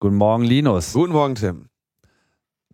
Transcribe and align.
Guten 0.00 0.14
Morgen, 0.14 0.44
Linus. 0.44 0.92
Guten 0.92 1.12
Morgen, 1.12 1.34
Tim. 1.34 1.68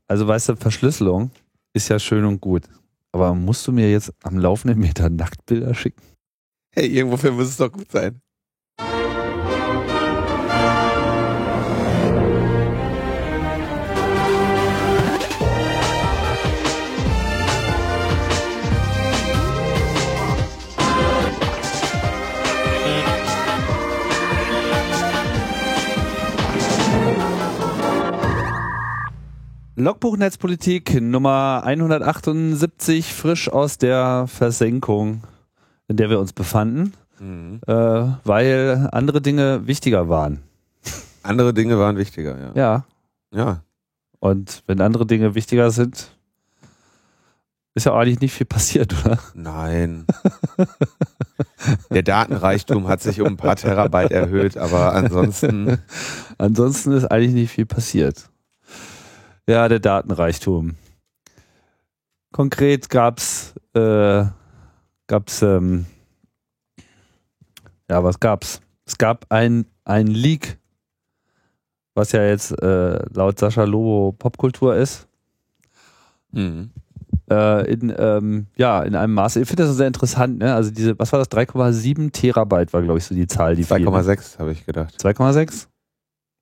Also, 0.06 0.28
weißt 0.28 0.50
du, 0.50 0.56
Verschlüsselung 0.56 1.30
ist 1.72 1.88
ja 1.88 1.98
schön 1.98 2.26
und 2.26 2.38
gut. 2.38 2.64
Aber 3.12 3.34
musst 3.34 3.66
du 3.66 3.72
mir 3.72 3.90
jetzt 3.90 4.12
am 4.22 4.36
laufenden 4.36 4.78
Meter 4.78 5.08
Nacktbilder 5.08 5.72
schicken? 5.72 6.02
Hey, 6.70 6.86
irgendwofür 6.86 7.32
muss 7.32 7.48
es 7.48 7.56
doch 7.56 7.72
gut 7.72 7.90
sein. 7.90 8.20
Logbuch 29.84 30.16
Netzpolitik 30.16 30.98
Nummer 30.98 31.60
178, 31.62 33.12
frisch 33.12 33.50
aus 33.50 33.76
der 33.76 34.24
Versenkung, 34.28 35.24
in 35.88 35.98
der 35.98 36.08
wir 36.08 36.20
uns 36.20 36.32
befanden, 36.32 36.94
Mhm. 37.20 37.60
äh, 37.66 37.72
weil 38.24 38.88
andere 38.92 39.20
Dinge 39.20 39.66
wichtiger 39.66 40.08
waren. 40.08 40.40
Andere 41.22 41.52
Dinge 41.52 41.78
waren 41.78 41.98
wichtiger, 41.98 42.34
ja. 42.40 42.52
Ja. 42.54 42.84
Ja. 43.34 43.62
Und 44.20 44.62
wenn 44.66 44.80
andere 44.80 45.04
Dinge 45.04 45.34
wichtiger 45.34 45.70
sind, 45.70 46.16
ist 47.74 47.84
ja 47.84 47.92
eigentlich 47.92 48.20
nicht 48.20 48.32
viel 48.32 48.46
passiert, 48.46 48.94
oder? 49.04 49.18
Nein. 49.34 50.06
Der 51.90 52.02
Datenreichtum 52.02 52.88
hat 52.88 53.02
sich 53.02 53.20
um 53.20 53.26
ein 53.26 53.36
paar 53.36 53.56
Terabyte 53.56 54.12
erhöht, 54.12 54.56
aber 54.56 54.94
ansonsten. 54.94 55.78
Ansonsten 56.38 56.92
ist 56.92 57.04
eigentlich 57.04 57.34
nicht 57.34 57.50
viel 57.50 57.66
passiert. 57.66 58.30
Ja, 59.46 59.68
der 59.68 59.78
Datenreichtum. 59.78 60.76
Konkret 62.32 62.88
gab's, 62.88 63.54
äh, 63.74 64.24
gab's, 65.06 65.42
ähm, 65.42 65.86
ja, 67.90 68.02
was 68.02 68.18
gab's? 68.18 68.60
Es 68.86 68.98
gab 68.98 69.26
ein, 69.28 69.66
ein 69.84 70.06
Leak, 70.06 70.58
was 71.94 72.12
ja 72.12 72.24
jetzt 72.24 72.50
äh, 72.60 72.98
laut 73.12 73.38
Sascha 73.38 73.64
Lobo 73.64 74.12
Popkultur 74.18 74.74
ist. 74.74 75.06
Mhm. 76.32 76.70
Äh, 77.30 77.70
in, 77.72 77.94
ähm, 77.96 78.46
ja, 78.56 78.82
in 78.82 78.96
einem 78.96 79.14
Maße. 79.14 79.40
Ich 79.40 79.48
finde 79.48 79.64
das 79.64 79.76
sehr 79.76 79.86
interessant, 79.86 80.38
ne? 80.38 80.54
Also 80.54 80.70
diese, 80.70 80.98
was 80.98 81.12
war 81.12 81.18
das? 81.18 81.30
3,7 81.30 82.12
Terabyte 82.12 82.72
war, 82.72 82.82
glaube 82.82 82.98
ich, 82.98 83.04
so 83.04 83.14
die 83.14 83.26
Zahl, 83.26 83.56
die 83.56 83.64
fiel, 83.64 83.80
ne? 83.80 83.88
2,6 83.88 84.38
habe 84.38 84.52
ich 84.52 84.66
gedacht. 84.66 84.94
2,6? 85.00 85.68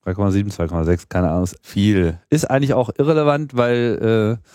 3,7, 0.04 0.52
2,6, 0.52 1.04
keine 1.08 1.30
Ahnung. 1.30 1.48
Viel. 1.62 2.18
Ist 2.30 2.50
eigentlich 2.50 2.74
auch 2.74 2.90
irrelevant, 2.98 3.56
weil 3.56 4.38
äh, 4.40 4.48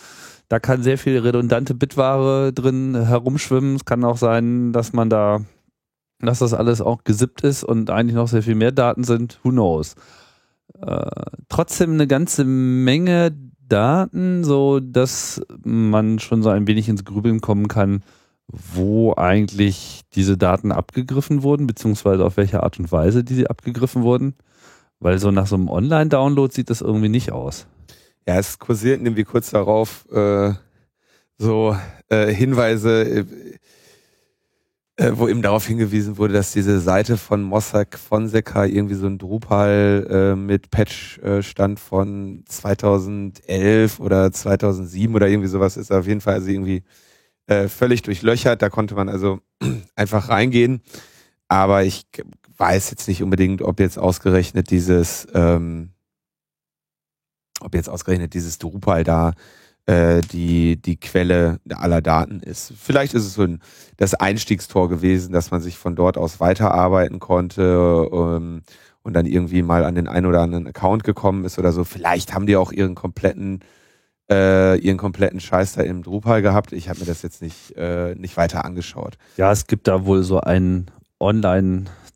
da 0.50 0.60
kann 0.60 0.84
sehr 0.84 0.98
viel 0.98 1.18
redundante 1.20 1.74
Bitware 1.74 2.54
drin 2.54 2.96
herumschwimmen. 2.96 3.76
Es 3.76 3.86
kann 3.86 4.04
auch 4.04 4.18
sein, 4.18 4.74
dass 4.74 4.94
man 4.94 5.10
da, 5.10 5.42
dass 6.20 6.40
das 6.40 6.54
alles 6.54 6.82
auch 6.82 7.04
gesippt 7.04 7.42
ist 7.42 7.64
und 7.64 7.90
eigentlich 7.90 8.16
noch 8.16 8.28
sehr 8.28 8.44
viel 8.44 8.56
mehr 8.56 8.72
Daten 8.72 9.04
sind. 9.04 9.40
Who 9.44 9.50
knows? 9.50 9.96
Äh, 10.82 11.10
trotzdem 11.50 11.94
eine 11.94 12.08
ganze 12.08 12.44
Menge 12.46 13.32
Daten, 13.68 14.44
so 14.44 14.80
dass 14.80 15.42
man 15.64 16.20
schon 16.20 16.44
so 16.44 16.50
ein 16.50 16.68
wenig 16.68 16.88
ins 16.88 17.04
Grübeln 17.04 17.42
kommen 17.42 17.68
kann, 17.68 18.04
wo 18.48 19.14
eigentlich 19.16 20.02
diese 20.14 20.38
Daten 20.38 20.72
abgegriffen 20.72 21.44
wurden, 21.44 21.68
beziehungsweise 21.68 22.24
auf 22.24 22.38
welche 22.38 22.64
Art 22.64 22.80
und 22.80 22.92
Weise 22.92 23.24
die 23.24 23.36
sie 23.36 23.48
abgegriffen 23.48 24.04
wurden. 24.04 24.36
Weil 25.00 25.20
so 25.20 25.32
nach 25.32 25.48
so 25.48 25.56
einem 25.56 25.70
Online-Download 25.70 26.54
sieht 26.54 26.70
das 26.70 26.82
irgendwie 26.82 27.10
nicht 27.10 27.32
aus. 27.32 27.68
Ja, 28.28 28.38
es 28.38 28.60
kursierten 28.60 29.06
irgendwie 29.06 29.24
kurz 29.24 29.52
darauf 29.52 30.06
äh, 30.12 30.54
so 31.38 31.78
äh, 32.10 32.34
Hinweise, 32.34 33.04
äh, 33.04 33.26
äh, 34.98 35.12
wo 35.16 35.28
eben 35.28 35.44
darauf 35.44 35.68
hingewiesen 35.68 36.18
wurde, 36.18 36.34
dass 36.34 36.52
diese 36.52 36.80
Seite 36.80 37.18
von 37.18 37.44
Mossack 37.44 37.98
Fonseca 37.98 38.66
irgendwie 38.66 38.96
so 38.96 39.06
ein 39.06 39.20
Drupal 39.20 40.08
äh, 40.10 40.36
mit 40.36 40.72
Patch-Stand 40.72 41.80
von 41.80 42.44
2011 42.48 44.00
oder 44.00 44.32
2007 44.32 45.16
oder 45.16 45.28
irgendwie 45.28 45.50
sowas 45.50 45.78
ist 45.78 45.92
auf 45.92 46.08
jeden 46.08 46.22
Fall 46.22 46.34
also 46.34 46.50
irgendwie 46.50 46.84
äh, 47.46 47.68
völlig 47.68 48.02
durchlöchert. 48.02 48.62
Da 48.62 48.70
konnte 48.70 48.96
man 48.96 49.08
also 49.08 49.40
einfach 49.96 50.30
reingehen. 50.30 50.82
Aber 51.48 51.84
ich 51.84 52.08
weiß 52.58 52.90
jetzt 52.92 53.08
nicht 53.08 53.24
unbedingt, 53.24 53.62
ob 53.62 53.80
jetzt 53.80 53.98
ausgerechnet 53.98 54.72
dieses, 54.72 55.28
ähm, 55.34 55.92
ob 57.62 57.76
jetzt 57.76 57.90
ausgerechnet 57.90 58.34
dieses 58.34 58.58
Drupal 58.58 59.04
da 59.04 59.34
äh, 59.86 60.22
die, 60.22 60.82
die 60.82 61.00
Quelle 61.00 61.60
aller 61.70 62.02
Daten 62.02 62.40
ist. 62.40 62.74
Vielleicht 62.78 63.14
ist 63.14 63.26
es 63.26 63.34
so 63.36 63.44
ein, 63.44 63.62
das 63.98 64.14
Einstiegstor 64.14 64.90
gewesen, 64.90 65.34
dass 65.34 65.52
man 65.52 65.62
sich 65.62 65.78
von 65.78 65.96
dort 65.96 66.18
aus 66.18 66.40
weiterarbeiten 66.40 67.20
konnte 67.20 68.10
ähm, 68.12 68.62
und 69.02 69.14
dann 69.14 69.26
irgendwie 69.26 69.62
mal 69.62 69.86
an 69.86 69.96
den 69.96 70.08
einen 70.08 70.26
oder 70.26 70.42
anderen 70.42 70.68
Account 70.68 71.04
gekommen 71.04 71.46
ist 71.46 71.58
oder 71.58 71.72
so. 71.72 71.84
Vielleicht 71.84 72.34
haben 72.34 72.48
die 72.48 72.58
auch 72.58 72.72
ihren 72.72 72.96
kompletten 72.96 73.62
äh, 74.30 74.78
ihren 74.80 74.98
kompletten 74.98 75.40
Scheiß 75.40 75.74
da 75.74 75.84
im 75.84 76.04
Drupal 76.04 76.42
gehabt. 76.42 76.74
Ich 76.74 76.90
habe 76.90 77.00
mir 77.00 77.06
das 77.06 77.22
jetzt 77.22 77.42
nicht, 77.42 77.78
äh, 77.78 78.14
nicht 78.16 78.36
weiter 78.36 78.66
angeschaut. 78.66 79.18
Ja, 79.38 79.54
es 79.54 79.68
gibt 79.68 79.88
da 79.88 80.06
wohl 80.06 80.24
so 80.24 80.42
einen 80.42 80.92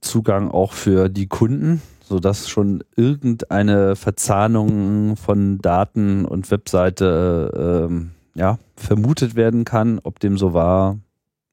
Online-Zugang 0.01 0.49
auch 0.51 0.73
für 0.73 1.09
die 1.09 1.27
Kunden, 1.27 1.81
sodass 2.03 2.49
schon 2.49 2.83
irgendeine 2.95 3.95
Verzahnung 3.95 5.15
von 5.15 5.59
Daten 5.59 6.25
und 6.25 6.49
Webseite 6.51 7.87
ähm, 7.89 8.11
ja, 8.33 8.57
vermutet 8.75 9.35
werden 9.35 9.63
kann. 9.63 9.99
Ob 10.03 10.19
dem 10.19 10.37
so 10.37 10.53
war, 10.53 10.97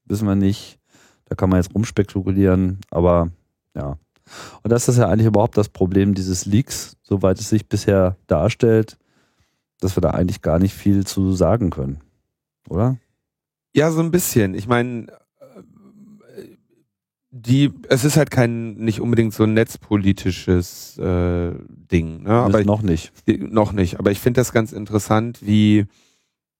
wissen 0.05 0.27
wir 0.27 0.35
nicht. 0.35 0.79
Da 1.25 1.35
kann 1.35 1.49
man 1.49 1.59
jetzt 1.59 1.73
rumspekulieren, 1.75 2.79
aber 2.89 3.29
ja. 3.75 3.97
Und 4.63 4.71
das 4.71 4.87
ist 4.87 4.97
ja 4.97 5.07
eigentlich 5.07 5.27
überhaupt 5.27 5.57
das 5.57 5.69
Problem 5.69 6.13
dieses 6.13 6.45
Leaks, 6.45 6.97
soweit 7.03 7.39
es 7.39 7.49
sich 7.49 7.67
bisher 7.67 8.15
darstellt, 8.27 8.97
dass 9.79 9.95
wir 9.95 10.01
da 10.01 10.11
eigentlich 10.11 10.41
gar 10.41 10.59
nicht 10.59 10.73
viel 10.73 11.05
zu 11.05 11.33
sagen 11.33 11.69
können. 11.69 11.99
Oder? 12.67 12.97
Ja, 13.75 13.91
so 13.91 14.01
ein 14.01 14.11
bisschen. 14.11 14.55
Ich 14.55 14.67
meine, 14.67 15.07
die, 17.31 17.71
es 17.89 18.05
ist 18.05 18.17
halt 18.17 18.31
kein, 18.31 18.75
nicht 18.75 19.01
unbedingt 19.01 19.33
so 19.33 19.43
ein 19.43 19.53
netzpolitisches 19.53 20.97
äh, 20.97 21.51
Ding, 21.67 22.23
ne? 22.23 22.31
Aber 22.31 22.61
ich, 22.61 22.65
noch 22.65 22.81
nicht. 22.81 23.11
noch 23.27 23.71
nicht. 23.71 23.99
Aber 23.99 24.11
ich 24.11 24.19
finde 24.19 24.39
das 24.39 24.51
ganz 24.51 24.71
interessant, 24.71 25.39
wie, 25.41 25.85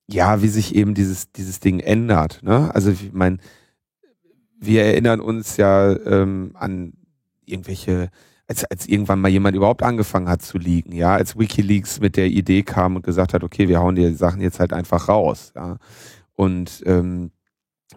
ja, 0.08 0.42
wie 0.44 0.48
sich 0.48 0.76
eben 0.76 0.94
dieses, 0.94 1.32
dieses 1.32 1.60
Ding 1.60 1.80
ändert, 1.80 2.44
ne? 2.44 2.74
Also, 2.74 2.92
ich 2.92 3.12
meine, 3.14 3.38
wir 4.60 4.84
erinnern 4.84 5.22
uns 5.22 5.58
ja 5.58 5.96
ähm, 6.06 6.52
an 6.54 6.94
irgendwelche, 7.46 8.10
als, 8.48 8.64
als 8.66 8.88
irgendwann 8.88 9.22
mal 9.22 9.30
jemand 9.30 9.56
überhaupt 9.56 9.82
angefangen 9.82 10.30
hat 10.30 10.44
zu 10.44 10.60
liegen, 10.60 10.92
ja, 10.92 11.16
als 11.16 11.38
WikiLeaks 11.38 12.00
mit 12.00 12.16
der 12.16 12.28
Idee 12.28 12.62
kam 12.62 12.96
und 12.96 13.04
gesagt 13.04 13.34
hat, 13.34 13.44
okay, 13.44 13.68
wir 13.70 13.80
hauen 13.80 13.96
die 13.96 14.14
Sachen 14.14 14.42
jetzt 14.42 14.60
halt 14.60 14.74
einfach 14.74 15.08
raus, 15.08 15.52
ja. 15.56 15.78
Und 16.36 16.84
ähm, 16.86 17.32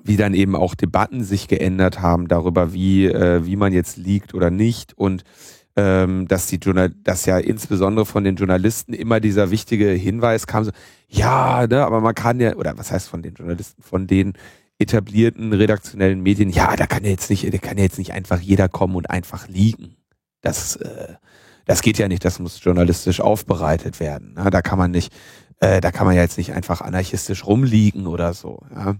wie 0.02 0.16
dann 0.16 0.34
eben 0.34 0.56
auch 0.56 0.74
Debatten 0.74 1.22
sich 1.22 1.48
geändert 1.48 2.00
haben 2.00 2.28
darüber, 2.28 2.72
wie, 2.72 3.06
äh, 3.06 3.44
wie 3.44 3.56
man 3.56 3.72
jetzt 3.72 3.96
liegt 3.96 4.34
oder 4.34 4.50
nicht 4.50 4.96
und 4.96 5.24
ähm, 5.74 6.28
dass 6.28 6.46
die 6.46 6.56
Journal 6.56 6.90
dass 7.02 7.24
ja 7.24 7.38
insbesondere 7.38 8.04
von 8.04 8.24
den 8.24 8.36
Journalisten 8.36 8.92
immer 8.92 9.20
dieser 9.20 9.50
wichtige 9.50 9.88
Hinweis 9.88 10.46
kam, 10.46 10.64
so, 10.64 10.70
ja, 11.08 11.66
ne, 11.66 11.84
aber 11.84 12.00
man 12.00 12.14
kann 12.14 12.40
ja, 12.40 12.56
oder 12.56 12.76
was 12.76 12.90
heißt 12.90 13.08
von 13.08 13.22
den 13.22 13.34
Journalisten, 13.34 13.82
von 13.82 14.06
den 14.06 14.34
etablierten 14.78 15.52
redaktionellen 15.52 16.22
Medien, 16.22 16.50
ja, 16.50 16.76
da 16.76 16.86
kann 16.86 17.04
ja 17.04 17.10
jetzt 17.10 17.30
nicht, 17.30 17.52
da 17.52 17.58
kann 17.58 17.78
ja 17.78 17.84
jetzt 17.84 17.98
nicht 17.98 18.12
einfach 18.12 18.40
jeder 18.40 18.68
kommen 18.68 18.96
und 18.96 19.08
einfach 19.08 19.48
liegen. 19.48 19.96
Das, 20.40 20.76
äh, 20.76 21.14
das 21.64 21.82
geht 21.82 21.98
ja 21.98 22.08
nicht, 22.08 22.24
das 22.24 22.38
muss 22.38 22.62
journalistisch 22.62 23.20
aufbereitet 23.20 24.00
werden. 24.00 24.34
Ne? 24.34 24.50
Da 24.50 24.60
kann 24.60 24.78
man 24.78 24.90
nicht, 24.90 25.12
äh, 25.60 25.80
da 25.80 25.92
kann 25.92 26.06
man 26.06 26.16
ja 26.16 26.22
jetzt 26.22 26.36
nicht 26.36 26.52
einfach 26.52 26.80
anarchistisch 26.80 27.46
rumliegen 27.46 28.06
oder 28.06 28.34
so. 28.34 28.62
Ja? 28.74 28.96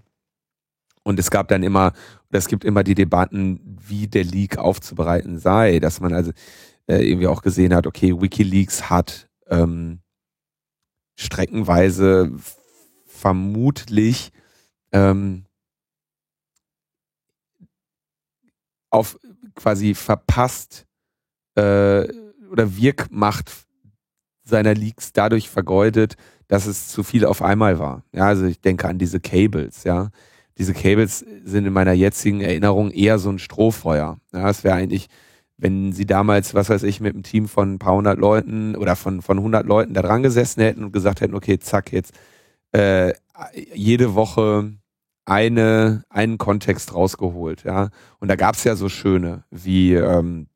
Und 1.05 1.19
es 1.19 1.31
gab 1.31 1.49
dann 1.49 1.63
immer, 1.63 1.93
es 2.31 2.47
gibt 2.47 2.65
immer 2.65 2.85
die 2.85 2.95
Debatten, 2.95 3.79
wie 3.87 4.07
der 4.07 4.25
Leak 4.25 4.59
aufzubereiten 4.59 5.39
sei, 5.39 5.79
dass 5.81 6.01
man 6.01 6.13
also 6.15 6.33
äh, 6.87 6.99
irgendwie 6.99 7.27
auch 7.27 7.43
gesehen 7.43 7.75
hat, 7.75 7.87
okay, 7.87 8.21
WikiLeaks 8.21 8.89
hat 8.89 9.29
ähm, 9.49 10.01
streckenweise 11.17 12.33
vermutlich 13.07 14.33
ähm, 14.93 15.45
auf 18.91 19.19
quasi 19.55 19.95
verpasst 19.95 20.87
äh, 21.55 22.09
oder 22.51 22.77
Wirkmacht 22.77 23.51
seiner 24.45 24.75
Leaks 24.75 25.13
dadurch 25.13 25.49
vergeudet, 25.49 26.17
dass 26.49 26.67
es 26.67 26.89
zu 26.89 27.03
viel 27.03 27.25
auf 27.25 27.43
einmal 27.43 27.79
war. 27.79 28.05
Ja, 28.13 28.27
also 28.27 28.45
ich 28.45 28.61
denke 28.61 28.89
an 28.89 28.99
diese 28.99 29.21
Cables, 29.21 29.85
ja. 29.85 30.11
Diese 30.59 30.75
Cables 30.75 31.25
sind 31.45 31.67
in 31.67 31.73
meiner 31.73 31.93
jetzigen 31.93 32.41
Erinnerung 32.41 32.91
eher 32.91 33.19
so 33.19 33.31
ein 33.31 33.39
Strohfeuer. 33.39 34.19
Ja, 34.33 34.51
es 34.51 34.65
wäre 34.65 34.75
eigentlich 34.77 35.09
wenn 35.63 35.93
sie 35.93 36.07
damals, 36.07 36.55
was 36.55 36.69
weiß 36.69 36.83
ich, 36.83 37.01
mit 37.01 37.15
einem 37.15 37.23
Team 37.23 37.47
von 37.47 37.75
ein 37.75 37.79
paar 37.79 37.95
hundert 37.95 38.19
Leuten 38.19 38.75
oder 38.75 38.97
von, 38.97 39.23
von 39.23 39.39
100 39.39 39.65
Leuten 39.65 39.95
da 39.95 40.03
dran 40.03 40.25
gesessen 40.25 40.61
hätten 40.61 40.83
und 40.83 40.93
gesagt 40.93 41.21
hätten, 41.21 41.35
okay, 41.37 41.59
zack, 41.61 41.93
jetzt 41.93 42.13
äh, 42.73 43.13
jede 43.73 44.17
Woche 44.17 44.73
eine, 45.25 46.03
einen 46.11 46.37
Kontext 46.37 46.95
rausgeholt, 46.95 47.63
ja. 47.63 47.91
Und 48.19 48.27
da 48.27 48.35
gab's 48.35 48.65
ja 48.65 48.75
so 48.75 48.89
schöne, 48.89 49.45
wie 49.53 49.95
ähm, 49.95 50.49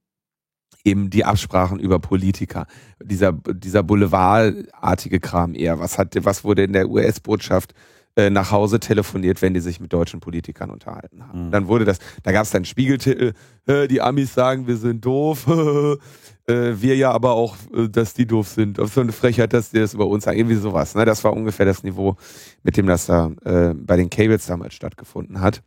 eben 0.82 1.08
die 1.08 1.24
Absprachen 1.24 1.78
über 1.78 2.00
Politiker, 2.00 2.66
dieser, 3.00 3.32
dieser 3.32 3.84
Boulevardartige 3.84 5.20
Kram 5.20 5.54
eher. 5.54 5.78
Was 5.78 5.98
hat, 5.98 6.16
was 6.24 6.42
wurde 6.42 6.64
in 6.64 6.72
der 6.72 6.88
US-Botschaft 6.88 7.72
äh, 7.72 7.95
nach 8.30 8.50
Hause 8.50 8.80
telefoniert, 8.80 9.42
wenn 9.42 9.52
die 9.52 9.60
sich 9.60 9.78
mit 9.78 9.92
deutschen 9.92 10.20
Politikern 10.20 10.70
unterhalten 10.70 11.26
haben. 11.26 11.46
Mhm. 11.46 11.50
Dann 11.50 11.68
wurde 11.68 11.84
das, 11.84 11.98
da 12.22 12.32
gab 12.32 12.44
es 12.44 12.50
dann 12.50 12.64
Spiegeltitel, 12.64 13.34
äh, 13.66 13.88
die 13.88 14.00
Amis 14.00 14.32
sagen, 14.32 14.66
wir 14.66 14.76
sind 14.76 15.04
doof, 15.04 15.46
äh, 16.46 16.80
wir 16.80 16.96
ja 16.96 17.10
aber 17.10 17.32
auch, 17.32 17.56
äh, 17.74 17.88
dass 17.88 18.14
die 18.14 18.26
doof 18.26 18.48
sind. 18.48 18.80
Auf 18.80 18.94
so 18.94 19.00
eine 19.02 19.12
Frechheit, 19.12 19.52
dass 19.52 19.70
die 19.70 19.78
das 19.78 19.94
über 19.94 20.06
uns 20.06 20.24
sagen, 20.24 20.38
irgendwie 20.38 20.56
sowas. 20.56 20.94
Ne? 20.94 21.04
Das 21.04 21.24
war 21.24 21.32
ungefähr 21.32 21.66
das 21.66 21.82
Niveau, 21.82 22.16
mit 22.62 22.76
dem 22.76 22.86
das 22.86 23.06
da 23.06 23.32
äh, 23.44 23.74
bei 23.74 23.96
den 23.96 24.08
Cables 24.08 24.46
damals 24.46 24.74
stattgefunden 24.74 25.40
hat. 25.40 25.62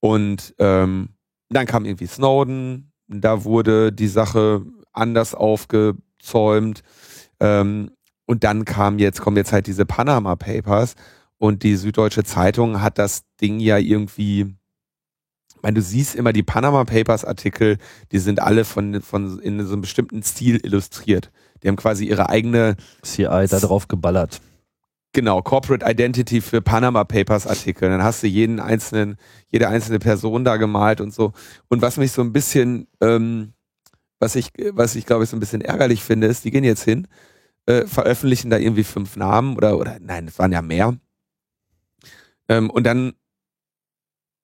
Und 0.00 0.54
ähm, 0.58 1.10
dann 1.48 1.66
kam 1.66 1.84
irgendwie 1.84 2.06
Snowden, 2.06 2.92
da 3.08 3.44
wurde 3.44 3.92
die 3.92 4.08
Sache 4.08 4.62
anders 4.92 5.34
aufgezäumt. 5.34 6.82
Ähm, 7.40 7.90
und 8.28 8.44
dann 8.44 8.66
kam 8.66 8.98
jetzt, 8.98 9.22
kommen 9.22 9.38
jetzt 9.38 9.52
halt 9.52 9.66
diese 9.66 9.86
Panama 9.86 10.36
Papers 10.36 10.94
und 11.38 11.62
die 11.62 11.76
Süddeutsche 11.76 12.24
Zeitung 12.24 12.82
hat 12.82 12.98
das 12.98 13.22
Ding 13.40 13.58
ja 13.58 13.78
irgendwie, 13.78 14.54
ich 15.54 15.62
meine, 15.62 15.76
du 15.76 15.82
siehst 15.82 16.14
immer 16.14 16.34
die 16.34 16.42
Panama 16.42 16.84
Papers 16.84 17.24
Artikel, 17.24 17.78
die 18.12 18.18
sind 18.18 18.40
alle 18.40 18.66
von, 18.66 19.00
von 19.00 19.38
in 19.40 19.64
so 19.64 19.72
einem 19.72 19.80
bestimmten 19.80 20.22
Stil 20.22 20.60
illustriert. 20.62 21.30
Die 21.62 21.68
haben 21.68 21.76
quasi 21.76 22.04
ihre 22.04 22.28
eigene 22.28 22.76
CI 23.02 23.46
da 23.48 23.60
drauf 23.60 23.88
geballert. 23.88 24.42
Genau, 25.14 25.40
Corporate 25.40 25.90
Identity 25.90 26.42
für 26.42 26.60
Panama 26.60 27.04
Papers 27.04 27.46
Artikel. 27.46 27.88
Dann 27.88 28.04
hast 28.04 28.22
du 28.22 28.26
jeden 28.26 28.60
einzelnen, 28.60 29.16
jede 29.48 29.68
einzelne 29.68 30.00
Person 30.00 30.44
da 30.44 30.58
gemalt 30.58 31.00
und 31.00 31.14
so. 31.14 31.32
Und 31.68 31.80
was 31.80 31.96
mich 31.96 32.12
so 32.12 32.20
ein 32.20 32.34
bisschen, 32.34 32.88
ähm, 33.00 33.54
was 34.20 34.36
ich, 34.36 34.50
was 34.72 34.96
ich 34.96 35.06
glaube 35.06 35.24
ich 35.24 35.30
so 35.30 35.36
ein 35.36 35.40
bisschen 35.40 35.62
ärgerlich 35.62 36.04
finde, 36.04 36.26
ist, 36.26 36.44
die 36.44 36.50
gehen 36.50 36.62
jetzt 36.64 36.84
hin 36.84 37.08
äh, 37.68 37.86
veröffentlichen 37.86 38.50
da 38.50 38.56
irgendwie 38.56 38.84
fünf 38.84 39.16
Namen 39.16 39.56
oder, 39.56 39.78
oder 39.78 39.98
nein, 40.00 40.26
es 40.26 40.38
waren 40.38 40.52
ja 40.52 40.62
mehr. 40.62 40.96
Ähm, 42.48 42.70
und 42.70 42.84
dann 42.84 43.12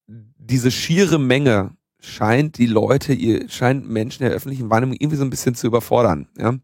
diese 0.06 0.70
schiere 0.70 1.18
Menge 1.18 1.70
scheint 2.00 2.58
die 2.58 2.66
Leute, 2.66 3.14
ihr 3.14 3.48
scheint 3.48 3.88
Menschen 3.88 4.24
der 4.24 4.32
öffentlichen 4.32 4.68
Wahrnehmung 4.68 4.96
irgendwie 4.98 5.16
so 5.16 5.24
ein 5.24 5.30
bisschen 5.30 5.54
zu 5.54 5.66
überfordern. 5.66 6.28
Ja? 6.36 6.54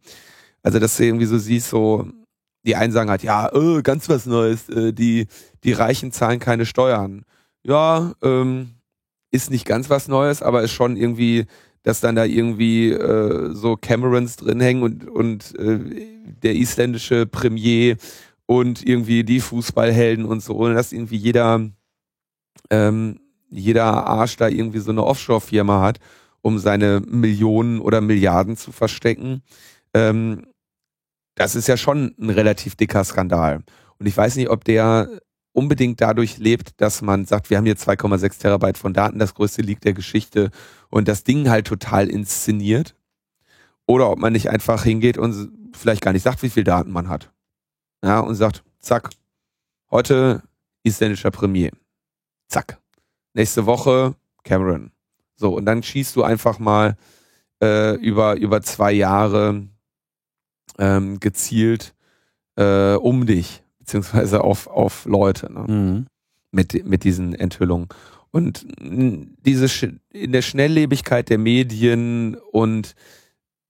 Also, 0.63 0.79
dass 0.79 0.99
du 0.99 1.05
irgendwie 1.05 1.25
so 1.25 1.39
siehst, 1.39 1.71
so, 1.71 2.07
die 2.67 2.77
einen 2.77 2.93
sagen 2.93 3.09
halt, 3.09 3.23
ja, 3.23 3.51
oh, 3.55 3.81
ganz 3.83 4.11
was 4.11 4.27
Neues, 4.27 4.69
äh, 4.69 4.93
die, 4.93 5.29
die 5.65 5.73
Reichen 5.73 6.13
zahlen 6.13 6.41
keine 6.41 6.67
Steuern. 6.67 7.25
Ja, 7.63 8.13
ähm, 8.23 8.75
ist 9.31 9.51
nicht 9.51 9.65
ganz 9.65 9.89
was 9.89 10.09
Neues, 10.09 10.43
aber 10.43 10.63
ist 10.63 10.73
schon 10.73 10.99
irgendwie 10.99 11.47
dass 11.83 12.01
dann 12.01 12.17
da 12.17 12.25
irgendwie 12.25 12.91
äh, 12.91 13.55
so 13.55 13.77
Camerons 13.77 14.37
drin 14.37 14.61
hängen 14.61 14.83
und, 14.83 15.09
und 15.09 15.59
äh, 15.59 15.79
der 16.43 16.55
isländische 16.55 17.27
Premier 17.27 17.97
und 18.47 18.87
irgendwie 18.87 19.25
die 19.25 19.41
Fußballhelden 19.41 20.25
und 20.25 20.43
so, 20.43 20.55
und 20.57 20.75
dass 20.75 20.93
irgendwie 20.93 21.17
jeder, 21.17 21.71
ähm, 22.71 23.21
jeder 23.49 24.07
Arsch 24.07 24.37
da 24.37 24.49
irgendwie 24.49 24.81
so 24.81 24.91
eine 24.91 25.05
Offshore-Firma 25.05 25.81
hat, 25.81 25.99
um 26.43 26.59
seine 26.59 27.01
Millionen 27.01 27.81
oder 27.81 28.01
Milliarden 28.01 28.57
zu 28.57 28.73
verstecken. 28.73 29.43
Ähm, 29.95 30.47
das 31.35 31.55
ist 31.55 31.69
ja 31.69 31.77
schon 31.77 32.15
ein 32.19 32.31
relativ 32.31 32.77
dicker 32.77 33.05
Skandal. 33.05 33.63
Und 33.99 34.07
ich 34.07 34.17
weiß 34.17 34.37
nicht, 34.37 34.51
ob 34.51 34.65
der 34.65 35.09
unbedingt 35.53 36.01
dadurch 36.01 36.39
lebt, 36.39 36.81
dass 36.81 37.03
man 37.03 37.25
sagt, 37.25 37.51
wir 37.51 37.57
haben 37.57 37.67
hier 37.67 37.77
2,6 37.77 38.41
Terabyte 38.41 38.79
von 38.79 38.95
Daten, 38.95 39.19
das 39.19 39.35
größte 39.35 39.63
Leak 39.63 39.81
der 39.81 39.93
Geschichte 39.93 40.51
und 40.91 41.09
das 41.09 41.25
Ding 41.25 41.49
halt 41.49 41.67
total 41.67 42.09
inszeniert. 42.09 42.95
Oder 43.87 44.11
ob 44.11 44.19
man 44.19 44.33
nicht 44.33 44.51
einfach 44.51 44.85
hingeht 44.85 45.19
und 45.19 45.51
vielleicht 45.75 46.03
gar 46.03 46.13
nicht 46.13 46.23
sagt, 46.23 46.43
wie 46.43 46.51
viel 46.51 46.65
Daten 46.65 46.93
man 46.93 47.09
hat. 47.09 47.33
Ja, 48.05 48.21
und 48.21 48.35
sagt, 48.35 48.63
zack, 48.79 49.11
heute 49.91 50.43
isländischer 50.85 51.31
Premier. 51.31 51.73
Zack. 52.49 52.79
Nächste 53.35 53.67
Woche 53.67 54.15
Cameron. 54.45 54.93
So, 55.37 55.57
und 55.57 55.65
dann 55.67 55.83
schießt 55.83 56.15
du 56.17 56.23
einfach 56.23 56.59
mal 56.59 56.97
äh, 57.63 57.95
über, 57.97 58.37
über 58.37 58.63
zwei 58.63 58.93
Jahre 58.93 59.67
ähm, 60.79 61.21
gezielt 61.21 61.95
äh, 62.57 62.95
um 62.95 63.27
dich 63.27 63.63
beziehungsweise 63.79 64.45
auf, 64.45 64.67
auf 64.67 65.05
Leute 65.05 65.53
ne? 65.53 65.65
mhm. 65.67 66.07
mit, 66.53 66.85
mit 66.87 67.05
diesen 67.05 67.35
Enthüllungen. 67.35 67.89
Und 68.33 68.67
diese 68.79 69.93
in 70.13 70.33
der 70.33 70.43
Schnelllebigkeit 70.43 71.29
der 71.29 71.39
Medien 71.39 72.37
und 72.37 72.95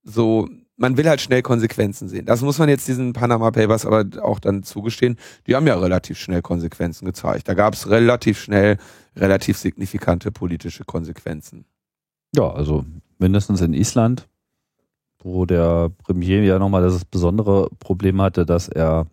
so, 0.03 0.47
man 0.77 0.97
will 0.97 1.07
halt 1.07 1.21
schnell 1.21 1.41
Konsequenzen 1.41 2.09
sehen. 2.09 2.25
Das 2.25 2.41
muss 2.41 2.59
man 2.59 2.69
jetzt 2.69 2.87
diesen 2.87 3.13
Panama 3.13 3.51
Papers 3.51 3.85
aber 3.85 4.05
auch 4.23 4.39
dann 4.39 4.63
zugestehen. 4.63 5.17
Die 5.47 5.55
haben 5.55 5.67
ja 5.67 5.77
relativ 5.77 6.19
schnell 6.19 6.41
Konsequenzen 6.41 7.05
gezeigt. 7.05 7.47
Da 7.47 7.53
gab 7.53 7.73
es 7.73 7.89
relativ 7.89 8.39
schnell 8.39 8.77
relativ 9.15 9.57
signifikante 9.57 10.31
politische 10.31 10.83
Konsequenzen. 10.83 11.65
Ja, 12.35 12.51
also 12.51 12.85
mindestens 13.17 13.61
in 13.61 13.73
Island, 13.73 14.27
wo 15.19 15.45
der 15.45 15.89
Premier 15.89 16.43
ja 16.43 16.59
nochmal 16.59 16.83
das 16.83 17.03
besondere 17.05 17.69
Problem 17.79 18.21
hatte, 18.21 18.45
dass 18.45 18.67
er 18.67 19.07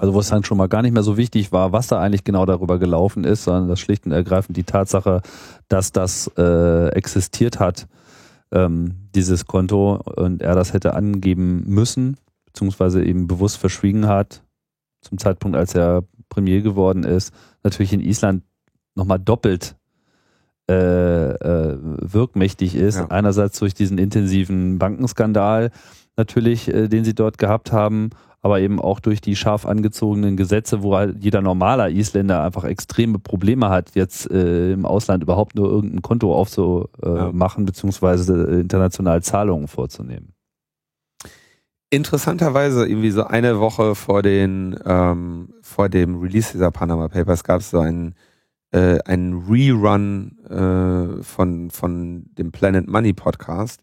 also 0.00 0.14
wo 0.14 0.20
es 0.20 0.28
dann 0.28 0.44
schon 0.44 0.58
mal 0.58 0.68
gar 0.68 0.82
nicht 0.82 0.92
mehr 0.92 1.02
so 1.02 1.16
wichtig 1.16 1.52
war, 1.52 1.72
was 1.72 1.88
da 1.88 2.00
eigentlich 2.00 2.24
genau 2.24 2.46
darüber 2.46 2.78
gelaufen 2.78 3.24
ist, 3.24 3.44
sondern 3.44 3.68
das 3.68 3.80
schlicht 3.80 4.06
und 4.06 4.12
ergreifend 4.12 4.56
die 4.56 4.64
Tatsache, 4.64 5.22
dass 5.68 5.92
das 5.92 6.30
äh, 6.36 6.88
existiert 6.90 7.58
hat, 7.58 7.88
ähm, 8.52 8.94
dieses 9.14 9.46
Konto, 9.46 9.96
und 10.16 10.42
er 10.42 10.54
das 10.54 10.72
hätte 10.72 10.94
angeben 10.94 11.64
müssen, 11.66 12.16
beziehungsweise 12.46 13.04
eben 13.04 13.26
bewusst 13.26 13.58
verschwiegen 13.58 14.06
hat, 14.06 14.42
zum 15.00 15.18
Zeitpunkt, 15.18 15.56
als 15.56 15.74
er 15.74 16.04
Premier 16.28 16.62
geworden 16.62 17.04
ist, 17.04 17.32
natürlich 17.62 17.92
in 17.92 18.00
Island 18.00 18.42
nochmal 18.94 19.18
doppelt 19.18 19.76
äh, 20.70 20.74
äh, 20.74 21.78
wirkmächtig 21.80 22.74
ist. 22.74 22.96
Ja. 22.96 23.06
Einerseits 23.06 23.58
durch 23.58 23.74
diesen 23.74 23.96
intensiven 23.96 24.78
Bankenskandal 24.78 25.70
natürlich, 26.16 26.68
äh, 26.68 26.88
den 26.88 27.04
sie 27.04 27.14
dort 27.14 27.38
gehabt 27.38 27.72
haben 27.72 28.10
aber 28.48 28.60
eben 28.60 28.80
auch 28.80 28.98
durch 28.98 29.20
die 29.20 29.36
scharf 29.36 29.66
angezogenen 29.66 30.36
Gesetze, 30.36 30.82
wo 30.82 30.96
halt 30.96 31.22
jeder 31.22 31.42
normaler 31.42 31.90
Isländer 31.90 32.42
einfach 32.42 32.64
extreme 32.64 33.18
Probleme 33.18 33.68
hat, 33.68 33.90
jetzt 33.94 34.30
äh, 34.30 34.72
im 34.72 34.86
Ausland 34.86 35.22
überhaupt 35.22 35.54
nur 35.54 35.68
irgendein 35.70 36.00
Konto 36.00 36.34
aufzumachen, 36.34 36.88
äh, 37.02 37.38
ja. 37.38 37.64
beziehungsweise 37.64 38.48
äh, 38.50 38.60
international 38.60 39.22
Zahlungen 39.22 39.68
vorzunehmen. 39.68 40.32
Interessanterweise, 41.90 42.86
irgendwie 42.86 43.10
so 43.10 43.24
eine 43.24 43.60
Woche 43.60 43.94
vor 43.94 44.22
den 44.22 44.78
ähm, 44.84 45.54
vor 45.62 45.88
dem 45.88 46.20
Release 46.20 46.52
dieser 46.52 46.70
Panama 46.70 47.08
Papers 47.08 47.44
gab 47.44 47.60
es 47.60 47.70
so 47.70 47.80
einen 47.80 48.14
äh, 48.72 48.98
einen 49.04 49.44
Rerun 49.48 50.38
äh, 50.48 51.22
von 51.22 51.70
von 51.70 52.26
dem 52.36 52.50
Planet 52.50 52.88
Money 52.88 53.12
Podcast, 53.12 53.80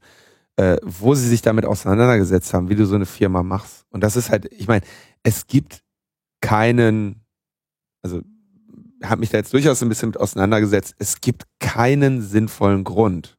äh, 0.57 0.77
wo 0.83 1.15
sie 1.15 1.27
sich 1.27 1.41
damit 1.41 1.65
auseinandergesetzt 1.65 2.53
haben, 2.53 2.69
wie 2.69 2.75
du 2.75 2.85
so 2.85 2.95
eine 2.95 3.05
Firma 3.05 3.43
machst. 3.43 3.85
Und 3.89 4.03
das 4.03 4.15
ist 4.15 4.29
halt, 4.29 4.45
ich 4.51 4.67
meine, 4.67 4.85
es 5.23 5.47
gibt 5.47 5.83
keinen, 6.41 7.21
also 8.01 8.21
habe 9.03 9.19
mich 9.19 9.29
da 9.29 9.37
jetzt 9.37 9.53
durchaus 9.53 9.81
ein 9.81 9.89
bisschen 9.89 10.09
mit 10.09 10.19
auseinandergesetzt, 10.19 10.95
es 10.97 11.21
gibt 11.21 11.43
keinen 11.59 12.21
sinnvollen 12.21 12.83
Grund, 12.83 13.37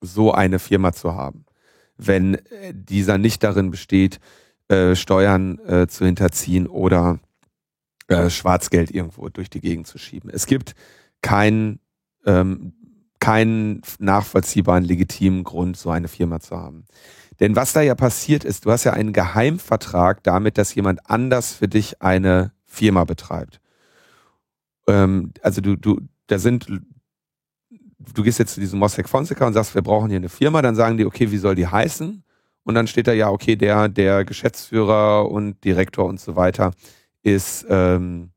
so 0.00 0.32
eine 0.32 0.58
Firma 0.58 0.92
zu 0.92 1.14
haben, 1.14 1.44
wenn 1.96 2.34
äh, 2.34 2.72
dieser 2.72 3.18
nicht 3.18 3.42
darin 3.42 3.70
besteht, 3.70 4.20
äh, 4.68 4.94
Steuern 4.94 5.58
äh, 5.66 5.86
zu 5.88 6.06
hinterziehen 6.06 6.66
oder 6.66 7.18
äh, 8.08 8.30
Schwarzgeld 8.30 8.90
irgendwo 8.90 9.28
durch 9.28 9.50
die 9.50 9.60
Gegend 9.60 9.86
zu 9.86 9.98
schieben. 9.98 10.30
Es 10.30 10.46
gibt 10.46 10.74
keinen 11.22 11.80
ähm, 12.24 12.72
keinen 13.20 13.82
nachvollziehbaren, 13.98 14.84
legitimen 14.84 15.44
Grund, 15.44 15.76
so 15.76 15.90
eine 15.90 16.08
Firma 16.08 16.40
zu 16.40 16.56
haben. 16.56 16.84
Denn 17.38 17.56
was 17.56 17.72
da 17.72 17.80
ja 17.80 17.94
passiert 17.94 18.44
ist, 18.44 18.66
du 18.66 18.70
hast 18.70 18.84
ja 18.84 18.92
einen 18.92 19.12
Geheimvertrag 19.12 20.22
damit, 20.22 20.58
dass 20.58 20.74
jemand 20.74 21.08
anders 21.08 21.54
für 21.54 21.68
dich 21.68 22.02
eine 22.02 22.52
Firma 22.66 23.04
betreibt. 23.04 23.60
Ähm, 24.86 25.32
also 25.42 25.60
du, 25.60 25.76
du, 25.76 26.00
da 26.26 26.38
sind, 26.38 26.66
du 26.68 28.22
gehst 28.22 28.38
jetzt 28.38 28.54
zu 28.54 28.60
diesem 28.60 28.78
Mossack 28.78 29.08
Fonseca 29.08 29.46
und 29.46 29.54
sagst, 29.54 29.74
wir 29.74 29.82
brauchen 29.82 30.10
hier 30.10 30.18
eine 30.18 30.28
Firma, 30.28 30.60
dann 30.60 30.74
sagen 30.74 30.98
die, 30.98 31.06
okay, 31.06 31.30
wie 31.30 31.38
soll 31.38 31.54
die 31.54 31.66
heißen? 31.66 32.22
Und 32.64 32.74
dann 32.74 32.86
steht 32.86 33.06
da 33.06 33.12
ja, 33.12 33.30
okay, 33.30 33.56
der, 33.56 33.88
der 33.88 34.24
Geschäftsführer 34.24 35.30
und 35.30 35.64
Direktor 35.64 36.06
und 36.06 36.20
so 36.20 36.36
weiter 36.36 36.72
ist 37.22 37.66
ähm, 37.68 38.30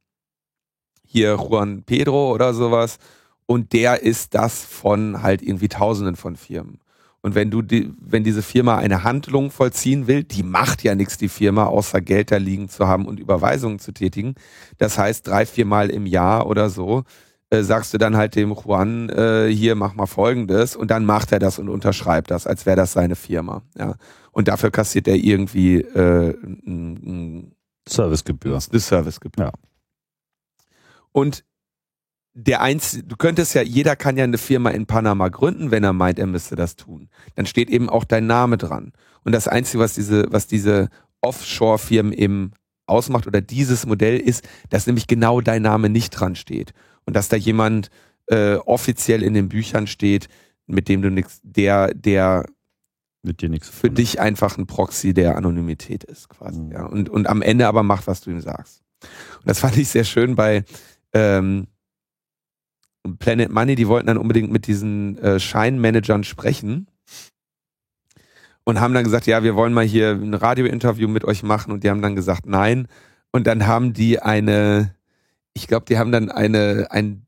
hier 1.05 1.35
Juan 1.35 1.83
Pedro 1.83 2.33
oder 2.33 2.53
sowas 2.53 2.97
und 3.45 3.73
der 3.73 4.03
ist 4.03 4.33
das 4.33 4.63
von 4.63 5.21
halt 5.21 5.41
irgendwie 5.41 5.69
Tausenden 5.69 6.15
von 6.15 6.35
Firmen. 6.35 6.79
Und 7.21 7.35
wenn 7.35 7.49
du 7.49 7.61
die, 7.61 7.93
wenn 7.99 8.25
diese 8.25 8.41
Firma 8.41 8.77
eine 8.77 9.03
Handlung 9.03 9.49
vollziehen 9.49 10.07
will, 10.07 10.23
die 10.23 10.43
macht 10.43 10.83
ja 10.83 10.93
nichts, 10.93 11.17
die 11.17 11.29
Firma, 11.29 11.65
außer 11.65 12.01
Geld 12.01 12.31
da 12.31 12.37
liegen 12.37 12.67
zu 12.67 12.85
haben 12.85 13.05
und 13.05 13.17
Überweisungen 13.19 13.79
zu 13.79 13.93
tätigen. 13.93 14.35
Das 14.77 14.97
heißt, 14.97 15.25
drei, 15.25 15.45
viermal 15.45 15.89
im 15.89 16.05
Jahr 16.05 16.47
oder 16.47 16.69
so 16.69 17.05
äh, 17.49 17.63
sagst 17.63 17.93
du 17.93 17.97
dann 17.97 18.17
halt 18.17 18.35
dem 18.35 18.51
Juan, 18.51 19.07
äh, 19.09 19.47
hier 19.47 19.75
mach 19.75 19.93
mal 19.93 20.05
folgendes 20.05 20.75
und 20.75 20.91
dann 20.91 21.05
macht 21.05 21.31
er 21.31 21.39
das 21.39 21.59
und 21.59 21.69
unterschreibt 21.69 22.29
das, 22.29 22.45
als 22.45 22.65
wäre 22.65 22.75
das 22.75 22.91
seine 22.91 23.15
Firma. 23.15 23.61
Ja. 23.77 23.95
Und 24.31 24.49
dafür 24.49 24.71
kassiert 24.71 25.07
er 25.07 25.15
irgendwie 25.15 25.77
äh, 25.79 26.35
ein, 26.43 26.97
ein 27.05 27.55
Servicegebühr. 27.87 28.59
Eine 28.69 28.79
Servicegebühr. 28.79 29.45
Ja. 29.45 29.51
Und 31.13 31.45
der 32.33 32.61
eins, 32.61 32.99
du 33.05 33.15
könntest 33.15 33.53
ja, 33.53 33.61
jeder 33.61 33.95
kann 33.95 34.17
ja 34.17 34.23
eine 34.23 34.37
Firma 34.37 34.71
in 34.71 34.85
Panama 34.85 35.29
gründen, 35.29 35.71
wenn 35.71 35.83
er 35.83 35.93
meint, 35.93 36.17
er 36.17 36.27
müsste 36.27 36.55
das 36.55 36.75
tun. 36.75 37.09
Dann 37.35 37.45
steht 37.45 37.69
eben 37.69 37.89
auch 37.89 38.03
dein 38.03 38.25
Name 38.25 38.57
dran. 38.57 38.91
Und 39.23 39.33
das 39.33 39.47
Einzige, 39.47 39.79
was 39.79 39.93
diese, 39.93 40.25
was 40.31 40.47
diese 40.47 40.89
Offshore-Firmen 41.21 42.11
eben 42.11 42.51
ausmacht 42.85 43.27
oder 43.27 43.41
dieses 43.41 43.85
Modell 43.85 44.19
ist, 44.19 44.47
dass 44.69 44.87
nämlich 44.87 45.07
genau 45.07 45.41
dein 45.41 45.61
Name 45.61 45.89
nicht 45.89 46.09
dran 46.09 46.35
steht. 46.35 46.73
Und 47.05 47.15
dass 47.15 47.29
da 47.29 47.37
jemand 47.37 47.89
äh, 48.27 48.55
offiziell 48.55 49.23
in 49.23 49.33
den 49.33 49.49
Büchern 49.49 49.87
steht, 49.87 50.27
mit 50.65 50.89
dem 50.89 51.01
du 51.01 51.11
nichts, 51.11 51.39
der, 51.43 51.93
der 51.93 52.45
mit 53.21 53.41
dir 53.41 53.49
nichts 53.49 53.69
für 53.69 53.89
dich 53.89 54.19
einfach 54.19 54.57
ein 54.57 54.67
Proxy 54.67 55.13
der 55.13 55.37
Anonymität 55.37 56.03
ist, 56.03 56.29
quasi. 56.29 56.61
Mhm. 56.61 56.71
Ja. 56.71 56.85
Und, 56.85 57.09
und 57.09 57.27
am 57.27 57.41
Ende 57.41 57.67
aber 57.67 57.83
macht, 57.83 58.07
was 58.07 58.21
du 58.21 58.31
ihm 58.31 58.41
sagst. 58.41 58.81
Und 59.01 59.47
das 59.47 59.59
fand 59.59 59.77
ich 59.77 59.89
sehr 59.89 60.03
schön 60.03 60.35
bei 60.35 60.65
ähm, 61.13 61.67
Planet 63.19 63.51
Money, 63.51 63.75
die 63.75 63.87
wollten 63.87 64.07
dann 64.07 64.17
unbedingt 64.17 64.51
mit 64.51 64.67
diesen 64.67 65.17
äh, 65.17 65.39
Scheinmanagern 65.39 66.23
sprechen 66.23 66.87
und 68.63 68.79
haben 68.79 68.93
dann 68.93 69.03
gesagt, 69.03 69.27
ja, 69.27 69.43
wir 69.43 69.55
wollen 69.55 69.73
mal 69.73 69.85
hier 69.85 70.11
ein 70.11 70.33
Radiointerview 70.33 71.07
mit 71.07 71.25
euch 71.25 71.43
machen 71.43 71.71
und 71.71 71.83
die 71.83 71.89
haben 71.89 72.01
dann 72.01 72.15
gesagt, 72.15 72.45
nein. 72.45 72.87
Und 73.31 73.47
dann 73.47 73.67
haben 73.67 73.93
die 73.93 74.21
eine, 74.21 74.95
ich 75.53 75.67
glaube, 75.67 75.85
die 75.85 75.97
haben 75.97 76.11
dann 76.11 76.31
eine, 76.31 76.87
ein, 76.91 77.25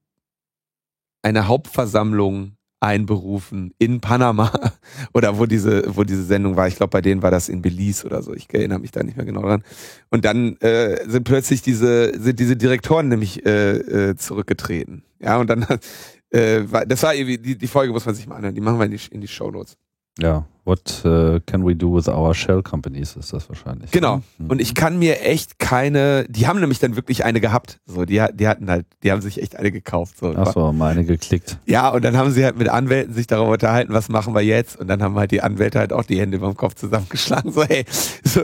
eine 1.22 1.48
Hauptversammlung 1.48 2.55
einberufen 2.86 3.74
in 3.80 4.00
Panama 4.00 4.51
oder 5.13 5.38
wo 5.38 5.46
diese, 5.46 5.96
wo 5.96 6.04
diese 6.04 6.24
Sendung 6.24 6.56
war. 6.56 6.68
Ich 6.68 6.75
glaube, 6.75 6.92
bei 6.92 7.01
denen 7.01 7.22
war 7.22 7.32
das 7.32 7.50
in 7.50 7.62
Belize 7.62 8.06
oder 8.06 8.22
so. 8.22 8.34
Ich 8.34 8.54
erinnere 8.54 8.80
mich 8.80 8.92
da 8.92 9.04
nicht 9.04 9.18
mehr 9.18 9.25
genau 9.25 9.42
dran. 9.42 9.63
Und 10.10 10.24
dann 10.24 10.56
äh, 10.58 11.04
sind 11.10 11.24
plötzlich 11.24 11.62
diese, 11.62 12.18
sind 12.20 12.39
diese 12.39 12.56
Direktoren 12.56 13.08
nämlich 13.08 13.46
äh, 13.46 13.77
äh, 13.77 14.15
zurückgetreten. 14.15 15.04
Ja, 15.20 15.38
und 15.38 15.50
dann, 15.50 15.65
äh, 16.30 16.62
war, 16.72 16.86
das 16.86 17.04
war 17.04 17.15
irgendwie, 17.15 17.38
die, 17.38 17.58
die 17.58 17.68
Folge 17.68 17.92
muss 17.92 18.06
man 18.06 18.15
sich 18.15 18.27
mal 18.27 18.36
anhören. 18.36 18.56
Die 18.56 18.62
machen 18.62 18.80
wir 18.80 18.86
in 18.86 18.92
die, 18.92 19.01
in 19.12 19.22
die 19.22 19.27
Show 19.27 19.51
Notes. 19.51 19.77
Ja, 20.20 20.48
what 20.66 21.04
uh, 21.06 21.40
can 21.46 21.66
we 21.66 21.76
do 21.76 21.96
with 21.96 22.08
our 22.08 22.34
shell 22.34 22.62
companies 22.62 23.16
ist 23.16 23.32
das 23.32 23.48
wahrscheinlich. 23.48 23.92
Genau. 23.92 24.22
Mhm. 24.38 24.50
Und 24.50 24.62
ich 24.62 24.74
kann 24.74 24.98
mir 24.98 25.22
echt 25.22 25.60
keine, 25.60 26.26
die 26.28 26.48
haben 26.48 26.60
nämlich 26.60 26.80
dann 26.80 26.96
wirklich 26.96 27.24
eine 27.24 27.40
gehabt. 27.40 27.80
So, 27.86 28.06
die, 28.06 28.24
die 28.34 28.48
hatten 28.48 28.70
halt, 28.70 28.86
die 29.04 29.12
haben 29.12 29.22
sich 29.22 29.42
echt 29.42 29.56
eine 29.56 29.72
gekauft. 29.72 30.18
So. 30.18 30.34
Ach 30.36 30.52
so, 30.52 30.72
mal 30.72 30.92
eine 30.92 31.06
geklickt. 31.06 31.60
Ja, 31.66 31.90
und 31.90 32.04
dann 32.04 32.18
haben 32.18 32.32
sie 32.32 32.44
halt 32.44 32.58
mit 32.58 32.70
Anwälten 32.70 33.14
sich 33.14 33.28
darüber 33.28 33.52
unterhalten, 33.52 33.94
was 33.94 34.10
machen 34.10 34.34
wir 34.34 34.42
jetzt? 34.42 34.80
Und 34.80 34.88
dann 34.88 35.04
haben 35.04 35.16
halt 35.16 35.32
die 35.32 35.42
Anwälte 35.42 35.80
halt 35.80 35.94
auch 35.94 36.04
die 36.04 36.20
Hände 36.20 36.38
über 36.38 36.48
dem 36.48 36.58
Kopf 36.58 36.74
zusammengeschlagen. 36.74 37.52
So, 37.52 37.64
hey, 37.64 37.86
so, 38.24 38.42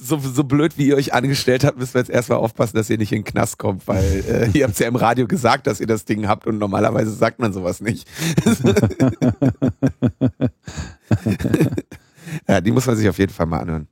so, 0.00 0.18
so 0.18 0.44
blöd 0.44 0.78
wie 0.78 0.88
ihr 0.88 0.96
euch 0.96 1.12
angestellt 1.12 1.64
habt, 1.64 1.78
müssen 1.78 1.94
wir 1.94 2.00
jetzt 2.00 2.10
erstmal 2.10 2.38
aufpassen, 2.38 2.76
dass 2.76 2.88
ihr 2.88 2.98
nicht 2.98 3.12
in 3.12 3.18
den 3.18 3.24
Knast 3.24 3.58
kommt, 3.58 3.88
weil 3.88 4.24
äh, 4.28 4.50
ihr 4.56 4.64
habt 4.64 4.78
ja 4.78 4.86
im 4.86 4.96
Radio 4.96 5.26
gesagt, 5.26 5.66
dass 5.66 5.80
ihr 5.80 5.86
das 5.86 6.04
Ding 6.04 6.28
habt 6.28 6.46
und 6.46 6.58
normalerweise 6.58 7.10
sagt 7.10 7.40
man 7.40 7.52
sowas 7.52 7.80
nicht. 7.80 8.06
ja, 12.48 12.60
die 12.60 12.70
muss 12.70 12.86
man 12.86 12.96
sich 12.96 13.08
auf 13.08 13.18
jeden 13.18 13.32
Fall 13.32 13.46
mal 13.46 13.60
anhören. 13.60 13.88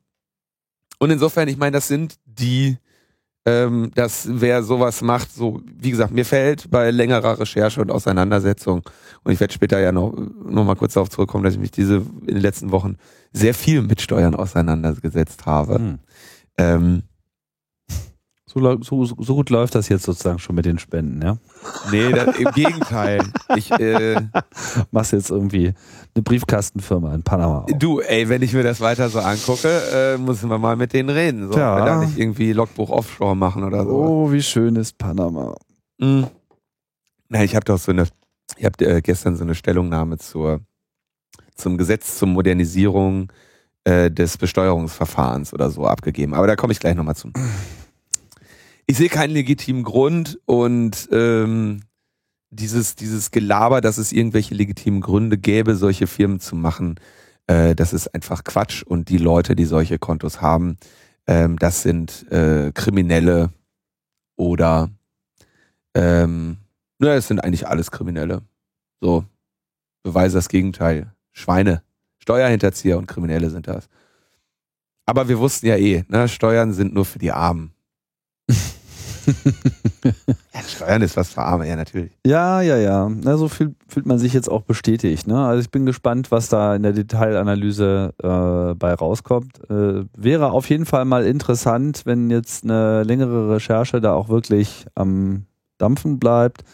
Und 0.98 1.10
insofern, 1.10 1.48
ich 1.48 1.56
meine, 1.56 1.72
das 1.72 1.88
sind 1.88 2.16
die, 2.24 2.78
ähm, 3.44 3.90
dass 3.94 4.26
wer 4.30 4.62
sowas 4.62 5.02
macht, 5.02 5.32
so, 5.32 5.60
wie 5.76 5.90
gesagt, 5.90 6.12
mir 6.12 6.24
fällt 6.24 6.70
bei 6.70 6.90
längerer 6.90 7.38
Recherche 7.38 7.80
und 7.80 7.90
Auseinandersetzung, 7.90 8.82
und 9.22 9.32
ich 9.32 9.40
werde 9.40 9.52
später 9.52 9.80
ja 9.80 9.92
noch, 9.92 10.14
noch 10.44 10.64
mal 10.64 10.76
kurz 10.76 10.94
darauf 10.94 11.10
zurückkommen, 11.10 11.44
dass 11.44 11.54
ich 11.54 11.60
mich 11.60 11.70
diese 11.70 11.96
in 11.96 12.34
den 12.34 12.40
letzten 12.40 12.70
Wochen 12.70 12.96
sehr 13.32 13.54
viel 13.54 13.82
mit 13.82 14.00
Steuern 14.00 14.34
auseinandergesetzt 14.34 15.46
habe. 15.46 15.74
Hm. 15.76 15.98
Ähm, 16.56 17.02
so, 18.54 19.04
so, 19.04 19.16
so, 19.18 19.34
gut 19.34 19.50
läuft 19.50 19.74
das 19.74 19.88
jetzt 19.88 20.04
sozusagen 20.04 20.38
schon 20.38 20.54
mit 20.54 20.64
den 20.64 20.78
Spenden, 20.78 21.20
ja? 21.22 21.36
Nee, 21.90 22.12
das, 22.12 22.36
im 22.38 22.50
Gegenteil. 22.52 23.20
Ich 23.56 23.70
äh, 23.72 24.20
machst 24.90 25.12
jetzt 25.12 25.30
irgendwie 25.30 25.74
eine 26.14 26.22
Briefkastenfirma 26.22 27.14
in 27.14 27.22
Panama. 27.22 27.60
Auf. 27.60 27.70
Du, 27.78 28.00
ey, 28.00 28.28
wenn 28.28 28.42
ich 28.42 28.52
mir 28.52 28.62
das 28.62 28.80
weiter 28.80 29.08
so 29.08 29.20
angucke, 29.20 29.68
äh, 29.92 30.18
müssen 30.18 30.48
wir 30.48 30.58
mal 30.58 30.76
mit 30.76 30.92
denen 30.92 31.10
reden. 31.10 31.52
So, 31.52 31.58
ja. 31.58 31.84
da 31.84 31.98
nicht 31.98 32.18
irgendwie 32.18 32.52
Logbuch 32.52 32.90
Offshore 32.90 33.36
machen 33.36 33.64
oder 33.64 33.84
so. 33.84 33.90
Oh, 33.90 34.32
wie 34.32 34.42
schön 34.42 34.76
ist 34.76 34.98
Panama. 34.98 35.56
Mhm. 35.98 36.28
Na, 37.28 37.42
ich 37.42 37.56
habe 37.56 37.64
doch 37.64 37.78
so 37.78 37.92
eine, 37.92 38.06
ich 38.56 38.64
habe 38.64 38.84
äh, 38.84 39.00
gestern 39.02 39.36
so 39.36 39.44
eine 39.44 39.54
Stellungnahme 39.54 40.18
zur 40.18 40.60
zum 41.56 41.78
Gesetz 41.78 42.18
zur 42.18 42.28
Modernisierung 42.28 43.32
äh, 43.84 44.10
des 44.10 44.38
Besteuerungsverfahrens 44.38 45.52
oder 45.52 45.70
so 45.70 45.86
abgegeben. 45.86 46.34
Aber 46.34 46.46
da 46.46 46.56
komme 46.56 46.72
ich 46.72 46.80
gleich 46.80 46.94
nochmal 46.94 47.16
zu 47.16 47.28
ich 48.86 48.96
sehe 48.96 49.08
keinen 49.08 49.30
legitimen 49.30 49.82
Grund 49.82 50.38
und 50.44 51.08
ähm, 51.12 51.82
dieses, 52.50 52.94
dieses 52.94 53.30
Gelaber, 53.30 53.80
dass 53.80 53.98
es 53.98 54.12
irgendwelche 54.12 54.54
legitimen 54.54 55.00
Gründe 55.00 55.38
gäbe, 55.38 55.76
solche 55.76 56.06
Firmen 56.06 56.40
zu 56.40 56.56
machen, 56.56 57.00
äh, 57.46 57.74
das 57.74 57.92
ist 57.92 58.14
einfach 58.14 58.44
Quatsch. 58.44 58.82
Und 58.82 59.08
die 59.08 59.18
Leute, 59.18 59.56
die 59.56 59.64
solche 59.64 59.98
Kontos 59.98 60.40
haben, 60.40 60.76
ähm, 61.26 61.58
das 61.58 61.82
sind 61.82 62.30
äh, 62.30 62.72
Kriminelle 62.72 63.52
oder 64.36 64.90
ähm, 65.94 66.58
naja, 66.98 67.16
es 67.16 67.28
sind 67.28 67.42
eigentlich 67.42 67.66
alles 67.66 67.90
Kriminelle. 67.90 68.42
So, 69.00 69.24
beweise 70.02 70.36
das 70.36 70.48
Gegenteil. 70.48 71.12
Schweine, 71.32 71.82
Steuerhinterzieher 72.18 72.98
und 72.98 73.06
Kriminelle 73.06 73.50
sind 73.50 73.66
das. 73.66 73.88
Aber 75.06 75.28
wir 75.28 75.38
wussten 75.38 75.66
ja 75.66 75.76
eh, 75.76 76.04
ne, 76.08 76.28
Steuern 76.28 76.72
sind 76.72 76.94
nur 76.94 77.04
für 77.04 77.18
die 77.18 77.32
Armen. 77.32 77.74
ja, 80.54 80.60
Steuern 80.66 81.02
ist 81.02 81.16
was 81.16 81.30
für 81.30 81.42
Arme, 81.42 81.68
ja, 81.68 81.76
natürlich. 81.76 82.12
Ja, 82.26 82.60
ja, 82.60 82.76
ja. 82.76 83.08
Na, 83.08 83.36
so 83.36 83.48
fühlt, 83.48 83.74
fühlt 83.88 84.06
man 84.06 84.18
sich 84.18 84.32
jetzt 84.32 84.50
auch 84.50 84.62
bestätigt. 84.62 85.26
Ne? 85.26 85.44
Also 85.44 85.60
ich 85.60 85.70
bin 85.70 85.86
gespannt, 85.86 86.30
was 86.30 86.48
da 86.48 86.74
in 86.74 86.82
der 86.82 86.92
Detailanalyse 86.92 88.14
äh, 88.22 88.74
bei 88.74 88.94
rauskommt. 88.94 89.58
Äh, 89.70 90.04
wäre 90.16 90.52
auf 90.52 90.68
jeden 90.68 90.86
Fall 90.86 91.04
mal 91.04 91.26
interessant, 91.26 92.02
wenn 92.04 92.30
jetzt 92.30 92.64
eine 92.64 93.02
längere 93.02 93.54
Recherche 93.54 94.00
da 94.00 94.14
auch 94.14 94.28
wirklich 94.28 94.86
am 94.94 95.46
Dampfen 95.78 96.18
bleibt. 96.18 96.64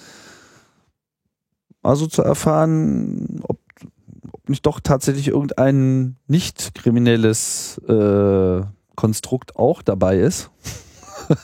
Also 1.83 2.07
zu 2.07 2.23
erfahren, 2.23 3.41
ob, 3.43 3.59
ob 4.33 4.49
nicht 4.49 4.67
doch 4.67 4.81
tatsächlich 4.81 5.29
irgendein 5.29 6.17
nicht 6.27 6.75
kriminelles 6.75 7.79
äh, 7.89 8.63
Konstrukt 8.97 9.57
auch 9.57 9.81
dabei 9.81 10.19
ist. 10.19 10.51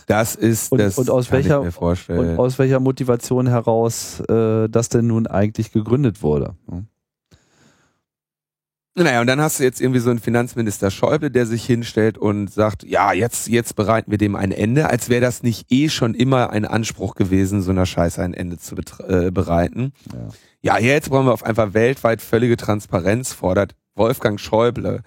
Das 0.07 0.35
ist 0.35 0.73
und, 0.73 0.79
das 0.79 0.99
und 0.99 1.11
aus 1.11 1.31
welcher 1.31 1.61
und 1.61 2.39
aus 2.39 2.59
welcher 2.59 2.81
Motivation 2.81 3.47
heraus 3.47 4.21
äh, 4.29 4.69
das 4.69 4.89
denn 4.89 5.07
nun 5.07 5.27
eigentlich 5.27 5.73
gegründet 5.73 6.23
wurde. 6.23 6.55
Hm. 6.69 6.87
Naja, 8.99 9.21
und 9.21 9.27
dann 9.27 9.43
hast 9.43 9.61
du 9.61 9.63
jetzt 9.63 9.83
irgendwie 9.83 10.01
so 10.01 10.09
einen 10.09 10.21
Finanzminister 10.21 10.91
Schäuble, 10.91 11.31
der 11.31 11.45
sich 11.45 11.67
hinstellt 11.67 12.17
und 12.17 12.51
sagt, 12.51 12.83
ja, 12.83 13.13
jetzt, 13.13 13.47
jetzt 13.47 13.77
bereiten 13.77 14.11
wir 14.11 14.17
dem 14.17 14.35
ein 14.35 14.53
Ende, 14.53 14.89
als 14.89 15.11
wäre 15.11 15.21
das 15.21 15.43
nicht 15.43 15.71
eh 15.71 15.91
schon 15.91 16.15
immer 16.15 16.49
ein 16.49 16.65
Anspruch 16.65 17.15
gewesen, 17.15 17.61
so 17.61 17.73
einer 17.73 17.85
Scheiße 17.85 18.23
ein 18.23 18.33
Ende 18.33 18.57
zu 18.57 18.75
äh, 19.07 19.31
bereiten. 19.31 19.93
Ja. 20.63 20.79
ja, 20.79 20.83
jetzt 20.83 21.11
brauchen 21.11 21.27
wir 21.27 21.35
auf 21.35 21.45
einfach 21.45 21.75
weltweit 21.75 22.23
völlige 22.23 22.57
Transparenz, 22.57 23.35
fordert 23.35 23.75
Wolfgang 23.95 24.41
Schäuble. 24.41 25.03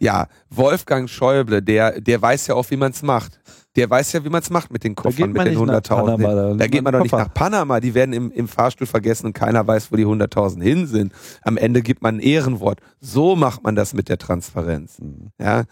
Ja, 0.00 0.26
Wolfgang 0.50 1.08
Schäuble, 1.08 1.62
der, 1.62 2.00
der 2.00 2.20
weiß 2.20 2.48
ja 2.48 2.56
auch, 2.56 2.68
wie 2.72 2.76
man 2.76 2.90
es 2.90 3.02
macht. 3.02 3.37
Der 3.78 3.88
weiß 3.88 4.12
ja, 4.12 4.24
wie 4.24 4.28
man 4.28 4.42
es 4.42 4.50
macht 4.50 4.72
mit 4.72 4.82
den 4.82 4.94
Koffern, 4.94 5.32
mit 5.32 5.46
den 5.46 5.56
100.000. 5.56 6.18
Da, 6.18 6.54
da 6.54 6.66
geht 6.66 6.82
man 6.82 6.92
doch 6.92 7.02
nicht 7.02 7.12
nach 7.12 7.32
Panama. 7.32 7.78
Die 7.78 7.94
werden 7.94 8.12
im, 8.12 8.32
im 8.32 8.48
Fahrstuhl 8.48 8.86
vergessen 8.86 9.26
und 9.26 9.34
keiner 9.34 9.66
weiß, 9.66 9.92
wo 9.92 9.96
die 9.96 10.04
100.000 10.04 10.62
hin 10.62 10.86
sind. 10.86 11.12
Am 11.42 11.56
Ende 11.56 11.82
gibt 11.82 12.02
man 12.02 12.16
ein 12.16 12.20
Ehrenwort. 12.20 12.80
So 13.00 13.36
macht 13.36 13.62
man 13.62 13.76
das 13.76 13.94
mit 13.94 14.08
der 14.08 14.18
Transparenz. 14.18 14.98
Mhm. 14.98 15.28
Ja, 15.40 15.64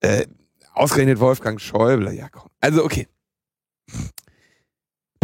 äh, 0.00 0.26
ausgerechnet 0.74 1.18
Wolfgang 1.18 1.58
Schäuble. 1.60 2.12
Ja, 2.14 2.28
komm. 2.30 2.50
Also 2.60 2.84
okay. 2.84 3.08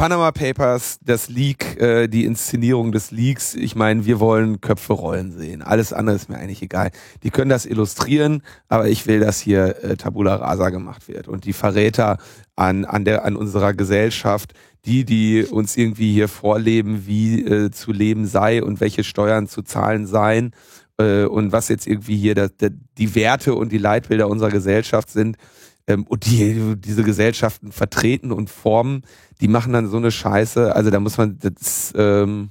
Panama 0.02 0.32
Papers, 0.32 0.98
das 1.04 1.28
Leak, 1.28 1.80
äh, 1.80 2.08
die 2.08 2.24
Inszenierung 2.24 2.90
des 2.90 3.12
Leaks. 3.12 3.54
Ich 3.54 3.76
meine, 3.76 4.04
wir 4.04 4.18
wollen 4.18 4.60
Köpfe 4.60 4.94
rollen 4.94 5.30
sehen. 5.30 5.62
Alles 5.62 5.92
andere 5.92 6.16
ist 6.16 6.28
mir 6.28 6.38
eigentlich 6.38 6.60
egal. 6.60 6.90
Die 7.22 7.30
können 7.30 7.50
das 7.50 7.66
illustrieren, 7.66 8.42
aber 8.66 8.88
ich 8.88 9.06
will, 9.06 9.20
dass 9.20 9.38
hier 9.38 9.76
äh, 9.84 9.96
Tabula 9.96 10.34
Rasa 10.34 10.70
gemacht 10.70 11.06
wird. 11.06 11.28
Und 11.28 11.44
die 11.44 11.52
Verräter 11.52 12.18
an, 12.56 12.84
an, 12.84 13.04
der, 13.04 13.24
an 13.24 13.36
unserer 13.36 13.74
Gesellschaft, 13.74 14.54
die, 14.86 15.04
die 15.04 15.44
uns 15.44 15.76
irgendwie 15.76 16.12
hier 16.12 16.26
vorleben, 16.26 17.06
wie 17.06 17.40
äh, 17.40 17.70
zu 17.70 17.92
leben 17.92 18.26
sei 18.26 18.60
und 18.60 18.80
welche 18.80 19.04
Steuern 19.04 19.46
zu 19.46 19.62
zahlen 19.62 20.08
seien 20.08 20.50
äh, 20.98 21.26
und 21.26 21.52
was 21.52 21.68
jetzt 21.68 21.86
irgendwie 21.86 22.16
hier 22.16 22.34
das, 22.34 22.56
der, 22.56 22.70
die 22.98 23.14
Werte 23.14 23.54
und 23.54 23.70
die 23.70 23.78
Leitbilder 23.78 24.26
unserer 24.26 24.50
Gesellschaft 24.50 25.10
sind 25.10 25.36
ähm, 25.86 26.04
und 26.06 26.26
die 26.26 26.76
diese 26.76 27.02
Gesellschaften 27.02 27.72
vertreten 27.72 28.32
und 28.32 28.50
formen, 28.50 29.02
die 29.40 29.48
machen 29.48 29.72
dann 29.72 29.88
so 29.88 29.96
eine 29.96 30.10
Scheiße. 30.10 30.74
Also 30.74 30.90
da 30.90 31.00
muss 31.00 31.18
man 31.18 31.38
das 31.38 31.92
ähm, 31.96 32.50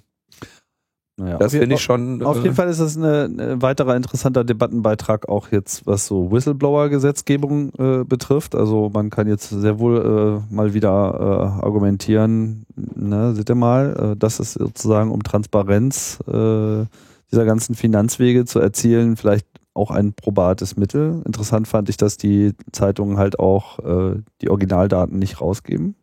naja, 1.21 1.37
das 1.37 1.51
finde 1.51 1.75
ich 1.75 1.81
schon. 1.81 2.23
Auf 2.23 2.37
jeden 2.37 2.49
äh, 2.49 2.55
Fall 2.55 2.69
ist 2.69 2.79
das 2.79 2.95
ein 2.95 3.61
weiterer 3.61 3.95
interessanter 3.95 4.43
Debattenbeitrag 4.43 5.29
auch 5.29 5.51
jetzt, 5.51 5.85
was 5.85 6.07
so 6.07 6.31
Whistleblower-Gesetzgebung 6.31 7.71
äh, 7.77 8.03
betrifft. 8.05 8.55
Also 8.55 8.89
man 8.91 9.11
kann 9.11 9.27
jetzt 9.27 9.49
sehr 9.49 9.77
wohl 9.79 10.41
äh, 10.49 10.53
mal 10.53 10.73
wieder 10.73 10.89
äh, 10.89 11.63
argumentieren, 11.63 12.65
ne, 12.75 13.35
seht 13.35 13.49
ihr 13.49 13.55
mal, 13.55 14.13
äh, 14.13 14.17
dass 14.17 14.39
es 14.39 14.53
sozusagen 14.53 15.11
um 15.11 15.21
Transparenz 15.21 16.19
äh, 16.27 16.85
dieser 17.31 17.45
ganzen 17.45 17.75
Finanzwege 17.75 18.45
zu 18.45 18.59
erzielen, 18.59 19.15
vielleicht 19.15 19.45
auch 19.81 19.91
ein 19.91 20.13
probates 20.13 20.77
Mittel. 20.77 21.21
Interessant 21.25 21.67
fand 21.67 21.89
ich, 21.89 21.97
dass 21.97 22.17
die 22.17 22.53
Zeitungen 22.71 23.17
halt 23.17 23.39
auch 23.39 23.79
äh, 23.79 24.21
die 24.41 24.49
Originaldaten 24.49 25.17
nicht 25.17 25.41
rausgeben. 25.41 25.95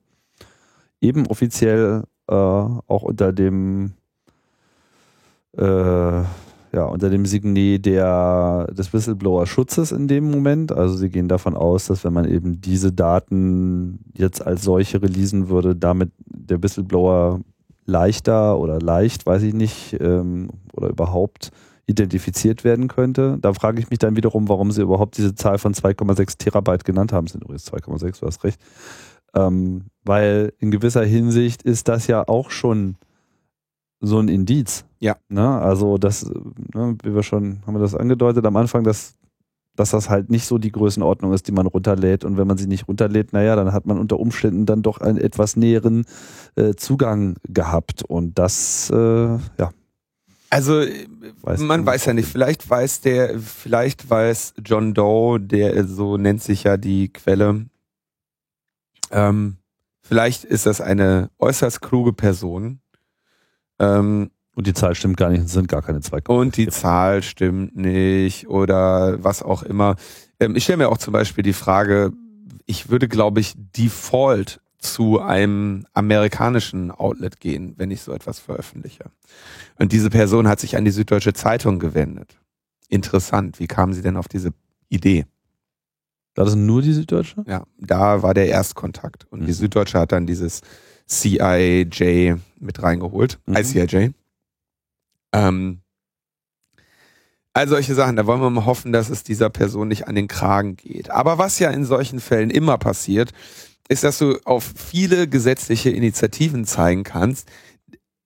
Eben 1.00 1.26
offiziell 1.28 2.02
äh, 2.28 2.34
auch 2.34 3.02
unter 3.02 3.32
dem 3.32 3.92
äh, 5.56 6.22
ja, 6.72 6.84
unter 6.84 7.08
dem 7.08 7.24
Signet 7.24 7.86
der, 7.86 8.66
des 8.72 8.92
Whistleblower-Schutzes 8.92 9.92
in 9.92 10.06
dem 10.06 10.30
Moment. 10.30 10.70
Also 10.70 10.96
sie 10.96 11.08
gehen 11.08 11.28
davon 11.28 11.56
aus, 11.56 11.86
dass 11.86 12.04
wenn 12.04 12.12
man 12.12 12.28
eben 12.28 12.60
diese 12.60 12.92
Daten 12.92 14.00
jetzt 14.14 14.46
als 14.46 14.64
solche 14.64 15.00
releasen 15.00 15.48
würde, 15.48 15.74
damit 15.74 16.10
der 16.26 16.62
Whistleblower 16.62 17.40
leichter 17.86 18.58
oder 18.58 18.80
leicht, 18.80 19.24
weiß 19.24 19.42
ich 19.44 19.54
nicht, 19.54 19.96
ähm, 19.98 20.50
oder 20.74 20.90
überhaupt 20.90 21.52
identifiziert 21.88 22.64
werden 22.64 22.86
könnte. 22.86 23.38
Da 23.40 23.54
frage 23.54 23.80
ich 23.80 23.88
mich 23.90 23.98
dann 23.98 24.14
wiederum, 24.14 24.48
warum 24.48 24.70
sie 24.70 24.82
überhaupt 24.82 25.16
diese 25.16 25.34
Zahl 25.34 25.58
von 25.58 25.72
2,6 25.72 26.36
Terabyte 26.36 26.84
genannt 26.84 27.12
haben. 27.12 27.26
Sind 27.26 27.42
übrigens 27.42 27.66
2,6, 27.72 28.20
du 28.20 28.26
hast 28.26 28.44
recht. 28.44 28.60
Ähm, 29.34 29.86
weil 30.04 30.52
in 30.58 30.70
gewisser 30.70 31.04
Hinsicht 31.04 31.62
ist 31.62 31.88
das 31.88 32.06
ja 32.06 32.28
auch 32.28 32.50
schon 32.50 32.96
so 34.00 34.18
ein 34.18 34.28
Indiz. 34.28 34.84
Ja. 35.00 35.16
Ne? 35.28 35.48
Also 35.48 35.96
das, 35.96 36.30
ne, 36.74 36.96
wie 37.02 37.14
wir 37.14 37.22
schon, 37.22 37.62
haben 37.66 37.74
wir 37.74 37.80
das 37.80 37.94
angedeutet 37.94 38.44
am 38.44 38.56
Anfang, 38.56 38.84
dass, 38.84 39.14
dass 39.74 39.90
das 39.90 40.10
halt 40.10 40.28
nicht 40.28 40.44
so 40.44 40.58
die 40.58 40.72
Größenordnung 40.72 41.32
ist, 41.32 41.48
die 41.48 41.52
man 41.52 41.66
runterlädt. 41.66 42.22
Und 42.22 42.36
wenn 42.36 42.46
man 42.46 42.58
sie 42.58 42.66
nicht 42.66 42.86
runterlädt, 42.86 43.32
naja, 43.32 43.56
dann 43.56 43.72
hat 43.72 43.86
man 43.86 43.98
unter 43.98 44.20
Umständen 44.20 44.66
dann 44.66 44.82
doch 44.82 45.00
einen 45.00 45.18
etwas 45.18 45.56
näheren 45.56 46.04
äh, 46.54 46.74
Zugang 46.74 47.36
gehabt. 47.44 48.02
Und 48.02 48.38
das, 48.38 48.90
äh, 48.90 48.96
ja, 48.96 49.70
also 50.50 50.84
weiß 51.42 51.60
man 51.60 51.84
weiß 51.84 52.06
ja 52.06 52.14
nicht, 52.14 52.28
vielleicht 52.28 52.68
weiß 52.68 53.00
der, 53.02 53.38
vielleicht 53.38 54.08
weiß 54.08 54.54
John 54.64 54.94
Doe, 54.94 55.38
der 55.40 55.84
so 55.86 56.16
nennt 56.16 56.42
sich 56.42 56.64
ja 56.64 56.76
die 56.76 57.12
Quelle, 57.12 57.66
ähm, 59.10 59.58
vielleicht 60.02 60.44
ist 60.44 60.66
das 60.66 60.80
eine 60.80 61.30
äußerst 61.38 61.80
kluge 61.80 62.12
Person. 62.12 62.80
Ähm, 63.78 64.30
und 64.54 64.66
die 64.66 64.74
Zahl 64.74 64.96
stimmt 64.96 65.16
gar 65.16 65.30
nicht, 65.30 65.44
es 65.44 65.52
sind 65.52 65.68
gar 65.68 65.82
keine 65.82 66.00
zwei. 66.00 66.20
Und 66.26 66.56
die 66.56 66.66
Zahl 66.66 67.22
stimmt 67.22 67.76
nicht 67.76 68.48
oder 68.48 69.22
was 69.22 69.42
auch 69.42 69.62
immer. 69.62 69.94
Ähm, 70.40 70.56
ich 70.56 70.64
stelle 70.64 70.78
mir 70.78 70.88
auch 70.88 70.98
zum 70.98 71.12
Beispiel 71.12 71.44
die 71.44 71.52
Frage, 71.52 72.12
ich 72.66 72.90
würde, 72.90 73.06
glaube 73.06 73.40
ich, 73.40 73.54
Default 73.56 74.60
zu 74.78 75.20
einem 75.20 75.86
amerikanischen 75.92 76.90
Outlet 76.90 77.40
gehen, 77.40 77.74
wenn 77.76 77.90
ich 77.90 78.02
so 78.02 78.12
etwas 78.12 78.38
veröffentliche. 78.38 79.04
Und 79.78 79.92
diese 79.92 80.10
Person 80.10 80.48
hat 80.48 80.60
sich 80.60 80.76
an 80.76 80.84
die 80.84 80.90
Süddeutsche 80.90 81.32
Zeitung 81.32 81.78
gewendet. 81.78 82.36
Interessant. 82.88 83.58
Wie 83.58 83.66
kam 83.66 83.92
sie 83.92 84.02
denn 84.02 84.16
auf 84.16 84.28
diese 84.28 84.52
Idee? 84.88 85.26
War 86.36 86.44
das 86.44 86.54
nur 86.54 86.82
die 86.82 86.92
Süddeutsche? 86.92 87.44
Ja, 87.48 87.64
da 87.78 88.22
war 88.22 88.32
der 88.32 88.46
Erstkontakt. 88.48 89.26
Und 89.30 89.42
mhm. 89.42 89.46
die 89.46 89.52
Süddeutsche 89.52 89.98
hat 89.98 90.12
dann 90.12 90.26
dieses 90.26 90.62
CIJ 91.08 92.36
mit 92.60 92.82
reingeholt. 92.82 93.40
Mhm. 93.46 93.56
ICIJ. 93.56 94.10
Ähm, 95.32 95.80
all 97.52 97.68
solche 97.68 97.94
Sachen, 97.94 98.14
da 98.14 98.26
wollen 98.26 98.40
wir 98.40 98.50
mal 98.50 98.66
hoffen, 98.66 98.92
dass 98.92 99.10
es 99.10 99.24
dieser 99.24 99.50
Person 99.50 99.88
nicht 99.88 100.06
an 100.06 100.14
den 100.14 100.28
Kragen 100.28 100.76
geht. 100.76 101.10
Aber 101.10 101.38
was 101.38 101.58
ja 101.58 101.70
in 101.70 101.84
solchen 101.84 102.20
Fällen 102.20 102.50
immer 102.50 102.78
passiert, 102.78 103.32
ist, 103.88 104.04
dass 104.04 104.18
du 104.18 104.38
auf 104.44 104.72
viele 104.76 105.28
gesetzliche 105.28 105.90
Initiativen 105.90 106.64
zeigen 106.64 107.04
kannst, 107.04 107.48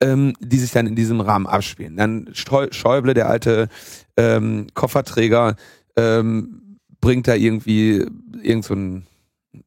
ähm, 0.01 0.35
die 0.41 0.59
sich 0.59 0.73
dann 0.73 0.87
in 0.87 0.97
diesem 0.97 1.21
Rahmen 1.21 1.47
abspielen. 1.47 1.97
Dann 1.97 2.31
Schäuble, 2.33 3.15
der 3.15 3.29
alte 3.29 3.69
ähm, 4.17 4.67
Kofferträger, 4.75 5.57
ähm, 5.97 6.79
bringt 7.01 7.29
da 7.29 7.35
irgendwie 7.35 8.05
irgend 8.43 8.65
so 8.65 8.75
ein 8.75 9.07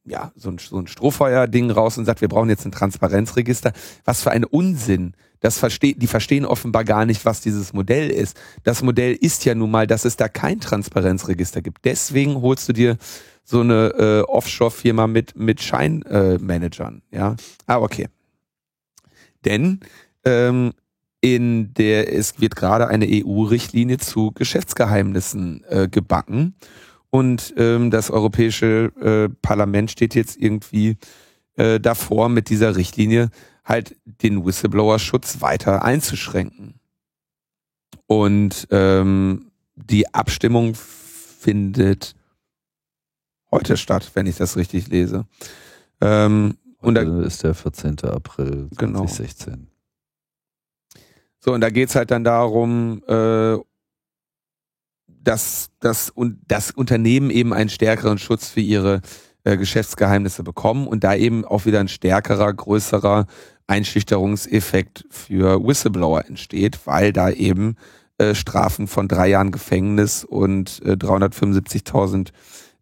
ja, 0.04 0.32
so 0.34 0.50
ein, 0.50 0.58
so 0.58 0.78
ein 0.78 0.88
Strohfeuer-Ding 0.88 1.70
raus 1.70 1.96
und 1.96 2.06
sagt, 2.06 2.20
wir 2.20 2.28
brauchen 2.28 2.48
jetzt 2.48 2.64
ein 2.64 2.72
Transparenzregister. 2.72 3.72
Was 4.04 4.22
für 4.22 4.32
ein 4.32 4.44
Unsinn. 4.44 5.14
Das 5.40 5.58
versteht, 5.58 6.02
die 6.02 6.06
verstehen 6.06 6.44
offenbar 6.44 6.84
gar 6.84 7.06
nicht, 7.06 7.24
was 7.24 7.40
dieses 7.40 7.72
Modell 7.72 8.10
ist. 8.10 8.36
Das 8.64 8.82
Modell 8.82 9.14
ist 9.14 9.44
ja 9.44 9.54
nun 9.54 9.70
mal, 9.70 9.86
dass 9.86 10.04
es 10.04 10.16
da 10.16 10.28
kein 10.28 10.60
Transparenzregister 10.60 11.62
gibt. 11.62 11.84
Deswegen 11.84 12.40
holst 12.40 12.68
du 12.68 12.72
dir 12.72 12.96
so 13.46 13.60
eine 13.60 13.94
äh, 13.96 14.20
Offshore-Firma 14.22 15.06
mit, 15.06 15.36
mit 15.36 15.62
Scheinmanagern. 15.62 17.02
Äh, 17.12 17.16
ja, 17.16 17.36
ah, 17.66 17.78
okay. 17.78 18.08
Denn 19.44 19.80
ähm, 20.24 20.72
in 21.20 21.72
der, 21.74 22.12
es 22.12 22.40
wird 22.40 22.56
gerade 22.56 22.88
eine 22.88 23.06
EU-Richtlinie 23.08 23.98
zu 23.98 24.32
Geschäftsgeheimnissen 24.32 25.64
äh, 25.68 25.88
gebacken. 25.88 26.56
Und 27.10 27.54
ähm, 27.56 27.92
das 27.92 28.10
Europäische 28.10 28.92
äh, 29.00 29.32
Parlament 29.42 29.92
steht 29.92 30.16
jetzt 30.16 30.36
irgendwie 30.36 30.96
äh, 31.54 31.78
davor, 31.78 32.28
mit 32.28 32.50
dieser 32.50 32.74
Richtlinie 32.74 33.30
halt 33.64 33.96
den 34.04 34.44
Whistleblower-Schutz 34.44 35.40
weiter 35.40 35.84
einzuschränken. 35.84 36.80
Und 38.06 38.66
ähm, 38.72 39.52
die 39.76 40.12
Abstimmung 40.12 40.74
findet 40.74 42.15
heute 43.56 43.76
statt, 43.76 44.10
wenn 44.14 44.26
ich 44.26 44.36
das 44.36 44.56
richtig 44.56 44.88
lese. 44.88 45.26
Ähm, 46.00 46.56
und 46.80 46.94
da 46.94 47.02
ist 47.22 47.42
der 47.42 47.54
14. 47.54 48.00
April 48.04 48.68
2016. 48.76 49.52
Genau. 49.52 49.66
So, 51.40 51.52
und 51.52 51.60
da 51.60 51.70
geht's 51.70 51.94
halt 51.94 52.10
dann 52.10 52.24
darum, 52.24 53.02
äh, 53.06 53.56
dass, 55.06 55.70
dass 55.80 56.10
und 56.10 56.38
das 56.46 56.70
Unternehmen 56.70 57.30
eben 57.30 57.52
einen 57.52 57.70
stärkeren 57.70 58.18
Schutz 58.18 58.48
für 58.48 58.60
ihre 58.60 59.00
äh, 59.44 59.56
Geschäftsgeheimnisse 59.56 60.42
bekommen 60.42 60.86
und 60.86 61.02
da 61.02 61.14
eben 61.14 61.44
auch 61.44 61.66
wieder 61.66 61.80
ein 61.80 61.88
stärkerer, 61.88 62.52
größerer 62.52 63.26
Einschüchterungseffekt 63.66 65.06
für 65.10 65.64
Whistleblower 65.64 66.26
entsteht, 66.26 66.80
weil 66.84 67.12
da 67.12 67.30
eben 67.30 67.76
äh, 68.18 68.34
Strafen 68.34 68.86
von 68.86 69.08
drei 69.08 69.28
Jahren 69.28 69.50
Gefängnis 69.50 70.24
und 70.24 70.80
äh, 70.84 70.92
375.000 70.92 72.30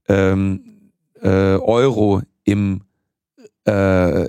ähm, 0.09 0.91
äh, 1.21 1.57
Euro 1.57 2.23
im, 2.45 2.83
äh, 3.67 4.29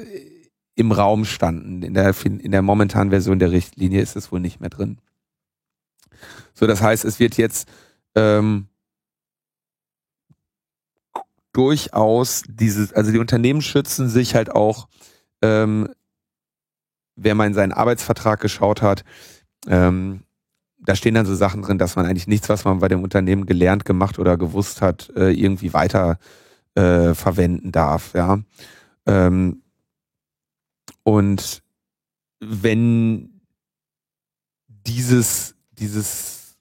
im 0.75 0.91
Raum 0.91 1.25
standen. 1.25 1.81
In 1.83 1.93
der, 1.93 2.13
in 2.25 2.51
der 2.51 2.61
momentanen 2.61 3.09
Version 3.11 3.39
der 3.39 3.51
Richtlinie 3.51 4.01
ist 4.01 4.15
es 4.15 4.31
wohl 4.31 4.39
nicht 4.39 4.59
mehr 4.59 4.69
drin. 4.69 4.99
So, 6.53 6.67
das 6.67 6.81
heißt, 6.81 7.03
es 7.05 7.19
wird 7.19 7.37
jetzt 7.37 7.67
ähm, 8.15 8.67
durchaus 11.55 12.43
dieses, 12.47 12.93
also 12.93 13.11
die 13.11 13.19
Unternehmen 13.19 13.61
schützen 13.61 14.09
sich 14.09 14.35
halt 14.35 14.51
auch, 14.51 14.87
ähm, 15.41 15.89
wer 17.15 17.35
mal 17.35 17.47
in 17.47 17.53
seinen 17.53 17.71
Arbeitsvertrag 17.71 18.41
geschaut 18.41 18.81
hat, 18.81 19.05
ähm, 19.67 20.24
da 20.85 20.95
stehen 20.95 21.15
dann 21.15 21.25
so 21.25 21.35
Sachen 21.35 21.61
drin, 21.61 21.77
dass 21.77 21.95
man 21.95 22.05
eigentlich 22.05 22.27
nichts, 22.27 22.49
was 22.49 22.65
man 22.65 22.79
bei 22.79 22.87
dem 22.87 23.03
Unternehmen 23.03 23.45
gelernt, 23.45 23.85
gemacht 23.85 24.19
oder 24.19 24.37
gewusst 24.37 24.81
hat, 24.81 25.11
äh, 25.15 25.31
irgendwie 25.31 25.73
weiter 25.73 26.19
äh, 26.75 27.13
verwenden 27.13 27.71
darf, 27.71 28.13
ja. 28.13 28.39
Ähm, 29.05 29.61
und 31.03 31.61
wenn 32.39 33.41
dieses, 34.67 35.55
dieses 35.71 36.57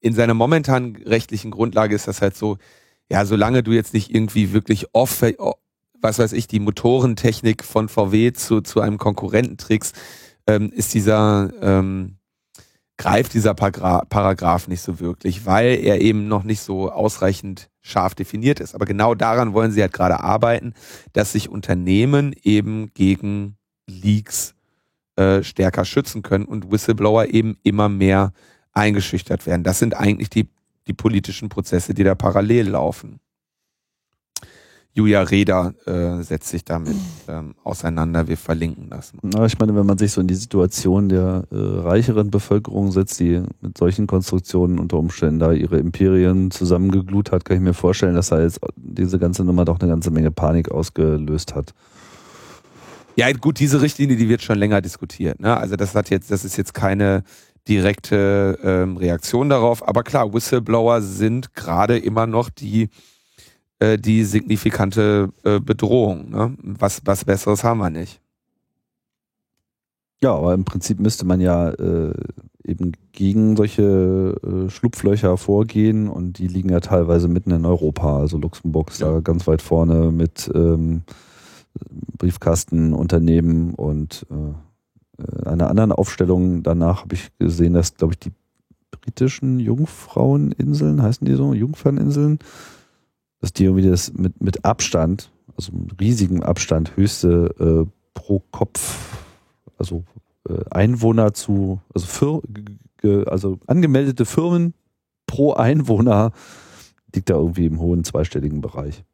in 0.00 0.14
seiner 0.14 0.34
momentanen 0.34 0.96
rechtlichen 0.96 1.50
Grundlage 1.50 1.94
ist 1.94 2.08
das 2.08 2.22
halt 2.22 2.36
so, 2.36 2.58
ja, 3.10 3.24
solange 3.24 3.62
du 3.62 3.72
jetzt 3.72 3.92
nicht 3.92 4.14
irgendwie 4.14 4.52
wirklich 4.52 4.94
off 4.94 5.22
was 6.02 6.18
weiß 6.18 6.32
ich, 6.32 6.46
die 6.46 6.60
Motorentechnik 6.60 7.62
von 7.64 7.88
VW 7.88 8.32
zu, 8.32 8.60
zu 8.62 8.80
einem 8.80 8.98
Konkurrenten 8.98 9.58
trickst, 9.58 9.94
ähm, 10.46 10.72
ist 10.72 10.94
dieser, 10.94 11.50
ähm, 11.60 12.16
greift 13.00 13.32
dieser 13.32 13.54
Paragra 13.54 14.04
Paragraph 14.04 14.68
nicht 14.68 14.82
so 14.82 15.00
wirklich, 15.00 15.46
weil 15.46 15.82
er 15.82 16.02
eben 16.02 16.28
noch 16.28 16.44
nicht 16.44 16.60
so 16.60 16.92
ausreichend 16.92 17.70
scharf 17.80 18.14
definiert 18.14 18.60
ist. 18.60 18.74
Aber 18.74 18.84
genau 18.84 19.14
daran 19.14 19.54
wollen 19.54 19.72
sie 19.72 19.80
halt 19.80 19.94
gerade 19.94 20.20
arbeiten, 20.20 20.74
dass 21.14 21.32
sich 21.32 21.48
Unternehmen 21.48 22.34
eben 22.42 22.92
gegen 22.92 23.56
Leaks 23.86 24.54
äh, 25.16 25.42
stärker 25.42 25.86
schützen 25.86 26.20
können 26.20 26.44
und 26.44 26.70
Whistleblower 26.70 27.28
eben 27.28 27.56
immer 27.62 27.88
mehr 27.88 28.34
eingeschüchtert 28.72 29.46
werden. 29.46 29.64
Das 29.64 29.78
sind 29.78 29.96
eigentlich 29.96 30.28
die, 30.28 30.50
die 30.86 30.92
politischen 30.92 31.48
Prozesse, 31.48 31.94
die 31.94 32.04
da 32.04 32.14
parallel 32.14 32.68
laufen. 32.68 33.18
Julia 34.92 35.22
Reda 35.22 35.72
äh, 35.86 36.22
setzt 36.22 36.48
sich 36.48 36.64
damit 36.64 36.96
ähm, 37.28 37.54
auseinander. 37.62 38.26
Wir 38.26 38.36
verlinken 38.36 38.90
das. 38.90 39.12
Na, 39.22 39.46
ich 39.46 39.56
meine, 39.58 39.74
wenn 39.76 39.86
man 39.86 39.98
sich 39.98 40.10
so 40.10 40.20
in 40.20 40.26
die 40.26 40.34
Situation 40.34 41.08
der 41.08 41.44
äh, 41.52 41.56
reicheren 41.56 42.30
Bevölkerung 42.30 42.90
setzt, 42.90 43.20
die 43.20 43.40
mit 43.60 43.78
solchen 43.78 44.08
Konstruktionen 44.08 44.80
unter 44.80 44.98
Umständen 44.98 45.38
da 45.38 45.52
ihre 45.52 45.78
Imperien 45.78 46.50
zusammengeglut 46.50 47.30
hat, 47.30 47.44
kann 47.44 47.56
ich 47.56 47.62
mir 47.62 47.74
vorstellen, 47.74 48.16
dass 48.16 48.30
da 48.30 48.40
jetzt 48.40 48.58
diese 48.74 49.20
ganze 49.20 49.44
Nummer 49.44 49.64
doch 49.64 49.78
eine 49.78 49.90
ganze 49.90 50.10
Menge 50.10 50.32
Panik 50.32 50.72
ausgelöst 50.72 51.54
hat. 51.54 51.72
Ja, 53.14 53.30
gut, 53.32 53.60
diese 53.60 53.82
Richtlinie, 53.82 54.16
die 54.16 54.28
wird 54.28 54.42
schon 54.42 54.58
länger 54.58 54.80
diskutiert. 54.80 55.40
Ne? 55.40 55.56
Also 55.56 55.76
das 55.76 55.94
hat 55.94 56.10
jetzt, 56.10 56.32
das 56.32 56.44
ist 56.44 56.56
jetzt 56.56 56.74
keine 56.74 57.22
direkte 57.68 58.58
ähm, 58.64 58.96
Reaktion 58.96 59.48
darauf. 59.48 59.86
Aber 59.86 60.02
klar, 60.02 60.32
Whistleblower 60.32 61.00
sind 61.00 61.54
gerade 61.54 61.98
immer 61.98 62.26
noch 62.26 62.50
die 62.50 62.88
äh, 63.80 63.98
die 63.98 64.24
signifikante 64.24 65.30
äh, 65.42 65.58
Bedrohung. 65.58 66.30
Ne? 66.30 66.56
Was, 66.62 67.02
was 67.04 67.24
Besseres 67.24 67.64
haben 67.64 67.78
wir 67.78 67.90
nicht. 67.90 68.20
Ja, 70.22 70.34
aber 70.34 70.52
im 70.52 70.64
Prinzip 70.64 71.00
müsste 71.00 71.24
man 71.24 71.40
ja 71.40 71.70
äh, 71.70 72.12
eben 72.62 72.92
gegen 73.12 73.56
solche 73.56 74.36
äh, 74.44 74.68
Schlupflöcher 74.68 75.38
vorgehen 75.38 76.08
und 76.08 76.38
die 76.38 76.46
liegen 76.46 76.68
ja 76.68 76.80
teilweise 76.80 77.26
mitten 77.26 77.52
in 77.52 77.64
Europa. 77.64 78.18
Also 78.18 78.36
Luxemburg 78.36 78.90
ist 78.90 79.00
ja. 79.00 79.12
da 79.12 79.20
ganz 79.20 79.46
weit 79.46 79.62
vorne 79.62 80.12
mit 80.12 80.50
ähm, 80.54 81.02
Briefkastenunternehmen 82.18 83.74
und 83.74 84.26
äh, 84.30 85.22
äh 85.22 85.48
einer 85.48 85.70
anderen 85.70 85.92
Aufstellung 85.92 86.62
danach 86.62 87.02
habe 87.02 87.14
ich 87.14 87.30
gesehen, 87.38 87.72
dass, 87.72 87.94
glaube 87.94 88.12
ich, 88.12 88.18
die 88.18 88.32
britischen 88.90 89.58
Jungfraueninseln, 89.58 91.02
heißen 91.02 91.26
die 91.26 91.34
so, 91.34 91.54
Jungferninseln, 91.54 92.40
dass 93.40 93.52
die 93.52 93.64
irgendwie 93.64 93.88
das 93.88 94.12
mit, 94.12 94.40
mit 94.40 94.64
Abstand, 94.64 95.32
also 95.56 95.72
mit 95.72 96.00
riesigem 96.00 96.42
Abstand, 96.42 96.96
höchste 96.96 97.86
äh, 97.86 97.90
pro 98.14 98.40
Kopf, 98.50 99.18
also 99.78 100.04
äh, 100.48 100.62
Einwohner 100.70 101.32
zu, 101.32 101.80
also, 101.94 102.06
Fir 102.06 102.42
also 103.26 103.58
angemeldete 103.66 104.26
Firmen 104.26 104.74
pro 105.26 105.54
Einwohner 105.54 106.32
liegt 107.14 107.30
da 107.30 107.34
irgendwie 107.34 107.66
im 107.66 107.80
hohen 107.80 108.04
zweistelligen 108.04 108.60
Bereich. 108.60 109.04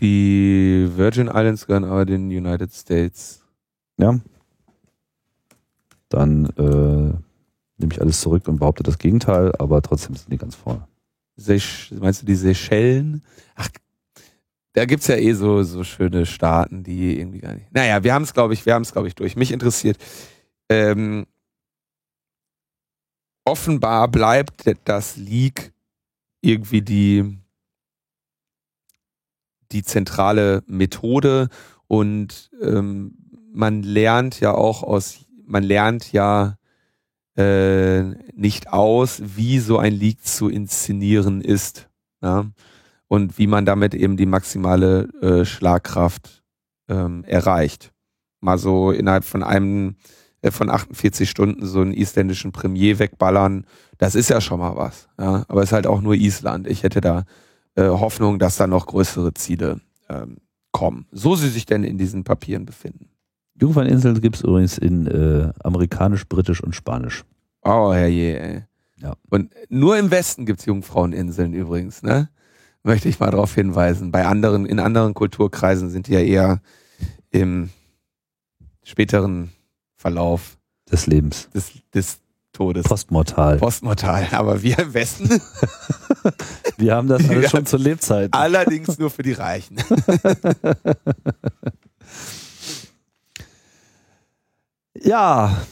Die 0.00 0.90
Virgin 0.96 1.28
Islands 1.28 1.66
gehören 1.66 1.84
aber 1.84 2.04
den 2.04 2.26
United 2.26 2.72
States. 2.74 3.44
Ja. 3.98 4.18
Dann 6.08 6.46
äh, 6.56 7.14
nehme 7.82 7.92
ich 7.92 8.00
alles 8.00 8.20
zurück 8.20 8.48
und 8.48 8.58
behaupte 8.58 8.82
das 8.82 8.98
Gegenteil, 8.98 9.52
aber 9.58 9.82
trotzdem 9.82 10.14
sind 10.14 10.32
die 10.32 10.38
ganz 10.38 10.54
vorne. 10.54 10.86
Sech, 11.36 11.92
meinst 11.98 12.22
du 12.22 12.26
die 12.26 12.34
Seychellen? 12.34 13.22
Ach, 13.54 13.68
da 14.74 14.84
gibt's 14.84 15.06
ja 15.06 15.16
eh 15.16 15.32
so, 15.32 15.62
so 15.62 15.84
schöne 15.84 16.24
Staaten, 16.24 16.82
die 16.82 17.18
irgendwie 17.18 17.40
gar 17.40 17.54
nicht. 17.54 17.72
Naja, 17.72 18.02
wir 18.02 18.14
haben 18.14 18.22
es, 18.22 18.32
glaube 18.32 18.54
ich, 18.54 18.64
wir 18.64 18.74
haben 18.74 18.82
es, 18.82 18.92
glaube 18.92 19.08
ich, 19.08 19.14
durch. 19.14 19.36
Mich 19.36 19.52
interessiert. 19.52 19.98
Ähm, 20.68 21.26
offenbar 23.44 24.08
bleibt 24.08 24.64
das 24.84 25.16
Leak 25.16 25.72
irgendwie 26.40 26.82
die, 26.82 27.38
die 29.72 29.82
zentrale 29.82 30.62
Methode 30.66 31.48
und 31.86 32.50
ähm, 32.62 33.14
man 33.52 33.82
lernt 33.82 34.40
ja 34.40 34.54
auch 34.54 34.82
aus, 34.82 35.26
man 35.44 35.62
lernt 35.62 36.12
ja 36.12 36.56
äh, 37.36 38.02
nicht 38.34 38.68
aus, 38.72 39.22
wie 39.36 39.58
so 39.58 39.78
ein 39.78 39.92
Leak 39.92 40.24
zu 40.24 40.48
inszenieren 40.48 41.40
ist. 41.40 41.88
Ja? 42.22 42.46
Und 43.08 43.38
wie 43.38 43.46
man 43.46 43.64
damit 43.64 43.94
eben 43.94 44.16
die 44.16 44.26
maximale 44.26 45.08
äh, 45.20 45.44
Schlagkraft 45.44 46.42
ähm, 46.88 47.24
erreicht. 47.24 47.92
Mal 48.40 48.58
so 48.58 48.90
innerhalb 48.90 49.24
von 49.24 49.42
einem, 49.42 49.96
äh, 50.40 50.50
von 50.50 50.70
48 50.70 51.28
Stunden 51.28 51.66
so 51.66 51.80
einen 51.80 51.92
isländischen 51.92 52.52
Premier 52.52 52.98
wegballern, 52.98 53.66
das 53.98 54.14
ist 54.14 54.30
ja 54.30 54.40
schon 54.40 54.60
mal 54.60 54.76
was. 54.76 55.08
Ja? 55.18 55.44
Aber 55.48 55.62
es 55.62 55.68
ist 55.68 55.72
halt 55.72 55.86
auch 55.86 56.00
nur 56.00 56.14
Island. 56.14 56.66
Ich 56.66 56.82
hätte 56.82 57.00
da 57.00 57.24
äh, 57.74 57.84
Hoffnung, 57.84 58.38
dass 58.38 58.56
da 58.56 58.66
noch 58.66 58.86
größere 58.86 59.34
Ziele 59.34 59.80
ähm, 60.08 60.38
kommen. 60.72 61.06
So 61.12 61.36
sie 61.36 61.48
sich 61.48 61.66
denn 61.66 61.84
in 61.84 61.98
diesen 61.98 62.24
Papieren 62.24 62.66
befinden. 62.66 63.11
Jungferninseln 63.60 64.20
gibt 64.20 64.36
es 64.36 64.42
übrigens 64.42 64.78
in 64.78 65.06
äh, 65.06 65.52
amerikanisch, 65.62 66.26
britisch 66.26 66.62
und 66.62 66.74
spanisch. 66.74 67.24
Oh, 67.62 67.92
herrje, 67.92 68.40
ey. 68.40 68.62
Ja. 68.96 69.14
Und 69.30 69.52
nur 69.68 69.98
im 69.98 70.10
Westen 70.10 70.46
gibt 70.46 70.60
es 70.60 70.66
Jungfraueninseln 70.66 71.52
übrigens, 71.52 72.02
ne? 72.02 72.28
Möchte 72.84 73.08
ich 73.08 73.20
mal 73.20 73.30
darauf 73.30 73.54
hinweisen. 73.54 74.10
Bei 74.10 74.26
anderen, 74.26 74.66
in 74.66 74.80
anderen 74.80 75.14
Kulturkreisen 75.14 75.90
sind 75.90 76.08
die 76.08 76.12
ja 76.12 76.20
eher 76.20 76.60
im 77.30 77.70
späteren 78.82 79.52
Verlauf 79.94 80.58
des 80.90 81.06
Lebens. 81.06 81.48
Des, 81.50 81.70
des 81.94 82.18
Todes. 82.52 82.84
Postmortal. 82.84 83.58
Postmortal. 83.58 84.28
Aber 84.32 84.62
wir 84.62 84.78
im 84.78 84.94
Westen. 84.94 85.28
wir 86.76 86.94
haben 86.94 87.08
das 87.08 87.28
alles 87.28 87.50
schon 87.50 87.66
zur 87.66 87.78
Lebzeit. 87.78 88.30
Allerdings 88.32 88.98
nur 88.98 89.10
für 89.10 89.22
die 89.22 89.32
Reichen. 89.32 89.76
Ja, 95.04 95.66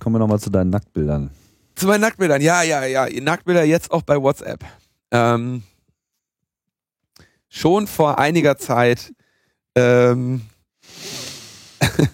kommen 0.00 0.14
wir 0.14 0.20
nochmal 0.20 0.40
zu 0.40 0.50
deinen 0.50 0.70
Nacktbildern. 0.70 1.30
Zu 1.74 1.86
meinen 1.86 2.00
Nacktbildern, 2.00 2.40
ja, 2.40 2.62
ja, 2.62 2.84
ja. 2.84 3.06
Nacktbilder 3.20 3.64
jetzt 3.64 3.90
auch 3.90 4.02
bei 4.02 4.20
WhatsApp. 4.20 4.64
Ähm, 5.10 5.62
schon 7.48 7.86
vor 7.86 8.18
einiger 8.18 8.56
Zeit 8.56 9.12
ähm, 9.74 10.42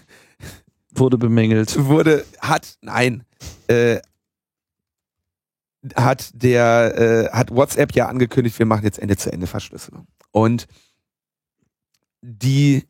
wurde 0.91 1.17
bemängelt. 1.17 1.85
Wurde, 1.85 2.25
hat, 2.41 2.77
nein, 2.81 3.23
äh, 3.67 3.99
hat 5.95 6.31
der, 6.33 6.97
äh, 6.97 7.29
hat 7.31 7.49
WhatsApp 7.51 7.93
ja 7.93 8.07
angekündigt, 8.07 8.59
wir 8.59 8.65
machen 8.65 8.83
jetzt 8.83 8.99
Ende-zu-Ende-Verschlüsselung. 8.99 10.05
Und 10.31 10.67
die 12.21 12.87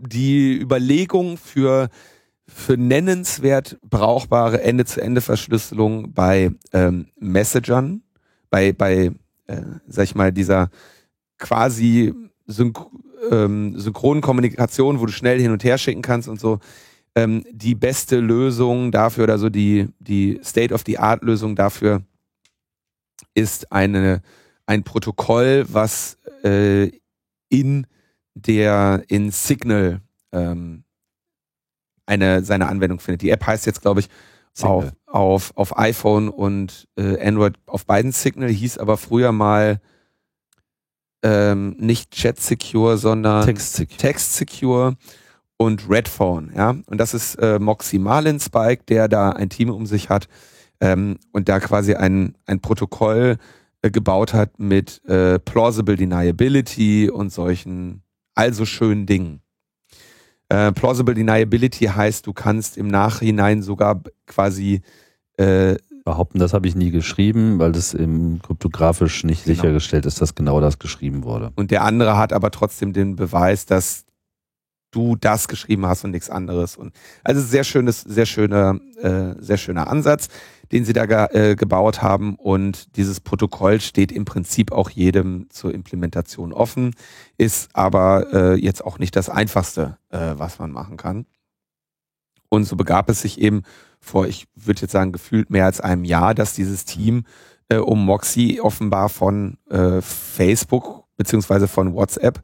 die 0.00 0.58
Überlegung 0.58 1.36
für, 1.36 1.88
für 2.46 2.76
nennenswert 2.76 3.78
brauchbare 3.82 4.62
Ende-zu-Ende-Verschlüsselung 4.62 6.12
bei 6.12 6.50
ähm, 6.72 7.08
Messagern, 7.18 8.02
bei, 8.50 8.72
bei 8.72 9.12
äh, 9.46 9.62
sag 9.86 10.04
ich 10.04 10.14
mal, 10.14 10.32
dieser 10.32 10.70
quasi 11.38 12.14
Synch 12.46 12.78
ähm, 13.30 13.78
synchronen 13.78 14.22
Kommunikation, 14.22 15.00
wo 15.00 15.06
du 15.06 15.12
schnell 15.12 15.40
hin 15.40 15.52
und 15.52 15.62
her 15.62 15.78
schicken 15.78 16.02
kannst 16.02 16.28
und 16.28 16.40
so, 16.40 16.58
ähm, 17.14 17.44
die 17.50 17.74
beste 17.74 18.18
Lösung 18.18 18.92
dafür 18.92 19.24
oder 19.24 19.38
so 19.38 19.48
die, 19.50 19.88
die 19.98 20.40
State-of-the-Art-Lösung 20.42 21.54
dafür 21.54 22.02
ist 23.34 23.72
eine, 23.72 24.22
ein 24.66 24.84
Protokoll, 24.84 25.66
was 25.68 26.18
äh, 26.44 26.90
in 27.48 27.86
der 28.34 29.02
in 29.08 29.30
Signal 29.30 30.00
ähm, 30.32 30.84
eine, 32.06 32.44
seine 32.44 32.68
Anwendung 32.68 33.00
findet. 33.00 33.22
Die 33.22 33.30
App 33.30 33.46
heißt 33.46 33.66
jetzt, 33.66 33.82
glaube 33.82 34.00
ich, 34.00 34.08
auf, 34.60 34.92
auf, 35.06 35.52
auf 35.56 35.78
iPhone 35.78 36.28
und 36.28 36.88
äh, 36.96 37.24
Android 37.26 37.54
auf 37.66 37.86
beiden 37.86 38.12
Signal, 38.12 38.50
hieß 38.50 38.78
aber 38.78 38.96
früher 38.96 39.32
mal 39.32 39.80
ähm, 41.22 41.76
nicht 41.78 42.10
Chat 42.12 42.40
Secure, 42.40 42.98
sondern 42.98 43.44
Text 43.46 43.74
Secure. 43.74 43.98
Text 43.98 44.36
Secure 44.36 44.96
und 45.56 45.88
Redphone, 45.88 46.52
ja. 46.54 46.76
Und 46.86 46.98
das 46.98 47.14
ist 47.14 47.36
äh, 47.36 47.58
Moxie 47.58 47.98
Marlin 47.98 48.40
Spike, 48.40 48.84
der 48.88 49.08
da 49.08 49.30
ein 49.30 49.50
Team 49.50 49.70
um 49.70 49.86
sich 49.86 50.08
hat 50.08 50.26
ähm, 50.80 51.18
und 51.32 51.48
da 51.48 51.60
quasi 51.60 51.94
ein, 51.94 52.36
ein 52.46 52.60
Protokoll 52.60 53.36
äh, 53.82 53.90
gebaut 53.90 54.34
hat 54.34 54.58
mit 54.58 55.04
äh, 55.04 55.38
Plausible 55.38 55.96
Deniability 55.96 57.10
und 57.10 57.30
solchen 57.30 58.02
also 58.34 58.64
schönen 58.64 59.06
Dingen. 59.06 59.40
Äh, 60.48 60.72
plausible 60.72 61.14
Deniability 61.14 61.86
heißt, 61.86 62.26
du 62.26 62.32
kannst 62.32 62.76
im 62.76 62.88
Nachhinein 62.88 63.62
sogar 63.62 64.02
quasi 64.26 64.82
äh, 65.36 65.76
behaupten, 66.04 66.38
das 66.38 66.52
habe 66.54 66.66
ich 66.66 66.74
nie 66.74 66.90
geschrieben, 66.90 67.58
weil 67.58 67.72
das 67.72 67.94
im 67.94 68.40
kryptografisch 68.42 69.22
nicht 69.22 69.44
Genau. 69.44 69.54
sichergestellt 69.54 70.06
ist, 70.06 70.20
dass 70.20 70.34
genau 70.34 70.60
das 70.60 70.78
geschrieben 70.78 71.24
wurde. 71.24 71.52
Und 71.56 71.70
der 71.70 71.84
andere 71.84 72.16
hat 72.16 72.32
aber 72.32 72.50
trotzdem 72.50 72.92
den 72.92 73.16
Beweis, 73.16 73.66
dass 73.66 74.06
du 74.90 75.14
das 75.14 75.46
geschrieben 75.46 75.86
hast 75.86 76.04
und 76.04 76.10
nichts 76.10 76.30
anderes. 76.30 76.76
Und 76.76 76.94
also 77.22 77.40
sehr 77.40 77.62
schönes, 77.62 78.00
sehr 78.00 78.26
schöner, 78.26 78.80
äh, 79.00 79.34
sehr 79.38 79.56
schöner 79.56 79.88
Ansatz, 79.88 80.28
den 80.72 80.84
sie 80.84 80.92
da 80.92 81.06
ge 81.06 81.26
äh, 81.32 81.56
gebaut 81.56 82.02
haben. 82.02 82.36
Und 82.36 82.96
dieses 82.96 83.20
Protokoll 83.20 83.80
steht 83.80 84.12
im 84.12 84.24
Prinzip 84.24 84.72
auch 84.72 84.90
jedem 84.90 85.48
zur 85.50 85.74
Implementation 85.74 86.52
offen, 86.52 86.94
ist 87.38 87.70
aber 87.72 88.32
äh, 88.32 88.54
jetzt 88.54 88.84
auch 88.84 88.98
nicht 88.98 89.16
das 89.16 89.28
einfachste, 89.28 89.98
äh, 90.10 90.34
was 90.36 90.58
man 90.58 90.70
machen 90.70 90.96
kann. 90.96 91.26
Und 92.48 92.64
so 92.64 92.76
begab 92.76 93.08
es 93.08 93.22
sich 93.22 93.40
eben 93.40 93.62
vor, 94.00 94.26
ich 94.26 94.46
würde 94.54 94.82
jetzt 94.82 94.92
sagen, 94.92 95.12
gefühlt 95.12 95.50
mehr 95.50 95.66
als 95.66 95.80
einem 95.80 96.04
Jahr, 96.04 96.34
dass 96.34 96.54
dieses 96.54 96.84
Team 96.84 97.24
äh, 97.68 97.76
um 97.76 98.04
Moxie 98.04 98.60
offenbar 98.60 99.08
von 99.08 99.58
äh, 99.68 100.00
Facebook 100.00 101.04
beziehungsweise 101.16 101.68
von 101.68 101.94
WhatsApp, 101.94 102.40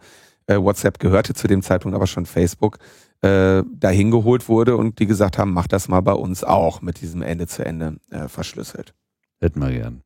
äh, 0.47 0.57
WhatsApp 0.57 0.99
gehörte 0.99 1.35
zu 1.35 1.47
dem 1.47 1.63
Zeitpunkt 1.63 1.95
aber 1.95 2.07
schon 2.07 2.27
Facebook, 2.27 2.79
äh, 3.23 3.63
dahin 3.75 4.11
geholt 4.11 4.49
wurde 4.49 4.77
und 4.77 4.99
die 4.99 5.07
gesagt 5.07 5.39
haben, 5.39 5.53
mach 5.53 5.67
das 5.67 5.89
mal 5.89 6.01
bei 6.01 6.13
uns 6.13 6.45
auch 6.45 6.83
mit 6.83 7.01
diesem 7.01 7.23
Ende 7.23 7.47
zu 7.47 7.65
Ende 7.65 7.97
äh, 8.11 8.29
verschlüsselt. 8.29 8.95
Hätten 9.41 9.61
wir 9.61 9.71
gern. 9.71 10.03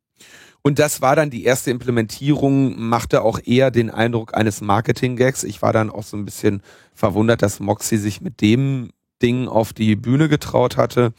Und 0.62 0.78
das 0.78 1.00
war 1.00 1.16
dann 1.16 1.30
die 1.30 1.44
erste 1.44 1.70
Implementierung, 1.70 2.78
machte 2.78 3.22
auch 3.22 3.40
eher 3.42 3.70
den 3.70 3.90
Eindruck 3.90 4.34
eines 4.34 4.60
Marketing-Gags. 4.60 5.44
Ich 5.44 5.62
war 5.62 5.72
dann 5.72 5.90
auch 5.90 6.02
so 6.02 6.16
ein 6.16 6.26
bisschen 6.26 6.62
verwundert, 6.94 7.42
dass 7.42 7.60
Moxie 7.60 7.96
sich 7.96 8.20
mit 8.20 8.40
dem 8.42 8.90
Ding 9.22 9.48
auf 9.48 9.72
die 9.72 9.96
Bühne 9.96 10.28
getraut 10.28 10.76
hatte, 10.76 11.12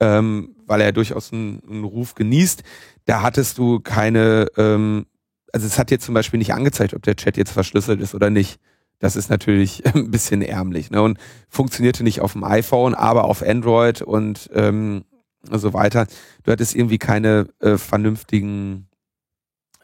ähm, 0.00 0.56
weil 0.66 0.80
er 0.80 0.92
durchaus 0.92 1.32
einen, 1.32 1.62
einen 1.68 1.84
Ruf 1.84 2.14
genießt. 2.14 2.62
Da 3.04 3.22
hattest 3.22 3.58
du 3.58 3.80
keine, 3.80 4.46
ähm, 4.56 5.06
also 5.52 5.66
es 5.66 5.78
hat 5.78 5.90
jetzt 5.90 6.04
zum 6.04 6.14
Beispiel 6.14 6.38
nicht 6.38 6.54
angezeigt, 6.54 6.94
ob 6.94 7.02
der 7.02 7.16
Chat 7.16 7.36
jetzt 7.36 7.52
verschlüsselt 7.52 8.00
ist 8.00 8.14
oder 8.14 8.30
nicht. 8.30 8.60
Das 8.98 9.16
ist 9.16 9.30
natürlich 9.30 9.84
ein 9.94 10.10
bisschen 10.10 10.42
ärmlich 10.42 10.90
ne? 10.90 11.02
und 11.02 11.18
funktionierte 11.48 12.04
nicht 12.04 12.20
auf 12.20 12.32
dem 12.32 12.44
iPhone, 12.44 12.94
aber 12.94 13.24
auf 13.24 13.42
Android 13.42 14.02
und 14.02 14.50
ähm, 14.54 15.04
so 15.50 15.72
weiter. 15.72 16.06
Du 16.42 16.52
hattest 16.52 16.74
irgendwie 16.74 16.98
keine 16.98 17.48
äh, 17.60 17.78
vernünftigen 17.78 18.88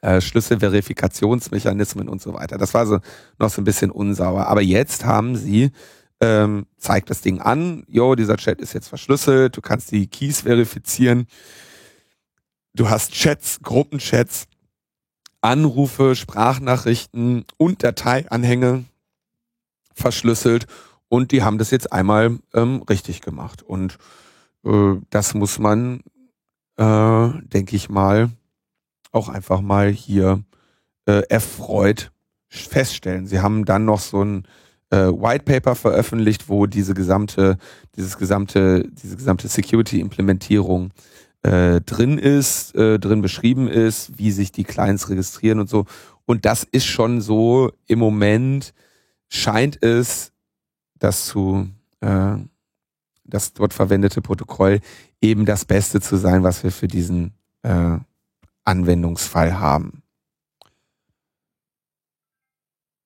äh, 0.02 0.20
Schlüsselverifikationsmechanismen 0.20 2.08
und 2.08 2.20
so 2.20 2.34
weiter. 2.34 2.58
Das 2.58 2.74
war 2.74 2.86
so 2.86 2.98
noch 3.38 3.50
so 3.50 3.62
ein 3.62 3.64
bisschen 3.64 3.90
unsauber. 3.90 4.48
Aber 4.48 4.60
jetzt 4.60 5.04
haben 5.04 5.36
sie 5.36 5.70
ähm, 6.20 6.66
zeigt 6.78 7.10
das 7.10 7.20
Ding 7.20 7.40
an, 7.40 7.84
jo, 7.88 8.14
dieser 8.14 8.36
Chat 8.36 8.60
ist 8.60 8.72
jetzt 8.72 8.88
verschlüsselt, 8.88 9.56
du 9.56 9.60
kannst 9.60 9.92
die 9.92 10.06
Keys 10.06 10.42
verifizieren, 10.42 11.26
du 12.74 12.88
hast 12.88 13.12
Chats, 13.12 13.60
Gruppenchats, 13.62 14.46
Anrufe, 15.46 16.16
Sprachnachrichten 16.16 17.44
und 17.56 17.84
Dateianhänge 17.84 18.84
verschlüsselt 19.94 20.66
und 21.08 21.30
die 21.30 21.44
haben 21.44 21.58
das 21.58 21.70
jetzt 21.70 21.92
einmal 21.92 22.40
ähm, 22.52 22.82
richtig 22.90 23.20
gemacht. 23.20 23.62
Und 23.62 23.96
äh, 24.64 24.94
das 25.10 25.34
muss 25.34 25.60
man, 25.60 26.00
äh, 26.76 27.28
denke 27.44 27.76
ich 27.76 27.88
mal, 27.88 28.30
auch 29.12 29.28
einfach 29.28 29.60
mal 29.60 29.88
hier 29.88 30.42
äh, 31.06 31.22
erfreut 31.28 32.10
feststellen. 32.48 33.28
Sie 33.28 33.40
haben 33.40 33.64
dann 33.64 33.84
noch 33.84 34.00
so 34.00 34.24
ein 34.24 34.48
äh, 34.90 34.96
White 34.96 35.44
Paper 35.44 35.76
veröffentlicht, 35.76 36.48
wo 36.48 36.66
diese 36.66 36.94
gesamte, 36.94 37.56
dieses 37.94 38.18
gesamte, 38.18 38.88
diese 38.90 39.16
gesamte 39.16 39.46
Security-Implementierung 39.46 40.90
äh, 41.42 41.80
drin 41.80 42.18
ist, 42.18 42.74
äh, 42.74 42.98
drin 42.98 43.22
beschrieben 43.22 43.68
ist, 43.68 44.18
wie 44.18 44.30
sich 44.30 44.52
die 44.52 44.64
Clients 44.64 45.08
registrieren 45.08 45.60
und 45.60 45.68
so. 45.68 45.86
Und 46.24 46.44
das 46.44 46.64
ist 46.64 46.86
schon 46.86 47.20
so 47.20 47.70
im 47.86 47.98
Moment 47.98 48.74
scheint 49.28 49.82
es, 49.82 50.32
das 50.98 51.26
zu 51.26 51.68
äh, 52.00 52.36
das 53.28 53.52
dort 53.52 53.74
verwendete 53.74 54.22
Protokoll 54.22 54.80
eben 55.20 55.44
das 55.44 55.64
Beste 55.64 56.00
zu 56.00 56.16
sein, 56.16 56.42
was 56.42 56.62
wir 56.62 56.70
für 56.70 56.88
diesen 56.88 57.34
äh, 57.62 57.98
Anwendungsfall 58.64 59.58
haben. 59.58 60.02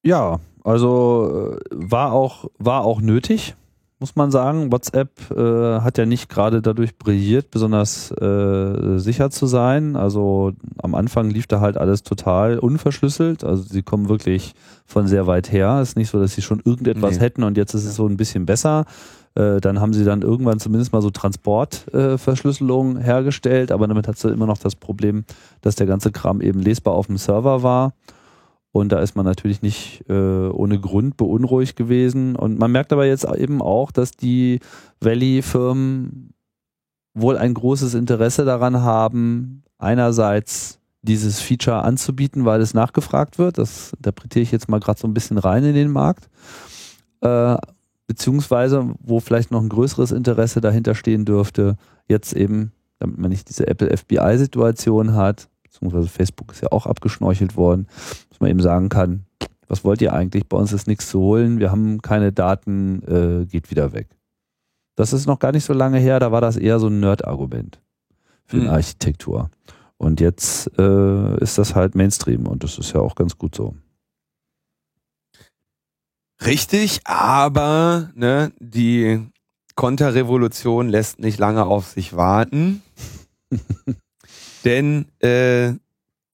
Ja, 0.02 0.40
also 0.64 1.58
äh, 1.60 1.64
war 1.70 2.12
auch, 2.12 2.46
war 2.58 2.84
auch 2.84 3.00
nötig, 3.00 3.54
muss 4.00 4.16
man 4.16 4.30
sagen. 4.30 4.72
WhatsApp 4.72 5.10
äh, 5.30 5.80
hat 5.80 5.98
ja 5.98 6.06
nicht 6.06 6.28
gerade 6.28 6.62
dadurch 6.62 6.96
brilliert, 6.98 7.50
besonders 7.50 8.10
äh, 8.10 8.98
sicher 8.98 9.30
zu 9.30 9.46
sein. 9.46 9.94
Also 9.94 10.52
am 10.82 10.94
Anfang 10.94 11.30
lief 11.30 11.46
da 11.46 11.60
halt 11.60 11.76
alles 11.76 12.02
total 12.02 12.58
unverschlüsselt. 12.58 13.44
Also 13.44 13.62
sie 13.62 13.82
kommen 13.82 14.08
wirklich 14.08 14.54
von 14.86 15.06
sehr 15.06 15.26
weit 15.26 15.52
her. 15.52 15.80
ist 15.82 15.96
nicht 15.96 16.10
so, 16.10 16.18
dass 16.18 16.34
sie 16.34 16.42
schon 16.42 16.60
irgendetwas 16.64 17.16
Nee. 17.16 17.20
hätten 17.20 17.42
und 17.44 17.56
jetzt 17.56 17.74
ist 17.74 17.84
es 17.84 17.94
so 17.94 18.06
ein 18.06 18.16
bisschen 18.16 18.46
besser. 18.46 18.86
Äh, 19.34 19.60
dann 19.60 19.80
haben 19.80 19.92
sie 19.92 20.04
dann 20.04 20.22
irgendwann 20.22 20.58
zumindest 20.58 20.92
mal 20.92 21.02
so 21.02 21.10
Transportverschlüsselung 21.10 22.96
hergestellt, 22.98 23.70
aber 23.70 23.86
damit 23.86 24.08
hat 24.08 24.18
sie 24.18 24.30
immer 24.30 24.46
noch 24.46 24.58
das 24.58 24.74
Problem, 24.74 25.24
dass 25.60 25.76
der 25.76 25.86
ganze 25.86 26.10
Kram 26.10 26.40
eben 26.40 26.60
lesbar 26.60 26.94
auf 26.94 27.06
dem 27.06 27.16
Server 27.16 27.62
war. 27.62 27.92
Und 28.72 28.92
da 28.92 29.00
ist 29.00 29.16
man 29.16 29.24
natürlich 29.24 29.62
nicht 29.62 30.04
äh, 30.08 30.12
ohne 30.12 30.78
Grund 30.78 31.16
beunruhigt 31.16 31.76
gewesen. 31.76 32.36
Und 32.36 32.58
man 32.58 32.70
merkt 32.70 32.92
aber 32.92 33.06
jetzt 33.06 33.24
eben 33.24 33.60
auch, 33.62 33.90
dass 33.90 34.12
die 34.12 34.60
Valley-Firmen 35.00 36.32
wohl 37.14 37.36
ein 37.36 37.54
großes 37.54 37.94
Interesse 37.94 38.44
daran 38.44 38.82
haben, 38.82 39.64
einerseits 39.78 40.78
dieses 41.02 41.40
Feature 41.40 41.82
anzubieten, 41.82 42.44
weil 42.44 42.60
es 42.60 42.74
nachgefragt 42.74 43.38
wird. 43.38 43.58
Das 43.58 43.92
interpretiere 43.94 44.42
ich 44.42 44.52
jetzt 44.52 44.68
mal 44.68 44.80
gerade 44.80 45.00
so 45.00 45.08
ein 45.08 45.14
bisschen 45.14 45.38
rein 45.38 45.64
in 45.64 45.74
den 45.74 45.90
Markt. 45.90 46.28
Äh, 47.22 47.56
beziehungsweise, 48.06 48.94
wo 49.00 49.20
vielleicht 49.20 49.50
noch 49.50 49.62
ein 49.62 49.68
größeres 49.68 50.12
Interesse 50.12 50.60
dahinter 50.60 50.94
stehen 50.94 51.24
dürfte, 51.24 51.76
jetzt 52.06 52.34
eben, 52.34 52.72
damit 52.98 53.18
man 53.18 53.30
nicht 53.30 53.48
diese 53.48 53.66
Apple 53.66 53.96
FBI-Situation 53.96 55.14
hat, 55.14 55.48
beziehungsweise 55.70 56.08
Facebook 56.08 56.52
ist 56.52 56.62
ja 56.62 56.72
auch 56.72 56.86
abgeschnorchelt 56.86 57.56
worden, 57.56 57.86
dass 58.28 58.40
man 58.40 58.50
eben 58.50 58.60
sagen 58.60 58.88
kann, 58.88 59.24
was 59.68 59.84
wollt 59.84 60.02
ihr 60.02 60.12
eigentlich? 60.12 60.48
Bei 60.48 60.56
uns 60.56 60.72
ist 60.72 60.88
nichts 60.88 61.08
zu 61.08 61.20
holen, 61.20 61.60
wir 61.60 61.70
haben 61.70 62.02
keine 62.02 62.32
Daten, 62.32 63.02
äh, 63.06 63.46
geht 63.46 63.70
wieder 63.70 63.92
weg. 63.92 64.08
Das 64.96 65.12
ist 65.12 65.26
noch 65.26 65.38
gar 65.38 65.52
nicht 65.52 65.64
so 65.64 65.72
lange 65.72 65.98
her, 65.98 66.18
da 66.18 66.32
war 66.32 66.40
das 66.40 66.56
eher 66.56 66.80
so 66.80 66.88
ein 66.88 67.00
Nerd-Argument 67.00 67.80
für 68.46 68.56
Mhm. 68.56 68.68
Architektur. 68.68 69.50
Und 69.96 70.20
jetzt 70.20 70.70
äh, 70.78 71.38
ist 71.40 71.56
das 71.58 71.74
halt 71.74 71.94
Mainstream 71.94 72.46
und 72.48 72.64
das 72.64 72.78
ist 72.78 72.92
ja 72.92 73.00
auch 73.00 73.14
ganz 73.14 73.38
gut 73.38 73.54
so. 73.54 73.74
Richtig, 76.44 77.00
aber 77.04 78.10
ne, 78.14 78.50
die 78.58 79.26
Konterrevolution 79.76 80.88
lässt 80.88 81.20
nicht 81.20 81.38
lange 81.38 81.64
auf 81.64 81.88
sich 81.88 82.16
warten. 82.16 82.82
Denn 84.64 85.06
äh, 85.20 85.72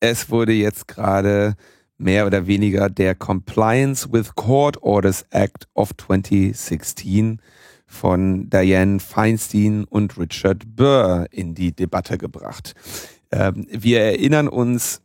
es 0.00 0.30
wurde 0.30 0.52
jetzt 0.52 0.88
gerade 0.88 1.56
mehr 1.98 2.26
oder 2.26 2.46
weniger 2.46 2.90
der 2.90 3.14
Compliance 3.14 4.12
with 4.12 4.34
Court 4.34 4.82
Orders 4.82 5.24
Act 5.30 5.66
of 5.74 5.90
2016 5.96 7.40
von 7.86 8.50
Diane 8.50 9.00
Feinstein 9.00 9.84
und 9.84 10.18
Richard 10.18 10.76
Burr 10.76 11.26
in 11.30 11.54
die 11.54 11.72
Debatte 11.74 12.18
gebracht. 12.18 12.74
Ähm, 13.30 13.66
wir 13.70 14.00
erinnern 14.00 14.48
uns, 14.48 15.02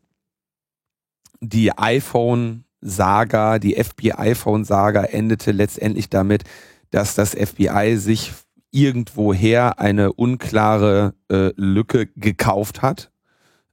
die 1.40 1.72
iPhone-Saga, 1.72 3.60
die 3.60 3.82
FBI-Phone-Saga 3.82 5.06
endete 5.06 5.52
letztendlich 5.52 6.10
damit, 6.10 6.44
dass 6.92 7.16
das 7.16 7.32
FBI 7.32 7.96
sich 7.98 8.32
irgendwoher 8.72 9.80
eine 9.80 10.14
unklare 10.14 11.14
äh, 11.30 11.52
Lücke 11.56 12.08
gekauft 12.16 12.82
hat 12.82 13.11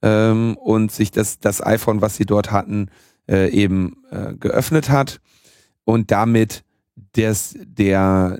ähm, 0.03 0.57
und 0.57 0.93
sich 0.93 1.11
das, 1.11 1.39
das 1.39 1.65
iPhone, 1.65 2.01
was 2.01 2.17
sie 2.17 2.27
dort 2.27 2.51
hatten, 2.51 2.91
äh, 3.29 3.51
eben 3.51 4.03
äh, 4.11 4.35
geöffnet 4.35 4.89
hat 4.89 5.21
und 5.85 6.11
damit 6.11 6.65
des, 7.17 7.57
der, 7.63 8.39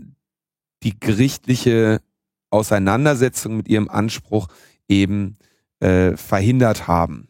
die 0.83 0.99
gerichtliche 0.99 2.01
Auseinandersetzung 2.51 3.59
mit 3.59 3.69
ihrem 3.69 3.89
Anspruch 3.89 4.49
eben 4.89 5.37
äh, 5.81 6.17
verhindert 6.17 6.89
haben, 6.89 7.29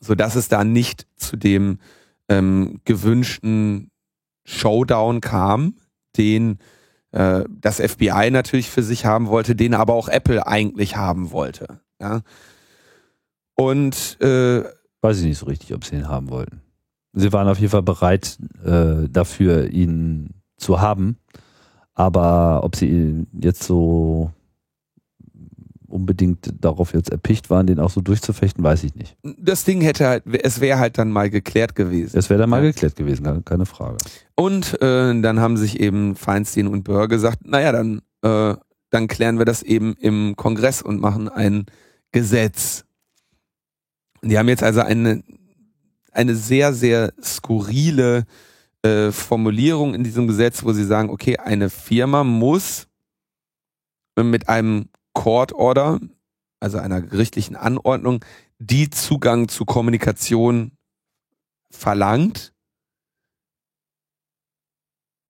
sodass 0.00 0.36
es 0.36 0.48
da 0.48 0.64
nicht 0.64 1.06
zu 1.16 1.36
dem 1.36 1.78
ähm, 2.28 2.80
gewünschten 2.84 3.90
Showdown 4.44 5.20
kam, 5.20 5.76
den 6.16 6.58
äh, 7.12 7.44
das 7.48 7.80
FBI 7.80 8.30
natürlich 8.30 8.70
für 8.70 8.82
sich 8.82 9.04
haben 9.04 9.28
wollte, 9.28 9.54
den 9.54 9.74
aber 9.74 9.94
auch 9.94 10.08
Apple 10.08 10.46
eigentlich 10.46 10.96
haben 10.96 11.30
wollte. 11.30 11.80
Ja? 12.00 12.22
Und 13.54 14.20
äh, 14.20 14.64
Weiß 15.02 15.18
ich 15.18 15.24
nicht 15.24 15.38
so 15.38 15.46
richtig, 15.46 15.74
ob 15.74 15.84
sie 15.84 15.96
ihn 15.96 16.08
haben 16.08 16.30
wollten. 16.30 16.62
Sie 17.12 17.32
waren 17.32 17.48
auf 17.48 17.58
jeden 17.58 17.70
Fall 17.70 17.82
bereit 17.82 18.38
äh, 18.64 19.08
dafür, 19.10 19.68
ihn 19.68 20.30
zu 20.56 20.80
haben. 20.80 21.18
Aber 21.94 22.62
ob 22.62 22.76
sie 22.76 22.88
ihn 22.88 23.26
jetzt 23.32 23.64
so 23.64 24.30
unbedingt 25.88 26.54
darauf 26.60 26.94
jetzt 26.94 27.10
erpicht 27.10 27.50
waren, 27.50 27.66
den 27.66 27.78
auch 27.78 27.90
so 27.90 28.00
durchzufechten, 28.00 28.64
weiß 28.64 28.84
ich 28.84 28.94
nicht. 28.94 29.16
Das 29.38 29.64
Ding 29.64 29.82
hätte 29.82 30.06
halt, 30.06 30.24
es 30.42 30.60
wäre 30.60 30.78
halt 30.78 30.96
dann 30.96 31.10
mal 31.10 31.28
geklärt 31.28 31.74
gewesen. 31.74 32.16
Es 32.16 32.30
wäre 32.30 32.40
dann 32.40 32.48
mal 32.48 32.64
ja. 32.64 32.70
geklärt 32.70 32.96
gewesen, 32.96 33.44
keine 33.44 33.66
Frage. 33.66 33.98
Und 34.34 34.80
äh, 34.80 35.20
dann 35.20 35.40
haben 35.40 35.58
sich 35.58 35.80
eben 35.80 36.16
Feinstein 36.16 36.66
und 36.66 36.84
Burr 36.84 37.08
gesagt, 37.08 37.46
naja, 37.46 37.72
dann, 37.72 38.00
äh, 38.22 38.54
dann 38.88 39.08
klären 39.08 39.38
wir 39.38 39.44
das 39.44 39.62
eben 39.62 39.94
im 39.94 40.34
Kongress 40.36 40.80
und 40.80 41.00
machen 41.00 41.28
ein 41.28 41.66
Gesetz. 42.10 42.86
Die 44.24 44.38
haben 44.38 44.48
jetzt 44.48 44.62
also 44.62 44.80
eine, 44.80 45.22
eine 46.12 46.36
sehr, 46.36 46.72
sehr 46.74 47.12
skurrile 47.22 48.24
äh, 48.82 49.10
Formulierung 49.10 49.94
in 49.94 50.04
diesem 50.04 50.26
Gesetz, 50.26 50.62
wo 50.62 50.72
sie 50.72 50.84
sagen, 50.84 51.10
okay, 51.10 51.38
eine 51.38 51.70
Firma 51.70 52.22
muss 52.24 52.88
mit 54.16 54.48
einem 54.48 54.88
Court 55.12 55.52
Order, 55.52 56.00
also 56.60 56.78
einer 56.78 57.00
gerichtlichen 57.00 57.56
Anordnung, 57.56 58.24
die 58.58 58.90
Zugang 58.90 59.48
zu 59.48 59.64
Kommunikation 59.64 60.72
verlangt. 61.70 62.52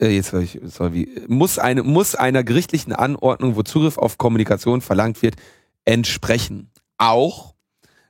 Äh, 0.00 0.08
jetzt 0.08 0.34
ich, 0.34 0.60
sorry, 0.64 1.24
muss 1.28 1.58
eine 1.58 1.82
muss 1.82 2.14
einer 2.14 2.44
gerichtlichen 2.44 2.92
Anordnung, 2.92 3.56
wo 3.56 3.62
Zugriff 3.62 3.96
auf 3.96 4.18
Kommunikation 4.18 4.82
verlangt 4.82 5.22
wird, 5.22 5.36
entsprechen. 5.84 6.70
Auch 6.98 7.51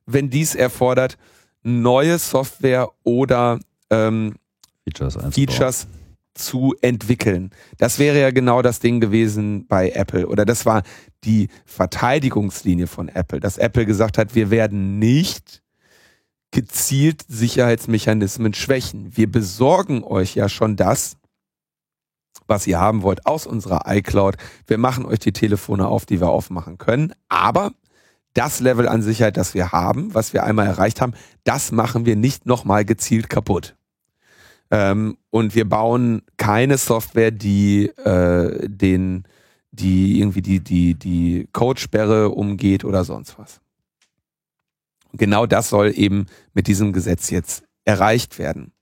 wenn 0.07 0.31
dies 0.31 0.55
erfordert, 0.55 1.19
neue 1.63 2.19
Software 2.19 2.91
oder 3.05 3.61
ähm, 3.91 4.35
Features, 4.85 5.19
Features 5.35 5.87
zu 6.35 6.75
entwickeln. 6.81 7.51
Das 7.79 7.99
wäre 7.99 8.21
ja 8.21 8.31
genau 8.31 8.63
das 8.63 8.81
Ding 8.81 9.01
gewesen 9.01 9.67
bei 9.67 9.91
Apple 9.91 10.27
oder 10.27 10.45
das 10.45 10.67
war 10.67 10.83
die 11.25 11.49
Verteidigungslinie 11.67 12.87
von 12.87 13.09
Apple, 13.09 13.39
dass 13.39 13.59
Apple 13.59 13.87
gesagt 13.87 14.19
hat, 14.19 14.35
wir 14.35 14.51
werden 14.51 14.99
nicht 14.99 15.63
gezielt 16.51 17.25
Sicherheitsmechanismen 17.29 18.55
schwächen. 18.55 19.17
Wir 19.17 19.31
besorgen 19.31 20.05
euch 20.05 20.35
ja 20.35 20.49
schon 20.49 20.77
das, 20.77 21.17
was 22.47 22.67
ihr 22.67 22.79
haben 22.79 23.03
wollt 23.03 23.27
aus 23.27 23.47
unserer 23.47 23.83
iCloud. 23.87 24.37
Wir 24.67 24.79
machen 24.79 25.07
euch 25.07 25.19
die 25.19 25.33
Telefone 25.33 25.89
auf, 25.89 26.07
die 26.07 26.21
wir 26.21 26.29
aufmachen 26.29 26.79
können, 26.79 27.15
aber 27.29 27.73
das 28.35 28.61
Level 28.61 28.89
an 28.89 29.03
Sicherheit, 29.03 29.37
das 29.37 29.55
wir 29.55 29.73
haben, 29.73 30.15
was 30.15 30.33
wir 30.33 30.45
einmal 30.45 30.67
erreicht 30.67 31.01
haben, 31.01 31.13
das 31.45 31.73
machen 31.73 32.07
wir 32.07 32.17
nicht 32.17 32.47
nochmal 32.47 32.85
gezielt 32.85 33.29
kaputt. 33.29 33.77
Ähm, 34.71 35.19
und 35.31 35.55
wir 35.55 35.69
bauen 35.69 36.23
keine 36.39 36.79
Software, 36.79 37.31
die 37.31 37.89
äh, 38.05 38.69
den, 38.69 39.25
die 39.71 40.19
irgendwie 40.19 40.41
die, 40.41 40.61
die, 40.61 40.95
die 40.95 41.49
Codesperre 41.53 42.31
umgeht 42.31 42.85
oder 42.85 43.05
sonst 43.05 43.39
was. 43.39 43.61
genau 45.13 45.45
das 45.45 45.69
soll 45.69 45.93
eben 45.95 46.27
mit 46.55 46.69
diesem 46.69 46.95
Gesetz 46.95 47.29
jetzt 47.29 47.65
erreicht 47.85 48.39
werden. 48.39 48.73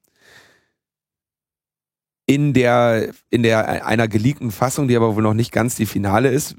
In 2.27 2.53
der, 2.53 3.11
in 3.31 3.43
der 3.43 3.85
einer 3.85 4.07
geleakten 4.07 4.53
Fassung, 4.53 4.87
die 4.87 4.95
aber 4.95 5.17
wohl 5.17 5.23
noch 5.25 5.35
nicht 5.35 5.51
ganz 5.51 5.75
die 5.75 5.87
finale 5.87 6.29
ist, 6.29 6.55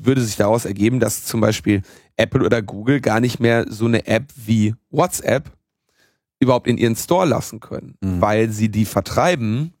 würde 0.00 0.22
sich 0.22 0.36
daraus 0.36 0.64
ergeben, 0.64 1.00
dass 1.00 1.24
zum 1.24 1.40
Beispiel 1.40 1.82
Apple 2.16 2.44
oder 2.44 2.62
Google 2.62 3.00
gar 3.00 3.20
nicht 3.20 3.40
mehr 3.40 3.66
so 3.68 3.86
eine 3.86 4.06
App 4.06 4.24
wie 4.36 4.74
WhatsApp 4.90 5.50
überhaupt 6.40 6.66
in 6.66 6.78
ihren 6.78 6.96
Store 6.96 7.26
lassen 7.26 7.60
können, 7.60 7.96
mhm. 8.00 8.20
weil 8.20 8.50
sie 8.50 8.68
die 8.68 8.84
vertreiben 8.84 9.72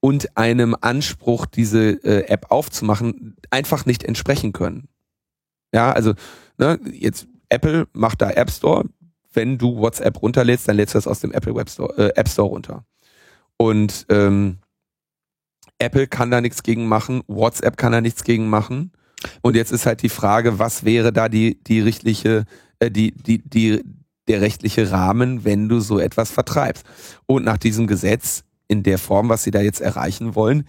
und 0.00 0.36
einem 0.36 0.74
Anspruch, 0.80 1.46
diese 1.46 1.90
äh, 2.04 2.26
App 2.26 2.50
aufzumachen, 2.50 3.36
einfach 3.50 3.86
nicht 3.86 4.02
entsprechen 4.02 4.52
können. 4.52 4.88
Ja, 5.72 5.92
also 5.92 6.14
ne, 6.58 6.80
jetzt 6.92 7.28
Apple 7.48 7.86
macht 7.92 8.22
da 8.22 8.30
App 8.30 8.50
Store. 8.50 8.84
Wenn 9.32 9.58
du 9.58 9.76
WhatsApp 9.76 10.20
runterlädst, 10.20 10.68
dann 10.68 10.76
lädst 10.76 10.94
du 10.94 10.98
das 10.98 11.06
aus 11.06 11.20
dem 11.20 11.32
Apple 11.32 11.54
Web 11.54 11.70
Store, 11.70 11.96
äh, 11.96 12.18
App 12.18 12.28
Store 12.28 12.48
runter. 12.48 12.84
Und 13.56 14.06
ähm, 14.08 14.58
Apple 15.78 16.06
kann 16.06 16.30
da 16.30 16.40
nichts 16.40 16.62
gegen 16.62 16.86
machen, 16.86 17.22
WhatsApp 17.26 17.76
kann 17.76 17.92
da 17.92 18.00
nichts 18.00 18.24
gegen 18.24 18.48
machen. 18.48 18.92
Und 19.40 19.56
jetzt 19.56 19.72
ist 19.72 19.86
halt 19.86 20.02
die 20.02 20.08
Frage, 20.08 20.58
was 20.58 20.84
wäre 20.84 21.12
da 21.12 21.28
die 21.28 21.62
die 21.64 21.80
richtliche, 21.80 22.44
äh, 22.78 22.90
die 22.90 23.12
die 23.12 23.38
die 23.38 23.82
der 24.28 24.40
rechtliche 24.40 24.90
Rahmen, 24.90 25.44
wenn 25.44 25.68
du 25.68 25.80
so 25.80 25.98
etwas 25.98 26.30
vertreibst. 26.30 26.84
Und 27.26 27.44
nach 27.44 27.58
diesem 27.58 27.86
Gesetz 27.86 28.44
in 28.68 28.82
der 28.82 28.98
Form, 28.98 29.28
was 29.28 29.42
sie 29.42 29.50
da 29.50 29.60
jetzt 29.60 29.80
erreichen 29.80 30.34
wollen, 30.34 30.64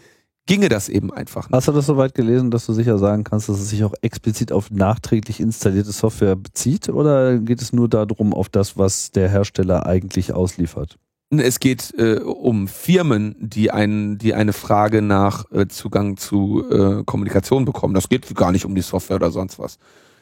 ginge 0.45 0.69
das 0.69 0.89
eben 0.89 1.11
einfach 1.13 1.47
nicht. 1.47 1.55
Hast 1.55 1.67
du 1.67 1.71
das 1.71 1.85
soweit 1.85 2.13
gelesen, 2.13 2.51
dass 2.51 2.65
du 2.65 2.73
sicher 2.73 2.97
sagen 2.97 3.23
kannst, 3.23 3.49
dass 3.49 3.59
es 3.59 3.69
sich 3.69 3.83
auch 3.83 3.93
explizit 4.01 4.51
auf 4.51 4.71
nachträglich 4.71 5.39
installierte 5.39 5.91
Software 5.91 6.35
bezieht 6.35 6.89
oder 6.89 7.37
geht 7.37 7.61
es 7.61 7.73
nur 7.73 7.87
darum, 7.87 8.33
auf 8.33 8.49
das, 8.49 8.77
was 8.77 9.11
der 9.11 9.29
Hersteller 9.29 9.85
eigentlich 9.85 10.33
ausliefert? 10.33 10.97
Es 11.39 11.59
geht 11.59 11.93
äh, 11.97 12.19
um 12.19 12.67
Firmen, 12.67 13.35
die, 13.39 13.71
ein, 13.71 14.17
die 14.17 14.33
eine 14.33 14.53
Frage 14.53 15.01
nach 15.01 15.51
äh, 15.51 15.67
Zugang 15.67 16.17
zu 16.17 16.65
äh, 16.69 17.03
Kommunikation 17.03 17.65
bekommen. 17.65 17.93
Das 17.93 18.09
geht 18.09 18.33
gar 18.35 18.51
nicht 18.51 18.65
um 18.65 18.75
die 18.75 18.81
Software 18.81 19.17
oder 19.17 19.31
sonst 19.31 19.59
was. 19.59 19.77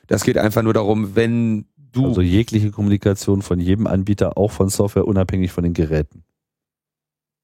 Das 0.07 0.23
geht 0.23 0.37
einfach 0.37 0.63
nur 0.63 0.73
darum, 0.73 1.15
wenn 1.15 1.65
Du. 1.91 2.07
Also 2.07 2.21
jegliche 2.21 2.71
Kommunikation 2.71 3.41
von 3.41 3.59
jedem 3.59 3.87
Anbieter, 3.87 4.37
auch 4.37 4.51
von 4.51 4.69
Software, 4.69 5.05
unabhängig 5.07 5.51
von 5.51 5.63
den 5.63 5.73
Geräten. 5.73 6.23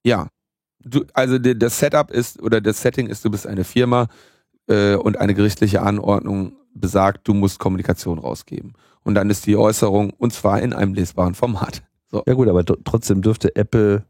Ja. 0.03 0.27
Du, 0.79 1.03
also 1.13 1.37
das 1.37 1.79
Setup 1.79 2.11
ist 2.11 2.41
oder 2.41 2.61
das 2.61 2.81
Setting 2.81 3.07
ist, 3.07 3.25
du 3.25 3.31
bist 3.31 3.45
eine 3.45 3.65
Firma 3.65 4.07
äh, 4.67 4.95
und 4.95 5.17
eine 5.17 5.33
gerichtliche 5.33 5.81
Anordnung 5.81 6.53
besagt, 6.73 7.27
du 7.27 7.33
musst 7.33 7.59
Kommunikation 7.59 8.19
rausgeben. 8.19 8.73
Und 9.03 9.15
dann 9.15 9.29
ist 9.29 9.45
die 9.47 9.57
Äußerung, 9.57 10.11
und 10.11 10.31
zwar 10.31 10.61
in 10.61 10.73
einem 10.73 10.93
lesbaren 10.93 11.33
Format. 11.33 11.83
So. 12.09 12.23
Ja 12.25 12.33
gut, 12.33 12.47
aber 12.47 12.63
trotzdem 12.65 13.21
dürfte 13.21 13.55
Apple 13.55 14.05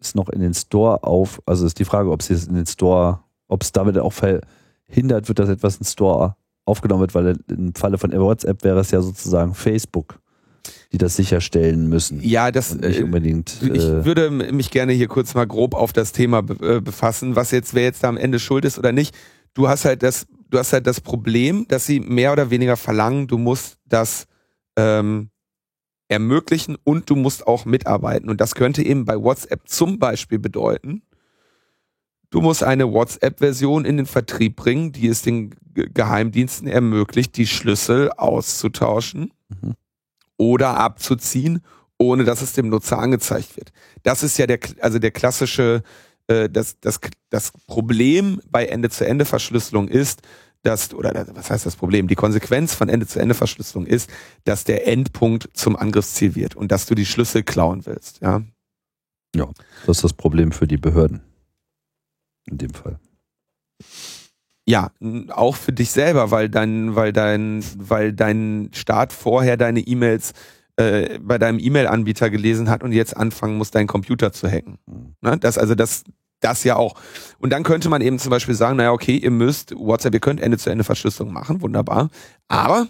es 0.00 0.14
noch 0.14 0.28
in 0.28 0.40
den 0.40 0.54
Store 0.54 1.02
auf, 1.02 1.42
also 1.46 1.66
ist 1.66 1.78
die 1.78 1.84
Frage, 1.84 2.10
ob 2.10 2.22
sie 2.22 2.34
es 2.34 2.46
in 2.46 2.54
den 2.54 2.66
Store, 2.66 3.20
ob 3.48 3.62
es 3.62 3.72
damit 3.72 3.98
auch 3.98 4.12
verhindert 4.12 5.28
wird, 5.28 5.38
dass 5.38 5.48
etwas 5.48 5.76
in 5.76 5.80
den 5.80 5.86
Store 5.86 6.36
aufgenommen 6.64 7.00
wird, 7.00 7.14
weil 7.14 7.38
im 7.48 7.74
Falle 7.74 7.98
von 7.98 8.12
WhatsApp 8.12 8.62
wäre 8.62 8.80
es 8.80 8.90
ja 8.90 9.00
sozusagen 9.00 9.54
Facebook, 9.54 10.20
die 10.92 10.98
das 10.98 11.16
sicherstellen 11.16 11.88
müssen. 11.88 12.20
Ja, 12.22 12.50
das 12.52 12.74
nicht 12.74 13.00
äh, 13.00 13.02
unbedingt. 13.02 13.56
Ich 13.62 13.84
äh, 13.84 14.04
würde 14.04 14.30
mich 14.30 14.70
gerne 14.70 14.92
hier 14.92 15.08
kurz 15.08 15.34
mal 15.34 15.46
grob 15.46 15.74
auf 15.74 15.92
das 15.92 16.12
Thema 16.12 16.44
äh, 16.60 16.80
befassen, 16.80 17.36
was 17.36 17.50
jetzt 17.50 17.74
wer 17.74 17.84
jetzt 17.84 18.04
da 18.04 18.08
am 18.08 18.18
Ende 18.18 18.38
schuld 18.38 18.64
ist 18.64 18.78
oder 18.78 18.92
nicht. 18.92 19.16
Du 19.54 19.68
hast 19.68 19.86
halt 19.86 20.02
das, 20.02 20.26
du 20.50 20.58
hast 20.58 20.72
halt 20.72 20.86
das 20.86 21.00
Problem, 21.00 21.66
dass 21.68 21.86
sie 21.86 22.00
mehr 22.00 22.32
oder 22.32 22.50
weniger 22.50 22.76
verlangen, 22.76 23.26
du 23.26 23.38
musst 23.38 23.78
das 23.86 24.26
ähm, 24.76 25.30
ermöglichen 26.08 26.76
und 26.84 27.10
du 27.10 27.16
musst 27.16 27.46
auch 27.46 27.64
mitarbeiten. 27.64 28.30
Und 28.30 28.40
das 28.40 28.54
könnte 28.54 28.82
eben 28.82 29.04
bei 29.04 29.16
WhatsApp 29.16 29.68
zum 29.68 29.98
Beispiel 29.98 30.38
bedeuten, 30.38 31.02
Du 32.30 32.42
musst 32.42 32.62
eine 32.62 32.92
WhatsApp-Version 32.92 33.84
in 33.86 33.96
den 33.96 34.06
Vertrieb 34.06 34.56
bringen, 34.56 34.92
die 34.92 35.08
es 35.08 35.22
den 35.22 35.54
Geheimdiensten 35.72 36.68
ermöglicht, 36.68 37.36
die 37.36 37.46
Schlüssel 37.46 38.10
auszutauschen 38.12 39.32
mhm. 39.48 39.74
oder 40.36 40.76
abzuziehen, 40.76 41.62
ohne 41.96 42.24
dass 42.24 42.42
es 42.42 42.52
dem 42.52 42.68
Nutzer 42.68 42.98
angezeigt 42.98 43.56
wird. 43.56 43.72
Das 44.02 44.22
ist 44.22 44.36
ja 44.36 44.46
der, 44.46 44.58
also 44.80 44.98
der 44.98 45.10
klassische, 45.10 45.82
äh, 46.26 46.50
das, 46.50 46.78
das, 46.80 47.00
das 47.30 47.52
Problem 47.66 48.42
bei 48.50 48.66
Ende-zu-Ende-Verschlüsselung 48.66 49.88
ist, 49.88 50.20
dass, 50.62 50.92
oder 50.92 51.26
was 51.34 51.50
heißt 51.50 51.66
das 51.66 51.76
Problem? 51.76 52.08
Die 52.08 52.14
Konsequenz 52.14 52.74
von 52.74 52.88
Ende-zu-Ende-Verschlüsselung 52.88 53.86
ist, 53.86 54.10
dass 54.44 54.64
der 54.64 54.86
Endpunkt 54.86 55.48
zum 55.52 55.76
Angriffsziel 55.76 56.34
wird 56.34 56.56
und 56.56 56.72
dass 56.72 56.86
du 56.86 56.94
die 56.94 57.06
Schlüssel 57.06 57.42
klauen 57.42 57.86
willst, 57.86 58.20
ja. 58.20 58.42
Ja, 59.36 59.48
das 59.86 59.98
ist 59.98 60.04
das 60.04 60.12
Problem 60.14 60.52
für 60.52 60.66
die 60.66 60.78
Behörden 60.78 61.20
in 62.50 62.58
dem 62.58 62.70
Fall. 62.72 62.98
Ja, 64.66 64.90
auch 65.30 65.56
für 65.56 65.72
dich 65.72 65.90
selber, 65.90 66.30
weil 66.30 66.48
dein, 66.48 66.94
weil 66.94 67.12
dein, 67.12 67.64
weil 67.76 68.12
dein 68.12 68.70
Staat 68.74 69.12
vorher 69.12 69.56
deine 69.56 69.80
E-Mails 69.80 70.32
äh, 70.76 71.18
bei 71.20 71.38
deinem 71.38 71.58
E-Mail-Anbieter 71.58 72.30
gelesen 72.30 72.68
hat 72.68 72.82
und 72.82 72.92
jetzt 72.92 73.16
anfangen 73.16 73.56
muss, 73.56 73.70
deinen 73.70 73.86
Computer 73.86 74.32
zu 74.32 74.48
hacken. 74.48 74.78
Mhm. 74.86 75.14
Ne? 75.22 75.38
Das, 75.38 75.58
also 75.58 75.74
das, 75.74 76.04
das 76.40 76.64
ja 76.64 76.76
auch. 76.76 76.94
Und 77.38 77.50
dann 77.50 77.62
könnte 77.62 77.88
man 77.88 78.00
eben 78.00 78.18
zum 78.18 78.30
Beispiel 78.30 78.54
sagen, 78.54 78.76
naja, 78.76 78.92
okay, 78.92 79.16
ihr 79.16 79.30
müsst 79.30 79.74
WhatsApp, 79.76 80.14
ihr 80.14 80.20
könnt 80.20 80.40
Ende-zu-Ende-Verschlüsselung 80.40 81.32
machen, 81.32 81.60
wunderbar. 81.62 82.10
Aber 82.48 82.88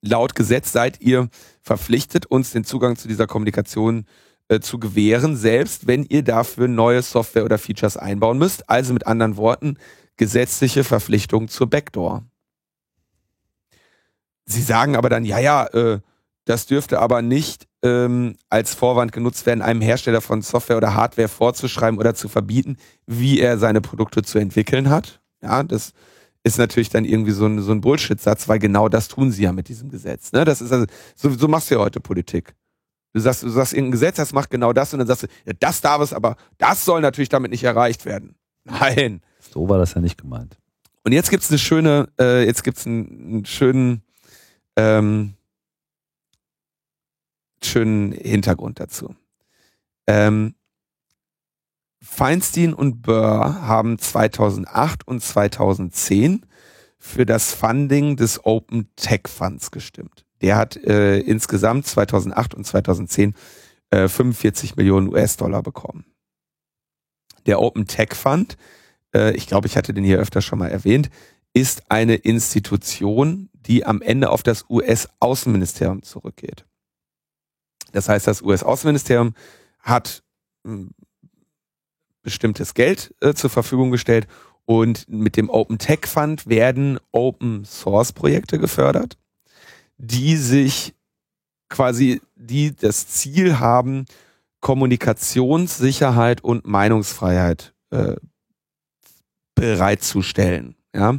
laut 0.00 0.34
Gesetz 0.34 0.72
seid 0.72 1.00
ihr 1.00 1.28
verpflichtet, 1.62 2.26
uns 2.26 2.52
den 2.52 2.64
Zugang 2.64 2.96
zu 2.96 3.08
dieser 3.08 3.26
Kommunikation 3.26 4.06
äh, 4.48 4.60
zu 4.60 4.78
gewähren, 4.78 5.36
selbst 5.36 5.86
wenn 5.86 6.04
ihr 6.04 6.22
dafür 6.22 6.68
neue 6.68 7.02
Software 7.02 7.44
oder 7.44 7.58
Features 7.58 7.96
einbauen 7.96 8.38
müsst. 8.38 8.68
Also 8.68 8.92
mit 8.92 9.06
anderen 9.06 9.36
Worten, 9.36 9.78
gesetzliche 10.16 10.84
Verpflichtung 10.84 11.48
zur 11.48 11.68
Backdoor. 11.68 12.24
Sie 14.46 14.62
sagen 14.62 14.96
aber 14.96 15.08
dann, 15.08 15.24
ja, 15.24 15.38
ja, 15.38 15.66
äh, 15.66 16.00
das 16.44 16.66
dürfte 16.66 17.00
aber 17.00 17.22
nicht 17.22 17.66
ähm, 17.84 18.36
als 18.48 18.74
Vorwand 18.74 19.12
genutzt 19.12 19.44
werden, 19.44 19.62
einem 19.62 19.82
Hersteller 19.82 20.22
von 20.22 20.42
Software 20.42 20.78
oder 20.78 20.94
Hardware 20.94 21.28
vorzuschreiben 21.28 21.98
oder 22.00 22.14
zu 22.14 22.28
verbieten, 22.28 22.78
wie 23.06 23.38
er 23.38 23.58
seine 23.58 23.82
Produkte 23.82 24.22
zu 24.22 24.38
entwickeln 24.38 24.88
hat. 24.88 25.20
Ja, 25.42 25.62
das 25.62 25.92
ist 26.42 26.58
natürlich 26.58 26.88
dann 26.88 27.04
irgendwie 27.04 27.32
so 27.32 27.46
ein, 27.46 27.60
so 27.60 27.72
ein 27.72 27.82
Bullshit-Satz, 27.82 28.48
weil 28.48 28.58
genau 28.58 28.88
das 28.88 29.08
tun 29.08 29.30
sie 29.30 29.42
ja 29.42 29.52
mit 29.52 29.68
diesem 29.68 29.90
Gesetz. 29.90 30.32
Ne? 30.32 30.46
Das 30.46 30.62
ist 30.62 30.72
also, 30.72 30.86
so, 31.14 31.30
so 31.30 31.46
machst 31.46 31.70
du 31.70 31.74
ja 31.74 31.80
heute 31.80 32.00
Politik. 32.00 32.54
Du 33.12 33.20
sagst, 33.20 33.42
du 33.42 33.48
sagst 33.50 33.74
irgendein 33.74 33.92
Gesetz, 33.92 34.16
das 34.16 34.32
macht 34.32 34.50
genau 34.50 34.72
das 34.72 34.92
und 34.92 34.98
dann 34.98 35.06
sagst 35.06 35.24
du, 35.24 35.26
ja, 35.44 35.52
das 35.60 35.80
darf 35.82 36.00
es, 36.00 36.12
aber 36.12 36.36
das 36.58 36.84
soll 36.84 37.02
natürlich 37.02 37.28
damit 37.28 37.50
nicht 37.50 37.64
erreicht 37.64 38.06
werden. 38.06 38.34
Nein. 38.64 39.20
So 39.52 39.68
war 39.68 39.78
das 39.78 39.94
ja 39.94 40.00
nicht 40.00 40.20
gemeint. 40.20 40.56
Und 41.04 41.12
jetzt 41.12 41.30
gibt's 41.30 41.50
eine 41.50 41.58
schöne, 41.58 42.08
äh, 42.18 42.44
jetzt 42.46 42.64
gibt's 42.64 42.86
einen, 42.86 43.34
einen 43.34 43.44
schönen, 43.44 44.02
ähm, 44.76 45.34
schönen 47.64 48.12
Hintergrund 48.12 48.80
dazu. 48.80 49.14
Ähm, 50.06 50.54
Feinstein 52.02 52.74
und 52.74 53.02
Burr 53.02 53.62
haben 53.62 53.98
2008 53.98 55.08
und 55.08 55.22
2010 55.22 56.44
für 56.98 57.26
das 57.26 57.52
Funding 57.52 58.16
des 58.16 58.44
Open 58.44 58.88
Tech 58.96 59.22
Funds 59.26 59.70
gestimmt. 59.70 60.24
Der 60.42 60.56
hat 60.56 60.76
äh, 60.76 61.18
insgesamt 61.20 61.86
2008 61.86 62.54
und 62.54 62.64
2010 62.64 63.34
äh, 63.90 64.08
45 64.08 64.76
Millionen 64.76 65.08
US-Dollar 65.08 65.62
bekommen. 65.62 66.04
Der 67.46 67.60
Open 67.60 67.86
Tech 67.86 68.14
Fund, 68.14 68.56
äh, 69.14 69.34
ich 69.34 69.46
glaube, 69.46 69.66
ich 69.66 69.76
hatte 69.76 69.94
den 69.94 70.04
hier 70.04 70.18
öfter 70.18 70.42
schon 70.42 70.58
mal 70.58 70.70
erwähnt, 70.70 71.10
ist 71.54 71.90
eine 71.90 72.16
Institution, 72.16 73.48
die 73.54 73.86
am 73.86 74.02
Ende 74.02 74.30
auf 74.30 74.42
das 74.42 74.64
US-Außenministerium 74.68 76.02
zurückgeht. 76.02 76.66
Das 77.94 78.08
heißt, 78.08 78.26
das 78.26 78.42
US-Außenministerium 78.42 79.34
hat 79.78 80.24
hm, 80.66 80.90
bestimmtes 82.22 82.74
Geld 82.74 83.14
äh, 83.20 83.34
zur 83.34 83.50
Verfügung 83.50 83.92
gestellt 83.92 84.26
und 84.64 85.08
mit 85.08 85.36
dem 85.36 85.48
Open 85.48 85.78
Tech 85.78 86.06
Fund 86.06 86.46
werden 86.48 86.98
Open 87.12 87.64
Source 87.64 88.12
Projekte 88.12 88.58
gefördert, 88.58 89.16
die 89.96 90.36
sich 90.36 90.94
quasi, 91.68 92.20
die 92.34 92.74
das 92.74 93.06
Ziel 93.08 93.60
haben, 93.60 94.06
Kommunikationssicherheit 94.60 96.42
und 96.42 96.66
Meinungsfreiheit 96.66 97.74
äh, 97.90 98.16
bereitzustellen. 99.54 100.74
Ja? 100.92 101.18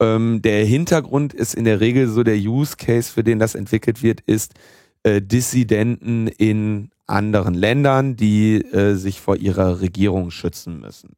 Ähm, 0.00 0.40
der 0.40 0.64
Hintergrund 0.64 1.34
ist 1.34 1.54
in 1.54 1.64
der 1.64 1.80
Regel 1.80 2.08
so 2.08 2.22
der 2.22 2.36
Use 2.36 2.76
Case, 2.76 3.12
für 3.12 3.24
den 3.24 3.38
das 3.38 3.54
entwickelt 3.54 4.02
wird, 4.02 4.22
ist 4.22 4.54
äh, 5.02 5.20
Dissidenten 5.22 6.26
in 6.26 6.90
anderen 7.06 7.54
Ländern, 7.54 8.16
die 8.16 8.56
äh, 8.56 8.94
sich 8.94 9.20
vor 9.20 9.36
ihrer 9.36 9.80
Regierung 9.80 10.30
schützen 10.30 10.80
müssen. 10.80 11.16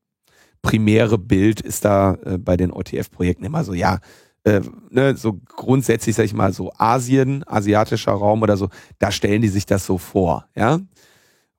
Primäre 0.62 1.18
Bild 1.18 1.60
ist 1.60 1.84
da 1.84 2.14
äh, 2.24 2.38
bei 2.38 2.56
den 2.56 2.72
OTF-Projekten 2.72 3.44
immer 3.44 3.64
so, 3.64 3.74
ja, 3.74 3.98
äh, 4.44 4.60
ne, 4.90 5.16
so 5.16 5.40
grundsätzlich, 5.46 6.16
sag 6.16 6.24
ich 6.24 6.34
mal, 6.34 6.52
so 6.52 6.72
Asien, 6.78 7.44
asiatischer 7.46 8.12
Raum 8.12 8.42
oder 8.42 8.56
so, 8.56 8.68
da 8.98 9.10
stellen 9.10 9.42
die 9.42 9.48
sich 9.48 9.66
das 9.66 9.84
so 9.84 9.98
vor, 9.98 10.46
ja. 10.54 10.80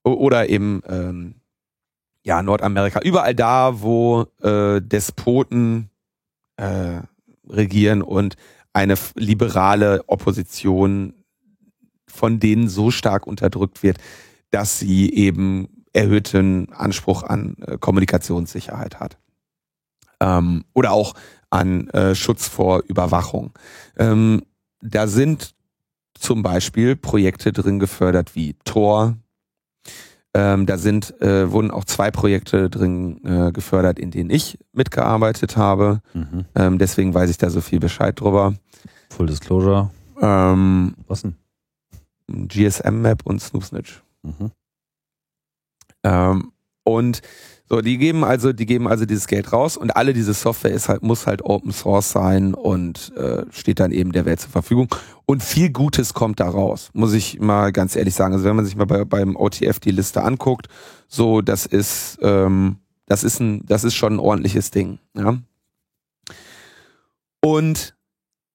Oder 0.03 0.49
eben 0.49 0.82
ähm, 0.88 1.36
ja, 2.24 2.41
Nordamerika, 2.41 3.01
überall 3.01 3.36
da, 3.36 3.82
wo 3.82 4.26
äh, 4.41 4.82
Despoten 4.82 5.89
äh, 6.57 7.01
regieren 7.49 8.01
und 8.01 8.36
eine 8.74 8.95
liberale 9.15 10.03
Opposition 10.07 11.13
von 12.12 12.39
denen 12.39 12.68
so 12.68 12.91
stark 12.91 13.28
unterdrückt 13.28 13.84
wird, 13.84 13.97
dass 14.51 14.80
sie 14.80 15.12
eben 15.14 15.68
erhöhten 15.93 16.72
Anspruch 16.74 17.24
an 17.24 17.55
äh, 17.66 17.78
Kommunikationssicherheit 17.78 18.99
hat. 18.99 19.18
Ähm, 20.20 20.64
oder 20.74 20.91
auch 20.91 21.14
an 21.49 21.89
äh, 21.89 22.16
Schutz 22.16 22.47
vor 22.47 22.84
Überwachung. 22.88 23.51
Ähm, 23.97 24.43
da 24.82 25.07
sind 25.07 25.53
zum 26.14 26.43
Beispiel 26.43 26.95
Projekte 26.95 27.51
drin 27.51 27.80
gefördert 27.80 28.36
wie 28.36 28.55
Tor. 28.64 29.18
Ähm, 30.34 30.66
da 30.66 30.78
sind, 30.78 31.20
äh, 31.22 31.51
wurden 31.51 31.72
auch 31.72 31.84
zwei 31.84 32.09
Projekte 32.09 32.70
drin 32.70 33.20
äh, 33.26 33.51
gefördert, 33.51 33.99
in 33.99 34.12
denen 34.12 34.30
ich 34.30 34.57
mitgearbeitet 34.72 35.57
habe. 35.57 36.01
Mhm. 36.14 36.45
Ähm, 36.55 36.78
deswegen 36.78 37.14
weiß 37.14 37.30
ich 37.30 37.38
da 37.38 37.49
so 37.49 37.59
viel 37.59 37.80
Bescheid 37.80 38.18
drüber. 38.18 38.53
Full 39.09 39.28
Disclosure. 39.28 39.89
Ähm, 40.22 40.95
Was 41.07 41.24
denn? 41.24 41.36
GSM-Map 42.48 43.22
und 43.24 43.42
Snoopsnitch. 43.42 44.02
Mhm. 44.24 44.52
Ähm, 46.04 46.52
und 46.84 47.22
so, 47.72 47.80
die 47.80 47.98
geben 47.98 48.26
also, 48.26 48.52
die 48.52 48.66
geben 48.66 48.88
also 48.90 49.06
dieses 49.06 49.28
Geld 49.28 49.54
raus 49.54 49.78
und 49.78 49.96
alle 49.96 50.12
diese 50.12 50.34
Software 50.34 50.72
ist 50.72 50.90
halt, 50.90 51.04
muss 51.04 51.26
halt 51.26 51.42
Open 51.42 51.72
Source 51.72 52.12
sein 52.12 52.54
und 52.54 53.16
äh, 53.16 53.46
steht 53.50 53.80
dann 53.80 53.92
eben 53.92 54.12
der 54.12 54.26
Welt 54.26 54.42
zur 54.42 54.50
Verfügung. 54.50 54.94
Und 55.26 55.42
viel 55.42 55.70
Gutes 55.70 56.14
kommt 56.14 56.42
da 56.42 56.50
raus, 56.50 56.90
muss 56.92 57.14
ich 57.14 57.40
mal 57.40 57.72
ganz 57.72 57.96
ehrlich 57.96 58.14
sagen. 58.14 58.34
Also 58.34 58.44
wenn 58.44 58.58
man 58.58 58.66
sich 58.66 58.76
mal 58.76 58.88
bei, 58.88 59.06
beim 59.06 59.38
OTF 59.38 59.80
die 59.80 59.92
Liste 59.92 60.22
anguckt, 60.22 60.68
so, 61.08 61.42
das 61.42 61.66
ist, 61.66 62.20
ähm, 62.22 62.76
das 63.06 63.24
ist 63.24 63.40
ein, 63.40 63.66
das 63.66 63.86
ist 63.86 63.96
schon 63.96 64.16
ein 64.16 64.20
ordentliches 64.20 64.72
Ding. 64.72 65.00
Ja? 65.16 65.38
Und 67.42 67.96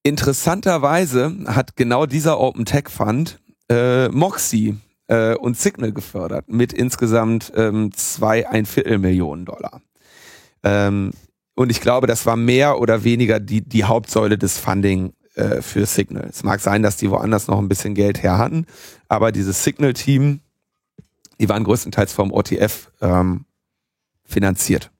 interessanterweise 0.03 1.35
hat 1.47 1.77
genau 1.77 2.05
dieser 2.05 2.39
Open 2.39 2.66
Tech 2.66 2.91
Fund 2.91 3.41
äh, 3.68 4.08
Moxie 4.08 4.76
äh, 5.08 5.34
und 5.34 5.58
Signal 5.58 5.92
gefördert 5.92 6.48
mit 6.48 6.72
insgesamt 6.72 7.52
ähm, 7.56 7.92
zwei 7.94 8.48
ein 8.48 8.66
Viertel 8.66 8.98
Millionen 8.98 9.44
Dollar. 9.44 9.80
Ähm, 10.62 11.12
und 11.54 11.70
ich 11.70 11.80
glaube, 11.80 12.06
das 12.06 12.26
war 12.26 12.36
mehr 12.36 12.80
oder 12.80 13.04
weniger 13.04 13.40
die, 13.40 13.62
die 13.62 13.84
Hauptsäule 13.84 14.36
des 14.36 14.58
Funding 14.58 15.12
äh, 15.34 15.62
für 15.62 15.86
Signal. 15.86 16.28
Es 16.30 16.42
mag 16.42 16.60
sein, 16.60 16.82
dass 16.82 16.96
die 16.96 17.10
woanders 17.10 17.48
noch 17.48 17.58
ein 17.58 17.68
bisschen 17.68 17.94
Geld 17.94 18.22
her 18.22 18.38
hatten, 18.38 18.66
aber 19.08 19.32
dieses 19.32 19.64
Signal-Team, 19.64 20.40
die 21.38 21.48
waren 21.48 21.64
größtenteils 21.64 22.12
vom 22.12 22.32
OTF 22.32 22.90
ähm, 23.00 23.44
finanziert. 24.24 24.90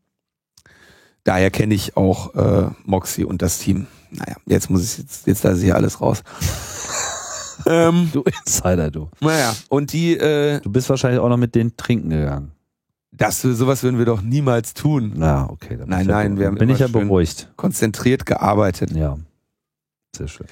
Daher 1.24 1.50
kenne 1.50 1.74
ich 1.74 1.96
auch 1.96 2.34
äh, 2.34 2.70
Moxie 2.84 3.24
und 3.24 3.42
das 3.42 3.58
Team. 3.58 3.88
Naja, 4.10 4.36
jetzt 4.46 4.70
muss 4.70 4.84
ich 4.84 4.98
jetzt, 4.98 5.26
jetzt 5.26 5.42
lasse 5.42 5.58
ich 5.58 5.64
hier 5.64 5.74
alles 5.74 6.00
raus. 6.00 6.22
Ähm, 7.64 8.11
du 8.12 8.22
Insider, 8.22 8.90
du. 8.90 9.09
Naja, 9.20 9.54
und 9.68 9.92
die. 9.92 10.16
Äh, 10.16 10.61
du 10.61 10.70
bist 10.70 10.90
wahrscheinlich 10.90 11.20
auch 11.20 11.28
noch 11.28 11.36
mit 11.36 11.54
denen 11.54 11.76
trinken 11.76 12.11
gegangen. 12.11 12.52
Das, 13.12 13.40
sowas 13.40 13.82
würden 13.82 13.98
wir 13.98 14.04
doch 14.04 14.20
niemals 14.20 14.74
tun. 14.74 15.12
Na, 15.16 15.48
okay. 15.48 15.78
Dann 15.78 15.88
nein, 15.88 16.07
nein, 16.07 16.32
ja, 16.34 16.38
wir 16.38 16.46
haben 16.48 16.59
bin 16.59 16.68
ich 16.68 16.80
ja 16.80 16.88
beruhigt. 16.88 17.50
Konzentriert 17.57 18.26
gearbeitet. 18.26 18.90
Ja. 18.90 19.16
Sehr 20.14 20.28
schön. 20.28 20.46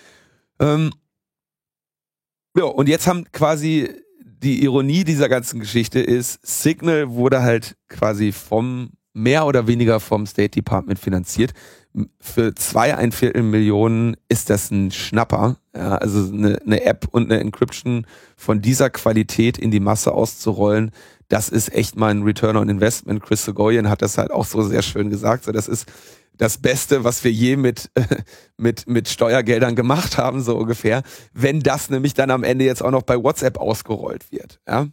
Ähm, 0.61 0.91
ja, 2.57 2.65
und 2.65 2.89
jetzt 2.89 3.07
haben 3.07 3.31
quasi 3.33 3.91
die 4.25 4.63
Ironie 4.63 5.05
dieser 5.05 5.29
ganzen 5.29 5.61
Geschichte 5.61 6.01
ist, 6.01 6.39
Signal 6.47 7.11
wurde 7.11 7.43
halt 7.43 7.77
quasi 7.89 8.33
vom, 8.33 8.91
mehr 9.15 9.47
oder 9.47 9.67
weniger 9.67 10.01
vom 10.01 10.27
State 10.27 10.51
Department 10.51 10.99
finanziert 10.99 11.55
für 12.21 12.55
zwei 12.55 12.97
ein 12.97 13.13
Viertel 13.13 13.43
Millionen 13.43 14.17
ist 14.29 14.51
das 14.51 14.71
ein 14.71 14.91
Schnapper. 14.91 15.57
Ja, 15.77 15.97
also 15.97 16.33
eine, 16.33 16.61
eine 16.63 16.85
App 16.85 17.07
und 17.11 17.31
eine 17.31 17.41
Encryption 17.41 18.07
von 18.37 18.61
dieser 18.61 18.91
Qualität 18.91 19.59
in 19.59 19.71
die 19.71 19.81
Masse 19.81 20.13
auszurollen, 20.13 20.91
das 21.29 21.49
ist 21.49 21.73
echt 21.73 21.97
mal 21.97 22.11
ein 22.11 22.23
Return 22.23 22.57
on 22.57 22.69
Investment. 22.69 23.23
Chris 23.23 23.45
Segoyen 23.45 23.89
hat 23.89 24.03
das 24.03 24.19
halt 24.19 24.31
auch 24.31 24.45
so 24.45 24.63
sehr 24.63 24.83
schön 24.83 25.09
gesagt. 25.09 25.45
So, 25.45 25.53
das 25.53 25.69
ist 25.69 25.87
das 26.37 26.59
Beste, 26.59 27.05
was 27.05 27.23
wir 27.25 27.31
je 27.31 27.57
mit, 27.57 27.91
mit, 28.57 28.89
mit 28.89 29.09
Steuergeldern 29.09 29.75
gemacht 29.75 30.19
haben, 30.19 30.43
so 30.43 30.57
ungefähr. 30.57 31.03
Wenn 31.33 31.61
das 31.61 31.91
nämlich 31.91 32.15
dann 32.15 32.31
am 32.31 32.45
Ende 32.45 32.65
jetzt 32.65 32.83
auch 32.83 32.91
noch 32.91 33.03
bei 33.03 33.17
WhatsApp 33.17 33.59
ausgerollt 33.59 34.31
wird. 34.33 34.61
Ja. 34.69 34.89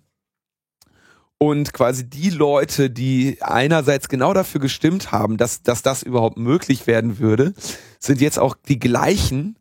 Und 1.44 1.74
quasi 1.74 2.08
die 2.08 2.30
Leute, 2.30 2.92
die 2.92 3.40
einerseits 3.42 4.10
genau 4.10 4.32
dafür 4.32 4.62
gestimmt 4.62 5.12
haben, 5.12 5.38
dass, 5.38 5.64
dass 5.64 5.82
das 5.82 6.04
überhaupt 6.04 6.38
möglich 6.38 6.86
werden 6.86 7.18
würde, 7.18 7.56
sind 7.98 8.22
jetzt 8.22 8.38
auch 8.38 8.56
die 8.68 8.78
gleichen, 8.78 9.58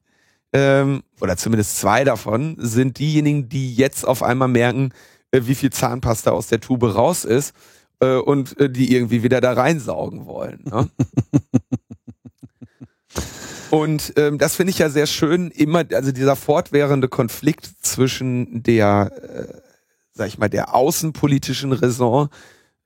ähm, 0.53 1.03
oder 1.23 1.39
zumindest 1.39 1.79
zwei 1.79 2.05
davon, 2.05 2.57
sind 2.59 2.99
diejenigen, 2.99 3.49
die 3.49 3.75
jetzt 3.75 4.07
auf 4.07 4.23
einmal 4.23 4.49
merken, 4.49 4.93
äh, 5.31 5.41
wie 5.45 5.55
viel 5.55 5.71
Zahnpasta 5.71 6.33
aus 6.33 6.49
der 6.49 6.61
Tube 6.61 6.95
raus 6.95 7.25
ist 7.25 7.55
äh, 8.01 8.17
und 8.17 8.61
äh, 8.61 8.69
die 8.69 8.95
irgendwie 8.95 9.23
wieder 9.23 9.41
da 9.41 9.55
reinsaugen 9.55 10.27
wollen. 10.27 10.63
Ne? 10.65 10.91
Und 13.71 14.15
ähm, 14.17 14.37
das 14.37 14.57
finde 14.57 14.73
ich 14.73 14.79
ja 14.81 14.91
sehr 14.91 15.07
schön, 15.07 15.53
immer, 15.53 15.85
also 15.95 16.11
dieser 16.11 16.35
fortwährende 16.35 17.07
Konflikt 17.07 17.71
zwischen 17.81 18.65
der 18.65 19.13
äh, 19.23 19.70
sag 20.13 20.29
ich 20.29 20.39
mal, 20.39 20.49
der 20.49 20.75
außenpolitischen 20.75 21.73
Raison. 21.73 22.29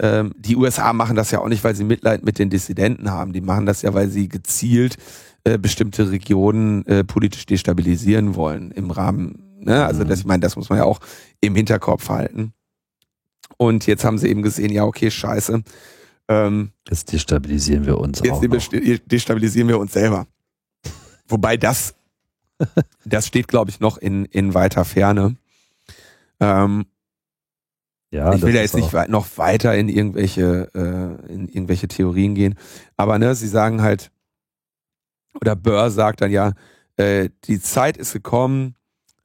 Ähm, 0.01 0.33
die 0.37 0.57
USA 0.57 0.93
machen 0.93 1.17
das 1.17 1.31
ja 1.31 1.41
auch 1.41 1.49
nicht, 1.49 1.63
weil 1.65 1.77
sie 1.77 1.85
Mitleid 1.85 2.25
mit 2.25 2.39
den 2.39 2.51
Dissidenten 2.51 3.11
haben. 3.11 3.33
Die 3.33 3.41
machen 3.41 3.67
das 3.67 3.83
ja, 3.83 3.95
weil 3.95 4.09
sie 4.09 4.29
gezielt 4.29 4.97
äh, 5.45 5.59
bestimmte 5.59 6.11
Regionen 6.11 6.87
äh, 6.87 7.05
politisch 7.05 7.47
destabilisieren 7.47 8.35
wollen 8.35 8.71
im 8.73 8.91
Rahmen. 8.91 9.57
Ne? 9.61 9.85
Also 9.85 10.05
das, 10.05 10.21
ich 10.21 10.25
meine, 10.25 10.41
das 10.41 10.57
muss 10.57 10.69
man 10.69 10.79
ja 10.79 10.85
auch 10.85 11.01
im 11.41 11.55
Hinterkopf 11.55 12.09
halten. 12.09 12.53
Und 13.57 13.87
jetzt 13.87 14.05
haben 14.05 14.19
sie 14.19 14.29
eben 14.29 14.43
gesehen, 14.43 14.73
ja, 14.73 14.85
okay, 14.85 15.11
scheiße. 15.11 15.63
Ähm, 16.29 16.71
jetzt 16.89 17.13
destabilisieren 17.13 17.87
wir 17.87 17.99
uns 17.99 18.21
jetzt 18.21 18.33
auch. 18.33 18.73
Jetzt 18.73 19.03
destabilisieren 19.07 19.69
wir 19.69 19.79
uns 19.79 19.93
selber. 19.93 20.27
Wobei 21.29 21.57
das, 21.57 21.95
das 23.05 23.27
steht, 23.27 23.49
glaube 23.49 23.71
ich, 23.71 23.81
noch 23.81 23.99
in, 23.99 24.25
in 24.27 24.55
weiter 24.55 24.85
Ferne. 24.85 25.37
Ähm, 26.41 26.87
ja, 28.15 28.33
ich 28.33 28.43
will 28.43 28.53
da 28.53 28.61
jetzt 28.61 28.77
nicht 28.77 28.93
noch 29.09 29.27
weiter 29.39 29.75
in 29.75 29.89
irgendwelche, 29.89 30.71
äh, 30.75 31.33
in 31.33 31.49
irgendwelche 31.49 31.89
Theorien 31.89 32.35
gehen. 32.35 32.55
Aber 32.97 33.19
ne, 33.19 33.35
sie 33.35 33.49
sagen 33.49 33.83
halt, 33.83 34.11
oder 35.41 35.57
Burr 35.57 35.91
sagt 35.91 36.21
dann 36.21 36.31
ja, 36.31 36.53
äh, 36.97 37.29
die 37.45 37.61
Zeit 37.61 37.97
ist 37.97 38.13
gekommen, 38.13 38.77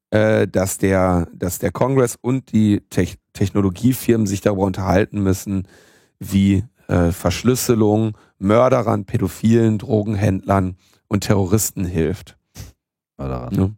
äh, 0.09 0.47
dass 0.47 0.79
der, 0.79 1.27
dass 1.33 1.59
der 1.59 1.71
Kongress 1.71 2.17
und 2.19 2.51
die 2.51 2.81
Te 2.89 3.07
Technologiefirmen 3.33 4.25
sich 4.27 4.41
darüber 4.41 4.63
unterhalten 4.63 5.21
müssen, 5.21 5.67
wie 6.17 6.63
äh, 6.87 7.11
Verschlüsselung 7.11 8.17
Mörderern, 8.39 9.05
Pädophilen, 9.05 9.77
Drogenhändlern 9.77 10.77
und 11.07 11.21
Terroristen 11.25 11.85
hilft. 11.85 12.37
Mörderern. 13.17 13.53
Ja. 13.53 13.69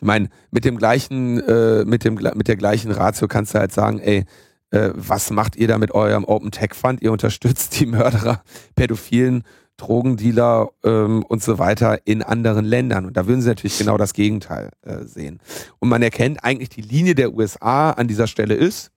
Ich 0.00 0.06
meine, 0.06 0.30
mit 0.50 0.64
dem 0.64 0.78
gleichen, 0.78 1.40
äh, 1.40 1.84
mit 1.84 2.04
dem 2.04 2.14
mit 2.14 2.48
der 2.48 2.56
gleichen 2.56 2.90
Ratio 2.90 3.28
kannst 3.28 3.54
du 3.54 3.58
halt 3.58 3.70
sagen, 3.70 3.98
ey, 3.98 4.24
äh, 4.70 4.90
was 4.94 5.30
macht 5.30 5.56
ihr 5.56 5.68
da 5.68 5.76
mit 5.76 5.92
eurem 5.92 6.24
Open 6.24 6.50
Tech 6.50 6.74
Fund? 6.74 7.02
Ihr 7.02 7.12
unterstützt 7.12 7.78
die 7.78 7.84
Mörderer, 7.86 8.42
Pädophilen, 8.76 9.44
Drogendealer 9.76 10.70
ähm, 10.84 11.22
und 11.24 11.42
so 11.42 11.58
weiter 11.58 12.06
in 12.06 12.22
anderen 12.22 12.64
Ländern. 12.64 13.04
Und 13.04 13.16
da 13.16 13.26
würden 13.26 13.42
sie 13.42 13.48
natürlich 13.48 13.76
genau 13.76 13.98
das 13.98 14.14
Gegenteil 14.14 14.70
äh, 14.82 15.04
sehen. 15.04 15.38
Und 15.80 15.90
man 15.90 16.02
erkennt 16.02 16.44
eigentlich 16.44 16.70
die 16.70 16.82
Linie 16.82 17.14
der 17.14 17.34
USA 17.34 17.90
an 17.90 18.08
dieser 18.08 18.26
Stelle 18.26 18.54
ist, 18.54 18.90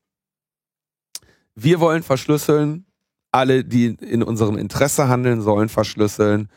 wir 1.55 1.79
wollen 1.79 2.01
verschlüsseln, 2.01 2.85
alle, 3.31 3.65
die 3.65 3.87
in 3.87 4.23
unserem 4.23 4.57
Interesse 4.57 5.09
handeln, 5.09 5.41
sollen 5.41 5.69
verschlüsseln 5.69 6.49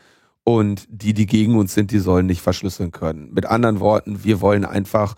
und 0.47 0.87
die, 0.89 1.13
die 1.13 1.25
gegen 1.25 1.57
uns 1.57 1.73
sind, 1.73 1.91
die 1.91 1.99
sollen 1.99 2.25
nicht 2.25 2.41
verschlüsseln 2.41 2.91
können. 2.91 3.33
Mit 3.33 3.45
anderen 3.45 3.81
Worten, 3.81 4.23
wir 4.23 4.39
wollen 4.39 4.63
einfach, 4.63 5.15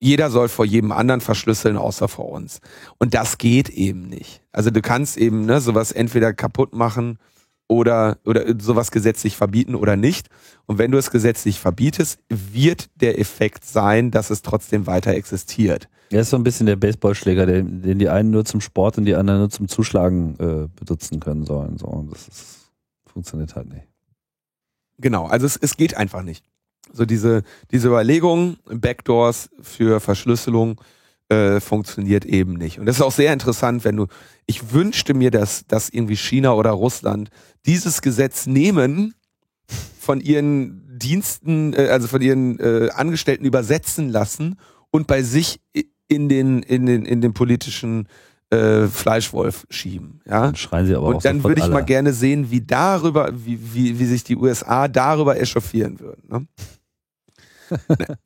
jeder 0.00 0.28
soll 0.30 0.50
vor 0.50 0.66
jedem 0.66 0.92
anderen 0.92 1.22
verschlüsseln, 1.22 1.78
außer 1.78 2.08
vor 2.08 2.28
uns. 2.28 2.60
Und 2.98 3.14
das 3.14 3.38
geht 3.38 3.70
eben 3.70 4.10
nicht. 4.10 4.42
Also 4.52 4.68
du 4.68 4.82
kannst 4.82 5.16
eben 5.16 5.46
ne, 5.46 5.62
sowas 5.62 5.92
entweder 5.92 6.34
kaputt 6.34 6.74
machen 6.74 7.16
oder, 7.68 8.18
oder 8.26 8.44
sowas 8.60 8.90
gesetzlich 8.90 9.34
verbieten 9.34 9.74
oder 9.74 9.96
nicht. 9.96 10.28
Und 10.66 10.76
wenn 10.76 10.90
du 10.90 10.98
es 10.98 11.10
gesetzlich 11.10 11.58
verbietest, 11.58 12.20
wird 12.28 12.90
der 13.00 13.18
Effekt 13.18 13.64
sein, 13.64 14.10
dass 14.10 14.28
es 14.28 14.42
trotzdem 14.42 14.86
weiter 14.86 15.14
existiert. 15.14 15.88
Er 16.10 16.20
ist 16.20 16.28
so 16.28 16.36
ein 16.36 16.44
bisschen 16.44 16.66
der 16.66 16.76
Baseballschläger, 16.76 17.46
den, 17.46 17.80
den 17.80 17.98
die 17.98 18.10
einen 18.10 18.30
nur 18.30 18.44
zum 18.44 18.60
Sport 18.60 18.98
und 18.98 19.06
die 19.06 19.14
anderen 19.14 19.40
nur 19.40 19.48
zum 19.48 19.68
Zuschlagen 19.68 20.34
äh, 20.38 20.68
benutzen 20.84 21.18
können 21.18 21.46
sollen. 21.46 21.78
So, 21.78 21.86
und 21.86 22.12
das 22.12 22.28
ist, 22.28 22.70
funktioniert 23.06 23.56
halt 23.56 23.70
nicht. 23.70 23.89
Genau, 25.00 25.26
also 25.26 25.46
es, 25.46 25.56
es 25.56 25.76
geht 25.76 25.96
einfach 25.96 26.22
nicht. 26.22 26.44
So 26.92 27.04
diese, 27.04 27.42
diese 27.70 27.88
Überlegung, 27.88 28.56
Backdoors 28.66 29.50
für 29.60 30.00
Verschlüsselung 30.00 30.80
äh, 31.28 31.60
funktioniert 31.60 32.24
eben 32.24 32.54
nicht. 32.54 32.78
Und 32.78 32.86
das 32.86 32.96
ist 32.96 33.02
auch 33.02 33.12
sehr 33.12 33.32
interessant, 33.32 33.84
wenn 33.84 33.96
du, 33.96 34.06
ich 34.46 34.72
wünschte 34.72 35.14
mir, 35.14 35.30
dass, 35.30 35.66
dass 35.66 35.88
irgendwie 35.88 36.16
China 36.16 36.54
oder 36.54 36.70
Russland 36.70 37.30
dieses 37.66 38.02
Gesetz 38.02 38.46
nehmen, 38.46 39.14
von 40.00 40.20
ihren 40.20 40.98
Diensten, 40.98 41.72
äh, 41.74 41.88
also 41.90 42.08
von 42.08 42.20
ihren 42.20 42.58
äh, 42.58 42.90
Angestellten 42.90 43.44
übersetzen 43.44 44.08
lassen 44.08 44.58
und 44.90 45.06
bei 45.06 45.22
sich 45.22 45.60
in 46.08 46.28
den, 46.28 46.62
in 46.64 46.86
den, 46.86 47.04
in 47.04 47.20
den 47.20 47.32
politischen 47.32 48.08
äh, 48.50 48.86
Fleischwolf 48.86 49.66
schieben. 49.70 50.20
Ja? 50.26 50.46
Dann 50.46 50.56
schreien 50.56 50.86
sie 50.86 50.94
aber 50.94 51.06
Und 51.06 51.24
dann 51.24 51.42
würde 51.42 51.58
ich 51.58 51.64
alle. 51.64 51.74
mal 51.74 51.84
gerne 51.84 52.12
sehen, 52.12 52.50
wie 52.50 52.60
darüber, 52.60 53.30
wie, 53.32 53.58
wie, 53.74 53.98
wie 53.98 54.06
sich 54.06 54.24
die 54.24 54.36
USA 54.36 54.88
darüber 54.88 55.40
echauffieren 55.40 56.00
würden. 56.00 56.22
Ne? 56.28 56.46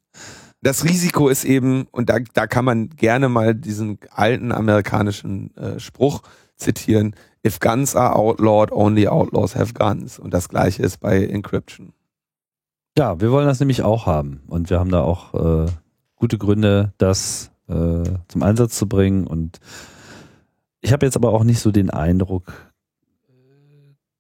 das 0.63 0.85
Risiko 0.85 1.29
ist 1.29 1.45
eben, 1.45 1.87
und 1.91 2.09
da, 2.09 2.19
da 2.33 2.47
kann 2.47 2.65
man 2.65 2.89
gerne 2.91 3.29
mal 3.29 3.55
diesen 3.55 3.99
alten 4.11 4.53
amerikanischen 4.53 5.55
äh, 5.57 5.79
Spruch 5.79 6.23
zitieren, 6.57 7.15
if 7.47 7.61
guns 7.61 7.95
are 7.95 8.17
outlawed, 8.17 8.73
only 8.73 9.07
outlaws 9.07 9.55
have 9.55 9.75
guns. 9.75 10.19
Und 10.19 10.33
das 10.33 10.49
gleiche 10.49 10.83
ist 10.83 11.01
bei 11.01 11.27
Encryption. 11.27 11.93
Ja, 12.97 13.21
wir 13.21 13.31
wollen 13.31 13.47
das 13.47 13.61
nämlich 13.61 13.83
auch 13.83 14.07
haben. 14.07 14.43
Und 14.47 14.71
wir 14.71 14.79
haben 14.79 14.91
da 14.91 15.03
auch 15.03 15.35
äh, 15.35 15.71
gute 16.17 16.39
Gründe, 16.39 16.93
das 16.97 17.51
äh, 17.69 18.05
zum 18.29 18.43
Einsatz 18.43 18.79
zu 18.79 18.89
bringen. 18.89 19.27
Und 19.27 19.59
ich 20.85 20.93
habe 20.93 21.07
jetzt 21.07 21.17
aber 21.17 21.33
auch 21.33 21.45
nicht 21.45 21.61
so 21.61 21.71
den 21.71 21.91
Eindruck, 21.91 22.53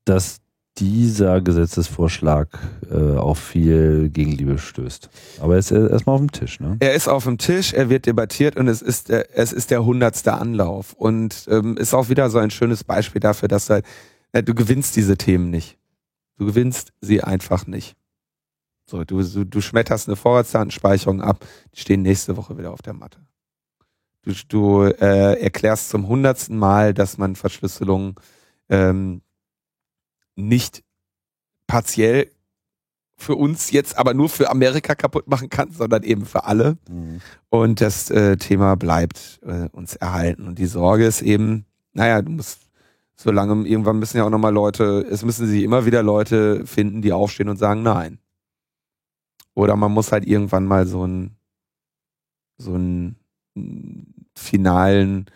dass 0.04 0.40
dieser 0.78 1.40
Gesetzesvorschlag 1.40 2.48
äh, 2.90 3.16
auf 3.16 3.38
viel 3.38 4.08
Gegenliebe 4.08 4.58
stößt. 4.58 5.08
Aber 5.40 5.52
er 5.52 5.58
ist 5.60 5.70
erstmal 5.70 6.14
auf 6.14 6.20
dem 6.20 6.32
Tisch. 6.32 6.58
Ne? 6.58 6.76
Er 6.80 6.94
ist 6.94 7.06
auf 7.06 7.24
dem 7.24 7.38
Tisch, 7.38 7.72
er 7.74 7.90
wird 7.90 8.06
debattiert 8.06 8.56
und 8.56 8.66
es 8.66 8.82
ist, 8.82 9.08
der, 9.08 9.38
es 9.38 9.52
ist 9.52 9.70
der 9.70 9.84
hundertste 9.84 10.32
Anlauf. 10.32 10.94
Und 10.94 11.46
ähm, 11.48 11.76
ist 11.76 11.94
auch 11.94 12.08
wieder 12.08 12.28
so 12.30 12.38
ein 12.38 12.50
schönes 12.50 12.82
Beispiel 12.82 13.20
dafür, 13.20 13.48
dass 13.48 13.66
du, 13.66 13.74
halt, 13.74 13.86
äh, 14.32 14.42
du 14.42 14.54
gewinnst 14.54 14.96
diese 14.96 15.16
Themen 15.16 15.50
nicht. 15.50 15.78
Du 16.38 16.46
gewinnst 16.46 16.92
sie 17.00 17.22
einfach 17.22 17.66
nicht. 17.66 17.94
So, 18.86 19.04
du, 19.04 19.22
du 19.22 19.60
schmetterst 19.60 20.08
eine 20.08 20.16
Vorratsdatenspeicherung 20.16 21.20
ab, 21.20 21.46
die 21.74 21.80
stehen 21.80 22.02
nächste 22.02 22.36
Woche 22.36 22.58
wieder 22.58 22.72
auf 22.72 22.82
der 22.82 22.94
Matte. 22.94 23.18
Du, 24.24 24.32
du 24.48 24.82
äh, 24.84 25.40
erklärst 25.40 25.90
zum 25.90 26.08
hundertsten 26.08 26.56
Mal, 26.56 26.94
dass 26.94 27.18
man 27.18 27.36
Verschlüsselung 27.36 28.18
ähm, 28.68 29.20
nicht 30.34 30.82
partiell 31.66 32.30
für 33.16 33.36
uns 33.36 33.70
jetzt 33.70 33.96
aber 33.96 34.12
nur 34.14 34.28
für 34.28 34.50
Amerika 34.50 34.94
kaputt 34.94 35.28
machen 35.28 35.48
kann, 35.48 35.70
sondern 35.70 36.02
eben 36.02 36.26
für 36.26 36.44
alle. 36.44 36.76
Mhm. 36.88 37.20
Und 37.48 37.80
das 37.80 38.10
äh, 38.10 38.36
Thema 38.36 38.76
bleibt 38.76 39.40
äh, 39.42 39.68
uns 39.70 39.94
erhalten. 39.96 40.46
Und 40.46 40.58
die 40.58 40.66
Sorge 40.66 41.06
ist 41.06 41.22
eben, 41.22 41.64
naja, 41.92 42.22
du 42.22 42.32
musst 42.32 42.60
so 43.16 43.30
lange, 43.30 43.66
irgendwann 43.68 43.98
müssen 43.98 44.16
ja 44.16 44.24
auch 44.24 44.30
nochmal 44.30 44.52
Leute, 44.52 45.06
es 45.08 45.24
müssen 45.24 45.46
sich 45.46 45.62
immer 45.62 45.86
wieder 45.86 46.02
Leute 46.02 46.66
finden, 46.66 47.02
die 47.02 47.12
aufstehen 47.12 47.48
und 47.48 47.56
sagen 47.56 47.82
Nein. 47.82 48.18
Oder 49.54 49.76
man 49.76 49.92
muss 49.92 50.10
halt 50.10 50.26
irgendwann 50.26 50.66
mal 50.66 50.86
so 50.86 51.06
ein 51.06 51.36
so 52.56 52.74
ein 52.74 53.16
finalen 54.34 55.26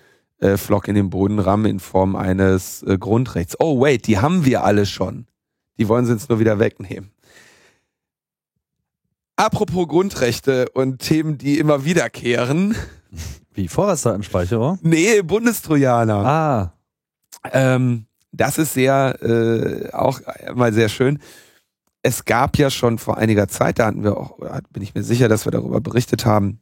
äh, 0.41 0.57
Flock 0.57 0.89
in 0.89 0.95
den 0.95 1.11
Boden 1.11 1.39
rammen 1.39 1.67
in 1.67 1.81
Form 1.81 2.17
eines 2.17 2.83
äh, 2.83 2.97
Grundrechts. 2.99 3.57
Oh, 3.59 3.81
wait, 3.81 4.07
die 4.07 4.19
haben 4.19 4.45
wir 4.45 4.65
alle 4.65 4.87
schon. 4.87 5.27
Die 5.79 5.89
wollen 5.89 6.07
sie 6.07 6.13
uns 6.13 6.29
nur 6.29 6.39
wieder 6.39 6.59
wegnehmen. 6.59 7.11
Apropos 9.37 9.87
Grundrechte 9.87 10.69
und 10.75 10.99
Themen, 10.99 11.39
die 11.39 11.59
immer 11.59 11.85
wiederkehren. 11.85 12.75
Wie 13.55 13.69
Vorratsdatenspeicherung? 13.69 14.79
Nee, 14.83 15.23
Bundestrojaner. 15.23 16.27
Ah. 16.27 16.73
Ähm, 17.53 18.07
das 18.33 18.59
ist 18.59 18.75
sehr, 18.75 19.19
äh, 19.23 19.93
auch 19.93 20.21
mal 20.55 20.73
sehr 20.73 20.89
schön. 20.89 21.21
Es 22.03 22.25
gab 22.25 22.59
ja 22.59 22.71
schon 22.71 22.99
vor 22.99 23.19
einiger 23.19 23.49
Zeit, 23.49 23.79
da 23.79 23.87
hatten 23.87 24.05
wir 24.05 24.17
auch, 24.17 24.39
bin 24.71 24.83
ich 24.83 24.95
mir 24.95 25.03
sicher, 25.03 25.29
dass 25.29 25.47
wir 25.47 25.53
darüber 25.53 25.81
berichtet 25.81 26.27
haben, 26.27 26.61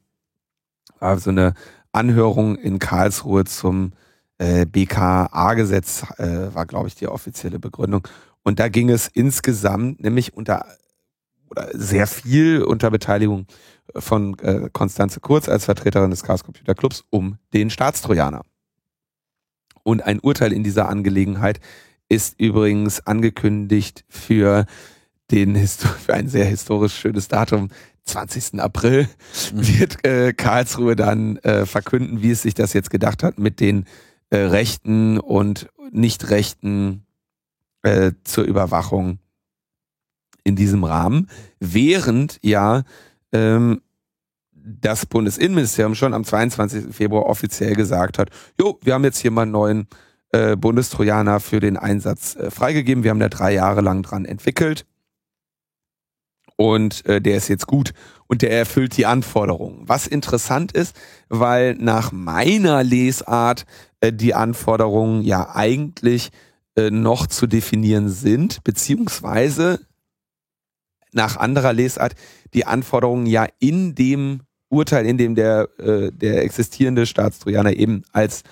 war 0.99 1.19
so 1.19 1.31
eine 1.31 1.55
Anhörung 1.97 2.57
in 2.57 2.79
Karlsruhe 2.79 3.45
zum 3.45 3.93
äh, 4.39 4.67
BKA-Gesetz, 4.67 6.05
äh, 6.19 6.55
war, 6.55 6.67
glaube 6.67 6.89
ich, 6.89 6.95
die 6.95 7.09
offizielle 7.09 7.59
Begründung. 7.59 8.07
Und 8.43 8.61
da 8.61 8.69
ging 8.69 8.91
es 8.91 9.09
insgesamt, 9.09 10.01
nämlich 10.01 10.35
unter 10.35 10.67
oder 11.49 11.69
sehr 11.73 12.07
viel 12.07 12.63
unter 12.63 12.91
Beteiligung 12.91 13.47
von 13.95 14.39
äh, 14.41 14.69
Konstanze 14.73 15.21
Kurz 15.21 15.49
als 15.49 15.65
Vertreterin 15.65 16.11
des 16.11 16.23
Chaos 16.23 16.45
Computer 16.45 16.75
Clubs 16.75 17.05
um 17.11 17.39
den 17.55 17.71
Staatstrojaner. 17.71 18.43
Und 19.83 20.03
ein 20.03 20.19
Urteil 20.21 20.53
in 20.53 20.65
dieser 20.65 20.89
Angelegenheit 20.89 21.61
ist 22.09 22.39
übrigens 22.41 23.07
angekündigt 23.07 24.05
für 24.09 24.67
den 25.31 25.57
für 25.67 26.15
ein 26.15 26.29
sehr 26.29 26.45
historisch 26.45 26.97
schönes 26.97 27.29
Datum, 27.29 27.69
20. 28.07 28.61
April 28.61 29.09
mhm. 29.53 29.69
wird 29.79 30.07
äh, 30.07 30.33
Karlsruhe 30.33 30.97
dann 30.97 31.37
äh, 31.39 31.67
verkünden, 31.67 32.23
wie 32.23 32.31
es 32.31 32.43
sich 32.43 32.55
das 32.55 32.73
jetzt 32.73 32.91
gedacht 32.91 33.23
hat 33.23 33.39
mit 33.39 33.61
den 33.61 33.85
äh, 34.31 34.39
Rechten 34.39 35.19
und 35.19 35.69
Nicht-Rechten 35.91 37.05
äh, 37.83 38.13
zur 38.25 38.45
Überwachung 38.45 39.19
in 40.45 40.57
diesem 40.57 40.85
Rahmen, 40.85 41.29
während 41.59 42.39
ja 42.43 42.85
ähm, 43.33 43.81
das 44.53 45.07
Bundesinnenministerium 45.07 45.95
schon 45.95 46.15
am 46.15 46.25
22. 46.25 46.95
Februar 46.95 47.27
offiziell 47.27 47.75
gesagt 47.75 48.19
hat, 48.19 48.31
jo, 48.61 48.79
wir 48.83 48.95
haben 48.95 49.05
jetzt 49.05 49.19
hier 49.19 49.31
mal 49.31 49.43
einen 49.43 49.53
neuen 49.53 49.89
äh, 50.31 50.57
Bundestrojaner 50.57 51.41
für 51.41 51.61
den 51.61 51.77
Einsatz 51.77 52.37
äh, 52.37 52.51
freigegeben. 52.51 53.05
Wir 53.05 53.11
haben 53.11 53.21
da 53.21 53.29
drei 53.29 53.53
Jahre 53.55 53.81
lang 53.81 54.03
dran 54.03 54.25
entwickelt 54.25 54.87
und 56.57 57.05
äh, 57.07 57.21
der 57.21 57.37
ist 57.37 57.49
jetzt 57.49 57.67
gut 57.67 57.93
und 58.27 58.43
der 58.43 58.51
erfüllt 58.51 58.97
die 58.97 59.07
Anforderungen. 59.07 59.83
Was 59.87 60.07
interessant 60.07 60.73
ist, 60.73 60.97
weil 61.29 61.75
nach 61.75 62.13
meiner 62.13 62.83
Lesart 62.83 63.67
äh, 64.01 64.13
die 64.13 64.35
Anforderungen 64.35 65.23
ja 65.23 65.55
eigentlich 65.55 66.31
äh, 66.77 66.91
noch 66.91 67.27
zu 67.27 67.47
definieren 67.47 68.09
sind, 68.09 68.65
beziehungsweise 68.65 69.81
nach 71.13 71.37
anderer 71.37 71.73
Lesart 71.73 72.15
die 72.53 72.67
Anforderungen 72.67 73.27
ja 73.27 73.47
in 73.59 73.95
dem 73.95 74.41
Urteil, 74.69 75.07
in 75.07 75.19
dem 75.19 75.35
der, 75.35 75.69
äh, 75.79 76.11
der 76.13 76.43
existierende 76.43 77.07
Staatstrojaner 77.07 77.75
eben 77.75 78.03
als 78.13 78.43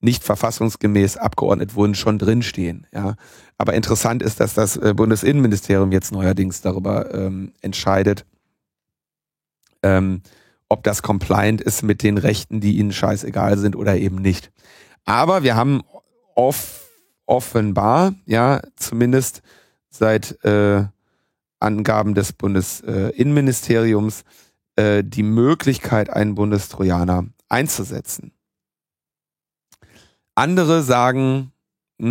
nicht 0.00 0.22
verfassungsgemäß 0.22 1.16
abgeordnet 1.16 1.74
wurden, 1.74 1.94
schon 1.94 2.18
drinstehen. 2.18 2.86
Ja. 2.92 3.16
Aber 3.58 3.74
interessant 3.74 4.22
ist, 4.22 4.40
dass 4.40 4.54
das 4.54 4.76
äh, 4.76 4.94
Bundesinnenministerium 4.94 5.92
jetzt 5.92 6.12
neuerdings 6.12 6.60
darüber 6.60 7.14
ähm, 7.14 7.52
entscheidet, 7.60 8.26
ähm, 9.82 10.22
ob 10.68 10.82
das 10.82 11.02
compliant 11.02 11.60
ist 11.60 11.82
mit 11.82 12.02
den 12.02 12.18
Rechten, 12.18 12.60
die 12.60 12.78
ihnen 12.78 12.92
scheißegal 12.92 13.58
sind 13.58 13.76
oder 13.76 13.96
eben 13.96 14.16
nicht. 14.16 14.50
Aber 15.04 15.42
wir 15.42 15.54
haben 15.54 15.82
off, 16.34 16.88
offenbar, 17.26 18.14
ja, 18.26 18.60
zumindest 18.76 19.42
seit 19.90 20.42
äh, 20.44 20.84
Angaben 21.60 22.14
des 22.14 22.32
Bundesinnenministeriums, 22.32 24.24
äh, 24.76 25.04
die 25.04 25.22
Möglichkeit, 25.22 26.10
einen 26.10 26.34
Bundestrojaner 26.34 27.26
einzusetzen. 27.48 28.32
Andere 30.34 30.82
sagen, 30.82 31.52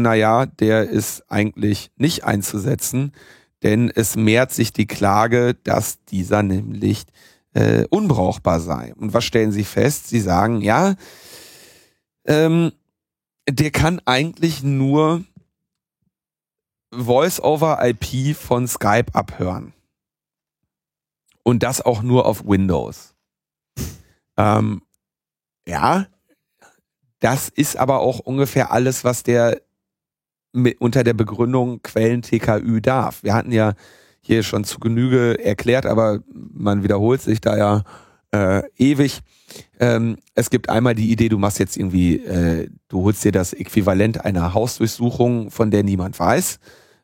naja, 0.02 0.46
der 0.46 0.90
ist 0.90 1.30
eigentlich 1.30 1.92
nicht 1.96 2.24
einzusetzen, 2.24 3.14
denn 3.62 3.90
es 3.94 4.16
mehrt 4.16 4.52
sich 4.52 4.74
die 4.74 4.88
Klage, 4.88 5.54
dass 5.54 6.04
dieser 6.06 6.44
nämlich 6.44 7.06
äh, 7.54 7.86
unbrauchbar 7.90 8.60
sei. 8.60 8.94
Und 8.96 9.14
was 9.14 9.24
stellen 9.24 9.52
sie 9.52 9.64
fest? 9.64 10.08
Sie 10.08 10.20
sagen, 10.20 10.62
ja, 10.62 10.96
ähm, 12.26 12.72
der 13.48 13.72
kann 13.72 14.02
eigentlich 14.06 14.64
nur 14.64 15.24
Voice-over-IP 16.92 18.36
von 18.36 18.68
Skype 18.68 19.14
abhören. 19.14 19.74
Und 21.44 21.64
das 21.64 21.82
auch 21.82 22.02
nur 22.02 22.26
auf 22.26 22.46
Windows. 22.46 23.16
Ähm, 24.38 24.82
ja, 25.68 26.08
das 27.20 27.50
ist 27.50 27.78
aber 27.78 28.00
auch 28.00 28.20
ungefähr 28.20 28.72
alles, 28.72 29.04
was 29.04 29.24
der 29.24 29.62
mit, 30.54 30.80
unter 30.80 31.04
der 31.04 31.14
Begründung 31.14 31.82
Quellen 31.84 32.22
TKÜ 32.22 32.80
darf. 32.82 33.24
Wir 33.24 33.34
hatten 33.34 33.52
ja 33.52 33.74
hier 34.22 34.44
schon 34.44 34.64
zu 34.64 34.80
Genüge 34.80 35.44
erklärt, 35.44 35.86
aber 35.86 36.20
man 36.32 36.84
wiederholt 36.84 37.22
sich 37.22 37.42
da 37.42 37.58
ja 37.58 37.84
äh, 38.32 38.64
ewig. 38.78 39.20
Ähm, 39.80 40.18
es 40.34 40.50
gibt 40.50 40.70
einmal 40.70 40.96
die 40.96 41.12
Idee, 41.12 41.30
du 41.30 41.38
machst 41.38 41.60
jetzt 41.60 41.78
irgendwie, 41.78 42.16
äh, 42.18 42.70
du 42.88 43.04
holst 43.04 43.24
dir 43.24 43.32
das 43.32 43.54
Äquivalent 43.54 44.24
einer 44.24 44.54
Hausdurchsuchung, 44.54 45.52
von 45.52 45.72
der 45.72 45.84
niemand 45.84 46.18
weiß. 46.18 46.60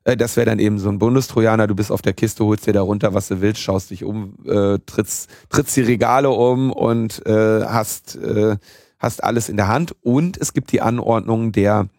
Äh, 0.06 0.18
das 0.18 0.38
wäre 0.38 0.46
dann 0.46 0.60
eben 0.60 0.80
so 0.80 0.90
ein 0.90 1.00
Bundestrojaner, 1.00 1.68
du 1.68 1.76
bist 1.76 1.92
auf 1.92 2.02
der 2.02 2.14
Kiste, 2.14 2.46
holst 2.46 2.66
dir 2.66 2.74
da 2.74 2.82
runter, 2.82 3.14
was 3.14 3.28
du 3.28 3.42
willst, 3.42 3.62
schaust 3.62 3.92
dich 3.92 4.04
um, 4.04 4.36
äh, 4.46 4.80
trittst, 4.86 5.30
trittst 5.50 5.76
die 5.76 5.82
Regale 5.82 6.30
um 6.30 6.72
und 6.72 7.26
äh, 7.26 7.64
hast, 7.66 8.16
äh, 8.16 8.58
hast 8.98 9.24
alles 9.24 9.50
in 9.50 9.58
der 9.58 9.68
Hand. 9.68 9.96
Und 10.02 10.38
es 10.38 10.54
gibt 10.54 10.72
die 10.72 10.82
Anordnung 10.82 11.52
der 11.52 11.90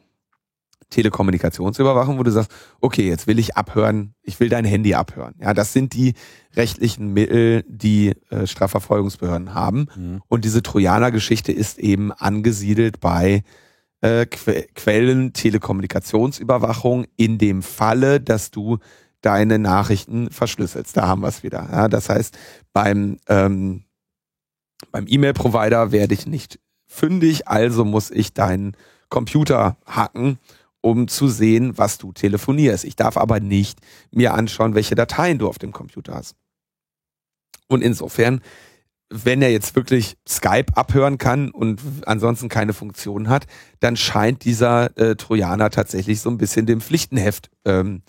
Telekommunikationsüberwachung, 0.90 2.18
wo 2.18 2.22
du 2.22 2.30
sagst, 2.30 2.50
okay, 2.80 3.08
jetzt 3.08 3.26
will 3.26 3.38
ich 3.38 3.56
abhören, 3.56 4.14
ich 4.22 4.38
will 4.40 4.48
dein 4.48 4.64
Handy 4.64 4.94
abhören. 4.94 5.34
Ja, 5.40 5.54
das 5.54 5.72
sind 5.72 5.94
die 5.94 6.14
rechtlichen 6.54 7.12
Mittel, 7.12 7.64
die 7.68 8.14
äh, 8.30 8.46
Strafverfolgungsbehörden 8.46 9.54
haben. 9.54 9.86
Mhm. 9.96 10.22
Und 10.28 10.44
diese 10.44 10.62
Trojaner-Geschichte 10.62 11.52
ist 11.52 11.78
eben 11.78 12.12
angesiedelt 12.12 13.00
bei 13.00 13.42
äh, 14.00 14.26
que 14.26 14.66
Quellen 14.74 15.32
Telekommunikationsüberwachung 15.32 17.06
in 17.16 17.38
dem 17.38 17.62
Falle, 17.62 18.20
dass 18.20 18.50
du 18.50 18.78
deine 19.22 19.58
Nachrichten 19.58 20.30
verschlüsselst. 20.30 20.96
Da 20.96 21.06
haben 21.06 21.22
wir 21.22 21.28
es 21.28 21.42
wieder. 21.42 21.68
Ja, 21.70 21.88
das 21.88 22.08
heißt, 22.08 22.36
beim, 22.72 23.18
ähm, 23.28 23.84
beim 24.90 25.06
E-Mail-Provider 25.06 25.92
werde 25.92 26.14
ich 26.14 26.26
nicht 26.26 26.58
fündig, 26.86 27.46
also 27.46 27.84
muss 27.84 28.10
ich 28.10 28.32
deinen 28.32 28.76
Computer 29.08 29.76
hacken, 29.86 30.38
um 30.80 31.08
zu 31.08 31.28
sehen, 31.28 31.76
was 31.76 31.98
du 31.98 32.12
telefonierst. 32.12 32.84
Ich 32.84 32.96
darf 32.96 33.16
aber 33.16 33.40
nicht 33.40 33.80
mir 34.10 34.34
anschauen, 34.34 34.74
welche 34.74 34.94
Dateien 34.94 35.38
du 35.38 35.48
auf 35.48 35.58
dem 35.58 35.72
Computer 35.72 36.14
hast. 36.14 36.36
Und 37.68 37.82
insofern 37.82 38.40
wenn 39.10 39.42
er 39.42 39.50
jetzt 39.50 39.74
wirklich 39.74 40.16
Skype 40.26 40.66
abhören 40.74 41.18
kann 41.18 41.50
und 41.50 41.80
ansonsten 42.06 42.48
keine 42.48 42.72
Funktion 42.72 43.28
hat, 43.28 43.46
dann 43.80 43.96
scheint 43.96 44.44
dieser 44.44 44.96
äh, 44.96 45.16
Trojaner 45.16 45.70
tatsächlich 45.70 46.20
so 46.20 46.30
ein 46.30 46.38
bisschen 46.38 46.64
dem 46.64 46.80
Pflichtenheft 46.80 47.50
ähm, 47.64 48.02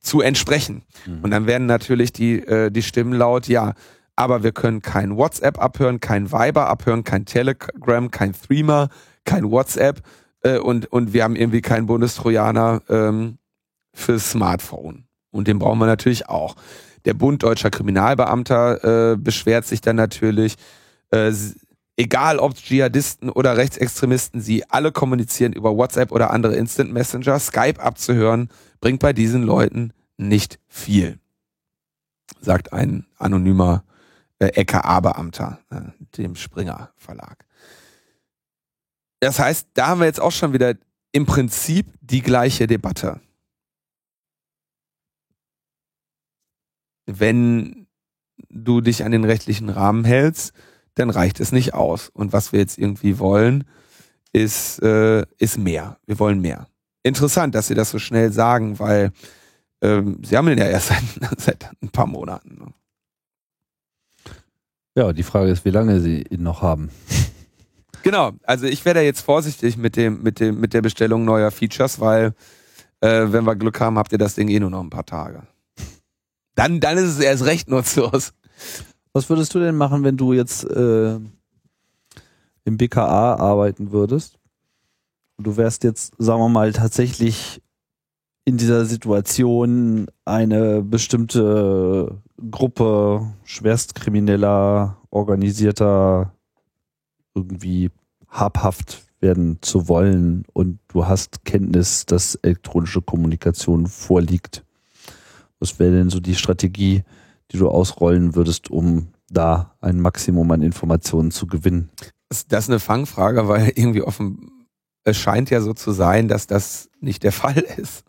zu 0.00 0.22
entsprechen. 0.22 0.84
Mhm. 1.06 1.20
Und 1.22 1.30
dann 1.30 1.46
werden 1.46 1.66
natürlich 1.66 2.12
die, 2.12 2.38
äh, 2.40 2.70
die 2.70 2.82
Stimmen 2.82 3.12
laut, 3.12 3.46
ja, 3.46 3.74
aber 4.16 4.42
wir 4.42 4.52
können 4.52 4.80
kein 4.80 5.16
WhatsApp 5.16 5.60
abhören, 5.60 6.00
kein 6.00 6.32
Viber 6.32 6.66
abhören, 6.68 7.04
kein 7.04 7.26
Telegram, 7.26 8.10
kein 8.10 8.32
Threema, 8.32 8.88
kein 9.24 9.50
WhatsApp 9.50 10.00
äh, 10.42 10.58
und, 10.58 10.86
und 10.92 11.12
wir 11.12 11.24
haben 11.24 11.36
irgendwie 11.36 11.62
keinen 11.62 11.86
Bundestrojaner 11.86 12.82
ähm, 12.88 13.38
fürs 13.92 14.30
Smartphone. 14.30 15.04
Und 15.30 15.48
den 15.48 15.58
brauchen 15.58 15.78
wir 15.78 15.86
natürlich 15.86 16.28
auch. 16.28 16.56
Der 17.04 17.14
Bund 17.14 17.42
Deutscher 17.42 17.70
Kriminalbeamter 17.70 19.12
äh, 19.12 19.16
beschwert 19.16 19.66
sich 19.66 19.80
dann 19.80 19.96
natürlich. 19.96 20.56
Äh, 21.10 21.32
egal 21.96 22.38
ob 22.38 22.54
Dschihadisten 22.54 23.28
oder 23.28 23.56
Rechtsextremisten, 23.56 24.40
sie 24.40 24.64
alle 24.70 24.92
kommunizieren 24.92 25.52
über 25.52 25.76
WhatsApp 25.76 26.12
oder 26.12 26.30
andere 26.30 26.54
Instant 26.54 26.92
Messenger. 26.92 27.38
Skype 27.38 27.80
abzuhören 27.80 28.48
bringt 28.80 29.00
bei 29.00 29.12
diesen 29.12 29.42
Leuten 29.42 29.92
nicht 30.16 30.58
viel, 30.66 31.18
sagt 32.40 32.72
ein 32.72 33.06
anonymer 33.16 33.84
äh, 34.38 34.48
LKA-Beamter, 34.60 35.58
äh, 35.70 35.80
dem 36.16 36.36
Springer 36.36 36.90
Verlag. 36.96 37.44
Das 39.20 39.38
heißt, 39.38 39.68
da 39.74 39.88
haben 39.88 40.00
wir 40.00 40.06
jetzt 40.06 40.20
auch 40.20 40.32
schon 40.32 40.52
wieder 40.52 40.74
im 41.12 41.26
Prinzip 41.26 41.86
die 42.00 42.22
gleiche 42.22 42.66
Debatte. 42.66 43.20
wenn 47.08 47.86
du 48.50 48.80
dich 48.80 49.04
an 49.04 49.12
den 49.12 49.24
rechtlichen 49.24 49.70
Rahmen 49.70 50.04
hältst, 50.04 50.52
dann 50.94 51.10
reicht 51.10 51.40
es 51.40 51.52
nicht 51.52 51.74
aus. 51.74 52.10
Und 52.10 52.32
was 52.32 52.52
wir 52.52 52.60
jetzt 52.60 52.78
irgendwie 52.78 53.18
wollen, 53.18 53.64
ist, 54.32 54.82
äh, 54.82 55.24
ist 55.38 55.58
mehr. 55.58 55.98
Wir 56.06 56.18
wollen 56.18 56.40
mehr. 56.40 56.68
Interessant, 57.02 57.54
dass 57.54 57.68
Sie 57.68 57.74
das 57.74 57.90
so 57.90 57.98
schnell 57.98 58.32
sagen, 58.32 58.78
weil 58.78 59.12
ähm, 59.80 60.20
Sie 60.22 60.36
haben 60.36 60.48
ja 60.48 60.66
erst 60.66 60.88
seit, 61.20 61.40
seit 61.40 61.70
ein 61.82 61.88
paar 61.88 62.06
Monaten. 62.06 62.58
Ne? 62.58 62.74
Ja, 64.94 65.12
die 65.12 65.22
Frage 65.22 65.50
ist, 65.50 65.64
wie 65.64 65.70
lange 65.70 66.00
Sie 66.00 66.22
ihn 66.22 66.42
noch 66.42 66.60
haben. 66.60 66.90
Genau, 68.02 68.32
also 68.44 68.66
ich 68.66 68.84
werde 68.84 69.00
jetzt 69.00 69.20
vorsichtig 69.20 69.76
mit 69.76 69.96
dem, 69.96 70.22
mit 70.22 70.40
dem, 70.40 70.60
mit 70.60 70.72
der 70.72 70.82
Bestellung 70.82 71.24
neuer 71.24 71.50
Features, 71.50 72.00
weil 72.00 72.34
äh, 73.00 73.26
wenn 73.28 73.44
wir 73.44 73.56
Glück 73.56 73.80
haben, 73.80 73.98
habt 73.98 74.12
ihr 74.12 74.18
das 74.18 74.34
Ding 74.34 74.48
eh 74.48 74.60
nur 74.60 74.70
noch 74.70 74.82
ein 74.82 74.90
paar 74.90 75.06
Tage. 75.06 75.42
Dann, 76.54 76.80
dann 76.80 76.98
ist 76.98 77.10
es 77.10 77.20
erst 77.20 77.44
recht 77.44 77.68
nutzlos. 77.68 78.32
Was 79.12 79.28
würdest 79.28 79.54
du 79.54 79.60
denn 79.60 79.76
machen, 79.76 80.04
wenn 80.04 80.16
du 80.16 80.32
jetzt 80.32 80.64
äh, 80.64 81.16
im 82.64 82.76
BKA 82.76 83.36
arbeiten 83.36 83.92
würdest? 83.92 84.38
Du 85.38 85.56
wärst 85.56 85.84
jetzt, 85.84 86.14
sagen 86.18 86.40
wir 86.40 86.48
mal, 86.48 86.72
tatsächlich 86.72 87.62
in 88.44 88.56
dieser 88.56 88.86
Situation 88.86 90.06
eine 90.24 90.82
bestimmte 90.82 92.22
Gruppe 92.50 93.32
schwerstkrimineller, 93.44 94.96
organisierter, 95.10 96.32
irgendwie 97.38 97.90
habhaft 98.28 99.04
werden 99.20 99.58
zu 99.62 99.88
wollen 99.88 100.44
und 100.52 100.78
du 100.88 101.06
hast 101.06 101.44
Kenntnis, 101.44 102.06
dass 102.06 102.36
elektronische 102.36 103.02
Kommunikation 103.02 103.86
vorliegt. 103.86 104.64
Was 105.58 105.78
wäre 105.78 105.92
denn 105.92 106.10
so 106.10 106.20
die 106.20 106.36
Strategie, 106.36 107.02
die 107.50 107.58
du 107.58 107.68
ausrollen 107.68 108.34
würdest, 108.34 108.70
um 108.70 109.08
da 109.28 109.74
ein 109.80 110.00
Maximum 110.00 110.50
an 110.52 110.62
Informationen 110.62 111.30
zu 111.30 111.46
gewinnen? 111.46 111.90
Das 112.28 112.64
ist 112.64 112.70
eine 112.70 112.78
Fangfrage, 112.78 113.48
weil 113.48 113.72
irgendwie 113.74 114.02
offen, 114.02 114.66
es 115.04 115.16
scheint 115.16 115.50
ja 115.50 115.60
so 115.60 115.72
zu 115.72 115.92
sein, 115.92 116.28
dass 116.28 116.46
das 116.46 116.88
nicht 117.00 117.22
der 117.22 117.32
Fall 117.42 117.58
ist. 117.58 118.04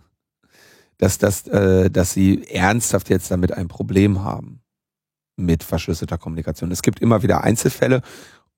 Dass, 0.97 1.17
das, 1.17 1.47
äh, 1.47 1.89
dass 1.89 2.11
sie 2.11 2.45
ernsthaft 2.49 3.09
jetzt 3.09 3.31
damit 3.31 3.53
ein 3.53 3.69
Problem 3.69 4.21
haben 4.21 4.61
mit 5.37 5.63
verschlüsselter 5.63 6.17
Kommunikation. 6.17 6.71
Es 6.71 6.81
gibt 6.81 6.99
immer 6.99 7.23
wieder 7.23 7.43
Einzelfälle 7.43 8.01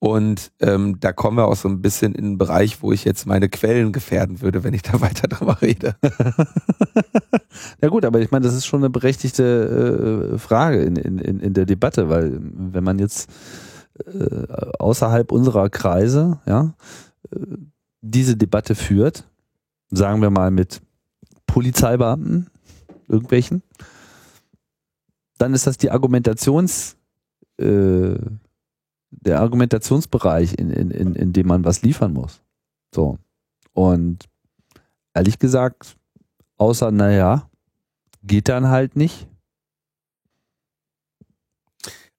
und 0.02 0.50
ähm, 0.58 0.98
da 0.98 1.12
kommen 1.12 1.36
wir 1.36 1.46
auch 1.46 1.54
so 1.54 1.68
ein 1.68 1.80
bisschen 1.80 2.12
in 2.16 2.24
einen 2.24 2.36
Bereich, 2.36 2.82
wo 2.82 2.90
ich 2.90 3.04
jetzt 3.04 3.24
meine 3.24 3.48
Quellen 3.48 3.92
gefährden 3.92 4.40
würde, 4.40 4.64
wenn 4.64 4.74
ich 4.74 4.82
da 4.82 5.00
weiter 5.00 5.28
drüber 5.28 5.62
rede. 5.62 5.94
ja 7.80 7.88
gut, 7.88 8.04
aber 8.04 8.18
ich 8.18 8.32
meine, 8.32 8.44
das 8.44 8.56
ist 8.56 8.66
schon 8.66 8.80
eine 8.80 8.90
berechtigte 8.90 10.32
äh, 10.34 10.38
Frage 10.38 10.82
in, 10.82 10.96
in, 10.96 11.38
in 11.38 11.54
der 11.54 11.66
Debatte, 11.66 12.08
weil 12.08 12.36
wenn 12.42 12.82
man 12.82 12.98
jetzt 12.98 13.30
äh, 14.04 14.44
außerhalb 14.80 15.30
unserer 15.30 15.70
Kreise 15.70 16.40
ja, 16.46 16.74
äh, 17.30 17.38
diese 18.00 18.36
Debatte 18.36 18.74
führt, 18.74 19.30
sagen 19.90 20.20
wir 20.20 20.30
mal 20.30 20.50
mit 20.50 20.82
Polizeibeamten, 21.46 22.50
irgendwelchen, 23.06 23.62
dann 25.38 25.54
ist 25.54 25.68
das 25.68 25.78
die 25.78 25.92
Argumentations, 25.92 26.96
äh, 27.60 28.16
der 29.24 29.40
Argumentationsbereich, 29.40 30.54
in, 30.54 30.70
in, 30.70 30.90
in, 30.90 31.14
in 31.14 31.32
dem 31.32 31.46
man 31.46 31.64
was 31.64 31.82
liefern 31.82 32.12
muss. 32.12 32.42
So. 32.94 33.18
Und 33.72 34.28
ehrlich 35.14 35.38
gesagt, 35.38 35.96
außer, 36.56 36.90
naja, 36.90 37.48
geht 38.22 38.48
dann 38.48 38.68
halt 38.68 38.96
nicht. 38.96 39.28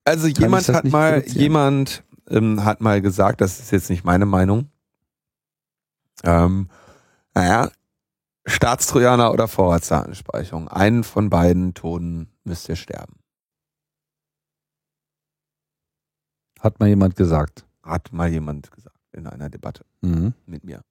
Also 0.05 0.27
jemand 0.27 0.67
hat 0.69 0.85
mal, 0.85 1.23
jemand 1.27 2.03
ähm, 2.29 2.63
hat 2.63 2.81
mal 2.81 3.01
gesagt, 3.01 3.41
das 3.41 3.59
ist 3.59 3.71
jetzt 3.71 3.89
nicht 3.89 4.03
meine 4.03 4.25
Meinung. 4.25 4.69
Ähm, 6.23 6.69
naja, 7.33 7.69
Staatstrojaner 8.45 9.31
oder 9.31 9.47
Vorratsdatenspeicherung. 9.47 10.67
Einen 10.67 11.03
von 11.03 11.29
beiden 11.29 11.73
Toten 11.73 12.29
müsst 12.43 12.67
ihr 12.67 12.75
sterben. 12.75 13.22
Hat 16.63 16.79
mal 16.79 16.87
jemand 16.87 17.17
gesagt. 17.17 17.65
Hat 17.83 18.13
mal 18.13 18.29
jemand 18.29 18.71
gesagt 18.71 18.95
in 19.11 19.27
einer 19.27 19.49
Debatte 19.49 19.83
mhm. 20.01 20.33
mit 20.45 20.63
mir. 20.63 20.81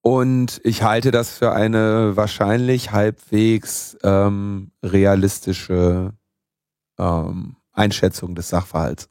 Und 0.00 0.60
ich 0.64 0.82
halte 0.82 1.10
das 1.10 1.30
für 1.30 1.52
eine 1.52 2.16
wahrscheinlich 2.16 2.90
halbwegs 2.90 3.96
ähm, 4.02 4.72
realistische 4.82 6.14
ähm, 6.98 7.56
Einschätzung 7.72 8.34
des 8.34 8.48
Sachverhalts. 8.48 9.08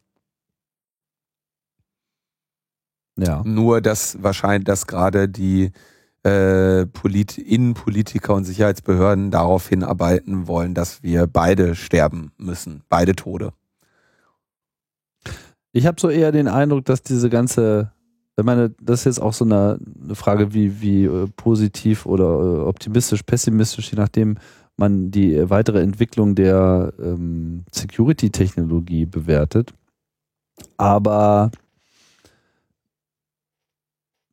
Ja. 3.18 3.44
Nur, 3.46 3.80
dass 3.82 4.22
wahrscheinlich, 4.24 4.66
dass 4.66 4.88
gerade 4.88 5.30
die 5.30 5.72
äh, 6.24 6.88
Polit 6.88 7.38
Innenpolitiker 7.38 8.34
und 8.34 8.44
Sicherheitsbehörden 8.44 9.32
darauf 9.32 9.70
hinarbeiten 9.70 10.48
wollen, 10.48 10.74
dass 10.74 11.04
wir 11.04 11.28
beide 11.28 11.76
sterben 11.76 12.32
müssen, 12.38 12.84
beide 12.90 13.16
Tode. 13.16 13.54
Ich 15.74 15.86
habe 15.86 16.00
so 16.00 16.10
eher 16.10 16.32
den 16.32 16.48
Eindruck, 16.48 16.86
dass 16.86 17.02
diese 17.02 17.30
ganze, 17.30 17.92
ich 18.38 18.44
meine, 18.44 18.72
das 18.82 19.02
ist 19.02 19.06
jetzt 19.06 19.22
auch 19.22 19.34
so 19.34 19.46
eine, 19.46 19.80
eine 20.04 20.16
Frage, 20.16 20.54
wie, 20.54 20.82
wie 20.82 21.06
äh, 21.06 21.28
positiv 21.36 22.06
oder 22.06 22.26
äh, 22.26 22.60
optimistisch, 22.64 23.24
pessimistisch, 23.24 23.92
je 23.92 23.98
nachdem 23.98 24.38
man 24.78 25.12
die 25.12 25.50
weitere 25.50 25.82
Entwicklung 25.82 26.36
der 26.36 26.94
ähm, 27.00 27.64
Security-Technologie 27.72 29.06
bewertet. 29.06 29.74
Aber 30.78 31.52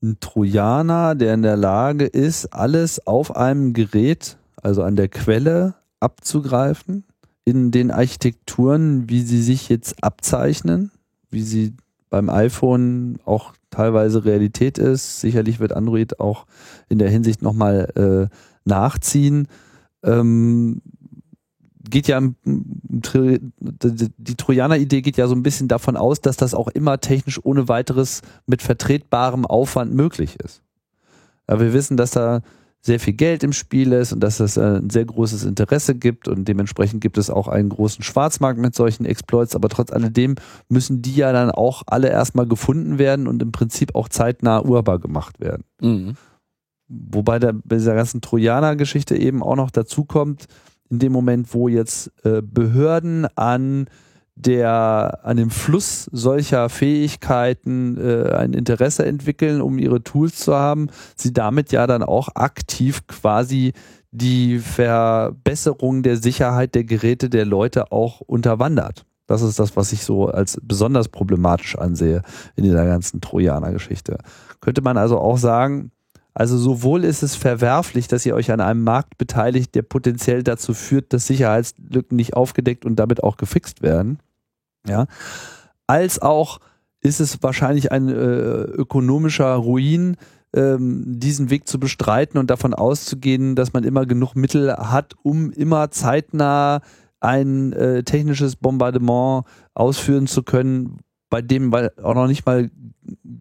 ein 0.03 0.19
Trojaner, 0.21 1.15
der 1.15 1.35
in 1.35 1.43
der 1.43 1.57
Lage 1.57 2.07
ist, 2.07 2.47
alles 2.47 3.07
auf 3.07 3.37
einem 3.37 3.73
Gerät, 3.73 4.39
also 4.57 4.83
an 4.83 4.97
der 4.97 5.09
Quelle, 5.09 5.75
abzugreifen, 6.01 7.05
in 7.45 7.71
den 7.71 7.91
Architekturen, 7.91 9.09
wie 9.09 9.23
sie 9.23 9.43
sich 9.43 9.69
jetzt 9.69 10.03
abzeichnen, 10.03 10.93
wie 11.31 11.43
sie 11.43 11.75
beim 12.11 12.31
iPhone 12.31 13.19
auch 13.25 13.53
teilweise 13.71 14.25
Realität 14.25 14.79
ist. 14.79 15.21
Sicherlich 15.21 15.61
wird 15.61 15.73
Android 15.73 16.21
auch 16.21 16.47
in 16.89 16.99
der 16.99 17.11
Hinsicht 17.11 17.43
nochmal 17.43 18.31
äh, 18.31 18.35
nachziehen. 18.65 19.49
Ähm, 20.03 20.81
geht 21.91 22.09
ja, 22.09 22.21
die 22.45 24.37
Trojaner-Idee 24.37 25.03
geht 25.03 25.17
ja 25.17 25.27
so 25.27 25.35
ein 25.35 25.43
bisschen 25.43 25.69
davon 25.69 25.97
aus, 25.97 26.21
dass 26.21 26.37
das 26.37 26.55
auch 26.55 26.69
immer 26.69 27.01
technisch 27.01 27.41
ohne 27.43 27.69
weiteres 27.69 28.23
mit 28.47 28.63
vertretbarem 28.63 29.47
Aufwand 29.47 29.95
möglich 29.95 30.37
ist. 30.41 30.63
Ja, 31.49 31.61
wir 31.61 31.73
wissen, 31.73 31.97
dass 31.97 32.11
da 32.11 32.43
sehr 32.89 32.99
viel 32.99 33.13
Geld 33.13 33.45
im 33.45 33.53
Spiel 33.53 33.93
ist 33.93 34.13
und 34.13 34.21
dass 34.21 34.41
es 34.41 34.57
äh, 34.57 34.79
ein 34.79 34.91
sehr 34.91 35.05
großes 35.05 35.45
Interesse 35.45 35.95
gibt 35.95 36.27
und 36.27 36.49
dementsprechend 36.49 37.01
gibt 37.01 37.19
es 37.19 37.31
auch 37.31 37.47
einen 37.47 37.69
großen 37.69 38.03
Schwarzmarkt 38.03 38.59
mit 38.59 38.75
solchen 38.75 39.05
Exploits, 39.05 39.55
aber 39.55 39.69
trotz 39.69 39.93
alledem 39.93 40.35
müssen 40.69 41.03
die 41.03 41.15
ja 41.15 41.33
dann 41.33 41.51
auch 41.51 41.83
alle 41.87 42.09
erstmal 42.09 42.47
gefunden 42.47 42.99
werden 42.99 43.29
und 43.29 43.43
im 43.43 43.53
Prinzip 43.53 43.95
auch 43.95 44.09
zeitnah 44.09 44.65
urbar 44.65 44.99
gemacht 44.99 45.39
werden. 45.39 45.65
Mhm. 45.81 46.15
Wobei 46.89 47.39
da 47.39 47.53
bei 47.53 47.77
dieser 47.77 47.95
ganzen 47.95 48.23
Trojaner-Geschichte 48.23 49.17
eben 49.17 49.43
auch 49.43 49.57
noch 49.57 49.71
dazu 49.71 50.05
kommt, 50.05 50.47
in 50.91 50.99
dem 50.99 51.13
Moment, 51.13 51.53
wo 51.53 51.69
jetzt 51.69 52.11
äh, 52.25 52.41
Behörden 52.43 53.27
an 53.37 53.89
der 54.41 55.21
an 55.25 55.37
dem 55.37 55.51
Fluss 55.51 56.09
solcher 56.13 56.69
Fähigkeiten 56.69 57.97
äh, 57.99 58.33
ein 58.33 58.53
Interesse 58.53 59.05
entwickeln, 59.05 59.61
um 59.61 59.79
ihre 59.79 60.03
Tools 60.03 60.37
zu 60.37 60.55
haben, 60.55 60.89
sie 61.17 61.33
damit 61.33 61.73
ja 61.73 61.87
dann 61.87 62.03
auch 62.03 62.29
aktiv 62.35 63.07
quasi 63.07 63.73
die 64.11 64.59
Verbesserung 64.59 66.03
der 66.03 66.17
Sicherheit 66.17 66.75
der 66.75 66.85
Geräte 66.85 67.29
der 67.29 67.45
Leute 67.45 67.91
auch 67.93 68.21
unterwandert. 68.21 69.05
Das 69.27 69.43
ist 69.43 69.59
das, 69.59 69.77
was 69.77 69.93
ich 69.93 70.05
so 70.05 70.29
als 70.29 70.59
besonders 70.63 71.09
problematisch 71.09 71.77
ansehe 71.77 72.23
in 72.57 72.65
dieser 72.65 72.87
ganzen 72.87 73.21
Trojaner-Geschichte. 73.21 74.19
Könnte 74.61 74.81
man 74.81 74.97
also 74.97 75.19
auch 75.19 75.37
sagen, 75.37 75.91
also 76.33 76.57
sowohl 76.57 77.05
ist 77.05 77.23
es 77.23 77.35
verwerflich, 77.35 78.07
dass 78.07 78.25
ihr 78.25 78.35
euch 78.35 78.53
an 78.53 78.61
einem 78.61 78.85
Markt 78.85 79.19
beteiligt, 79.19 79.75
der 79.75 79.83
potenziell 79.83 80.45
dazu 80.45 80.73
führt, 80.73 81.13
dass 81.13 81.27
Sicherheitslücken 81.27 82.17
nicht 82.17 82.35
aufgedeckt 82.35 82.85
und 82.85 82.97
damit 82.97 83.23
auch 83.25 83.37
gefixt 83.37 83.83
werden, 83.83 84.21
ja, 84.89 85.07
als 85.87 86.21
auch 86.21 86.61
ist 87.01 87.21
es 87.21 87.43
wahrscheinlich 87.43 87.93
ein 87.93 88.09
äh, 88.09 88.13
ökonomischer 88.13 89.55
Ruin, 89.55 90.17
ähm, 90.55 91.05
diesen 91.07 91.51
Weg 91.51 91.69
zu 91.69 91.79
bestreiten 91.79 92.39
und 92.39 92.51
davon 92.51 92.75
auszugehen, 92.75 93.55
dass 93.55 93.73
man 93.73 93.85
immer 93.85 94.07
genug 94.07 94.35
Mittel 94.35 94.75
hat, 94.77 95.15
um 95.23 95.51
immer 95.53 95.91
zeitnah 95.91 96.81
ein 97.21 97.73
äh, 97.73 98.03
technisches 98.03 98.57
Bombardement 98.57 99.45
ausführen 99.75 100.27
zu 100.27 100.43
können, 100.43 100.99
bei 101.31 101.43
dem 101.43 101.73
weil 101.73 101.93
auch 102.03 102.15
noch 102.15 102.27
nicht 102.27 102.47
mal 102.47 102.71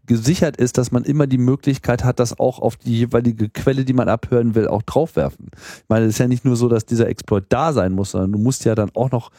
gesichert 0.05 0.57
ist, 0.57 0.77
dass 0.77 0.91
man 0.91 1.03
immer 1.03 1.27
die 1.27 1.37
Möglichkeit 1.37 2.03
hat, 2.03 2.19
das 2.19 2.39
auch 2.39 2.59
auf 2.59 2.77
die 2.77 2.97
jeweilige 2.97 3.49
Quelle, 3.49 3.85
die 3.85 3.93
man 3.93 4.09
abhören 4.09 4.55
will, 4.55 4.67
auch 4.67 4.81
draufwerfen. 4.81 5.49
Ich 5.53 5.89
meine, 5.89 6.05
es 6.05 6.13
ist 6.13 6.19
ja 6.19 6.27
nicht 6.27 6.45
nur 6.45 6.55
so, 6.55 6.69
dass 6.69 6.85
dieser 6.85 7.07
Exploit 7.07 7.45
da 7.49 7.73
sein 7.73 7.93
muss, 7.93 8.11
sondern 8.11 8.31
du 8.31 8.39
musst 8.39 8.65
ja 8.65 8.75
dann 8.75 8.91
auch 8.93 9.11
noch 9.11 9.31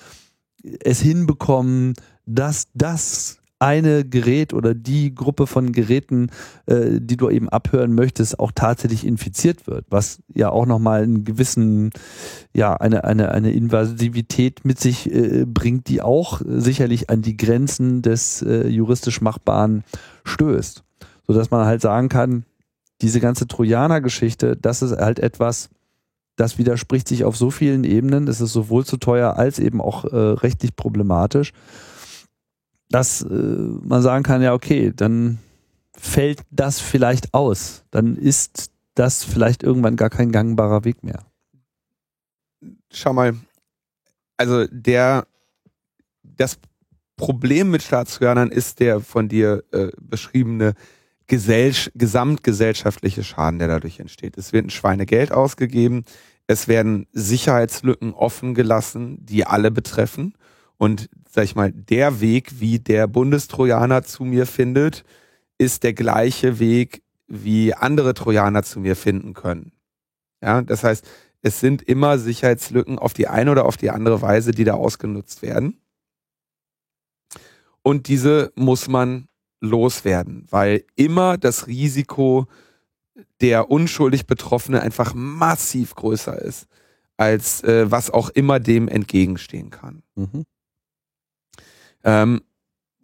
es 0.63 1.01
hinbekommen, 1.01 1.95
dass 2.27 2.69
das 2.75 3.39
eine 3.61 4.05
Gerät 4.05 4.55
oder 4.55 4.75
die 4.75 5.15
Gruppe 5.15 5.47
von 5.47 5.73
Geräten, 5.73 6.31
äh, 6.67 7.01
die 7.01 7.17
du 7.17 7.29
eben 7.29 7.49
abhören 7.49 7.93
möchtest, 7.95 8.39
auch 8.39 8.53
tatsächlich 8.55 9.05
infiziert 9.05 9.67
wird, 9.67 9.87
was 9.91 10.21
ja 10.33 10.51
auch 10.51 10.67
nochmal 10.67 11.03
einen 11.03 11.25
gewissen, 11.25 11.91
ja, 12.55 12.75
eine, 12.75 13.05
eine, 13.05 13.33
eine 13.33 13.53
Invasivität 13.53 14.65
mit 14.65 14.79
sich 14.79 15.13
äh, 15.13 15.45
bringt, 15.45 15.89
die 15.89 16.03
auch 16.03 16.41
sicherlich 16.45 17.11
an 17.11 17.23
die 17.23 17.37
Grenzen 17.37 18.03
des 18.03 18.43
äh, 18.43 18.69
juristisch 18.69 19.21
Machbaren 19.21 19.83
stößt. 20.25 20.85
Sodass 21.27 21.51
man 21.51 21.67
halt 21.67 21.83
sagen 21.83 22.09
kann, 22.09 22.45
diese 23.03 23.21
ganze 23.21 23.47
Trojaner-Geschichte, 23.47 24.57
das 24.57 24.83
ist 24.83 24.97
halt 24.97 25.19
etwas, 25.19 25.69
das 26.39 26.59
widerspricht 26.59 27.09
sich 27.09 27.25
auf 27.25 27.37
so 27.37 27.51
vielen 27.51 27.85
Ebenen. 27.85 28.29
Es 28.29 28.41
ist 28.41 28.53
sowohl 28.53 28.85
zu 28.87 28.97
teuer 28.97 29.37
als 29.37 29.59
eben 29.59 29.81
auch 29.81 30.05
äh, 30.05 30.17
rechtlich 30.17 30.77
problematisch 30.77 31.53
dass 32.89 33.23
äh, 33.23 33.29
man 33.29 34.03
sagen 34.03 34.25
kann, 34.25 34.43
ja, 34.43 34.55
okay, 34.55 34.93
dann 34.95 35.39
fällt 35.97 36.43
das 36.51 36.81
vielleicht 36.81 37.35
aus. 37.35 37.85
Dann 37.91 38.17
ist 38.17 38.71
das 38.95 39.25
vielleicht 39.25 39.63
irgendwann 39.63 39.97
gar 39.97 40.11
kein 40.11 40.33
gangbarer 40.33 40.85
Weg 40.85 41.05
mehr. 41.05 41.25
Schau 42.91 43.13
mal, 43.13 43.37
also 44.37 44.67
der, 44.71 45.27
das 46.23 46.59
Problem 47.17 47.71
mit 47.71 47.83
Staatsorganen 47.83 48.51
ist 48.51 48.81
der 48.81 49.01
von 49.01 49.29
dir 49.29 49.65
äh, 49.73 49.89
beschriebene 50.01 50.75
Gesell 51.29 51.75
gesamtgesellschaftliche 51.95 53.23
Schaden, 53.23 53.59
der 53.59 53.69
dadurch 53.69 54.01
entsteht. 54.01 54.37
Es 54.37 54.53
wird 54.53 54.67
ein 54.67 54.71
Schweinegeld 54.71 55.31
ausgegeben, 55.31 56.05
es 56.47 56.67
werden 56.67 57.07
Sicherheitslücken 57.13 58.15
offen 58.15 58.55
gelassen, 58.55 59.25
die 59.25 59.47
alle 59.47 59.71
betreffen. 59.71 60.35
Und 60.79 61.11
sag 61.31 61.45
ich 61.45 61.55
mal, 61.55 61.71
der 61.71 62.21
Weg, 62.21 62.61
wie 62.61 62.79
der 62.79 63.07
Bundestrojaner 63.07 64.03
zu 64.03 64.25
mir 64.25 64.47
findet, 64.47 65.05
ist 65.59 65.83
der 65.83 65.93
gleiche 65.93 66.59
Weg, 66.59 67.03
wie 67.27 67.75
andere 67.75 68.15
Trojaner 68.15 68.63
zu 68.63 68.81
mir 68.81 68.97
finden 68.97 69.35
können. 69.35 69.73
Ja, 70.43 70.63
das 70.63 70.85
heißt, 70.85 71.07
es 71.43 71.61
sind 71.61 71.83
immer 71.83 72.19
Sicherheitslücken 72.19 72.99
auf 72.99 73.13
die 73.13 73.29
eine 73.29 73.51
oder 73.51 73.67
auf 73.67 73.77
die 73.77 73.91
andere 73.91 74.23
Weise, 74.23 74.53
die 74.53 74.65
da 74.65 74.75
ausgenutzt 74.75 75.43
werden. 75.43 75.81
Und 77.83 78.09
diese 78.09 78.53
muss 78.55 78.89
man 78.89 79.28
loswerden, 79.61 80.47
weil 80.51 80.85
immer 80.95 81.37
das 81.37 81.67
Risiko 81.67 82.47
der 83.41 83.71
unschuldig 83.71 84.27
Betroffene 84.27 84.81
einfach 84.81 85.15
massiv 85.15 85.95
größer 85.95 86.41
ist, 86.41 86.67
als 87.17 87.63
äh, 87.65 87.91
was 87.91 88.11
auch 88.11 88.31
immer 88.31 88.61
dem 88.61 88.89
entgegenstehen 88.89 89.71
kann. 89.71 90.03
Mhm. 90.15 90.45
Ähm, 92.05 92.43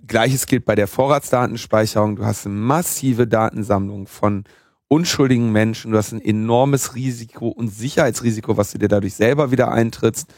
Gleiches 0.06 0.46
gilt 0.46 0.64
bei 0.64 0.74
der 0.74 0.86
Vorratsdatenspeicherung. 0.86 2.16
Du 2.16 2.24
hast 2.24 2.46
eine 2.46 2.54
massive 2.54 3.26
Datensammlung 3.26 4.06
von 4.06 4.44
unschuldigen 4.88 5.50
Menschen, 5.50 5.92
du 5.92 5.98
hast 5.98 6.12
ein 6.12 6.20
enormes 6.20 6.94
Risiko 6.94 7.48
und 7.48 7.68
Sicherheitsrisiko, 7.68 8.56
was 8.56 8.72
du 8.72 8.78
dir 8.78 8.88
dadurch 8.88 9.14
selber 9.14 9.50
wieder 9.50 9.72
eintrittst 9.72 10.32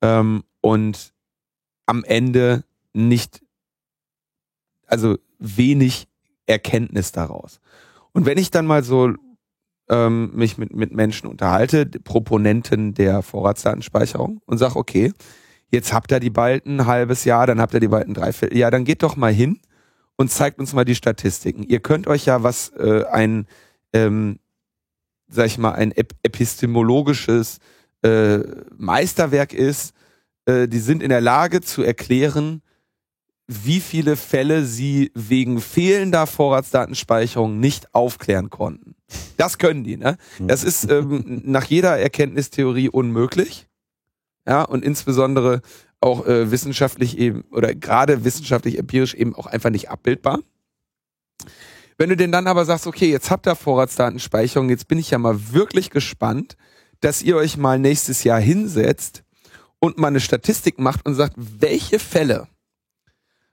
ähm, 0.00 0.42
und 0.60 1.12
am 1.86 2.02
Ende 2.04 2.64
nicht, 2.94 3.42
also 4.86 5.18
wenig 5.42 6.08
Erkenntnis 6.46 7.12
daraus. 7.12 7.60
Und 8.12 8.26
wenn 8.26 8.38
ich 8.38 8.50
dann 8.50 8.66
mal 8.66 8.84
so 8.84 9.12
ähm, 9.88 10.30
mich 10.34 10.58
mit, 10.58 10.74
mit 10.74 10.92
Menschen 10.92 11.26
unterhalte, 11.28 11.86
Proponenten 11.86 12.94
der 12.94 13.22
Vorratsdatenspeicherung 13.22 14.40
und 14.46 14.58
sage, 14.58 14.76
okay, 14.76 15.12
jetzt 15.70 15.92
habt 15.92 16.12
ihr 16.12 16.20
die 16.20 16.30
bald 16.30 16.66
ein 16.66 16.86
halbes 16.86 17.24
Jahr, 17.24 17.46
dann 17.46 17.60
habt 17.60 17.74
ihr 17.74 17.80
die 17.80 17.88
bald 17.88 18.08
ein 18.08 18.14
Dreivierteljahr, 18.14 18.70
dann 18.70 18.84
geht 18.84 19.02
doch 19.02 19.16
mal 19.16 19.32
hin 19.32 19.60
und 20.16 20.30
zeigt 20.30 20.58
uns 20.58 20.72
mal 20.72 20.84
die 20.84 20.94
Statistiken. 20.94 21.62
Ihr 21.62 21.80
könnt 21.80 22.06
euch 22.06 22.26
ja 22.26 22.42
was 22.42 22.70
äh, 22.70 23.04
ein, 23.10 23.46
ähm, 23.92 24.38
sag 25.28 25.46
ich 25.46 25.58
mal, 25.58 25.72
ein 25.72 25.92
epistemologisches 25.92 27.58
äh, 28.02 28.38
Meisterwerk 28.76 29.52
ist, 29.52 29.94
äh, 30.46 30.68
die 30.68 30.78
sind 30.78 31.02
in 31.02 31.08
der 31.08 31.20
Lage 31.20 31.60
zu 31.60 31.82
erklären, 31.82 32.62
wie 33.64 33.80
viele 33.80 34.16
Fälle 34.16 34.64
sie 34.64 35.10
wegen 35.14 35.60
fehlender 35.60 36.26
Vorratsdatenspeicherung 36.26 37.58
nicht 37.58 37.94
aufklären 37.94 38.50
konnten. 38.50 38.94
Das 39.36 39.58
können 39.58 39.84
die, 39.84 39.96
ne? 39.96 40.16
Das 40.38 40.64
ist 40.64 40.90
ähm, 40.90 41.42
nach 41.44 41.64
jeder 41.64 41.98
Erkenntnistheorie 41.98 42.88
unmöglich. 42.88 43.68
Ja, 44.46 44.62
und 44.62 44.84
insbesondere 44.84 45.62
auch 46.00 46.26
äh, 46.26 46.50
wissenschaftlich 46.50 47.18
eben 47.18 47.42
oder 47.52 47.74
gerade 47.74 48.24
wissenschaftlich 48.24 48.78
empirisch 48.78 49.14
eben 49.14 49.34
auch 49.34 49.46
einfach 49.46 49.70
nicht 49.70 49.90
abbildbar. 49.90 50.40
Wenn 51.96 52.08
du 52.08 52.16
denn 52.16 52.32
dann 52.32 52.48
aber 52.48 52.64
sagst, 52.64 52.86
okay, 52.86 53.10
jetzt 53.10 53.30
habt 53.30 53.46
ihr 53.46 53.54
Vorratsdatenspeicherung, 53.54 54.68
jetzt 54.70 54.88
bin 54.88 54.98
ich 54.98 55.10
ja 55.10 55.18
mal 55.18 55.52
wirklich 55.52 55.90
gespannt, 55.90 56.56
dass 57.00 57.22
ihr 57.22 57.36
euch 57.36 57.56
mal 57.56 57.78
nächstes 57.78 58.24
Jahr 58.24 58.40
hinsetzt 58.40 59.22
und 59.78 59.98
mal 59.98 60.08
eine 60.08 60.20
Statistik 60.20 60.78
macht 60.78 61.06
und 61.06 61.14
sagt, 61.14 61.34
welche 61.36 61.98
Fälle 61.98 62.48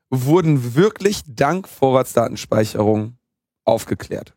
wurden 0.10 0.76
wirklich 0.76 1.22
dank 1.28 1.68
Vorratsdatenspeicherung 1.68 3.18
aufgeklärt. 3.66 4.34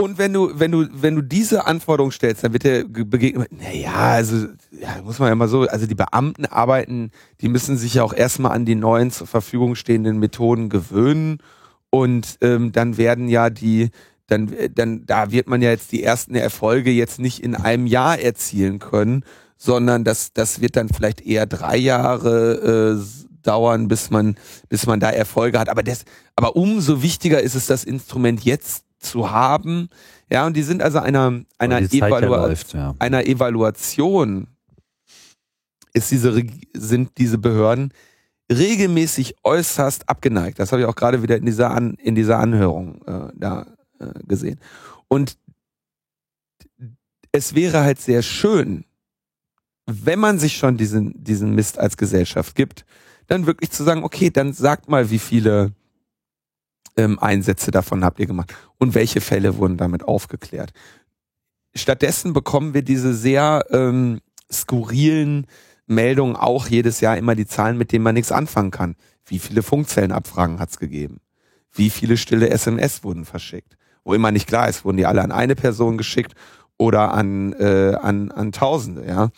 Und 0.00 0.16
wenn 0.16 0.32
du, 0.32 0.52
wenn 0.54 0.70
du, 0.70 0.86
wenn 0.92 1.16
du 1.16 1.22
diese 1.22 1.66
Anforderung 1.66 2.12
stellst, 2.12 2.44
dann 2.44 2.52
wird 2.52 2.62
der 2.62 2.84
begegnet, 2.84 3.50
naja, 3.50 3.94
also, 3.94 4.46
ja, 4.70 5.02
muss 5.02 5.18
man 5.18 5.28
ja 5.28 5.34
mal 5.34 5.48
so, 5.48 5.62
also 5.62 5.88
die 5.88 5.96
Beamten 5.96 6.46
arbeiten, 6.46 7.10
die 7.40 7.48
müssen 7.48 7.76
sich 7.76 7.94
ja 7.94 8.04
auch 8.04 8.12
erstmal 8.12 8.52
an 8.52 8.64
die 8.64 8.76
neuen 8.76 9.10
zur 9.10 9.26
Verfügung 9.26 9.74
stehenden 9.74 10.20
Methoden 10.20 10.68
gewöhnen 10.68 11.38
und 11.90 12.38
ähm, 12.42 12.70
dann 12.70 12.96
werden 12.96 13.28
ja 13.28 13.50
die, 13.50 13.90
dann, 14.28 14.54
dann, 14.72 15.04
da 15.04 15.32
wird 15.32 15.48
man 15.48 15.62
ja 15.62 15.70
jetzt 15.70 15.90
die 15.90 16.04
ersten 16.04 16.36
Erfolge 16.36 16.92
jetzt 16.92 17.18
nicht 17.18 17.42
in 17.42 17.56
einem 17.56 17.88
Jahr 17.88 18.20
erzielen 18.20 18.78
können, 18.78 19.24
sondern 19.58 20.04
das, 20.04 20.32
das 20.32 20.60
wird 20.60 20.76
dann 20.76 20.88
vielleicht 20.88 21.20
eher 21.20 21.44
drei 21.46 21.76
Jahre 21.76 22.96
äh, 22.98 23.26
dauern, 23.42 23.88
bis 23.88 24.10
man, 24.10 24.36
bis 24.68 24.86
man 24.86 25.00
da 25.00 25.10
Erfolge 25.10 25.58
hat. 25.58 25.68
Aber 25.68 25.82
das, 25.82 26.04
aber 26.36 26.56
umso 26.56 27.02
wichtiger 27.02 27.42
ist 27.42 27.54
es, 27.54 27.66
das 27.66 27.84
Instrument 27.84 28.44
jetzt 28.44 28.84
zu 29.00 29.30
haben. 29.30 29.88
Ja, 30.30 30.46
und 30.46 30.56
die 30.56 30.62
sind 30.62 30.82
also 30.82 30.98
einer, 30.98 31.40
einer, 31.58 31.80
Evalu 31.80 32.28
läuft, 32.28 32.74
ja. 32.74 32.94
einer 32.98 33.26
Evaluation 33.26 34.46
ist 35.92 36.10
diese, 36.10 36.42
sind 36.74 37.18
diese 37.18 37.38
Behörden 37.38 37.92
regelmäßig 38.50 39.36
äußerst 39.42 40.08
abgeneigt. 40.08 40.58
Das 40.58 40.72
habe 40.72 40.82
ich 40.82 40.88
auch 40.88 40.94
gerade 40.94 41.22
wieder 41.22 41.36
in 41.36 41.46
dieser, 41.46 41.70
An, 41.70 41.94
in 41.94 42.14
dieser 42.14 42.38
Anhörung 42.38 43.02
äh, 43.06 43.32
da 43.34 43.66
äh, 43.98 44.06
gesehen. 44.26 44.60
Und 45.08 45.36
es 47.32 47.54
wäre 47.54 47.80
halt 47.80 48.00
sehr 48.00 48.22
schön, 48.22 48.84
wenn 49.90 50.18
man 50.18 50.38
sich 50.38 50.58
schon 50.58 50.76
diesen, 50.76 51.24
diesen 51.24 51.54
Mist 51.54 51.78
als 51.78 51.96
Gesellschaft 51.96 52.54
gibt, 52.54 52.84
dann 53.26 53.46
wirklich 53.46 53.70
zu 53.70 53.84
sagen, 53.84 54.04
okay, 54.04 54.30
dann 54.30 54.52
sagt 54.52 54.88
mal, 54.88 55.10
wie 55.10 55.18
viele 55.18 55.72
ähm, 56.98 57.18
Einsätze 57.18 57.70
davon 57.70 58.04
habt 58.04 58.20
ihr 58.20 58.26
gemacht 58.26 58.54
und 58.76 58.94
welche 58.94 59.22
Fälle 59.22 59.56
wurden 59.56 59.78
damit 59.78 60.04
aufgeklärt. 60.04 60.72
Stattdessen 61.74 62.34
bekommen 62.34 62.74
wir 62.74 62.82
diese 62.82 63.14
sehr 63.14 63.64
ähm, 63.70 64.20
skurrilen 64.52 65.46
Meldungen 65.86 66.36
auch 66.36 66.66
jedes 66.66 67.00
Jahr 67.00 67.16
immer 67.16 67.34
die 67.34 67.46
Zahlen, 67.46 67.78
mit 67.78 67.90
denen 67.90 68.04
man 68.04 68.14
nichts 68.14 68.30
anfangen 68.30 68.70
kann. 68.70 68.94
Wie 69.24 69.38
viele 69.38 69.62
Funkzellenabfragen 69.62 70.58
hat 70.58 70.68
es 70.70 70.78
gegeben? 70.78 71.20
Wie 71.72 71.88
viele 71.88 72.18
stille 72.18 72.50
SMS 72.50 73.04
wurden 73.04 73.24
verschickt? 73.24 73.78
Wo 74.04 74.12
immer 74.12 74.32
nicht 74.32 74.48
klar 74.48 74.68
ist, 74.68 74.84
wurden 74.84 74.98
die 74.98 75.06
alle 75.06 75.22
an 75.22 75.32
eine 75.32 75.54
Person 75.54 75.96
geschickt 75.96 76.34
oder 76.76 77.12
an, 77.14 77.54
äh, 77.54 77.96
an, 78.00 78.30
an 78.30 78.52
Tausende, 78.52 79.06
ja? 79.06 79.30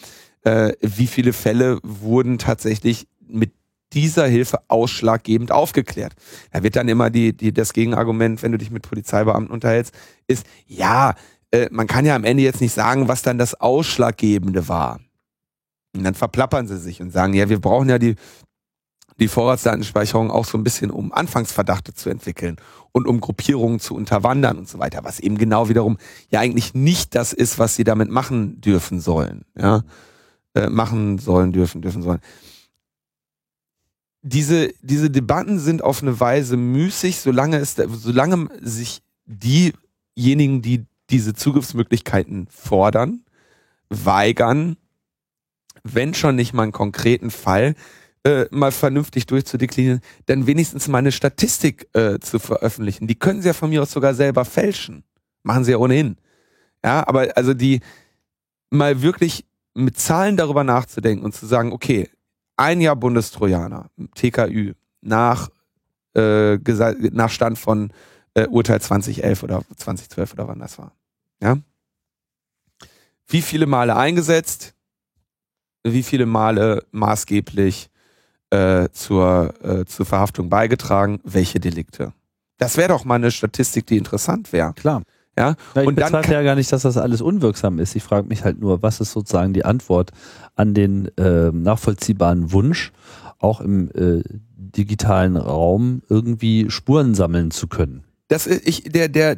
Äh, 0.42 0.72
wie 0.80 1.06
viele 1.06 1.32
Fälle 1.32 1.78
wurden 1.82 2.38
tatsächlich 2.38 3.06
mit 3.26 3.52
dieser 3.92 4.26
Hilfe 4.26 4.60
ausschlaggebend 4.68 5.52
aufgeklärt. 5.52 6.14
Da 6.52 6.62
wird 6.62 6.76
dann 6.76 6.88
immer 6.88 7.10
die, 7.10 7.36
die, 7.36 7.52
das 7.52 7.72
Gegenargument, 7.72 8.42
wenn 8.42 8.52
du 8.52 8.58
dich 8.58 8.70
mit 8.70 8.88
Polizeibeamten 8.88 9.52
unterhältst, 9.52 9.94
ist, 10.26 10.46
ja, 10.66 11.14
äh, 11.50 11.68
man 11.70 11.86
kann 11.86 12.06
ja 12.06 12.14
am 12.14 12.24
Ende 12.24 12.42
jetzt 12.42 12.60
nicht 12.60 12.72
sagen, 12.72 13.08
was 13.08 13.22
dann 13.22 13.38
das 13.38 13.60
Ausschlaggebende 13.60 14.68
war. 14.68 15.00
Und 15.94 16.04
dann 16.04 16.14
verplappern 16.14 16.68
sie 16.68 16.78
sich 16.78 17.02
und 17.02 17.10
sagen, 17.10 17.34
ja, 17.34 17.48
wir 17.48 17.60
brauchen 17.60 17.88
ja 17.88 17.98
die, 17.98 18.14
die 19.18 19.28
Vorratsdatenspeicherung 19.28 20.30
auch 20.30 20.44
so 20.44 20.56
ein 20.56 20.64
bisschen, 20.64 20.90
um 20.90 21.12
Anfangsverdachte 21.12 21.92
zu 21.94 22.10
entwickeln 22.10 22.56
und 22.92 23.06
um 23.06 23.20
Gruppierungen 23.20 23.80
zu 23.80 23.94
unterwandern 23.94 24.58
und 24.58 24.68
so 24.68 24.78
weiter, 24.78 25.02
was 25.02 25.18
eben 25.18 25.36
genau 25.36 25.68
wiederum 25.68 25.98
ja 26.30 26.40
eigentlich 26.40 26.74
nicht 26.74 27.14
das 27.14 27.32
ist, 27.32 27.58
was 27.58 27.74
sie 27.74 27.84
damit 27.84 28.08
machen 28.08 28.60
dürfen 28.60 29.00
sollen, 29.00 29.44
ja, 29.58 29.82
äh, 30.54 30.68
machen 30.68 31.18
sollen, 31.18 31.52
dürfen, 31.52 31.82
dürfen 31.82 32.02
sollen 32.02 32.20
diese, 34.22 34.72
diese 34.82 35.10
Debatten 35.10 35.58
sind 35.58 35.82
auf 35.82 36.02
eine 36.02 36.18
Weise 36.20 36.56
müßig, 36.56 37.20
solange 37.20 37.58
es, 37.58 37.74
solange 37.74 38.48
sich 38.60 39.02
diejenigen, 39.24 40.62
die 40.62 40.84
diese 41.10 41.34
Zugriffsmöglichkeiten 41.34 42.46
fordern, 42.50 43.24
weigern, 43.88 44.76
wenn 45.82 46.14
schon 46.14 46.36
nicht 46.36 46.52
mal 46.52 46.64
einen 46.64 46.72
konkreten 46.72 47.30
Fall 47.30 47.74
äh, 48.24 48.44
mal 48.50 48.70
vernünftig 48.70 49.26
durchzudeklinieren, 49.26 50.00
dann 50.26 50.46
wenigstens 50.46 50.88
mal 50.88 50.98
eine 50.98 51.12
Statistik 51.12 51.88
äh, 51.94 52.18
zu 52.20 52.38
veröffentlichen. 52.38 53.06
Die 53.06 53.14
können 53.14 53.40
sie 53.40 53.48
ja 53.48 53.54
von 53.54 53.70
mir 53.70 53.82
aus 53.82 53.90
sogar 53.90 54.14
selber 54.14 54.44
fälschen. 54.44 55.04
Machen 55.42 55.64
sie 55.64 55.72
ja 55.72 55.78
ohnehin. 55.78 56.16
Ja, 56.84 57.06
aber 57.08 57.34
also 57.36 57.54
die 57.54 57.80
mal 58.68 59.00
wirklich 59.00 59.46
mit 59.80 59.98
Zahlen 59.98 60.36
darüber 60.36 60.64
nachzudenken 60.64 61.24
und 61.24 61.34
zu 61.34 61.46
sagen, 61.46 61.72
okay, 61.72 62.08
ein 62.56 62.80
Jahr 62.80 62.96
Bundestrojaner, 62.96 63.90
TKÜ, 64.14 64.74
nach, 65.00 65.50
äh, 66.14 66.56
nach 66.56 67.30
Stand 67.30 67.58
von 67.58 67.92
äh, 68.34 68.46
Urteil 68.46 68.80
2011 68.80 69.42
oder 69.42 69.62
2012 69.76 70.34
oder 70.34 70.48
wann 70.48 70.58
das 70.58 70.78
war. 70.78 70.92
Ja? 71.42 71.58
Wie 73.26 73.42
viele 73.42 73.66
Male 73.66 73.96
eingesetzt? 73.96 74.74
Wie 75.82 76.02
viele 76.02 76.26
Male 76.26 76.84
maßgeblich 76.90 77.90
äh, 78.50 78.88
zur, 78.90 79.54
äh, 79.64 79.84
zur 79.86 80.04
Verhaftung 80.04 80.50
beigetragen? 80.50 81.20
Welche 81.24 81.60
Delikte? 81.60 82.12
Das 82.58 82.76
wäre 82.76 82.88
doch 82.88 83.06
mal 83.06 83.14
eine 83.14 83.30
Statistik, 83.30 83.86
die 83.86 83.96
interessant 83.96 84.52
wäre. 84.52 84.74
Klar. 84.74 85.02
Ja, 85.40 85.54
ja 85.74 85.82
ich 85.82 85.88
und 85.88 85.98
dann 85.98 86.12
ja 86.30 86.42
gar 86.42 86.54
nicht, 86.54 86.70
dass 86.72 86.82
das 86.82 86.96
alles 86.96 87.20
unwirksam 87.20 87.78
ist. 87.78 87.96
Ich 87.96 88.02
frage 88.02 88.28
mich 88.28 88.44
halt 88.44 88.60
nur, 88.60 88.82
was 88.82 89.00
ist 89.00 89.12
sozusagen 89.12 89.52
die 89.52 89.64
Antwort 89.64 90.10
an 90.54 90.74
den 90.74 91.06
äh, 91.16 91.50
nachvollziehbaren 91.50 92.52
Wunsch, 92.52 92.92
auch 93.38 93.60
im 93.60 93.90
äh, 93.94 94.22
digitalen 94.56 95.36
Raum 95.36 96.02
irgendwie 96.08 96.70
Spuren 96.70 97.14
sammeln 97.14 97.50
zu 97.50 97.66
können. 97.66 98.04
Das, 98.28 98.46
äh, 98.46 98.60
ich, 98.64 98.84
der, 98.84 99.08
der, 99.08 99.36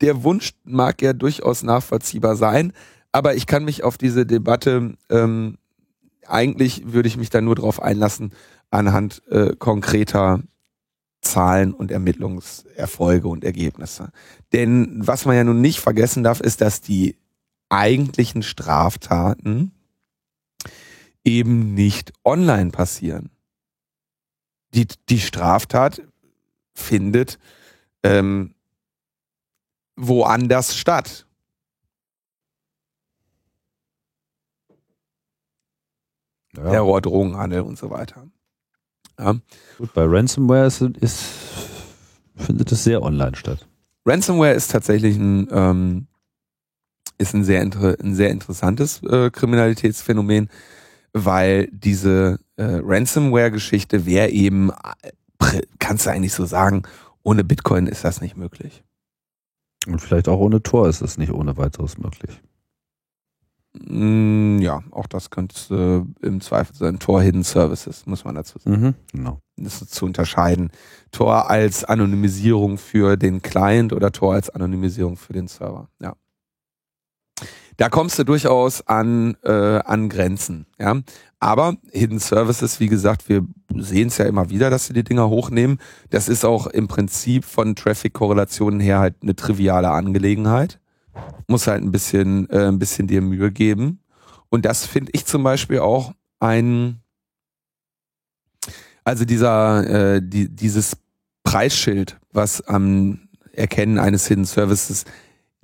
der 0.00 0.24
Wunsch 0.24 0.52
mag 0.64 1.02
ja 1.02 1.12
durchaus 1.12 1.62
nachvollziehbar 1.62 2.36
sein, 2.36 2.72
aber 3.12 3.34
ich 3.34 3.46
kann 3.46 3.64
mich 3.64 3.84
auf 3.84 3.98
diese 3.98 4.26
Debatte, 4.26 4.94
ähm, 5.10 5.58
eigentlich 6.26 6.92
würde 6.92 7.08
ich 7.08 7.16
mich 7.16 7.30
da 7.30 7.40
nur 7.40 7.54
drauf 7.54 7.82
einlassen, 7.82 8.32
anhand 8.70 9.22
äh, 9.28 9.54
konkreter 9.56 10.40
Zahlen 11.22 11.72
und 11.72 11.90
Ermittlungserfolge 11.90 13.28
und 13.28 13.44
Ergebnisse. 13.44 14.10
Denn 14.52 15.06
was 15.06 15.24
man 15.24 15.36
ja 15.36 15.44
nun 15.44 15.60
nicht 15.60 15.80
vergessen 15.80 16.22
darf, 16.22 16.40
ist, 16.40 16.60
dass 16.60 16.80
die 16.80 17.16
eigentlichen 17.68 18.42
Straftaten 18.42 19.72
eben 21.24 21.74
nicht 21.74 22.12
online 22.24 22.70
passieren. 22.70 23.30
Die, 24.74 24.86
die 25.08 25.20
Straftat 25.20 26.02
findet 26.74 27.38
ähm, 28.02 28.54
woanders 29.96 30.76
statt. 30.76 31.26
Ja. 36.56 36.70
Terror, 36.70 37.00
Drogenhandel 37.00 37.62
und 37.62 37.78
so 37.78 37.90
weiter. 37.90 38.28
Ja. 39.22 39.36
Gut, 39.78 39.94
bei 39.94 40.04
Ransomware 40.04 40.66
ist, 40.66 40.80
ist 40.80 41.24
findet 42.36 42.72
es 42.72 42.84
sehr 42.84 43.02
online 43.02 43.36
statt. 43.36 43.66
Ransomware 44.04 44.54
ist 44.54 44.70
tatsächlich 44.70 45.16
ein, 45.16 45.48
ähm, 45.50 46.06
ist 47.18 47.34
ein 47.34 47.44
sehr, 47.44 47.60
ein 47.60 48.14
sehr 48.14 48.30
interessantes 48.30 49.02
äh, 49.04 49.30
Kriminalitätsphänomen, 49.30 50.48
weil 51.12 51.68
diese 51.72 52.40
äh, 52.56 52.80
Ransomware-Geschichte 52.82 54.06
wäre 54.06 54.30
eben, 54.30 54.70
äh, 54.70 55.62
kannst 55.78 56.06
du 56.06 56.10
eigentlich 56.10 56.32
so 56.32 56.46
sagen, 56.46 56.82
ohne 57.22 57.44
Bitcoin 57.44 57.86
ist 57.86 58.04
das 58.04 58.20
nicht 58.20 58.36
möglich. 58.36 58.82
Und 59.86 60.00
vielleicht 60.00 60.28
auch 60.28 60.38
ohne 60.38 60.62
Tor 60.62 60.88
ist 60.88 61.02
es 61.02 61.18
nicht 61.18 61.32
ohne 61.32 61.56
weiteres 61.56 61.98
möglich. 61.98 62.40
Mm, 63.74 64.58
ja, 64.58 64.82
auch 64.90 65.06
das 65.06 65.30
könnte 65.30 66.06
äh, 66.22 66.26
im 66.26 66.40
Zweifel 66.40 66.74
sein. 66.76 66.98
Tor 66.98 67.22
Hidden 67.22 67.42
Services, 67.42 68.04
muss 68.06 68.24
man 68.24 68.34
dazu 68.34 68.58
sagen. 68.58 68.80
Mhm, 68.80 68.94
genau. 69.12 69.38
Das 69.56 69.80
ist 69.80 69.94
zu 69.94 70.04
unterscheiden. 70.04 70.70
Tor 71.10 71.50
als 71.50 71.84
Anonymisierung 71.84 72.76
für 72.76 73.16
den 73.16 73.40
Client 73.40 73.92
oder 73.92 74.12
Tor 74.12 74.34
als 74.34 74.50
Anonymisierung 74.50 75.16
für 75.16 75.32
den 75.32 75.48
Server. 75.48 75.88
Ja. 76.00 76.14
Da 77.78 77.88
kommst 77.88 78.18
du 78.18 78.24
durchaus 78.24 78.86
an, 78.86 79.36
äh, 79.42 79.50
an 79.50 80.10
Grenzen. 80.10 80.66
Ja. 80.78 81.00
Aber 81.40 81.76
Hidden 81.90 82.18
Services, 82.18 82.78
wie 82.78 82.88
gesagt, 82.88 83.28
wir 83.28 83.46
sehen 83.74 84.08
es 84.08 84.18
ja 84.18 84.26
immer 84.26 84.50
wieder, 84.50 84.68
dass 84.68 84.86
sie 84.86 84.92
die 84.92 85.02
Dinger 85.02 85.28
hochnehmen. 85.30 85.78
Das 86.10 86.28
ist 86.28 86.44
auch 86.44 86.66
im 86.66 86.88
Prinzip 86.88 87.44
von 87.44 87.74
Traffic-Korrelationen 87.74 88.80
her 88.80 88.98
halt 88.98 89.16
eine 89.22 89.34
triviale 89.34 89.90
Angelegenheit. 89.90 90.78
Muss 91.46 91.66
halt 91.66 91.82
ein 91.82 91.92
bisschen, 91.92 92.48
äh, 92.50 92.68
ein 92.68 92.78
bisschen 92.78 93.06
dir 93.06 93.20
Mühe 93.20 93.50
geben. 93.50 94.00
Und 94.48 94.64
das 94.64 94.86
finde 94.86 95.12
ich 95.14 95.24
zum 95.26 95.42
Beispiel 95.42 95.78
auch 95.78 96.12
ein, 96.40 97.00
also 99.04 99.24
dieser, 99.24 100.16
äh, 100.16 100.20
die, 100.22 100.48
dieses 100.48 100.96
Preisschild, 101.44 102.18
was 102.32 102.60
am 102.62 103.28
Erkennen 103.52 103.98
eines 103.98 104.26
Hidden 104.26 104.44
Services 104.44 105.04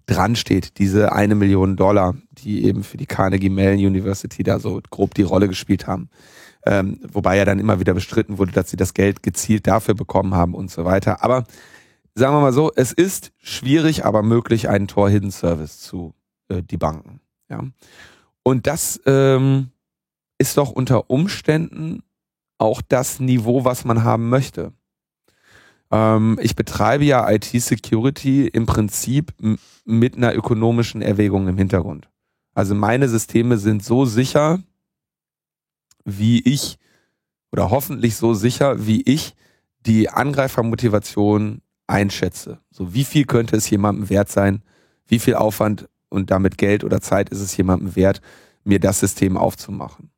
dran 0.06 0.36
steht, 0.36 0.78
diese 0.78 1.12
eine 1.12 1.34
Million 1.34 1.76
Dollar, 1.76 2.16
die 2.32 2.64
eben 2.64 2.82
für 2.82 2.96
die 2.96 3.06
Carnegie 3.06 3.50
Mellon 3.50 3.78
University 3.78 4.42
da 4.42 4.58
so 4.58 4.80
grob 4.90 5.14
die 5.14 5.22
Rolle 5.22 5.48
gespielt 5.48 5.86
haben. 5.86 6.08
Ähm, 6.66 7.00
wobei 7.12 7.36
ja 7.36 7.44
dann 7.44 7.58
immer 7.58 7.78
wieder 7.78 7.94
bestritten 7.94 8.38
wurde, 8.38 8.52
dass 8.52 8.70
sie 8.70 8.76
das 8.76 8.94
Geld 8.94 9.22
gezielt 9.22 9.66
dafür 9.66 9.94
bekommen 9.94 10.34
haben 10.34 10.54
und 10.54 10.70
so 10.70 10.84
weiter. 10.84 11.22
Aber 11.22 11.44
sagen 12.18 12.34
wir 12.34 12.40
mal 12.40 12.52
so, 12.52 12.72
es 12.74 12.92
ist 12.92 13.32
schwierig, 13.38 14.04
aber 14.04 14.22
möglich, 14.22 14.68
einen 14.68 14.88
Tor-Hidden 14.88 15.30
Service 15.30 15.80
zu 15.80 16.14
äh, 16.48 16.62
debunken. 16.62 17.20
Ja. 17.48 17.62
Und 18.42 18.66
das 18.66 19.00
ähm, 19.06 19.70
ist 20.38 20.56
doch 20.56 20.70
unter 20.70 21.10
Umständen 21.10 22.02
auch 22.58 22.82
das 22.82 23.20
Niveau, 23.20 23.64
was 23.64 23.84
man 23.84 24.04
haben 24.04 24.28
möchte. 24.28 24.72
Ähm, 25.90 26.38
ich 26.42 26.56
betreibe 26.56 27.04
ja 27.04 27.30
IT-Security 27.30 28.48
im 28.48 28.66
Prinzip 28.66 29.32
mit 29.84 30.16
einer 30.16 30.34
ökonomischen 30.34 31.02
Erwägung 31.02 31.48
im 31.48 31.56
Hintergrund. 31.56 32.08
Also 32.54 32.74
meine 32.74 33.08
Systeme 33.08 33.58
sind 33.58 33.84
so 33.84 34.04
sicher, 34.04 34.60
wie 36.04 36.40
ich, 36.40 36.78
oder 37.52 37.70
hoffentlich 37.70 38.16
so 38.16 38.34
sicher, 38.34 38.86
wie 38.86 39.02
ich 39.02 39.34
die 39.86 40.10
Angreifermotivation 40.10 41.62
einschätze. 41.88 42.60
So 42.70 42.94
wie 42.94 43.04
viel 43.04 43.24
könnte 43.24 43.56
es 43.56 43.68
jemandem 43.68 44.08
wert 44.10 44.28
sein? 44.28 44.62
Wie 45.06 45.18
viel 45.18 45.34
Aufwand 45.34 45.88
und 46.08 46.30
damit 46.30 46.58
Geld 46.58 46.84
oder 46.84 47.00
Zeit 47.00 47.30
ist 47.30 47.40
es 47.40 47.56
jemandem 47.56 47.96
wert, 47.96 48.20
mir 48.64 48.78
das 48.78 49.00
System 49.00 49.36
aufzumachen? 49.36 50.10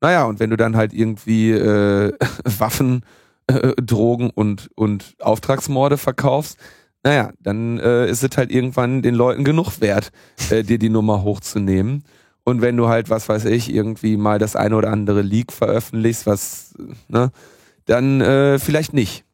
Naja, 0.00 0.24
und 0.24 0.40
wenn 0.40 0.50
du 0.50 0.56
dann 0.56 0.76
halt 0.76 0.92
irgendwie 0.92 1.50
äh, 1.50 2.12
Waffen 2.44 3.04
äh, 3.48 3.74
Drogen 3.82 4.30
und, 4.30 4.70
und 4.74 5.16
Auftragsmorde 5.20 5.98
verkaufst, 5.98 6.58
naja, 7.02 7.32
dann 7.40 7.78
äh, 7.78 8.08
ist 8.08 8.22
es 8.22 8.36
halt 8.36 8.50
irgendwann 8.50 9.02
den 9.02 9.14
Leuten 9.14 9.44
genug 9.44 9.80
wert, 9.80 10.12
äh, 10.50 10.62
dir 10.62 10.78
die 10.78 10.90
Nummer 10.90 11.22
hochzunehmen. 11.22 12.04
Und 12.44 12.62
wenn 12.62 12.76
du 12.76 12.88
halt, 12.88 13.10
was 13.10 13.28
weiß 13.28 13.46
ich, 13.46 13.72
irgendwie 13.72 14.16
mal 14.16 14.38
das 14.38 14.56
eine 14.56 14.76
oder 14.76 14.90
andere 14.90 15.22
Leak 15.22 15.52
veröffentlichst, 15.52 16.26
was, 16.26 16.74
ne, 17.08 17.30
dann 17.86 18.20
äh, 18.20 18.58
vielleicht 18.58 18.92
nicht. 18.92 19.24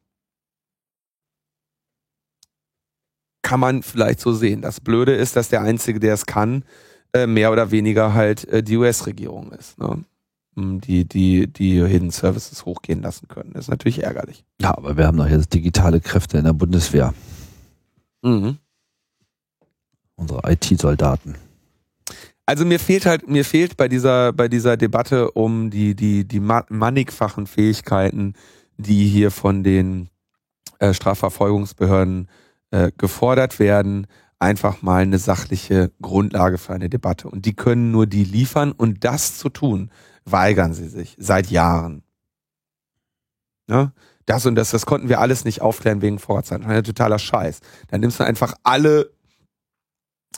Kann 3.47 3.61
man 3.61 3.81
vielleicht 3.81 4.19
so 4.19 4.33
sehen. 4.33 4.61
Das 4.61 4.81
Blöde 4.81 5.15
ist, 5.15 5.37
dass 5.37 5.47
der 5.47 5.61
Einzige, 5.61 6.01
der 6.01 6.13
es 6.13 6.25
kann, 6.25 6.65
äh, 7.13 7.27
mehr 7.27 7.51
oder 7.53 7.71
weniger 7.71 8.13
halt 8.13 8.45
äh, 8.49 8.61
die 8.61 8.75
US-Regierung 8.75 9.53
ist. 9.53 9.79
Ne? 9.79 10.03
die, 10.57 11.05
die, 11.05 11.47
die 11.47 11.85
Hidden 11.85 12.09
Services 12.09 12.65
hochgehen 12.65 13.01
lassen 13.03 13.27
können. 13.27 13.51
Das 13.53 13.65
ist 13.65 13.69
natürlich 13.69 14.03
ärgerlich. 14.03 14.43
Ja, 14.59 14.75
aber 14.75 14.97
wir 14.97 15.05
haben 15.05 15.17
doch 15.17 15.29
jetzt 15.29 15.53
digitale 15.53 16.01
Kräfte 16.01 16.39
in 16.39 16.45
der 16.45 16.53
Bundeswehr. 16.53 17.13
Mhm. 18.23 18.57
Unsere 20.15 20.51
IT-Soldaten. 20.51 21.35
Also 22.47 22.65
mir 22.65 22.79
fehlt 22.79 23.05
halt, 23.05 23.29
mir 23.29 23.45
fehlt 23.45 23.77
bei 23.77 23.87
dieser, 23.87 24.33
bei 24.33 24.47
dieser 24.47 24.77
Debatte 24.77 25.31
um 25.31 25.69
die, 25.69 25.95
die, 25.95 26.25
die 26.25 26.39
mannigfachen 26.39 27.45
Fähigkeiten, 27.45 28.33
die 28.77 29.07
hier 29.07 29.29
von 29.31 29.63
den 29.63 30.09
äh, 30.79 30.93
Strafverfolgungsbehörden 30.93 32.27
äh, 32.71 32.91
gefordert 32.97 33.59
werden, 33.59 34.07
einfach 34.39 34.81
mal 34.81 35.01
eine 35.01 35.17
sachliche 35.17 35.91
Grundlage 36.01 36.57
für 36.57 36.73
eine 36.73 36.89
Debatte. 36.89 37.29
Und 37.29 37.45
die 37.45 37.55
können 37.55 37.91
nur 37.91 38.07
die 38.07 38.23
liefern 38.23 38.71
und 38.71 39.03
das 39.03 39.37
zu 39.37 39.49
tun, 39.49 39.91
weigern 40.25 40.73
sie 40.73 40.89
sich 40.89 41.15
seit 41.19 41.49
Jahren. 41.49 42.03
Ja? 43.67 43.93
Das 44.25 44.45
und 44.45 44.55
das, 44.55 44.71
das 44.71 44.85
konnten 44.85 45.09
wir 45.09 45.21
alles 45.21 45.45
nicht 45.45 45.61
aufklären 45.61 46.01
wegen 46.01 46.19
Vorratsdaten. 46.19 46.63
Das 46.63 46.73
ist 46.73 46.77
ein 46.77 46.83
totaler 46.83 47.19
Scheiß. 47.19 47.61
Dann 47.87 48.01
nimmst 48.01 48.19
du 48.19 48.25
einfach 48.25 48.53
alle, 48.63 49.11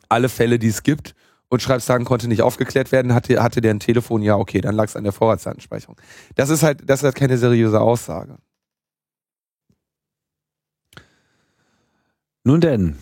alle 0.08 0.30
Fälle, 0.30 0.60
die 0.60 0.68
es 0.68 0.84
gibt 0.84 1.16
und 1.50 1.62
schreibst 1.62 1.88
sagen, 1.88 2.06
konnte 2.06 2.28
nicht 2.28 2.44
aufgeklärt 2.44 2.92
werden, 2.92 3.14
hatte, 3.14 3.42
hatte 3.42 3.62
der 3.62 3.74
ein 3.74 3.80
Telefon, 3.80 4.22
ja, 4.22 4.38
okay, 4.38 4.62
dann 4.62 4.76
lag 4.76 4.86
es 4.86 4.96
an 4.96 5.04
der 5.04 5.14
Vorratsdatenspeicherung. 5.14 5.96
Das 6.36 6.50
ist 6.50 6.62
halt, 6.62 6.88
das 6.88 7.00
ist 7.00 7.06
halt 7.06 7.16
keine 7.16 7.38
seriöse 7.40 7.82
Aussage. 7.82 8.38
Nun 12.44 12.62
denn. 12.62 12.98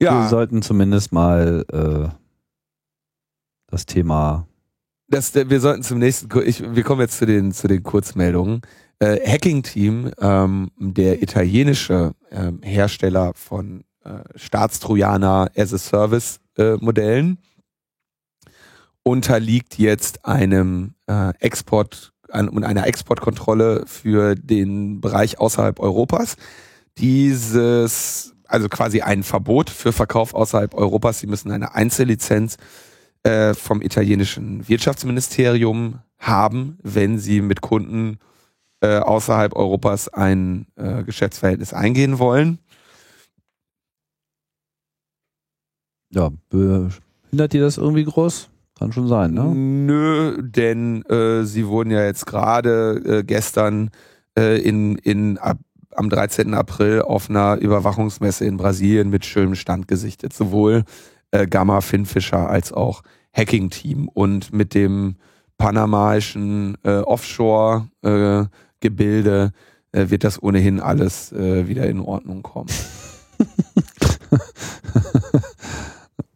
Ja. 0.00 0.22
Wir 0.22 0.28
sollten 0.28 0.62
zumindest 0.62 1.12
mal 1.12 1.64
äh, 1.72 2.08
das 3.68 3.86
Thema 3.86 4.46
das, 5.08 5.34
wir 5.34 5.60
sollten 5.60 5.82
zum 5.82 5.98
nächsten, 5.98 6.28
ich, 6.44 6.62
wir 6.74 6.82
kommen 6.82 7.00
jetzt 7.00 7.18
zu 7.18 7.26
den, 7.26 7.52
zu 7.52 7.68
den 7.68 7.82
Kurzmeldungen. 7.82 8.62
Äh, 8.98 9.20
Hacking 9.26 9.62
Team, 9.62 10.10
ähm, 10.20 10.70
der 10.78 11.22
italienische 11.22 12.12
ähm, 12.30 12.60
Hersteller 12.62 13.32
von 13.34 13.84
äh, 14.04 14.20
Staatstrojaner 14.34 15.50
as 15.56 15.72
a 15.72 15.78
Service 15.78 16.40
äh, 16.56 16.74
Modellen, 16.80 17.38
unterliegt 19.04 19.78
jetzt 19.78 20.24
einem 20.24 20.94
äh, 21.06 21.32
Export 21.38 22.12
und 22.28 22.64
einer 22.64 22.88
Exportkontrolle 22.88 23.84
für 23.86 24.34
den 24.34 25.00
Bereich 25.00 25.38
außerhalb 25.38 25.78
Europas. 25.78 26.36
Dieses, 26.98 28.34
also 28.46 28.68
quasi 28.68 29.02
ein 29.02 29.22
Verbot 29.22 29.70
für 29.70 29.92
Verkauf 29.92 30.34
außerhalb 30.34 30.74
Europas. 30.74 31.20
Sie 31.20 31.26
müssen 31.26 31.50
eine 31.50 31.74
Einzellizenz 31.74 32.56
äh, 33.22 33.54
vom 33.54 33.82
italienischen 33.82 34.66
Wirtschaftsministerium 34.68 36.00
haben, 36.18 36.78
wenn 36.82 37.18
sie 37.18 37.40
mit 37.40 37.60
Kunden 37.60 38.18
äh, 38.80 38.98
außerhalb 38.98 39.54
Europas 39.54 40.08
ein 40.08 40.66
äh, 40.76 41.02
Geschäftsverhältnis 41.02 41.74
eingehen 41.74 42.18
wollen. 42.18 42.58
Ja, 46.10 46.30
behindert 46.48 47.52
die 47.52 47.58
das 47.58 47.78
irgendwie 47.78 48.04
groß? 48.04 48.48
Kann 48.78 48.92
schon 48.92 49.08
sein, 49.08 49.32
ne? 49.32 49.44
Nö, 49.54 50.42
denn 50.42 51.02
äh, 51.06 51.44
sie 51.44 51.66
wurden 51.66 51.90
ja 51.90 52.04
jetzt 52.04 52.26
gerade 52.26 53.02
äh, 53.04 53.24
gestern 53.24 53.90
äh, 54.38 54.60
in, 54.60 54.96
in 54.96 55.38
am 55.96 56.10
13. 56.10 56.54
April 56.54 57.02
auf 57.02 57.30
einer 57.30 57.56
Überwachungsmesse 57.56 58.44
in 58.44 58.56
Brasilien 58.56 59.10
mit 59.10 59.24
schönem 59.24 59.54
Stand 59.54 59.86
gesichtet. 59.88 60.32
Sowohl 60.32 60.84
äh, 61.30 61.46
Gamma 61.46 61.80
Finfisher 61.80 62.48
als 62.48 62.72
auch 62.72 63.02
Hacking-Team 63.32 64.08
und 64.08 64.52
mit 64.52 64.74
dem 64.74 65.14
panamaischen 65.58 66.76
äh, 66.84 66.98
Offshore-Gebilde 66.98 69.52
äh, 69.92 70.00
äh, 70.00 70.10
wird 70.10 70.24
das 70.24 70.42
ohnehin 70.42 70.80
alles 70.80 71.32
äh, 71.32 71.68
wieder 71.68 71.86
in 71.86 72.00
Ordnung 72.00 72.42
kommen. 72.42 72.70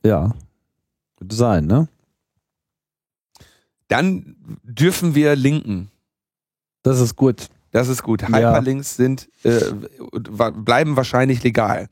ja, 0.04 0.34
könnte 1.16 1.36
sein, 1.36 1.66
ne? 1.66 1.88
Dann 3.88 4.36
dürfen 4.62 5.14
wir 5.14 5.36
linken. 5.36 5.90
Das 6.82 7.00
ist 7.00 7.16
gut. 7.16 7.48
Das 7.70 7.88
ist 7.88 8.02
gut. 8.02 8.24
Hyperlinks 8.24 8.98
ja. 8.98 9.04
sind 9.04 9.30
äh, 9.44 9.60
bleiben 10.52 10.96
wahrscheinlich 10.96 11.42
legal. 11.42 11.88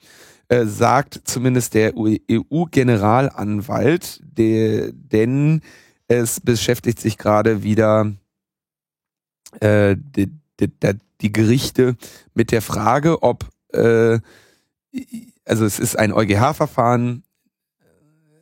Äh, 0.48 0.66
sagt 0.66 1.22
zumindest 1.24 1.72
der 1.74 1.94
EU-Generalanwalt, 1.96 4.20
denn 4.24 5.62
es 6.08 6.40
beschäftigt 6.40 7.00
sich 7.00 7.16
gerade 7.18 7.62
wieder 7.62 8.12
äh, 9.60 9.96
die 11.20 11.32
Gerichte 11.32 11.96
mit 12.34 12.50
der 12.50 12.62
Frage, 12.62 13.22
ob, 13.22 13.46
äh, 13.72 14.18
also 15.44 15.66
es 15.66 15.78
ist 15.78 15.96
ein 15.98 16.12
EuGH-Verfahren 16.12 17.22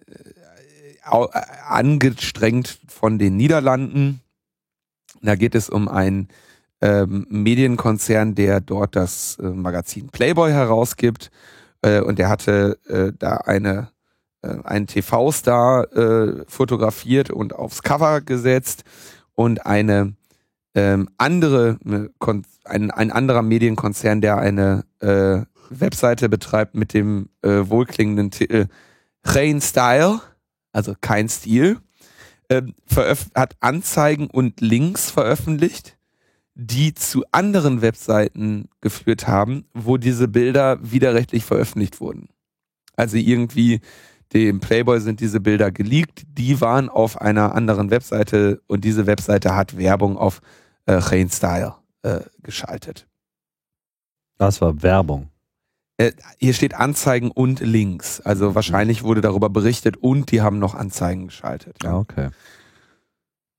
äh, 0.06 0.12
angestrengt 1.66 2.78
von 2.86 3.18
den 3.18 3.36
Niederlanden. 3.36 4.20
Da 5.22 5.34
geht 5.34 5.56
es 5.56 5.68
um 5.68 5.88
einen 5.88 6.28
ähm, 6.80 7.26
Medienkonzern, 7.30 8.34
der 8.34 8.60
dort 8.60 8.96
das 8.96 9.38
äh, 9.38 9.48
Magazin 9.48 10.08
Playboy 10.08 10.50
herausgibt. 10.50 11.30
Äh, 11.82 12.00
und 12.00 12.18
der 12.18 12.28
hatte 12.28 12.78
äh, 12.88 13.12
da 13.18 13.36
eine 13.38 13.88
äh, 14.42 14.56
einen 14.64 14.86
TV-Star 14.86 15.92
äh, 15.92 16.44
fotografiert 16.46 17.30
und 17.30 17.54
aufs 17.54 17.82
Cover 17.82 18.20
gesetzt 18.20 18.84
und 19.34 19.66
eine 19.66 20.14
ähm, 20.74 21.08
andere, 21.16 21.78
ein, 22.64 22.90
ein 22.90 23.10
anderer 23.10 23.42
Medienkonzern, 23.42 24.20
der 24.20 24.38
eine 24.38 24.84
äh, 25.00 25.40
Webseite 25.70 26.28
betreibt 26.28 26.74
mit 26.74 26.92
dem 26.92 27.30
äh, 27.42 27.62
wohlklingenden 27.64 28.30
Titel 28.30 28.66
Rain 29.24 29.60
Style, 29.60 30.20
also 30.72 30.94
kein 31.00 31.28
Stil, 31.28 31.78
äh, 32.48 32.62
hat 33.34 33.56
Anzeigen 33.60 34.28
und 34.28 34.60
Links 34.60 35.10
veröffentlicht, 35.10 35.95
die 36.58 36.94
zu 36.94 37.22
anderen 37.32 37.82
Webseiten 37.82 38.70
geführt 38.80 39.28
haben, 39.28 39.66
wo 39.74 39.98
diese 39.98 40.26
Bilder 40.26 40.78
widerrechtlich 40.80 41.44
veröffentlicht 41.44 42.00
wurden. 42.00 42.30
Also 42.96 43.18
irgendwie 43.18 43.82
dem 44.32 44.60
Playboy 44.60 45.00
sind 45.00 45.20
diese 45.20 45.38
Bilder 45.38 45.70
geleakt, 45.70 46.22
die 46.26 46.60
waren 46.62 46.88
auf 46.88 47.20
einer 47.20 47.54
anderen 47.54 47.90
Webseite 47.90 48.62
und 48.66 48.84
diese 48.84 49.06
Webseite 49.06 49.54
hat 49.54 49.76
Werbung 49.76 50.16
auf 50.16 50.40
äh, 50.86 50.94
Rain 50.94 51.28
Style 51.28 51.74
äh, 52.02 52.20
geschaltet. 52.42 53.06
Das 54.38 54.62
war 54.62 54.82
Werbung. 54.82 55.28
Äh, 55.98 56.12
hier 56.38 56.54
steht 56.54 56.74
Anzeigen 56.74 57.30
und 57.30 57.60
Links. 57.60 58.20
Also 58.22 58.54
wahrscheinlich 58.54 59.02
wurde 59.02 59.20
darüber 59.20 59.50
berichtet 59.50 59.98
und 59.98 60.30
die 60.32 60.40
haben 60.40 60.58
noch 60.58 60.74
Anzeigen 60.74 61.26
geschaltet. 61.26 61.76
Ja, 61.82 61.98
okay. 61.98 62.30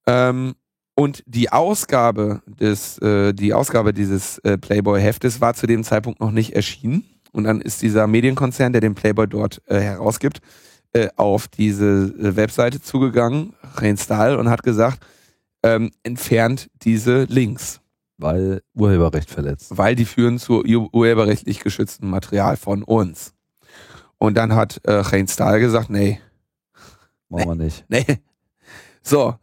Ähm, 0.08 0.56
und 1.00 1.24
die 1.28 1.52
Ausgabe 1.52 2.42
des, 2.48 2.98
äh, 2.98 3.32
die 3.32 3.54
Ausgabe 3.54 3.94
dieses 3.94 4.40
äh, 4.40 4.58
Playboy-Heftes 4.58 5.40
war 5.40 5.54
zu 5.54 5.68
dem 5.68 5.84
Zeitpunkt 5.84 6.20
noch 6.20 6.32
nicht 6.32 6.56
erschienen. 6.56 7.04
Und 7.32 7.44
dann 7.44 7.62
ist 7.62 7.84
dieser 7.84 8.08
Medienkonzern, 8.08 8.72
der 8.72 8.82
den 8.82 8.96
Playboy 8.96 9.28
dort 9.28 9.62
äh, 9.68 9.80
herausgibt, 9.80 10.40
äh, 10.94 11.10
auf 11.16 11.48
diese 11.50 12.16
äh, 12.20 12.36
Webseite 12.36 12.82
zugegangen, 12.82 13.54
Reinstall, 13.76 14.38
und 14.38 14.50
hat 14.50 14.64
gesagt, 14.64 15.06
ähm, 15.62 15.92
entfernt 16.02 16.72
diese 16.82 17.26
Links. 17.26 17.80
Weil 18.18 18.64
Urheberrecht 18.74 19.30
verletzt. 19.30 19.78
Weil 19.78 19.94
die 19.94 20.06
führen 20.06 20.40
zu 20.40 20.64
urheberrechtlich 20.64 21.60
geschütztem 21.60 22.10
Material 22.10 22.58
von 22.58 22.82
uns. 22.82 23.36
Und 24.18 24.36
dann 24.36 24.56
hat 24.56 24.82
äh, 24.84 24.94
Reinstall 24.94 25.60
gesagt, 25.60 25.92
nee. 25.92 26.20
Machen 27.30 27.50
wir 27.50 27.66
nicht. 27.66 27.86
Nee. 27.88 28.06
So. 29.04 29.36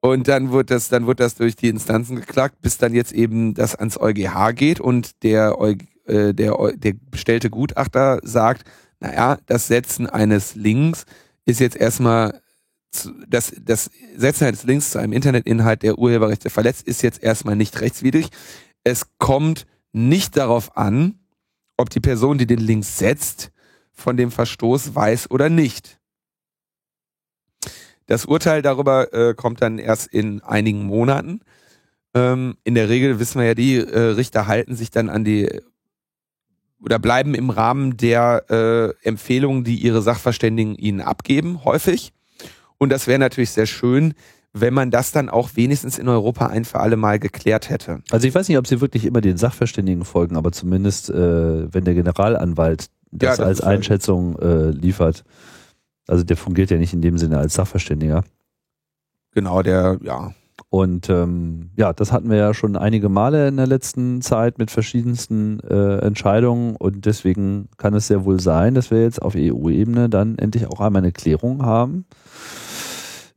Und 0.00 0.28
dann 0.28 0.50
wird 0.50 0.70
das, 0.70 0.88
dann 0.88 1.06
wird 1.06 1.20
das 1.20 1.34
durch 1.34 1.56
die 1.56 1.68
Instanzen 1.68 2.16
geklagt, 2.16 2.62
bis 2.62 2.78
dann 2.78 2.94
jetzt 2.94 3.12
eben 3.12 3.54
das 3.54 3.74
ans 3.74 3.98
EuGH 4.00 4.54
geht 4.54 4.80
und 4.80 5.22
der 5.22 5.58
EuGH 5.58 5.90
äh, 6.10 6.34
der, 6.34 6.56
der 6.74 6.94
bestellte 7.10 7.50
Gutachter 7.50 8.18
sagt, 8.22 8.64
naja, 8.98 9.38
das 9.46 9.68
Setzen 9.68 10.08
eines 10.08 10.56
Links 10.56 11.04
ist 11.44 11.60
jetzt 11.60 11.76
erstmal, 11.76 12.40
zu, 12.90 13.12
das, 13.28 13.52
das 13.60 13.90
Setzen 14.16 14.46
eines 14.46 14.64
Links 14.64 14.90
zu 14.90 14.98
einem 14.98 15.12
Internetinhalt, 15.12 15.82
der 15.82 15.98
Urheberrechte 15.98 16.50
verletzt, 16.50 16.86
ist 16.86 17.02
jetzt 17.02 17.22
erstmal 17.22 17.54
nicht 17.54 17.80
rechtswidrig. 17.80 18.28
Es 18.82 19.06
kommt 19.18 19.66
nicht 19.92 20.36
darauf 20.36 20.76
an, 20.76 21.20
ob 21.76 21.90
die 21.90 22.00
Person, 22.00 22.38
die 22.38 22.46
den 22.46 22.58
Link 22.58 22.84
setzt, 22.84 23.52
von 23.92 24.16
dem 24.16 24.32
Verstoß 24.32 24.94
weiß 24.94 25.30
oder 25.30 25.48
nicht. 25.48 25.99
Das 28.10 28.24
Urteil 28.24 28.60
darüber 28.60 29.14
äh, 29.14 29.34
kommt 29.34 29.62
dann 29.62 29.78
erst 29.78 30.08
in 30.08 30.42
einigen 30.42 30.82
Monaten. 30.82 31.42
Ähm, 32.12 32.56
in 32.64 32.74
der 32.74 32.88
Regel 32.88 33.20
wissen 33.20 33.38
wir 33.38 33.46
ja, 33.46 33.54
die 33.54 33.76
äh, 33.76 34.00
Richter 34.00 34.48
halten 34.48 34.74
sich 34.74 34.90
dann 34.90 35.08
an 35.08 35.22
die 35.22 35.48
oder 36.82 36.98
bleiben 36.98 37.34
im 37.34 37.50
Rahmen 37.50 37.96
der 37.96 38.50
äh, 38.50 39.06
Empfehlungen, 39.06 39.62
die 39.62 39.76
ihre 39.76 40.02
Sachverständigen 40.02 40.74
ihnen 40.74 41.00
abgeben, 41.00 41.64
häufig. 41.64 42.12
Und 42.78 42.90
das 42.90 43.06
wäre 43.06 43.20
natürlich 43.20 43.50
sehr 43.50 43.66
schön, 43.66 44.14
wenn 44.52 44.74
man 44.74 44.90
das 44.90 45.12
dann 45.12 45.28
auch 45.28 45.50
wenigstens 45.54 45.96
in 45.96 46.08
Europa 46.08 46.48
ein 46.48 46.64
für 46.64 46.80
alle 46.80 46.96
Mal 46.96 47.20
geklärt 47.20 47.70
hätte. 47.70 48.02
Also 48.10 48.26
ich 48.26 48.34
weiß 48.34 48.48
nicht, 48.48 48.58
ob 48.58 48.66
sie 48.66 48.80
wirklich 48.80 49.04
immer 49.04 49.20
den 49.20 49.36
Sachverständigen 49.36 50.04
folgen, 50.04 50.36
aber 50.36 50.50
zumindest, 50.50 51.10
äh, 51.10 51.72
wenn 51.72 51.84
der 51.84 51.94
Generalanwalt 51.94 52.86
das, 53.12 53.38
ja, 53.38 53.44
das 53.44 53.46
als 53.46 53.60
Einschätzung 53.60 54.36
äh, 54.40 54.70
liefert. 54.70 55.22
Also 56.10 56.24
der 56.24 56.36
fungiert 56.36 56.70
ja 56.70 56.76
nicht 56.76 56.92
in 56.92 57.02
dem 57.02 57.18
Sinne 57.18 57.38
als 57.38 57.54
Sachverständiger. 57.54 58.24
Genau, 59.32 59.62
der, 59.62 59.98
ja, 60.02 60.32
und 60.68 61.08
ähm, 61.08 61.70
ja, 61.76 61.92
das 61.92 62.12
hatten 62.12 62.30
wir 62.30 62.36
ja 62.36 62.54
schon 62.54 62.76
einige 62.76 63.08
Male 63.08 63.48
in 63.48 63.56
der 63.56 63.66
letzten 63.66 64.20
Zeit 64.20 64.58
mit 64.58 64.70
verschiedensten 64.70 65.58
äh, 65.60 65.98
Entscheidungen 65.98 66.76
und 66.76 67.06
deswegen 67.06 67.68
kann 67.76 67.94
es 67.94 68.06
sehr 68.06 68.24
wohl 68.24 68.40
sein, 68.40 68.74
dass 68.74 68.90
wir 68.90 69.02
jetzt 69.02 69.20
auf 69.20 69.34
EU-Ebene 69.36 70.08
dann 70.08 70.38
endlich 70.38 70.66
auch 70.66 70.80
einmal 70.80 71.02
eine 71.02 71.12
Klärung 71.12 71.64
haben. 71.64 72.04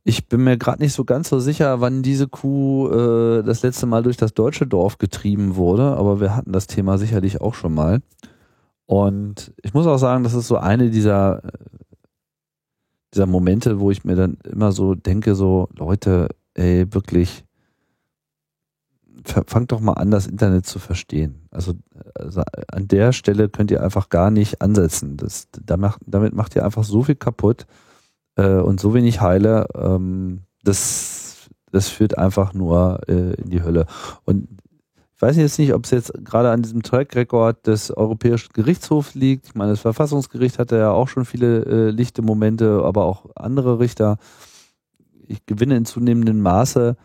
Ich 0.04 0.28
bin 0.28 0.44
mir 0.44 0.58
gerade 0.58 0.84
nicht 0.84 0.94
so 0.94 1.06
ganz 1.06 1.30
so 1.30 1.40
sicher, 1.40 1.80
wann 1.80 2.04
diese 2.04 2.28
Kuh 2.28 2.90
äh, 2.90 3.44
das 3.44 3.64
letzte 3.64 3.86
Mal 3.88 4.04
durch 4.04 4.18
das 4.18 4.34
deutsche 4.34 4.68
Dorf 4.68 4.98
getrieben 4.98 5.56
wurde, 5.56 5.96
aber 5.98 6.20
wir 6.20 6.36
hatten 6.36 6.52
das 6.52 6.68
Thema 6.68 6.98
sicherlich 6.98 7.42
auch 7.42 7.56
schon 7.56 7.74
mal. 7.74 8.02
Und 8.86 9.54
ich 9.64 9.74
muss 9.74 9.88
auch 9.88 9.98
sagen, 9.98 10.24
das 10.24 10.34
ist 10.34 10.48
so 10.48 10.58
eine 10.58 10.90
dieser, 10.90 11.42
dieser 13.14 13.26
Momente, 13.26 13.80
wo 13.80 13.92
ich 13.92 14.04
mir 14.04 14.16
dann 14.16 14.38
immer 14.44 14.72
so 14.72 14.96
denke, 14.96 15.36
so 15.36 15.70
Leute, 15.78 16.30
ey, 16.56 16.92
wirklich, 16.94 17.46
fangt 19.24 19.72
doch 19.72 19.80
mal 19.80 19.94
an, 19.94 20.12
das 20.12 20.28
Internet 20.28 20.66
zu 20.66 20.80
verstehen. 20.80 21.48
Also, 21.52 21.74
also, 22.16 22.42
an 22.72 22.88
der 22.88 23.14
Stelle 23.14 23.50
könnt 23.50 23.72
ihr 23.72 23.84
einfach 23.84 24.10
gar 24.10 24.32
nicht 24.32 24.62
ansetzen. 24.62 25.18
Das, 25.18 25.48
damit 25.66 26.34
macht 26.34 26.56
ihr 26.56 26.66
einfach 26.66 26.84
so 26.84 27.04
viel 27.04 27.16
kaputt 27.16 27.66
äh, 28.36 28.58
und 28.58 28.80
so 28.80 28.94
wenig 28.94 29.22
heile. 29.22 29.68
Ähm, 29.76 30.42
das, 30.64 31.50
das 31.72 31.90
führt 31.90 32.18
einfach 32.18 32.54
nur 32.54 33.02
äh, 33.08 33.34
in 33.36 33.50
die 33.50 33.64
Hölle. 33.64 33.86
Und 34.26 34.48
weiß 35.24 35.38
jetzt 35.38 35.58
nicht, 35.58 35.74
ob 35.74 35.86
es 35.86 35.92
jetzt 35.92 36.14
gerade 36.26 36.52
an 36.52 36.62
diesem 36.62 36.84
Track 36.84 37.16
Record 37.16 37.66
des 37.66 37.96
Europäischen 37.96 38.52
Gerichtshofs 38.54 39.16
liegt. 39.16 39.48
Ich 39.48 39.56
meine, 39.56 39.72
das 39.72 39.80
Verfassungsgericht 39.80 40.60
hatte 40.60 40.78
ja 40.78 40.92
auch 40.92 41.08
schon 41.08 41.24
viele 41.24 41.64
äh, 41.64 41.90
lichte 41.92 42.22
Momente, 42.22 42.82
aber 42.84 43.06
auch 43.06 43.28
andere 43.36 43.80
Richter 43.80 44.18
ich 45.28 45.46
gewinne 45.46 45.78
in 45.78 45.86
zunehmendem 45.86 46.42
Maße 46.42 46.98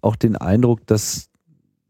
auch 0.00 0.16
den 0.16 0.36
Eindruck, 0.36 0.86
dass, 0.86 1.30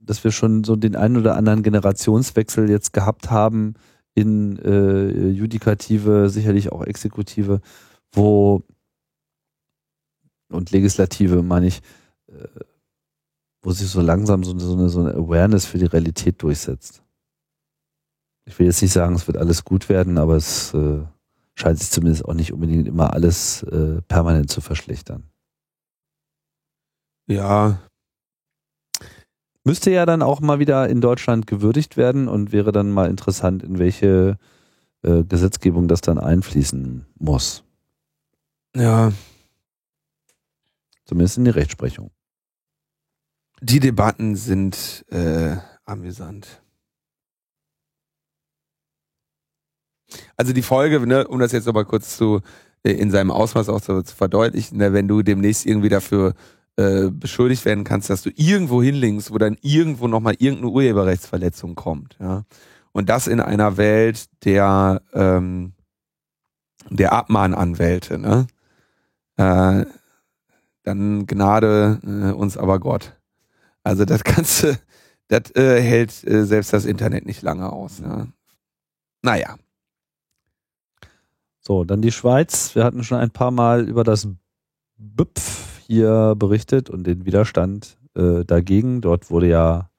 dass 0.00 0.24
wir 0.24 0.30
schon 0.30 0.64
so 0.64 0.76
den 0.76 0.96
einen 0.96 1.16
oder 1.16 1.36
anderen 1.36 1.62
Generationswechsel 1.62 2.70
jetzt 2.70 2.92
gehabt 2.92 3.30
haben 3.30 3.74
in 4.14 4.58
äh, 4.58 5.28
Judikative, 5.28 6.30
sicherlich 6.30 6.72
auch 6.72 6.84
Exekutive, 6.84 7.60
wo 8.12 8.62
und 10.50 10.70
Legislative, 10.70 11.42
meine 11.42 11.66
ich, 11.66 11.82
äh, 12.28 12.48
wo 13.68 13.72
sich 13.72 13.88
so 13.88 14.00
langsam 14.00 14.44
so, 14.44 14.58
so, 14.58 14.72
eine, 14.72 14.88
so 14.88 15.00
eine 15.00 15.12
Awareness 15.12 15.66
für 15.66 15.76
die 15.76 15.84
Realität 15.84 16.40
durchsetzt. 16.42 17.02
Ich 18.46 18.58
will 18.58 18.64
jetzt 18.64 18.80
nicht 18.80 18.94
sagen, 18.94 19.14
es 19.14 19.26
wird 19.26 19.36
alles 19.36 19.62
gut 19.62 19.90
werden, 19.90 20.16
aber 20.16 20.36
es 20.36 20.72
äh, 20.72 21.00
scheint 21.54 21.78
sich 21.78 21.90
zumindest 21.90 22.24
auch 22.24 22.32
nicht 22.32 22.50
unbedingt 22.50 22.88
immer 22.88 23.12
alles 23.12 23.62
äh, 23.64 24.00
permanent 24.08 24.50
zu 24.50 24.62
verschlechtern. 24.62 25.24
Ja. 27.26 27.78
Müsste 29.64 29.90
ja 29.90 30.06
dann 30.06 30.22
auch 30.22 30.40
mal 30.40 30.60
wieder 30.60 30.88
in 30.88 31.02
Deutschland 31.02 31.46
gewürdigt 31.46 31.98
werden 31.98 32.26
und 32.26 32.52
wäre 32.52 32.72
dann 32.72 32.90
mal 32.90 33.10
interessant, 33.10 33.62
in 33.62 33.78
welche 33.78 34.38
äh, 35.02 35.24
Gesetzgebung 35.24 35.88
das 35.88 36.00
dann 36.00 36.16
einfließen 36.16 37.04
muss. 37.18 37.64
Ja. 38.74 39.12
Zumindest 41.04 41.36
in 41.36 41.44
die 41.44 41.50
Rechtsprechung. 41.50 42.10
Die 43.60 43.80
Debatten 43.80 44.36
sind 44.36 45.04
äh, 45.10 45.56
amüsant. 45.84 46.62
Also 50.36 50.52
die 50.52 50.62
Folge, 50.62 51.04
ne, 51.06 51.26
um 51.26 51.38
das 51.38 51.52
jetzt 51.52 51.66
nochmal 51.66 51.84
kurz 51.84 52.16
zu 52.16 52.40
äh, 52.82 52.92
in 52.92 53.10
seinem 53.10 53.30
Ausmaß 53.30 53.68
auch 53.68 53.80
zu, 53.80 54.02
zu 54.02 54.14
verdeutlichen, 54.14 54.78
ne, 54.78 54.92
wenn 54.92 55.08
du 55.08 55.22
demnächst 55.22 55.66
irgendwie 55.66 55.88
dafür 55.88 56.34
äh, 56.76 57.10
beschuldigt 57.10 57.64
werden 57.64 57.84
kannst, 57.84 58.08
dass 58.08 58.22
du 58.22 58.30
irgendwo 58.36 58.82
hinlinkst, 58.82 59.32
wo 59.32 59.38
dann 59.38 59.56
irgendwo 59.62 60.06
nochmal 60.06 60.36
irgendeine 60.38 60.70
Urheberrechtsverletzung 60.70 61.74
kommt. 61.74 62.16
Ja? 62.20 62.44
Und 62.92 63.08
das 63.08 63.26
in 63.26 63.40
einer 63.40 63.76
Welt 63.76 64.26
der, 64.44 65.02
ähm, 65.12 65.72
der 66.88 67.12
Abmahnanwälte. 67.12 68.18
Ne? 68.18 68.46
Äh, 69.36 69.86
dann 70.84 71.26
Gnade 71.26 72.00
äh, 72.04 72.32
uns 72.32 72.56
aber 72.56 72.78
Gott. 72.78 73.17
Also 73.88 74.04
das 74.04 74.22
du, 74.22 74.78
das 75.28 75.56
äh, 75.56 75.80
hält 75.80 76.22
äh, 76.26 76.44
selbst 76.44 76.74
das 76.74 76.84
Internet 76.84 77.24
nicht 77.24 77.40
lange 77.40 77.72
aus. 77.72 78.00
Ne? 78.00 78.30
Naja. 79.22 79.56
So, 81.60 81.84
dann 81.84 82.02
die 82.02 82.12
Schweiz. 82.12 82.74
Wir 82.74 82.84
hatten 82.84 83.02
schon 83.02 83.18
ein 83.18 83.30
paar 83.30 83.50
Mal 83.50 83.88
über 83.88 84.04
das 84.04 84.28
BÜPF 84.98 85.80
hier 85.86 86.34
berichtet 86.36 86.90
und 86.90 87.04
den 87.04 87.24
Widerstand 87.24 87.96
äh, 88.14 88.44
dagegen. 88.44 89.00
Dort 89.00 89.30
wurde 89.30 89.48
ja 89.48 89.90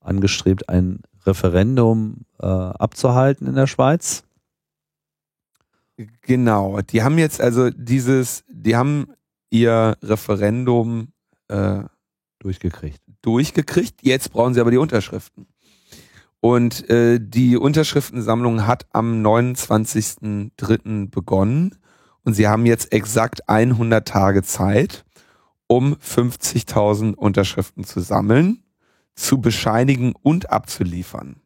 angestrebt, 0.00 0.68
ein 0.68 1.00
Referendum 1.26 2.24
äh, 2.40 2.46
abzuhalten 2.46 3.48
in 3.48 3.54
der 3.54 3.66
Schweiz. 3.66 4.22
Genau, 6.22 6.80
die 6.82 7.02
haben 7.02 7.18
jetzt 7.18 7.40
also 7.40 7.70
dieses, 7.70 8.44
die 8.48 8.76
haben 8.76 9.08
ihr 9.50 9.96
Referendum 10.02 11.08
äh, 11.48 11.82
durchgekriegt. 12.38 13.00
Durchgekriegt. 13.22 14.02
Jetzt 14.02 14.32
brauchen 14.32 14.54
sie 14.54 14.60
aber 14.60 14.70
die 14.70 14.78
Unterschriften. 14.78 15.46
Und 16.40 16.88
äh, 16.88 17.18
die 17.20 17.56
Unterschriftensammlung 17.56 18.66
hat 18.66 18.86
am 18.92 19.24
29.03. 19.26 21.10
begonnen 21.10 21.76
und 22.24 22.34
sie 22.34 22.46
haben 22.46 22.66
jetzt 22.66 22.92
exakt 22.92 23.48
100 23.48 24.06
Tage 24.06 24.42
Zeit, 24.42 25.04
um 25.66 25.94
50.000 25.94 27.14
Unterschriften 27.14 27.84
zu 27.84 28.00
sammeln, 28.00 28.62
zu 29.14 29.40
bescheinigen 29.40 30.14
und 30.22 30.50
abzuliefern. 30.50 31.40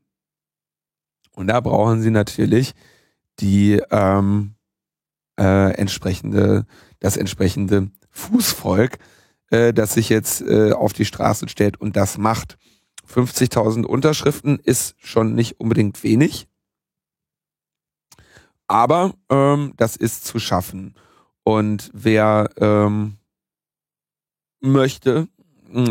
Und 1.34 1.46
da 1.46 1.60
brauchen 1.60 2.02
sie 2.02 2.10
natürlich 2.10 2.74
die 3.40 3.80
ähm, 3.90 4.54
äh, 5.38 5.72
entsprechende, 5.74 6.66
das 7.00 7.16
entsprechende 7.16 7.90
Fußvolk, 8.10 8.98
äh, 9.52 9.72
das 9.72 9.94
sich 9.94 10.08
jetzt 10.08 10.40
äh, 10.42 10.72
auf 10.72 10.92
die 10.92 11.04
Straße 11.04 11.48
stellt 11.48 11.80
und 11.80 11.96
das 11.96 12.18
macht. 12.18 12.58
50.000 13.12 13.84
Unterschriften 13.84 14.58
ist 14.58 14.94
schon 14.98 15.34
nicht 15.34 15.60
unbedingt 15.60 16.02
wenig, 16.02 16.48
aber 18.66 19.14
ähm, 19.28 19.74
das 19.76 19.96
ist 19.96 20.24
zu 20.24 20.38
schaffen. 20.38 20.94
Und 21.44 21.90
wer 21.92 22.50
ähm, 22.56 23.18
möchte, 24.60 25.28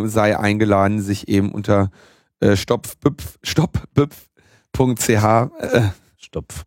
sei 0.05 0.39
eingeladen, 0.39 1.01
sich 1.01 1.27
eben 1.27 1.51
unter 1.51 1.91
äh, 2.39 2.55
stopfbüpf, 2.55 3.38
stopbüpf.ch 3.43 5.09
äh, 5.09 5.89
Stopf. 6.17 6.63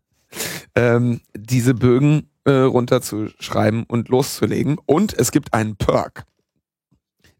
Ähm, 0.75 1.21
diese 1.35 1.73
Bögen 1.73 2.29
äh, 2.45 2.51
runterzuschreiben 2.51 3.83
und 3.83 4.07
loszulegen. 4.09 4.77
Und 4.85 5.13
es 5.13 5.31
gibt 5.31 5.53
einen 5.53 5.75
Perk. 5.75 6.25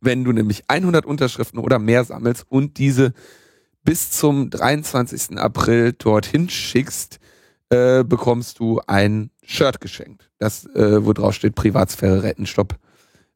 Wenn 0.02 0.24
du 0.24 0.32
nämlich 0.32 0.64
100 0.68 1.06
Unterschriften 1.06 1.60
oder 1.60 1.80
mehr 1.80 2.04
sammelst 2.04 2.46
und 2.50 2.78
diese 2.78 3.14
bis 3.84 4.12
zum 4.12 4.50
23. 4.50 5.38
April 5.38 5.94
dorthin 5.94 6.50
schickst, 6.50 7.20
äh, 7.70 8.04
bekommst 8.04 8.60
du 8.60 8.82
ein 8.88 9.32
Shirt 9.44 9.80
geschenkt. 9.80 10.30
Das, 10.38 10.66
äh, 10.76 11.06
wo 11.06 11.14
drauf 11.14 11.36
steht 11.36 11.56
Privatsphäre 11.56 12.24
retten, 12.24 12.46
stopp, 12.46 12.76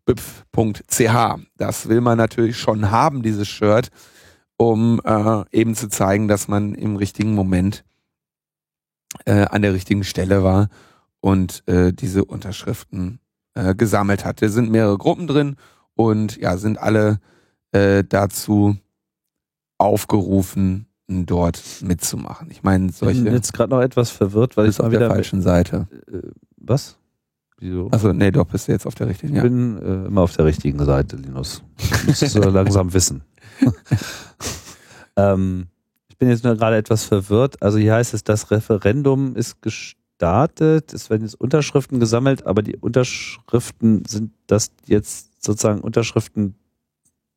bipf.ch. 0.06 1.40
Das 1.58 1.90
will 1.90 2.02
man 2.02 2.18
natürlich 2.18 2.58
schon 2.58 2.92
haben, 2.92 3.22
dieses 3.22 3.48
Shirt, 3.48 3.90
um 4.58 5.02
äh, 5.04 5.44
eben 5.52 5.76
zu 5.76 5.88
zeigen, 5.88 6.28
dass 6.28 6.48
man 6.48 6.74
im 6.74 6.96
richtigen 6.96 7.34
Moment 7.34 7.84
äh, 9.26 9.46
an 9.46 9.62
der 9.62 9.74
richtigen 9.74 10.04
Stelle 10.04 10.44
war 10.44 10.70
und 11.22 11.64
äh, 11.68 11.94
diese 11.94 12.26
Unterschriften 12.26 13.20
äh, 13.54 13.76
gesammelt 13.76 14.26
hat. 14.26 14.42
Da 14.42 14.50
sind 14.50 14.72
mehrere 14.72 14.98
Gruppen 14.98 15.28
drin 15.28 15.56
und 16.00 16.38
ja, 16.38 16.56
sind 16.56 16.80
alle 16.80 17.20
äh, 17.74 18.06
dazu 18.08 18.78
aufgerufen, 19.78 20.86
dort 21.10 21.62
mitzumachen. 21.82 22.50
Ich 22.52 22.64
meine, 22.64 22.90
solche. 22.90 23.18
Ich 23.18 23.24
bin 23.26 23.34
jetzt 23.34 23.52
gerade 23.52 23.72
noch 23.72 23.82
etwas 23.82 24.10
verwirrt, 24.10 24.56
weil 24.56 24.70
ich 24.70 24.80
auf 24.80 24.90
der 24.90 25.10
falschen 25.10 25.42
Seite. 25.42 25.90
Äh, 26.10 26.30
was? 26.56 26.98
Wieso? 27.58 27.90
Also 27.92 28.14
nee, 28.14 28.32
doch 28.32 28.46
bist 28.46 28.70
du 28.70 28.72
jetzt 28.72 28.88
auf 28.88 28.96
der 28.96 29.08
richtigen. 29.08 29.36
Ich 29.36 29.42
bin 29.42 29.78
äh, 29.78 30.06
immer 30.06 30.22
auf 30.22 30.34
der 30.34 30.46
richtigen 30.46 30.82
Seite, 30.86 31.18
Linus. 31.18 31.64
Musst 32.08 32.22
du 32.22 32.28
so 32.28 32.40
langsam 32.50 32.94
wissen. 32.94 33.22
ähm, 35.18 35.68
ich 36.08 36.18
bin 36.18 36.30
jetzt 36.30 36.46
nur 36.46 36.56
gerade 36.56 36.78
etwas 36.78 37.04
verwirrt. 37.04 37.62
Also 37.62 37.78
hier 37.78 37.96
heißt 37.96 38.14
es, 38.14 38.24
das 38.24 38.52
Referendum 38.52 39.36
ist 39.36 39.62
gestartet, 39.62 40.94
es 40.94 41.10
werden 41.10 41.24
jetzt 41.24 41.36
Unterschriften 41.36 42.00
gesammelt, 42.00 42.46
aber 42.46 42.62
die 42.62 42.78
Unterschriften 42.78 44.06
sind 44.06 44.32
das 44.48 44.72
jetzt 44.86 45.29
sozusagen 45.40 45.82
Unterschriften, 45.82 46.56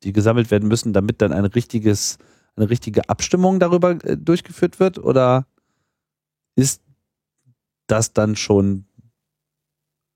die 0.03 0.13
gesammelt 0.13 0.51
werden 0.51 0.67
müssen, 0.67 0.93
damit 0.93 1.21
dann 1.21 1.33
ein 1.33 1.45
richtiges, 1.45 2.17
eine 2.55 2.69
richtige 2.69 3.09
Abstimmung 3.09 3.59
darüber 3.59 3.91
äh, 4.03 4.17
durchgeführt 4.17 4.79
wird? 4.79 4.99
Oder 4.99 5.47
ist 6.55 6.81
das 7.87 8.13
dann 8.13 8.35
schon 8.35 8.85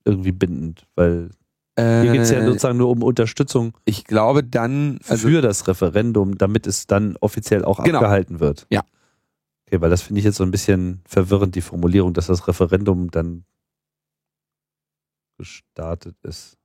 irgendwie 0.05 0.31
bindend, 0.31 0.88
weil 0.95 1.31
hier 1.77 2.11
geht 2.11 2.22
es 2.22 2.31
ja 2.31 2.39
äh, 2.39 2.45
sozusagen 2.45 2.80
nur 2.80 2.89
um 2.89 3.03
Unterstützung. 3.03 3.77
Ich 3.85 4.03
glaube 4.05 4.43
dann 4.43 4.99
also 5.07 5.27
für 5.27 5.41
das 5.43 5.68
Referendum, 5.68 6.35
damit 6.35 6.65
es 6.65 6.88
dann 6.88 7.15
offiziell 7.18 7.64
auch 7.64 7.84
genau. 7.84 7.99
abgehalten 7.99 8.39
wird. 8.39 8.65
Ja. 8.72 8.81
Okay, 9.68 9.80
weil 9.80 9.91
das 9.91 10.01
finde 10.01 10.19
ich 10.19 10.26
jetzt 10.26 10.38
so 10.38 10.43
ein 10.43 10.49
bisschen 10.49 11.01
verwirrend, 11.05 11.53
die 11.53 11.61
Formulierung, 11.61 12.14
dass 12.14 12.27
das 12.27 12.47
Referendum 12.47 13.11
dann 13.11 13.45
gestartet 15.38 16.15
ist. 16.23 16.57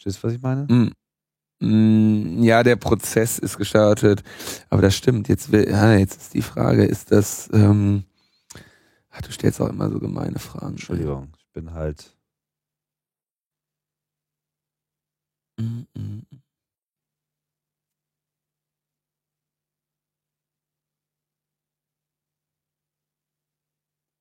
Verstehst 0.00 0.22
du, 0.22 0.28
was 0.28 0.34
ich 0.34 0.42
meine? 0.42 0.66
Mm. 0.72 0.92
Mm, 1.62 2.42
ja, 2.42 2.62
der 2.62 2.76
Prozess 2.76 3.38
ist 3.38 3.58
gestartet. 3.58 4.22
Aber 4.70 4.80
das 4.80 4.94
stimmt. 4.94 5.28
Jetzt, 5.28 5.50
ja, 5.52 5.94
jetzt 5.94 6.22
ist 6.22 6.34
die 6.34 6.40
Frage, 6.40 6.84
ist 6.84 7.12
das, 7.12 7.50
ähm, 7.52 8.04
ach, 9.10 9.20
du 9.20 9.30
stellst 9.30 9.60
auch 9.60 9.68
immer 9.68 9.90
so 9.90 9.98
gemeine 9.98 10.38
Fragen. 10.38 10.72
Entschuldigung 10.72 11.28
bin 11.52 11.72
halt. 11.72 12.16
Mm, 15.58 15.82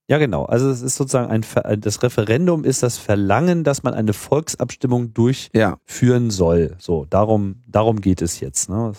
Ja, 0.10 0.18
genau. 0.18 0.46
Also 0.46 0.72
es 0.72 0.82
ist 0.82 0.96
sozusagen 0.96 1.30
ein 1.30 1.44
Ver 1.44 1.78
das 1.78 2.02
Referendum 2.02 2.64
ist 2.64 2.82
das 2.82 2.98
Verlangen, 2.98 3.64
dass 3.64 3.84
man 3.84 3.94
eine 3.94 4.14
Volksabstimmung 4.14 5.14
durchführen 5.14 6.26
ja. 6.26 6.32
soll. 6.32 6.76
So, 6.80 7.06
darum, 7.08 7.62
darum 7.68 8.02
geht 8.02 8.24
es 8.24 8.40
jetzt. 8.40 8.70
Ne? 8.70 8.94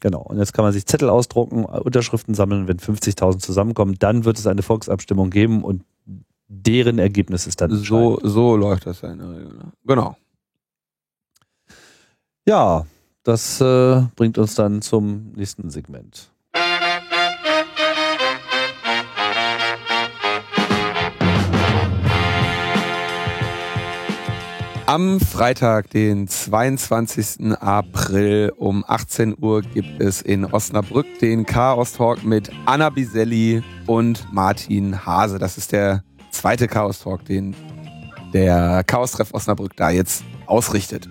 Genau. 0.00 0.22
Und 0.22 0.38
jetzt 0.38 0.52
kann 0.52 0.64
man 0.64 0.72
sich 0.72 0.86
Zettel 0.86 1.10
ausdrucken, 1.10 1.64
Unterschriften 1.64 2.34
sammeln. 2.34 2.68
Wenn 2.68 2.78
50.000 2.78 3.40
zusammenkommen, 3.40 3.96
dann 3.98 4.24
wird 4.24 4.38
es 4.38 4.46
eine 4.46 4.62
Volksabstimmung 4.62 5.30
geben 5.30 5.64
und 5.64 5.82
deren 6.46 7.00
Ergebnis 7.00 7.48
ist 7.48 7.60
dann. 7.60 7.74
So, 7.74 8.20
so 8.22 8.54
läuft 8.54 8.86
das 8.86 9.00
ja 9.00 9.10
in 9.10 9.18
der 9.18 9.30
Regel. 9.30 9.54
Ne? 9.54 9.72
Genau. 9.84 10.16
Ja, 12.46 12.86
das 13.24 13.60
äh, 13.60 14.02
bringt 14.14 14.38
uns 14.38 14.54
dann 14.54 14.82
zum 14.82 15.32
nächsten 15.32 15.68
Segment. 15.70 16.30
Am 24.88 25.18
Freitag, 25.18 25.90
den 25.90 26.28
22. 26.28 27.56
April 27.60 28.52
um 28.56 28.84
18 28.86 29.36
Uhr 29.40 29.62
gibt 29.62 30.00
es 30.00 30.22
in 30.22 30.44
Osnabrück 30.44 31.06
den 31.18 31.44
Chaos 31.44 31.94
Talk 31.94 32.22
mit 32.22 32.52
Anna 32.66 32.90
Biselli 32.90 33.64
und 33.88 34.32
Martin 34.32 35.04
Hase. 35.04 35.40
Das 35.40 35.58
ist 35.58 35.72
der 35.72 36.04
zweite 36.30 36.68
Chaos 36.68 37.00
Talk, 37.00 37.24
den 37.24 37.56
der 38.32 38.84
Chaos 38.84 39.10
Treff 39.10 39.34
Osnabrück 39.34 39.76
da 39.76 39.90
jetzt 39.90 40.22
ausrichtet. 40.46 41.08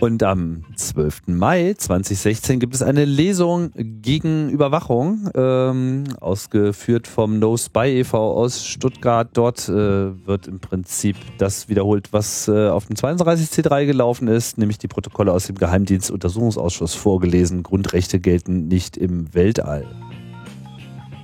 Und 0.00 0.22
am 0.22 0.64
12. 0.76 1.24
Mai 1.26 1.74
2016 1.76 2.58
gibt 2.58 2.74
es 2.74 2.80
eine 2.80 3.04
Lesung 3.04 3.70
gegen 3.76 4.48
Überwachung, 4.48 5.28
ähm, 5.34 6.04
ausgeführt 6.20 7.06
vom 7.06 7.38
No 7.38 7.54
Spy 7.58 8.00
e.V. 8.00 8.16
aus 8.16 8.66
Stuttgart. 8.66 9.28
Dort 9.34 9.68
äh, 9.68 10.26
wird 10.26 10.46
im 10.46 10.58
Prinzip 10.58 11.16
das 11.36 11.68
wiederholt, 11.68 12.14
was 12.14 12.48
äh, 12.48 12.68
auf 12.68 12.86
dem 12.86 12.96
32C3 12.96 13.84
gelaufen 13.84 14.26
ist, 14.26 14.56
nämlich 14.56 14.78
die 14.78 14.88
Protokolle 14.88 15.32
aus 15.32 15.46
dem 15.48 15.56
Geheimdienstuntersuchungsausschuss 15.56 16.94
vorgelesen. 16.94 17.62
Grundrechte 17.62 18.20
gelten 18.20 18.68
nicht 18.68 18.96
im 18.96 19.34
Weltall. 19.34 19.86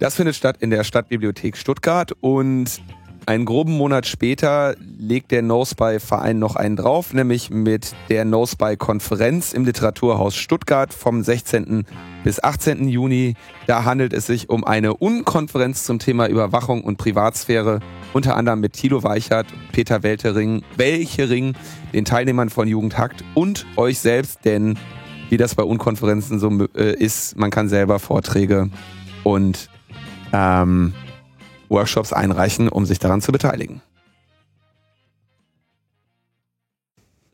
Das 0.01 0.17
findet 0.17 0.37
statt 0.37 0.59
in 0.61 0.69
der 0.69 0.85
Stadtbibliothek 0.85 1.57
Stuttgart 1.57 2.13
und 2.21 2.83
einen 3.27 3.45
groben 3.45 3.77
Monat 3.77 4.07
später 4.07 4.77
legt 4.99 5.33
der 5.33 5.43
No-Spy-Verein 5.43 6.39
noch 6.39 6.55
einen 6.55 6.77
drauf, 6.77 7.13
nämlich 7.13 7.51
mit 7.51 7.93
der 8.09 8.25
No-Spy-Konferenz 8.25 9.53
im 9.53 9.65
Literaturhaus 9.65 10.37
Stuttgart 10.37 10.95
vom 10.95 11.23
16. 11.23 11.85
bis 12.23 12.43
18. 12.43 12.89
Juni. 12.89 13.35
Da 13.67 13.85
handelt 13.85 14.13
es 14.13 14.27
sich 14.27 14.49
um 14.49 14.63
eine 14.63 14.95
Unkonferenz 14.95 15.83
zum 15.83 15.99
Thema 15.99 16.29
Überwachung 16.29 16.85
und 16.85 16.99
Privatsphäre, 16.99 17.81
unter 18.13 18.37
anderem 18.37 18.61
mit 18.61 18.75
Thilo 18.75 19.03
Weichert, 19.03 19.49
Peter 19.73 20.05
Weltering, 20.05 20.63
Welchering, 20.77 21.55
den 21.93 22.05
Teilnehmern 22.05 22.49
von 22.49 22.69
Jugendhakt 22.69 23.25
und 23.35 23.67
euch 23.77 23.99
selbst, 23.99 24.45
denn 24.45 24.79
wie 25.31 25.37
das 25.37 25.57
bei 25.57 25.65
Unkonferenzen 25.65 26.39
so 26.39 26.49
äh, 26.77 26.95
ist, 26.95 27.37
man 27.37 27.51
kann 27.51 27.69
selber 27.69 27.99
Vorträge 27.99 28.71
und 29.25 29.69
ähm, 30.33 30.95
Workshops 31.69 32.13
einreichen, 32.13 32.69
um 32.69 32.87
sich 32.87 32.99
daran 32.99 33.21
zu 33.21 33.33
beteiligen. 33.33 33.83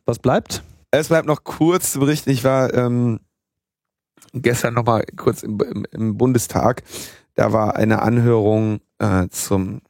Was 0.05 0.19
bleibt? 0.19 0.63
Es 0.91 1.09
bleibt 1.09 1.27
noch 1.27 1.45
kurz 1.45 1.93
zu 1.93 2.01
berichten. 2.01 2.31
Ich 2.31 2.45
war 2.45 2.75
ähm, 2.75 3.21
gestern 4.35 4.75
noch 4.75 4.85
mal 4.85 5.05
kurz 5.17 5.43
im, 5.43 5.59
im, 5.61 5.87
im 5.91 6.19
Bundestag. 6.19 6.83
Da 7.35 7.53
war 7.53 7.77
eine 7.77 8.03
Anhörung 8.03 8.81
äh, 8.99 9.29
zum 9.29 9.81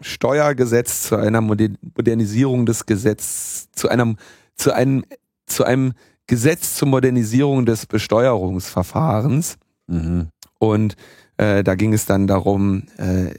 Steuergesetz, 0.00 1.02
zu 1.02 1.16
einer 1.16 1.40
Modernisierung 1.40 2.66
des 2.66 2.86
Gesetzes, 2.86 3.68
zu 3.72 3.88
einem, 3.88 4.16
zu 4.54 4.72
einem, 4.72 5.04
zu 5.46 5.64
einem 5.64 5.92
Gesetz 6.26 6.74
zur 6.76 6.88
Modernisierung 6.88 7.66
des 7.66 7.86
Besteuerungsverfahrens. 7.86 9.58
Mhm. 9.86 10.28
Und 10.58 10.96
äh, 11.36 11.62
da 11.62 11.74
ging 11.74 11.92
es 11.92 12.06
dann 12.06 12.26
darum, 12.26 12.84
äh, 12.98 13.34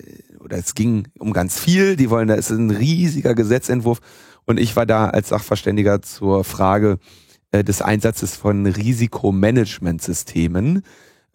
oder 0.50 0.58
es 0.58 0.74
ging 0.74 1.08
um 1.20 1.32
ganz 1.32 1.60
viel. 1.60 1.96
Die 1.96 2.10
wollen, 2.10 2.28
da 2.28 2.34
ist 2.34 2.50
ein 2.50 2.72
riesiger 2.72 3.36
Gesetzentwurf. 3.36 4.00
Und 4.46 4.60
ich 4.60 4.76
war 4.76 4.88
da 4.88 5.10
als 5.10 5.30
Sachverständiger 5.30 6.02
zur 6.02 6.44
Frage 6.44 6.98
äh, 7.52 7.64
des 7.64 7.84
Einsatzes 7.84 8.36
von 8.36 8.66
Risikomanagementsystemen. 8.66 10.82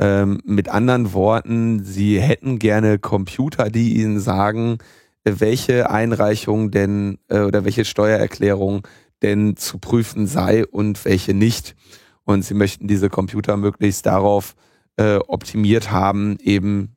Ähm, 0.00 0.40
mit 0.44 0.68
anderen 0.68 1.12
Worten, 1.12 1.84
sie 1.84 2.20
hätten 2.20 2.58
gerne 2.58 2.98
Computer, 2.98 3.70
die 3.70 4.00
ihnen 4.00 4.18
sagen, 4.18 4.78
welche 5.22 5.90
Einreichung 5.90 6.72
denn 6.72 7.18
äh, 7.28 7.42
oder 7.42 7.64
welche 7.64 7.84
Steuererklärung 7.84 8.84
denn 9.22 9.56
zu 9.56 9.78
prüfen 9.78 10.26
sei 10.26 10.66
und 10.66 11.04
welche 11.04 11.34
nicht. 11.34 11.76
Und 12.24 12.44
sie 12.44 12.54
möchten 12.54 12.88
diese 12.88 13.08
Computer 13.08 13.56
möglichst 13.56 14.06
darauf 14.06 14.56
äh, 14.96 15.16
optimiert 15.16 15.92
haben, 15.92 16.36
eben 16.40 16.93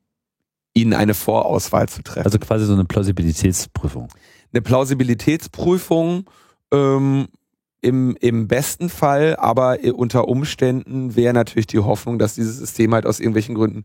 ihnen 0.80 0.94
eine 0.94 1.14
Vorauswahl 1.14 1.88
zu 1.88 2.02
treffen. 2.02 2.24
Also 2.26 2.38
quasi 2.38 2.66
so 2.66 2.74
eine 2.74 2.84
Plausibilitätsprüfung. 2.84 4.08
Eine 4.52 4.62
Plausibilitätsprüfung 4.62 6.24
ähm, 6.72 7.28
im, 7.80 8.16
im 8.20 8.48
besten 8.48 8.88
Fall, 8.88 9.36
aber 9.36 9.78
unter 9.94 10.28
Umständen 10.28 11.16
wäre 11.16 11.34
natürlich 11.34 11.66
die 11.66 11.78
Hoffnung, 11.78 12.18
dass 12.18 12.34
dieses 12.34 12.58
System 12.58 12.94
halt 12.94 13.06
aus 13.06 13.20
irgendwelchen 13.20 13.54
Gründen 13.54 13.84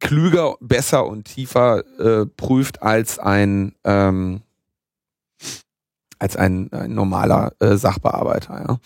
klüger, 0.00 0.56
besser 0.60 1.06
und 1.06 1.24
tiefer 1.24 1.84
äh, 1.98 2.26
prüft 2.26 2.82
als 2.82 3.18
ein 3.18 3.74
ähm, 3.84 4.42
als 6.18 6.36
ein, 6.36 6.70
ein 6.72 6.94
normaler 6.94 7.52
äh, 7.60 7.76
Sachbearbeiter. 7.76 8.64
Ja. 8.68 8.78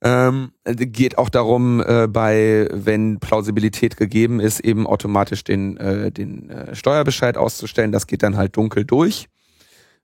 Ähm, 0.00 0.52
geht 0.64 1.18
auch 1.18 1.28
darum, 1.28 1.82
äh, 1.84 2.06
bei, 2.06 2.68
wenn 2.72 3.18
Plausibilität 3.18 3.96
gegeben 3.96 4.38
ist, 4.38 4.60
eben 4.60 4.86
automatisch 4.86 5.42
den, 5.42 5.76
äh, 5.76 6.12
den 6.12 6.50
äh, 6.50 6.74
Steuerbescheid 6.76 7.36
auszustellen. 7.36 7.90
Das 7.90 8.06
geht 8.06 8.22
dann 8.22 8.36
halt 8.36 8.56
dunkel 8.56 8.84
durch, 8.84 9.26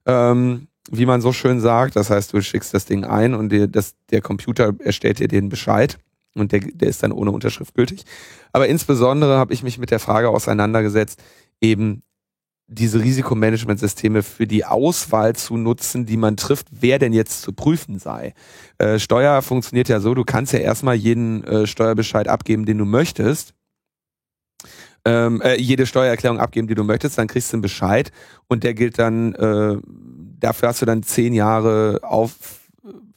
ähm, 0.06 0.66
wie 0.90 1.06
man 1.06 1.20
so 1.20 1.32
schön 1.32 1.60
sagt. 1.60 1.94
Das 1.94 2.10
heißt, 2.10 2.32
du 2.32 2.40
schickst 2.40 2.74
das 2.74 2.86
Ding 2.86 3.04
ein 3.04 3.34
und 3.34 3.50
dir, 3.50 3.68
das, 3.68 3.94
der 4.10 4.20
Computer 4.20 4.74
erstellt 4.80 5.20
dir 5.20 5.28
den 5.28 5.48
Bescheid 5.48 5.98
und 6.34 6.50
der, 6.50 6.60
der 6.60 6.88
ist 6.88 7.04
dann 7.04 7.12
ohne 7.12 7.30
Unterschrift 7.30 7.74
gültig. 7.74 8.04
Aber 8.52 8.66
insbesondere 8.66 9.38
habe 9.38 9.54
ich 9.54 9.62
mich 9.62 9.78
mit 9.78 9.92
der 9.92 10.00
Frage 10.00 10.28
auseinandergesetzt, 10.28 11.22
eben 11.60 12.02
diese 12.66 13.01
Risikomanagementsysteme 13.01 14.23
für 14.23 14.47
die 14.47 14.65
Auswahl 14.65 15.36
zu 15.36 15.57
nutzen, 15.57 16.07
die 16.07 16.16
man 16.16 16.36
trifft, 16.36 16.69
wer 16.70 16.99
denn 16.99 17.12
jetzt 17.12 17.43
zu 17.43 17.53
prüfen 17.53 17.99
sei. 17.99 18.35
Äh, 18.78 18.99
Steuer 18.99 19.43
funktioniert 19.43 19.89
ja 19.89 20.01
so, 20.01 20.15
du 20.15 20.24
kannst 20.24 20.53
ja 20.53 20.61
erstmal 20.61 20.95
jeden 20.95 21.45
äh, 21.45 21.66
Steuerbescheid 21.66 22.27
abgeben, 22.28 22.65
den 22.65 22.78
du 22.78 22.85
möchtest. 22.85 23.55
Ähm, 25.05 25.43
äh, 25.43 25.61
jede 25.61 25.85
Steuererklärung 25.85 26.39
abgeben, 26.39 26.66
die 26.66 26.74
du 26.74 26.85
möchtest, 26.85 27.19
dann 27.19 27.27
kriegst 27.27 27.53
du 27.53 27.57
einen 27.57 27.62
Bescheid 27.62 28.11
und 28.49 28.65
der 28.65 28.73
gilt 28.73 28.99
dann, 28.99 29.35
äh, 29.35 29.77
dafür 30.41 30.70
hast 30.70 30.81
du 30.81 30.86
dann 30.86 31.03
zehn 31.03 31.35
Jahre 31.35 32.01
auf 32.03 32.62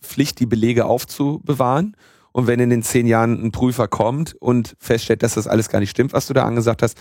Pflicht, 0.02 0.40
die 0.40 0.46
Belege 0.46 0.86
aufzubewahren. 0.86 1.96
Und 2.34 2.46
wenn 2.46 2.60
in 2.60 2.70
den 2.70 2.84
zehn 2.84 3.08
Jahren 3.08 3.44
ein 3.44 3.52
Prüfer 3.52 3.88
kommt 3.88 4.36
und 4.36 4.76
feststellt, 4.80 5.24
dass 5.24 5.34
das 5.34 5.48
alles 5.48 5.70
gar 5.70 5.80
nicht 5.80 5.90
stimmt, 5.90 6.14
was 6.14 6.28
du 6.28 6.34
da 6.34 6.46
angesagt 6.46 6.84
hast, 6.84 6.98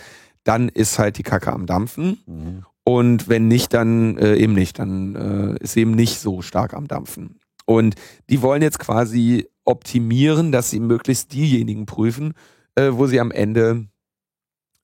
dann 0.47 0.69
ist 0.69 0.97
halt 0.97 1.17
die 1.17 1.23
Kacke 1.23 1.51
am 1.51 1.65
Dampfen. 1.65 2.19
Mhm. 2.25 2.65
Und 2.83 3.27
wenn 3.27 3.49
nicht, 3.49 3.73
dann 3.73 4.17
äh, 4.17 4.35
eben 4.35 4.53
nicht. 4.53 4.79
Dann 4.79 5.15
äh, 5.59 5.63
ist 5.63 5.75
eben 5.75 5.91
nicht 5.91 6.19
so 6.19 6.41
stark 6.41 6.73
am 6.73 6.87
Dampfen. 6.87 7.39
Und 7.65 7.95
die 8.29 8.41
wollen 8.41 8.61
jetzt 8.61 8.79
quasi 8.79 9.49
optimieren, 9.65 10.53
dass 10.53 10.69
sie 10.69 10.79
möglichst 10.79 11.33
diejenigen 11.33 11.85
prüfen, 11.85 12.33
äh, 12.75 12.91
wo 12.93 13.07
sie 13.07 13.19
am 13.19 13.31
Ende 13.31 13.87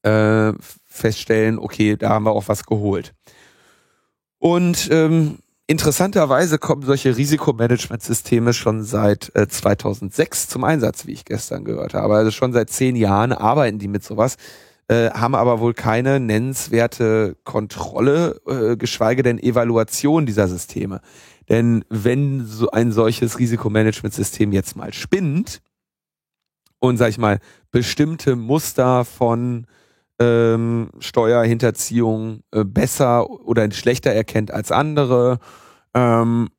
äh, 0.02 0.52
feststellen, 0.84 1.58
okay, 1.58 1.96
da 1.96 2.10
haben 2.10 2.26
wir 2.26 2.34
auch 2.34 2.50
was 2.50 2.66
geholt. 2.66 3.14
Und 4.38 4.90
ähm, 4.92 5.38
interessanterweise 5.68 6.58
kommen 6.58 6.82
solche 6.82 7.16
Risikomanagementsysteme 7.16 8.52
schon 8.52 8.84
seit 8.84 9.34
äh, 9.34 9.48
2006 9.48 10.50
zum 10.50 10.66
Einsatz, 10.66 11.08
wie 11.08 11.14
ich 11.14 11.24
gestern 11.24 11.64
gehört 11.64 11.94
habe. 11.94 12.16
Also 12.16 12.32
schon 12.32 12.52
seit 12.52 12.70
zehn 12.70 12.98
Jahren 12.98 13.32
arbeiten 13.32 13.80
die 13.80 13.88
mit 13.88 14.04
sowas. 14.04 14.36
Äh, 14.90 15.12
haben 15.12 15.34
aber 15.34 15.62
wohl 15.62 15.74
keine 15.74 16.20
nennenswerte 16.20 17.38
Kontrolle, 17.46 18.42
äh, 18.46 18.76
geschweige 18.76 19.24
denn 19.24 19.40
Evaluation 19.40 20.26
dieser 20.26 20.50
Systeme. 20.50 21.00
Denn 21.50 21.86
wenn 21.90 22.46
so 22.46 22.70
ein 22.72 22.92
solches 22.92 23.40
Risikomanagementsystem 23.40 24.52
jetzt 24.52 24.76
mal 24.76 24.94
spinnt 24.94 25.62
und, 26.80 26.98
sag 26.98 27.10
ich 27.10 27.18
mal, 27.18 27.40
bestimmte 27.72 28.36
Muster 28.36 29.06
von 29.06 29.68
ähm, 30.20 30.90
Steuerhinterziehung 31.00 32.42
äh, 32.52 32.66
besser 32.66 33.30
oder 33.30 33.70
schlechter 33.72 34.12
erkennt 34.12 34.52
als 34.52 34.72
andere, 34.72 35.40
ähm, 35.94 36.50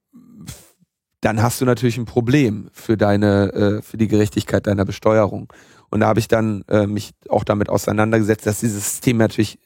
dann 1.20 1.42
hast 1.42 1.60
du 1.60 1.64
natürlich 1.64 1.96
ein 1.96 2.04
Problem 2.04 2.68
für 2.72 2.96
deine, 2.96 3.52
äh, 3.52 3.82
für 3.82 3.96
die 3.96 4.08
Gerechtigkeit 4.08 4.66
deiner 4.66 4.84
Besteuerung. 4.84 5.52
Und 5.94 6.00
da 6.00 6.08
habe 6.08 6.18
ich 6.18 6.26
dann 6.26 6.64
äh, 6.66 6.88
mich 6.88 7.12
auch 7.28 7.44
damit 7.44 7.68
auseinandergesetzt, 7.68 8.44
dass 8.46 8.58
dieses 8.58 8.84
System 8.84 9.16
natürlich 9.16 9.60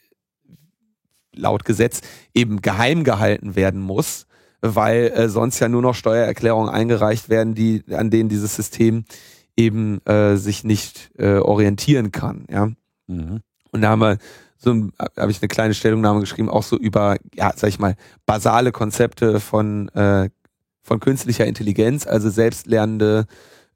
laut 1.33 1.65
Gesetz 1.65 2.01
eben 2.35 2.61
geheim 2.61 3.03
gehalten 3.03 3.55
werden 3.55 3.81
muss, 3.81 4.27
weil 4.61 5.07
äh, 5.07 5.27
sonst 5.27 5.59
ja 5.59 5.67
nur 5.69 5.81
noch 5.81 5.95
Steuererklärungen 5.95 6.69
eingereicht 6.69 7.29
werden, 7.29 7.55
die 7.55 7.83
an 7.89 8.11
denen 8.11 8.29
dieses 8.29 8.55
System 8.55 9.05
eben 9.57 10.05
äh, 10.05 10.35
sich 10.35 10.63
nicht 10.63 11.09
äh, 11.17 11.39
orientieren 11.39 12.11
kann. 12.11 12.45
Ja. 12.47 12.67
Mhm. 13.07 13.39
Und 13.71 13.81
da 13.81 13.89
haben 13.89 14.01
wir 14.01 14.19
so 14.55 14.89
habe 15.17 15.31
ich 15.31 15.41
eine 15.41 15.47
kleine 15.47 15.73
Stellungnahme 15.73 16.19
geschrieben, 16.19 16.47
auch 16.47 16.61
so 16.61 16.77
über, 16.77 17.17
ja, 17.33 17.53
sag 17.55 17.69
ich 17.69 17.79
mal, 17.79 17.95
basale 18.27 18.71
Konzepte 18.71 19.39
von 19.39 19.89
äh, 19.95 20.29
von 20.83 20.99
künstlicher 20.99 21.47
Intelligenz, 21.47 22.05
also 22.05 22.29
selbstlernende 22.29 23.25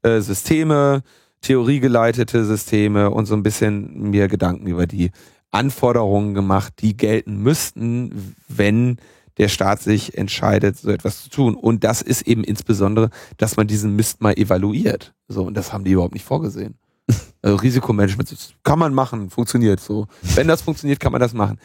äh, 0.02 0.20
Systeme, 0.20 1.02
theoriegeleitete 1.44 2.44
Systeme 2.44 3.10
und 3.10 3.26
so 3.26 3.34
ein 3.34 3.42
bisschen 3.42 4.10
mir 4.10 4.28
Gedanken 4.28 4.66
über 4.66 4.86
die 4.86 5.10
Anforderungen 5.50 6.34
gemacht, 6.34 6.74
die 6.80 6.96
gelten 6.96 7.36
müssten, 7.36 8.34
wenn 8.48 8.96
der 9.36 9.48
Staat 9.48 9.82
sich 9.82 10.16
entscheidet, 10.16 10.76
so 10.76 10.90
etwas 10.90 11.24
zu 11.24 11.30
tun. 11.30 11.54
Und 11.54 11.84
das 11.84 12.02
ist 12.02 12.22
eben 12.22 12.44
insbesondere, 12.44 13.10
dass 13.36 13.56
man 13.56 13.66
diesen 13.66 13.94
Mist 13.94 14.20
mal 14.20 14.32
evaluiert. 14.34 15.14
So, 15.28 15.44
und 15.44 15.54
das 15.54 15.72
haben 15.72 15.84
die 15.84 15.92
überhaupt 15.92 16.14
nicht 16.14 16.26
vorgesehen. 16.26 16.74
Also 17.42 17.56
Risikomanagement 17.56 18.54
kann 18.62 18.78
man 18.78 18.94
machen, 18.94 19.28
funktioniert 19.28 19.78
so. 19.78 20.06
Wenn 20.34 20.48
das 20.48 20.62
funktioniert, 20.62 20.98
kann 20.98 21.12
man 21.12 21.20
das 21.20 21.34
machen. 21.34 21.58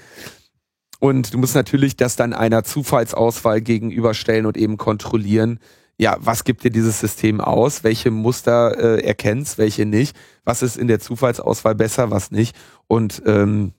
Und 0.99 1.33
du 1.33 1.37
musst 1.37 1.55
natürlich 1.55 1.95
das 1.95 2.17
dann 2.17 2.33
einer 2.33 2.65
Zufallsauswahl 2.65 3.61
gegenüberstellen 3.61 4.45
und 4.45 4.57
eben 4.57 4.75
kontrollieren, 4.75 5.59
ja, 5.99 6.15
was 6.19 6.45
gibt 6.45 6.63
dir 6.63 6.71
dieses 6.71 7.01
System 7.01 7.41
aus? 7.41 7.83
Welche 7.83 8.09
Muster 8.09 8.77
äh, 8.77 9.05
erkennst, 9.05 9.57
welche 9.57 9.85
nicht? 9.85 10.15
Was 10.45 10.61
ist 10.61 10.77
in 10.77 10.87
der 10.87 11.01
Zufallsauswahl 11.01 11.75
besser, 11.75 12.09
was 12.09 12.31
nicht? 12.31 12.55
Und 12.87 13.21
ähm, 13.25 13.73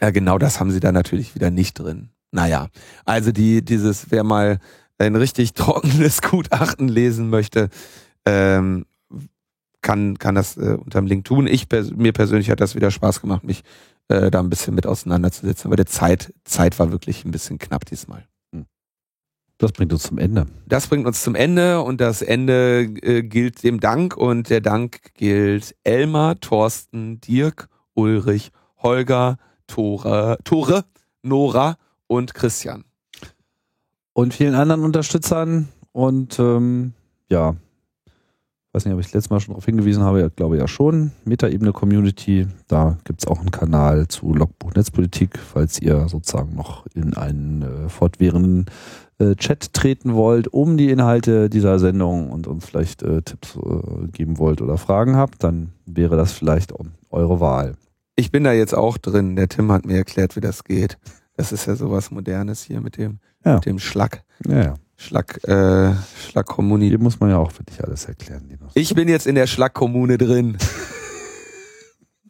ja, 0.00 0.10
genau 0.10 0.38
das 0.38 0.58
haben 0.58 0.72
sie 0.72 0.80
da 0.80 0.90
natürlich 0.90 1.36
wieder 1.36 1.50
nicht 1.50 1.74
drin. 1.74 2.10
Naja, 2.32 2.68
also 3.04 3.30
die, 3.30 3.64
dieses, 3.64 4.10
wer 4.10 4.24
mal 4.24 4.58
ein 4.98 5.14
richtig 5.14 5.52
trockenes 5.54 6.22
Gutachten 6.22 6.88
lesen 6.88 7.30
möchte, 7.30 7.68
ähm, 8.26 8.84
kann, 9.80 10.18
kann 10.18 10.34
das 10.34 10.56
äh, 10.56 10.76
unterm 10.84 11.06
Link 11.06 11.24
tun. 11.24 11.46
Ich, 11.46 11.68
pers 11.68 11.92
mir 11.92 12.12
persönlich 12.12 12.50
hat 12.50 12.60
das 12.60 12.74
wieder 12.74 12.90
Spaß 12.90 13.20
gemacht, 13.20 13.44
mich 13.44 13.62
äh, 14.08 14.32
da 14.32 14.40
ein 14.40 14.50
bisschen 14.50 14.74
mit 14.74 14.88
auseinanderzusetzen. 14.88 15.68
Aber 15.68 15.76
der 15.76 15.86
Zeit, 15.86 16.34
Zeit 16.44 16.80
war 16.80 16.90
wirklich 16.90 17.24
ein 17.24 17.30
bisschen 17.30 17.58
knapp 17.58 17.84
diesmal. 17.84 18.26
Das 19.58 19.72
bringt 19.72 19.92
uns 19.92 20.04
zum 20.04 20.18
Ende. 20.18 20.46
Das 20.66 20.86
bringt 20.86 21.06
uns 21.06 21.22
zum 21.22 21.34
Ende 21.34 21.82
und 21.82 22.00
das 22.00 22.22
Ende 22.22 22.82
äh, 23.02 23.22
gilt 23.22 23.64
dem 23.64 23.80
Dank 23.80 24.16
und 24.16 24.50
der 24.50 24.60
Dank 24.60 25.14
gilt 25.14 25.74
Elmar, 25.82 26.38
Thorsten, 26.38 27.20
Dirk, 27.20 27.68
Ulrich, 27.94 28.52
Holger, 28.80 29.36
Tore, 29.66 30.38
Tore, 30.44 30.84
Nora 31.22 31.76
und 32.06 32.34
Christian. 32.34 32.84
Und 34.12 34.32
vielen 34.32 34.54
anderen 34.54 34.84
Unterstützern 34.84 35.68
und 35.90 36.38
ähm, 36.38 36.92
ja, 37.28 37.56
weiß 38.72 38.84
nicht, 38.84 38.94
ob 38.94 39.00
ich 39.00 39.12
letztes 39.12 39.30
Mal 39.30 39.40
schon 39.40 39.54
darauf 39.54 39.64
hingewiesen 39.64 40.04
habe, 40.04 40.24
ich 40.24 40.36
glaube 40.36 40.56
ja 40.56 40.68
schon, 40.68 41.10
Metaebene 41.24 41.72
Community, 41.72 42.46
da 42.68 42.96
gibt 43.02 43.22
es 43.22 43.26
auch 43.26 43.40
einen 43.40 43.50
Kanal 43.50 44.06
zu 44.06 44.32
Logbuch 44.32 44.72
Netzpolitik, 44.74 45.38
falls 45.38 45.80
ihr 45.80 46.08
sozusagen 46.08 46.54
noch 46.54 46.86
in 46.94 47.14
einen 47.14 47.62
äh, 47.62 47.88
fortwährenden 47.88 48.66
äh, 49.18 49.34
Chat 49.34 49.72
treten 49.72 50.14
wollt, 50.14 50.48
um 50.48 50.76
die 50.76 50.90
Inhalte 50.90 51.50
dieser 51.50 51.78
Sendung 51.78 52.30
und 52.30 52.46
uns 52.46 52.66
vielleicht 52.66 53.02
äh, 53.02 53.22
Tipps 53.22 53.56
äh, 53.56 54.06
geben 54.08 54.38
wollt 54.38 54.62
oder 54.62 54.78
Fragen 54.78 55.16
habt, 55.16 55.42
dann 55.42 55.72
wäre 55.86 56.16
das 56.16 56.32
vielleicht 56.32 56.72
eure 57.10 57.40
Wahl. 57.40 57.74
Ich 58.16 58.30
bin 58.30 58.44
da 58.44 58.52
jetzt 58.52 58.74
auch 58.74 58.98
drin. 58.98 59.36
Der 59.36 59.48
Tim 59.48 59.72
hat 59.72 59.86
mir 59.86 59.96
erklärt, 59.96 60.36
wie 60.36 60.40
das 60.40 60.64
geht. 60.64 60.98
Das 61.36 61.52
ist 61.52 61.66
ja 61.66 61.76
sowas 61.76 62.10
Modernes 62.10 62.62
hier 62.62 62.80
mit 62.80 62.96
dem, 62.96 63.20
ja. 63.44 63.54
mit 63.54 63.66
dem 63.66 63.78
Schlack. 63.78 64.22
Ja, 64.46 64.62
ja. 64.62 64.74
Schlag, 64.96 65.38
äh, 65.46 65.94
Schlagkommune. 66.28 66.86
Hier 66.86 66.98
muss 66.98 67.20
man 67.20 67.30
ja 67.30 67.38
auch 67.38 67.52
für 67.52 67.62
dich 67.62 67.82
alles 67.84 68.06
erklären. 68.06 68.42
Linus. 68.48 68.72
Ich 68.74 68.92
bin 68.94 69.08
jetzt 69.08 69.28
in 69.28 69.36
der 69.36 69.46
Schlagkommune 69.46 70.18
drin. 70.18 70.58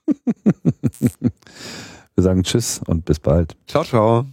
Wir 2.14 2.22
sagen 2.22 2.42
Tschüss 2.42 2.80
und 2.86 3.04
bis 3.04 3.20
bald. 3.20 3.56
Ciao, 3.66 3.84
ciao. 3.84 4.26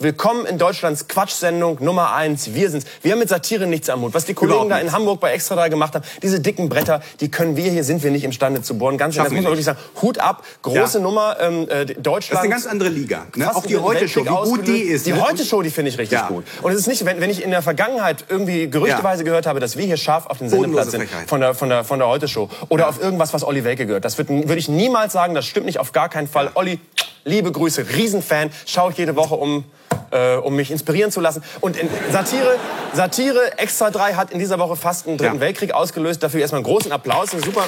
Willkommen 0.00 0.44
in 0.44 0.58
Deutschlands 0.58 1.06
Quatschsendung 1.06 1.78
Nummer 1.80 2.14
eins. 2.14 2.52
Wir 2.52 2.68
sind's. 2.68 2.84
Wir 3.02 3.12
haben 3.12 3.20
mit 3.20 3.28
Satire 3.28 3.68
nichts 3.68 3.88
am 3.88 4.00
Hut. 4.00 4.12
Was 4.12 4.24
die 4.24 4.34
Kollegen 4.34 4.68
da 4.68 4.80
in 4.80 4.90
Hamburg 4.90 5.20
bei 5.20 5.30
Extra 5.30 5.54
3 5.54 5.68
gemacht 5.68 5.94
haben, 5.94 6.04
diese 6.20 6.40
dicken 6.40 6.68
Bretter, 6.68 7.00
die 7.20 7.30
können 7.30 7.54
wir 7.54 7.70
hier, 7.70 7.84
sind 7.84 8.02
wir 8.02 8.10
nicht 8.10 8.24
imstande 8.24 8.60
zu 8.60 8.76
bohren. 8.76 8.98
Ganz 8.98 9.14
ehrlich, 9.14 9.28
das 9.28 9.36
muss 9.36 9.44
man 9.44 9.52
wirklich 9.52 9.66
sagen. 9.66 9.78
Hut 10.02 10.18
ab, 10.18 10.44
große 10.62 10.98
ja. 10.98 11.04
Nummer, 11.04 11.36
ähm, 11.38 11.68
äh, 11.68 11.86
Deutschland. 11.86 12.04
Das 12.04 12.22
ist 12.22 12.36
eine 12.38 12.48
ganz 12.48 12.66
andere 12.66 12.88
Liga. 12.88 13.26
Ne? 13.36 13.54
Auch 13.54 13.64
die 13.64 13.76
Heute-Show, 13.76 14.24
wie 14.24 14.50
gut 14.50 14.66
die 14.66 14.80
ist. 14.80 15.06
Die 15.06 15.12
ne? 15.12 15.22
Heute-Show, 15.24 15.62
die 15.62 15.70
finde 15.70 15.92
ich 15.92 15.98
richtig 15.98 16.18
ja. 16.18 16.26
gut. 16.26 16.44
Und 16.62 16.72
es 16.72 16.78
ist 16.78 16.88
nicht, 16.88 17.04
wenn, 17.04 17.20
wenn 17.20 17.30
ich 17.30 17.44
in 17.44 17.52
der 17.52 17.62
Vergangenheit 17.62 18.24
irgendwie 18.28 18.68
gerüchteweise 18.68 19.22
ja. 19.22 19.26
gehört 19.26 19.46
habe, 19.46 19.60
dass 19.60 19.76
wir 19.76 19.86
hier 19.86 19.96
scharf 19.96 20.26
auf 20.26 20.38
den 20.38 20.48
Sendeplatz 20.48 20.90
sind 20.90 21.08
von 21.28 21.40
der, 21.40 21.54
von 21.54 21.68
der, 21.68 21.84
von 21.84 22.00
der 22.00 22.08
Heute-Show 22.08 22.50
oder 22.68 22.88
auf 22.88 23.00
irgendwas, 23.00 23.32
was 23.32 23.44
Olli 23.44 23.62
Welke 23.62 23.86
gehört. 23.86 24.04
Das 24.04 24.18
würde 24.18 24.56
ich 24.56 24.68
niemals 24.68 25.12
sagen, 25.12 25.36
das 25.36 25.46
stimmt 25.46 25.66
nicht, 25.66 25.78
auf 25.78 25.92
gar 25.92 26.08
keinen 26.08 26.26
Fall. 26.26 26.50
Olli, 26.54 26.80
liebe 27.24 27.50
Grüße, 27.52 27.86
Riesenfan, 27.94 28.50
schaue 28.66 28.92
ich 28.92 28.98
jede 28.98 29.16
Woche 29.16 29.34
um 29.34 29.64
äh, 30.10 30.36
um 30.36 30.54
mich 30.56 30.70
inspirieren 30.70 31.10
zu 31.10 31.20
lassen. 31.20 31.42
Und 31.60 31.76
in 31.76 31.88
Satire, 32.12 32.56
Satire 32.92 33.58
Extra 33.58 33.90
3 33.90 34.14
hat 34.14 34.30
in 34.30 34.38
dieser 34.38 34.58
Woche 34.58 34.76
fast 34.76 35.06
einen 35.06 35.18
dritten 35.18 35.36
ja. 35.36 35.40
Weltkrieg 35.40 35.72
ausgelöst. 35.72 36.22
Dafür 36.22 36.40
erstmal 36.40 36.60
einen 36.60 36.66
großen 36.66 36.92
Applaus. 36.92 37.30
Super, 37.30 37.64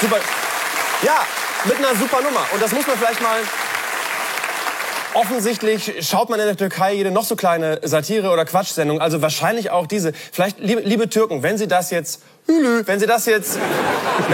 super, 0.00 0.16
ja, 1.02 1.24
mit 1.64 1.76
einer 1.76 1.94
super 1.96 2.20
Nummer. 2.22 2.44
Und 2.52 2.62
das 2.62 2.72
muss 2.72 2.86
man 2.86 2.96
vielleicht 2.96 3.22
mal 3.22 3.38
offensichtlich 5.14 6.06
schaut 6.06 6.28
man 6.28 6.38
in 6.40 6.46
der 6.46 6.56
Türkei 6.56 6.92
jede 6.94 7.10
noch 7.10 7.24
so 7.24 7.36
kleine 7.36 7.80
Satire- 7.82 8.30
oder 8.30 8.44
Quatschsendung, 8.44 9.00
also 9.00 9.22
wahrscheinlich 9.22 9.70
auch 9.70 9.86
diese. 9.86 10.12
Vielleicht, 10.12 10.60
liebe, 10.60 10.82
liebe 10.82 11.08
Türken, 11.08 11.42
wenn 11.42 11.56
Sie 11.56 11.68
das 11.68 11.90
jetzt, 11.90 12.20
wenn 12.46 13.00
Sie 13.00 13.06
das 13.06 13.24
jetzt, 13.26 13.58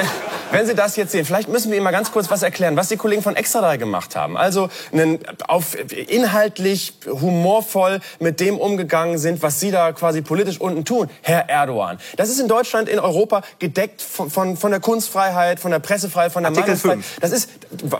wenn 0.52 0.66
Sie 0.66 0.74
das 0.74 0.96
jetzt 0.96 1.12
sehen, 1.12 1.24
vielleicht 1.24 1.48
müssen 1.48 1.70
wir 1.70 1.76
Ihnen 1.76 1.84
mal 1.84 1.90
ganz 1.90 2.12
kurz 2.12 2.30
was 2.30 2.42
erklären, 2.42 2.76
was 2.76 2.88
die 2.88 2.96
Kollegen 2.96 3.22
von 3.22 3.36
Extra 3.36 3.60
3 3.60 3.78
gemacht 3.78 4.14
haben. 4.16 4.36
Also 4.36 4.68
einen, 4.92 5.18
auf, 5.48 5.76
inhaltlich, 6.08 6.94
humorvoll 7.06 8.00
mit 8.20 8.40
dem 8.40 8.58
umgegangen 8.58 9.18
sind, 9.18 9.42
was 9.42 9.60
Sie 9.60 9.70
da 9.70 9.92
quasi 9.92 10.22
politisch 10.22 10.60
unten 10.60 10.84
tun, 10.84 11.08
Herr 11.22 11.48
Erdogan. 11.48 11.98
Das 12.16 12.28
ist 12.28 12.40
in 12.40 12.48
Deutschland, 12.48 12.88
in 12.88 12.98
Europa 12.98 13.42
gedeckt 13.58 14.02
von, 14.02 14.30
von, 14.30 14.56
von 14.56 14.70
der 14.70 14.80
Kunstfreiheit, 14.80 15.58
von 15.58 15.70
der 15.70 15.78
Pressefreiheit, 15.78 16.32
von 16.32 16.42
der 16.42 16.50
Artikel 16.50 16.76
Meinungsfreiheit. 16.76 17.04
5. 17.04 17.20
Das 17.20 17.32
ist, 17.32 17.48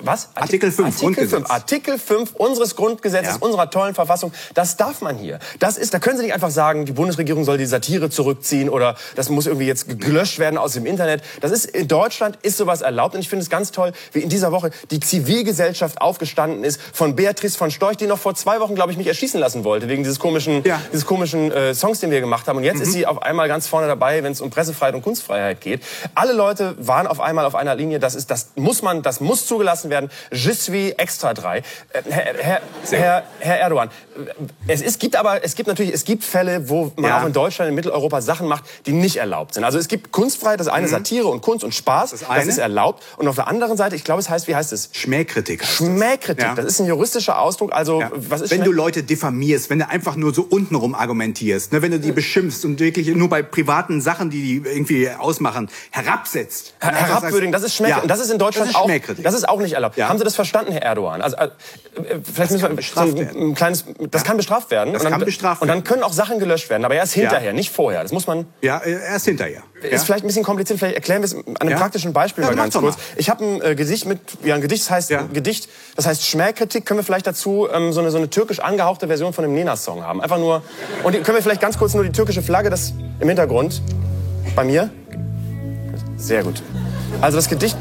was? 0.02 0.28
Artikel 0.34 0.70
5, 0.70 0.88
Artikel 0.88 1.04
Grundgesetz. 1.04 1.32
5, 1.32 1.50
Artikel 1.50 1.98
5 1.98 2.34
unseres 2.34 2.76
Grundgesetzes, 2.76 3.34
ja. 3.34 3.40
unserer 3.40 3.70
tollen 3.70 3.94
Verfassung. 3.94 4.32
Das 4.54 4.76
darf 4.76 5.00
man 5.00 5.16
hier. 5.16 5.38
Das 5.58 5.78
ist, 5.78 5.94
da 5.94 5.98
können 5.98 6.18
Sie 6.18 6.24
nicht 6.24 6.34
einfach 6.34 6.50
sagen, 6.50 6.84
die 6.84 6.92
Bundesregierung 6.92 7.44
soll 7.44 7.58
die 7.58 7.66
Satire 7.66 8.10
zurückziehen 8.10 8.68
oder 8.68 8.96
das 9.14 9.28
muss 9.28 9.46
irgendwie 9.46 9.66
jetzt 9.66 9.88
gelöscht 10.00 10.38
werden 10.38 10.58
aus 10.58 10.72
dem 10.72 10.86
Internet. 10.86 11.22
Das 11.40 11.50
ist 11.50 11.64
in 11.64 11.88
Deutschland 11.88 12.38
ist 12.43 12.56
sowas 12.56 12.81
erlaubt. 12.81 13.14
Und 13.14 13.20
ich 13.20 13.28
finde 13.28 13.43
es 13.43 13.51
ganz 13.51 13.73
toll, 13.73 13.93
wie 14.12 14.20
in 14.20 14.28
dieser 14.28 14.52
Woche 14.52 14.70
die 14.90 15.01
Zivilgesellschaft 15.01 16.01
aufgestanden 16.01 16.64
ist 16.64 16.81
von 16.93 17.16
Beatrice 17.16 17.56
von 17.56 17.70
Storch, 17.70 17.97
die 17.97 18.06
noch 18.06 18.19
vor 18.19 18.35
zwei 18.35 18.60
Wochen, 18.60 18.74
glaube 18.74 18.93
ich, 18.93 18.98
mich 18.98 19.06
erschießen 19.06 19.39
lassen 19.40 19.64
wollte, 19.64 19.89
wegen 19.89 20.02
dieses 20.02 20.19
komischen, 20.19 20.62
ja. 20.64 20.81
dieses 20.93 21.06
komischen 21.06 21.51
äh, 21.52 21.74
Songs, 21.74 22.01
den 22.01 22.10
wir 22.10 22.20
gemacht 22.20 22.48
haben. 22.48 22.59
Und 22.59 22.64
jetzt 22.64 22.77
mhm. 22.77 22.82
ist 22.82 22.93
sie 22.93 23.06
auf 23.06 23.23
einmal 23.23 23.48
ganz 23.48 23.66
vorne 23.66 23.86
dabei, 23.86 24.23
wenn 24.23 24.32
es 24.32 24.40
um 24.40 24.51
Pressefreiheit 24.51 24.94
und 24.94 25.02
Kunstfreiheit 25.02 25.60
geht. 25.60 25.82
Alle 26.14 26.32
Leute 26.32 26.74
waren 26.78 27.06
auf 27.06 27.20
einmal 27.20 27.44
auf 27.44 27.55
einer 27.55 27.74
Linie. 27.74 27.98
Das 27.98 28.14
ist, 28.14 28.31
das 28.31 28.48
muss 28.56 28.82
man, 28.82 29.02
das 29.02 29.20
muss 29.20 29.47
zugelassen 29.47 29.90
werden. 29.90 30.10
Je 30.31 30.52
suis 30.52 30.93
extra 30.97 31.35
drei. 31.35 31.59
Äh, 31.59 32.02
Herr, 32.09 32.35
Herr, 32.39 32.62
Herr, 32.90 33.23
Herr 33.39 33.60
Erdogan, 33.60 33.90
es, 34.66 34.82
es 34.82 34.98
gibt 34.98 35.16
aber, 35.16 35.44
es 35.44 35.55
gibt 35.55 35.69
natürlich, 35.69 35.93
es 35.93 36.05
gibt 36.05 36.24
Fälle, 36.24 36.69
wo 36.69 36.93
man 36.97 37.10
ja. 37.10 37.20
auch 37.20 37.27
in 37.27 37.32
Deutschland, 37.32 37.69
in 37.69 37.74
Mitteleuropa 37.74 38.20
Sachen 38.20 38.47
macht, 38.47 38.64
die 38.86 38.93
nicht 38.93 39.16
erlaubt 39.16 39.55
sind. 39.55 39.64
Also 39.64 39.78
es 39.78 39.89
gibt 39.89 40.12
Kunstfreiheit, 40.12 40.60
das 40.60 40.69
eine 40.69 40.86
mhm. 40.86 40.90
Satire 40.90 41.28
und 41.28 41.40
Kunst 41.40 41.64
und 41.64 41.74
Spaß, 41.74 42.28
das, 42.36 42.46
das, 42.46 42.54
ist 42.54 42.59
erlaubt. 42.59 43.02
Und 43.16 43.28
auf 43.28 43.36
der 43.36 43.48
anderen 43.48 43.76
Seite, 43.76 43.96
ich 43.96 44.04
glaube, 44.04 44.20
es 44.20 44.28
heißt, 44.28 44.48
wie 44.48 44.54
heißt 44.54 44.72
es? 44.72 44.90
Schmähkritik. 44.92 45.64
Schmähkritik. 45.64 46.44
Ja. 46.44 46.54
Das 46.54 46.64
ist 46.64 46.80
ein 46.80 46.86
juristischer 46.86 47.40
Ausdruck. 47.40 47.72
Also 47.72 48.00
ja. 48.00 48.10
was 48.14 48.42
ist? 48.42 48.50
Wenn 48.50 48.64
du 48.64 48.72
Leute 48.72 49.02
diffamierst, 49.02 49.70
wenn 49.70 49.78
du 49.78 49.88
einfach 49.88 50.16
nur 50.16 50.34
so 50.34 50.42
untenrum 50.42 50.94
argumentierst, 50.94 51.72
ne, 51.72 51.82
wenn 51.82 51.92
du 51.92 52.00
die 52.00 52.12
beschimpfst 52.12 52.64
und 52.64 52.80
wirklich 52.80 53.14
nur 53.14 53.28
bei 53.28 53.42
privaten 53.42 54.00
Sachen, 54.00 54.30
die 54.30 54.42
die 54.42 54.68
irgendwie 54.68 55.10
ausmachen, 55.10 55.68
herabsetzt. 55.90 56.74
Her 56.80 56.94
herabwürdigen, 56.94 57.52
das 57.52 57.62
ist 57.62 57.74
Schmähkritik. 57.74 57.98
Ja. 57.98 58.02
Und 58.02 58.10
das 58.10 58.20
ist 58.20 58.30
in 58.30 58.38
Deutschland 58.38 58.70
das 58.70 58.76
ist 58.76 59.09
auch. 59.16 59.22
Das 59.22 59.34
ist 59.34 59.48
auch 59.48 59.60
nicht 59.60 59.72
erlaubt. 59.72 60.00
Haben 60.00 60.18
Sie 60.18 60.24
das 60.24 60.34
verstanden, 60.34 60.72
Herr 60.72 60.82
Erdogan? 60.82 61.22
Also 61.22 61.36
äh, 61.36 61.50
vielleicht 62.22 62.52
müssen 62.52 62.76
wir 62.76 62.82
so 62.82 63.00
ein, 63.00 63.50
ein 63.50 63.54
kleines. 63.54 63.84
Das 64.10 64.24
kann 64.24 64.36
bestraft 64.36 64.70
werden. 64.70 64.92
Das 64.92 65.02
dann, 65.02 65.12
kann 65.12 65.24
bestraft 65.24 65.60
werden. 65.60 65.70
Und 65.70 65.76
dann 65.76 65.84
können 65.84 66.02
auch 66.02 66.12
Sachen 66.12 66.38
gelöscht 66.38 66.70
werden, 66.70 66.84
aber 66.84 66.94
erst 66.94 67.14
hinterher, 67.14 67.52
nicht 67.52 67.70
vorher. 67.70 68.02
Das 68.02 68.12
muss 68.12 68.26
man. 68.26 68.46
Ja, 68.60 68.80
erst 68.80 69.26
hinterher. 69.26 69.62
Ist 69.82 70.04
vielleicht 70.04 70.24
ein 70.24 70.28
bisschen 70.28 70.44
kompliziert. 70.44 70.78
Vielleicht 70.78 70.94
erklären 70.94 71.22
wir 71.22 71.26
es 71.26 71.34
an 71.34 71.56
einem 71.56 71.76
praktischen 71.76 72.12
Beispiel 72.12 72.22
mal 72.36 72.55
ganz 72.55 72.74
kurz. 72.74 72.97
Ich 73.16 73.28
habe 73.31 73.44
ein 73.44 73.62
äh, 73.62 73.74
Gedicht 73.74 74.07
mit, 74.07 74.20
ja, 74.44 74.55
ein 74.55 74.61
Gedicht, 74.61 74.82
das 74.82 74.90
heißt, 74.90 75.11
ja. 75.11 75.23
Gedicht, 75.32 75.69
das 75.97 76.07
heißt 76.07 76.27
Schmähkritik. 76.27 76.86
Können 76.86 77.01
wir 77.01 77.05
vielleicht 77.05 77.27
dazu 77.27 77.69
ähm, 77.73 77.93
so, 77.93 78.01
eine, 78.01 78.11
so 78.11 78.19
eine 78.19 78.31
türkisch 78.31 78.61
angehauchte 78.61 79.07
Version 79.07 79.32
von 79.32 79.43
dem 79.43 79.55
Nena-Song 79.55 80.03
haben? 80.03 80.20
Einfach 80.20 80.39
nur, 80.39 80.62
und 81.03 81.15
die, 81.15 81.20
können 81.20 81.36
wir 81.36 81.43
vielleicht 81.43 81.61
ganz 81.61 81.78
kurz 81.78 81.94
nur 81.94 82.05
die 82.05 82.12
türkische 82.12 82.43
Flagge, 82.43 82.70
das 82.70 82.93
im 83.20 83.28
Hintergrund, 83.28 83.82
bei 84.55 84.65
mir? 84.65 84.90
Sehr 86.16 86.43
gut. 86.43 86.62
Also 87.20 87.36
das 87.39 87.49
Gedicht, 87.49 87.77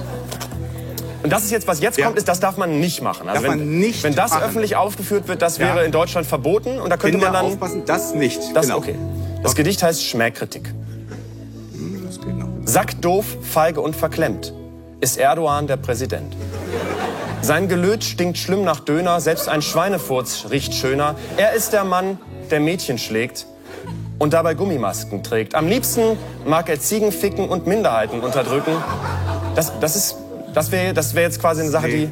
und 1.24 1.32
das 1.32 1.44
ist 1.44 1.52
jetzt, 1.52 1.68
was 1.68 1.82
jetzt 1.82 1.98
ja. 1.98 2.06
kommt, 2.06 2.18
ist, 2.18 2.28
das 2.28 2.40
darf 2.40 2.58
man 2.58 2.80
nicht 2.80 3.02
machen. 3.02 3.30
Also 3.30 3.44
darf 3.44 3.52
wenn, 3.52 3.60
man 3.60 3.80
nicht 3.80 4.04
wenn 4.04 4.16
das 4.16 4.32
machen. 4.32 4.44
öffentlich 4.44 4.76
aufgeführt 4.76 5.28
wird, 5.28 5.42
das 5.42 5.60
wäre 5.60 5.78
ja. 5.78 5.84
in 5.84 5.92
Deutschland 5.92 6.26
verboten. 6.26 6.80
Und 6.80 6.90
da 6.90 6.98
könnte 6.98 7.18
Kinder 7.18 7.32
man 7.32 7.44
dann. 7.44 7.54
aufpassen, 7.54 7.84
das 7.86 8.14
nicht. 8.14 8.40
Das, 8.56 8.66
genau. 8.66 8.78
okay. 8.78 8.96
Das 9.44 9.52
okay. 9.52 9.64
Gedicht 9.64 9.84
heißt 9.84 10.04
Schmähkritik. 10.04 10.74
Sack 12.64 13.02
doof, 13.02 13.26
feige 13.42 13.82
und 13.82 13.96
verklemmt 13.96 14.54
ist 15.02 15.18
Erdogan 15.18 15.66
der 15.66 15.78
Präsident. 15.78 16.36
Sein 17.42 17.68
Gelöt 17.68 18.04
stinkt 18.04 18.38
schlimm 18.38 18.64
nach 18.64 18.80
Döner, 18.80 19.20
selbst 19.20 19.50
ein 19.50 19.64
Schweinefurz 19.64 20.46
riecht 20.52 20.76
schöner. 20.76 21.16
Er 21.38 21.54
ist 21.54 21.74
der 21.74 21.84
Mann, 21.84 22.20
der 22.52 22.60
Mädchen 22.60 23.00
schlägt 23.00 23.48
und 24.20 24.34
dabei 24.34 24.54
Gummimasken 24.54 25.24
trägt. 25.24 25.56
Am 25.56 25.68
liebsten 25.68 26.18
mag 26.46 26.70
er 26.70 26.80
Ziegen 26.80 27.12
ficken 27.12 27.50
und 27.50 27.66
Minderheiten 27.66 28.20
unterdrücken. 28.20 28.74
Das, 29.56 29.72
das, 29.80 29.96
ist, 29.96 30.16
das 30.54 30.72
wäre 30.72 30.94
das 30.94 31.16
wär 31.16 31.24
jetzt 31.24 31.42
quasi 31.42 31.62
eine 31.62 31.72
Sache, 31.72 31.88
die 31.88 32.12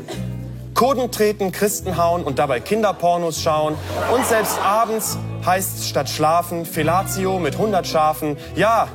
Kurden 0.73 1.11
treten, 1.11 1.51
Christen 1.51 1.97
hauen 1.97 2.23
und 2.23 2.39
dabei 2.39 2.59
Kinderpornos 2.59 3.39
schauen. 3.41 3.75
Und 4.11 4.25
selbst 4.25 4.57
abends 4.63 5.17
heißt 5.45 5.85
statt 5.85 6.09
schlafen 6.09 6.65
Felatio 6.65 7.37
mit 7.37 7.53
100 7.55 7.85
Schafen. 7.85 8.37
Ja, 8.55 8.87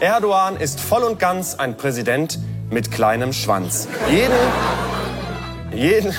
Erdogan 0.00 0.56
ist 0.56 0.80
voll 0.80 1.02
und 1.02 1.18
ganz 1.18 1.54
ein 1.54 1.76
Präsident, 1.76 2.38
mit 2.70 2.90
kleinem 2.90 3.32
Schwanz. 3.32 3.88
Jeden, 4.08 4.32
jeden. 5.72 6.14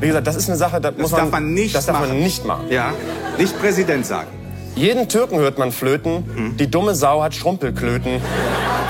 Wie 0.00 0.06
gesagt, 0.08 0.26
das 0.26 0.36
ist 0.36 0.48
eine 0.48 0.58
Sache, 0.58 0.80
das, 0.80 0.94
das 0.94 1.00
muss 1.00 1.10
man, 1.12 1.20
darf 1.20 1.30
man 1.30 1.54
nicht 1.54 1.74
das 1.74 1.86
darf 1.86 2.00
machen. 2.00 2.08
man 2.08 2.18
nicht 2.20 2.44
machen. 2.44 2.66
Ja, 2.70 2.92
nicht 3.38 3.58
Präsident 3.60 4.04
sagen. 4.04 4.28
Jeden 4.74 5.08
Türken 5.08 5.38
hört 5.38 5.58
man 5.58 5.70
flöten, 5.70 6.24
hm. 6.34 6.56
die 6.56 6.70
dumme 6.70 6.94
Sau 6.94 7.22
hat 7.22 7.34
Schrumpelklöten. 7.34 8.20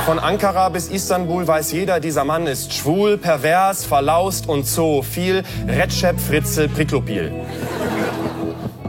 Von 0.07 0.19
Ankara 0.19 0.69
bis 0.69 0.89
Istanbul 0.89 1.47
weiß 1.47 1.73
jeder, 1.73 2.01
dieser 2.01 2.25
Mann 2.25 2.47
ist 2.47 2.73
schwul, 2.73 3.19
pervers, 3.19 3.85
verlaust 3.85 4.49
und 4.49 4.67
so 4.67 5.03
viel 5.03 5.43
Recep 5.69 6.19
Fritzel 6.19 6.69
Priklopil. 6.69 7.33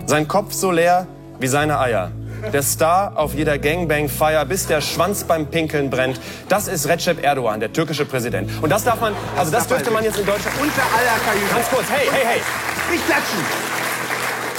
Sein 0.06 0.28
Kopf 0.28 0.54
so 0.54 0.72
leer 0.72 1.08
wie 1.40 1.48
seine 1.48 1.80
Eier 1.80 2.12
der 2.52 2.64
Star 2.64 3.14
auf 3.16 3.34
jeder 3.34 3.58
Gangbang-Feier, 3.58 4.46
bis 4.46 4.68
der 4.68 4.82
Schwanz 4.82 5.24
beim 5.24 5.48
Pinkeln 5.48 5.90
brennt. 5.90 6.20
Das 6.50 6.68
ist 6.68 6.88
Recep 6.88 7.24
Erdogan, 7.24 7.60
der 7.60 7.72
türkische 7.72 8.06
Präsident. 8.06 8.50
Und 8.62 8.70
das 8.70 8.84
darf 8.84 9.00
man, 9.00 9.14
also 9.38 9.52
das, 9.52 9.68
dürfte 9.68 9.92
man 9.92 10.04
jetzt 10.04 10.20
in 10.20 10.26
Deutschland... 10.26 10.58
Unter 10.60 10.82
aller 10.82 11.20
Kajüte. 11.26 11.54
Ganz 11.54 11.70
kurz, 11.70 11.86
hey, 11.90 12.08
hey, 12.12 12.26
hey. 12.26 12.42
Nicht 12.92 13.06
klatschen. 13.06 13.73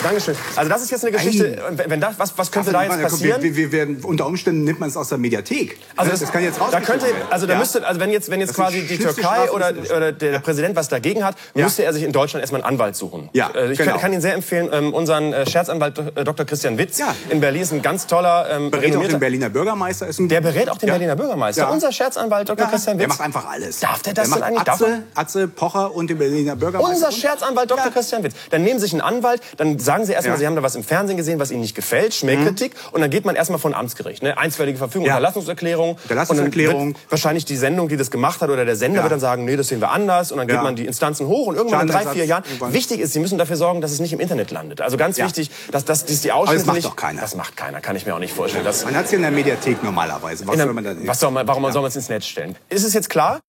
Dankeschön. 0.04 0.36
Also 0.56 0.70
das 0.70 0.82
ist 0.82 0.90
jetzt 0.90 1.04
eine 1.04 1.12
Geschichte, 1.12 1.58
wenn 1.70 1.90
wenn 1.90 2.00
das, 2.00 2.18
was, 2.18 2.36
was 2.36 2.50
könnte 2.52 2.70
da 2.72 2.82
jetzt 2.84 3.00
passieren? 3.02 3.42
Wir, 3.42 3.56
wir 3.56 3.72
werden, 3.72 4.00
unter 4.04 4.26
Umständen 4.26 4.64
nimmt 4.64 4.80
man 4.80 4.88
es 4.88 4.96
aus 4.96 5.08
der 5.08 5.18
Mediathek. 5.18 5.78
Also 5.96 6.10
das, 6.10 6.20
das, 6.20 6.30
kann 6.32 6.42
jetzt 6.42 6.60
da 6.60 6.80
könnte, 6.80 7.06
also 7.30 7.46
da 7.46 7.54
Ja. 7.54 7.58
müsste, 7.58 7.86
also 7.86 8.00
wenn 8.00 8.10
jetzt, 8.10 8.30
wenn 8.30 8.40
jetzt 8.40 8.50
Das 8.50 8.56
quasi 8.56 8.82
die 8.82 8.98
Türkei 8.98 9.50
oder, 9.50 9.72
oder 9.96 10.12
der 10.12 10.38
Präsident 10.40 10.76
was 10.76 10.88
dagegen 10.88 11.24
hat, 11.24 11.36
Ja. 11.54 11.64
müsste 11.64 11.84
er 11.84 11.92
sich 11.92 12.02
in 12.02 12.12
Deutschland 12.12 12.42
erstmal 12.42 12.62
einen 12.62 12.74
Anwalt 12.74 12.96
suchen. 12.96 13.30
Ja, 13.32 13.50
Äh, 13.54 13.72
ich 13.72 13.78
genau. 13.78 13.92
kann, 13.92 14.00
kann 14.00 14.12
Ihnen 14.12 14.20
sehr 14.22 14.34
empfehlen, 14.34 14.68
ähm, 14.72 14.92
unseren 14.92 15.32
äh, 15.32 15.46
Scherzanwalt 15.48 15.98
äh, 15.98 16.24
Dr. 16.24 16.44
Christian 16.46 16.76
Witz 16.78 16.98
Ja. 16.98 17.14
in 17.30 17.40
Berlin 17.40 17.62
ist 17.62 17.72
ein 17.72 17.82
ganz 17.82 18.06
toller, 18.06 18.46
ähm, 18.50 18.70
berät 18.70 18.94
auch 18.96 19.06
den 19.06 19.18
Berliner 19.20 19.48
Bürgermeister. 19.48 20.06
Ist 20.06 20.18
ein, 20.20 20.28
der 20.28 20.40
berät 20.40 20.68
auch 20.68 20.78
den 20.78 20.88
Ja. 20.88 20.94
Berliner 20.94 21.16
Bürgermeister. 21.16 21.62
Ja. 21.62 21.68
Unser 21.70 21.92
Scherzanwalt 21.92 22.48
Dr. 22.48 22.64
Ja, 22.66 22.70
Christian 22.70 22.98
der 22.98 23.06
Witz. 23.06 23.16
macht 23.16 23.26
einfach 23.26 23.48
alles. 23.48 23.80
Darf 23.80 24.02
der 24.02 24.14
das 24.14 24.28
macht 24.28 24.40
denn 24.40 24.48
eigentlich? 24.58 24.68
Atze, 24.68 25.02
Atze, 25.14 25.48
Pocher 25.48 25.94
und 25.94 26.10
den 26.10 26.18
Berliner 26.18 26.56
Bürgermeister. 26.56 26.92
Unser 26.92 27.12
Scherzanwalt 27.12 27.70
Dr. 27.70 27.84
Ja. 27.86 27.90
Christian 27.92 28.22
Witz. 28.24 28.34
Dann 28.50 28.62
nehmen 28.64 28.78
Sie 28.80 28.84
sich 28.86 28.92
einen 28.92 29.00
Anwalt, 29.02 29.40
dann 29.56 29.78
sagen 29.78 29.93
Sie 30.04 30.12
erstmal, 30.12 30.32
Ja. 30.32 30.36
Mhm. 30.36 30.40
Sie 30.40 30.46
haben 30.48 30.56
da 30.56 30.62
was 30.64 30.74
im 30.74 30.82
Fernsehen 30.82 31.16
gesehen, 31.16 31.38
was 31.38 31.52
Ihnen 31.52 31.60
nicht 31.60 31.76
gefällt, 31.76 32.12
Schmähkritik, 32.14 32.72
und 32.90 33.00
dann 33.00 33.10
geht 33.10 33.24
man 33.24 33.36
erstmal 33.36 33.60
vor 33.60 33.70
ein 33.70 33.74
Amtsgericht. 33.74 34.22
Ne? 34.24 34.36
Einstweilige 34.36 34.78
Verfügung, 34.78 35.06
Ja. 35.06 35.14
Unterlassungserklärung. 35.14 35.96
Unterlassungserklärung. 36.02 36.96
Wahrscheinlich 37.08 37.44
die 37.44 37.56
Sendung, 37.56 37.88
die 37.88 37.96
das 37.96 38.10
gemacht 38.10 38.40
hat, 38.40 38.50
oder 38.50 38.64
der 38.64 38.74
Sender 38.74 38.98
Ja. 38.98 39.02
wird 39.04 39.12
dann 39.12 39.20
sagen, 39.20 39.44
nee, 39.44 39.56
das 39.56 39.68
sehen 39.68 39.80
wir 39.80 39.90
anders. 39.92 40.32
Und 40.32 40.38
dann 40.38 40.48
geht 40.48 40.60
man 40.62 40.74
die 40.74 40.86
Instanzen 40.86 41.26
hoch 41.28 41.46
und 41.46 41.54
irgendwann 41.54 41.82
in 41.82 41.92
drei, 41.92 42.06
vier 42.06 42.24
Jahren. 42.24 42.42
Wichtig 42.70 42.98
ist, 42.98 43.12
Sie 43.12 43.20
müssen 43.20 43.38
dafür 43.38 43.56
sorgen, 43.56 43.80
dass 43.80 43.92
es 43.92 44.00
nicht 44.00 44.12
im 44.12 44.18
Internet 44.20 44.50
landet. 44.50 44.80
Also 44.80 44.96
ganz 44.96 45.18
wichtig, 45.18 45.50
dass, 45.70 45.84
dass, 45.84 46.04
dass 46.04 46.20
die 46.22 46.32
Ausschnitte 46.32 46.64
macht 46.66 46.76
nicht... 46.76 46.86
doch 46.86 46.96
keiner. 46.96 47.20
Das 47.20 47.36
macht 47.36 47.56
keiner, 47.56 47.80
kann 47.80 47.94
ich 47.94 48.06
mir 48.06 48.14
auch 48.14 48.18
nicht 48.18 48.34
vorstellen. 48.34 48.64
Das, 48.64 48.84
Man 48.84 48.96
hat 48.96 49.04
es 49.06 49.10
ja 49.12 49.16
in 49.16 49.22
der 49.22 49.30
Mediathek 49.30 49.82
normalerweise. 49.84 50.46
Was 50.46 50.56
der, 50.56 50.64
soll 50.64 50.74
man 50.74 50.84
da 50.84 50.94
was 51.04 51.20
soll 51.20 51.30
man, 51.30 51.46
warum 51.46 51.70
soll 51.72 51.82
man 51.82 51.88
es 51.88 51.96
ins 51.96 52.08
Netz 52.08 52.26
stellen? 52.26 52.56
Ist 52.68 52.84
es 52.84 52.94
jetzt 52.94 53.10
klar? 53.10 53.40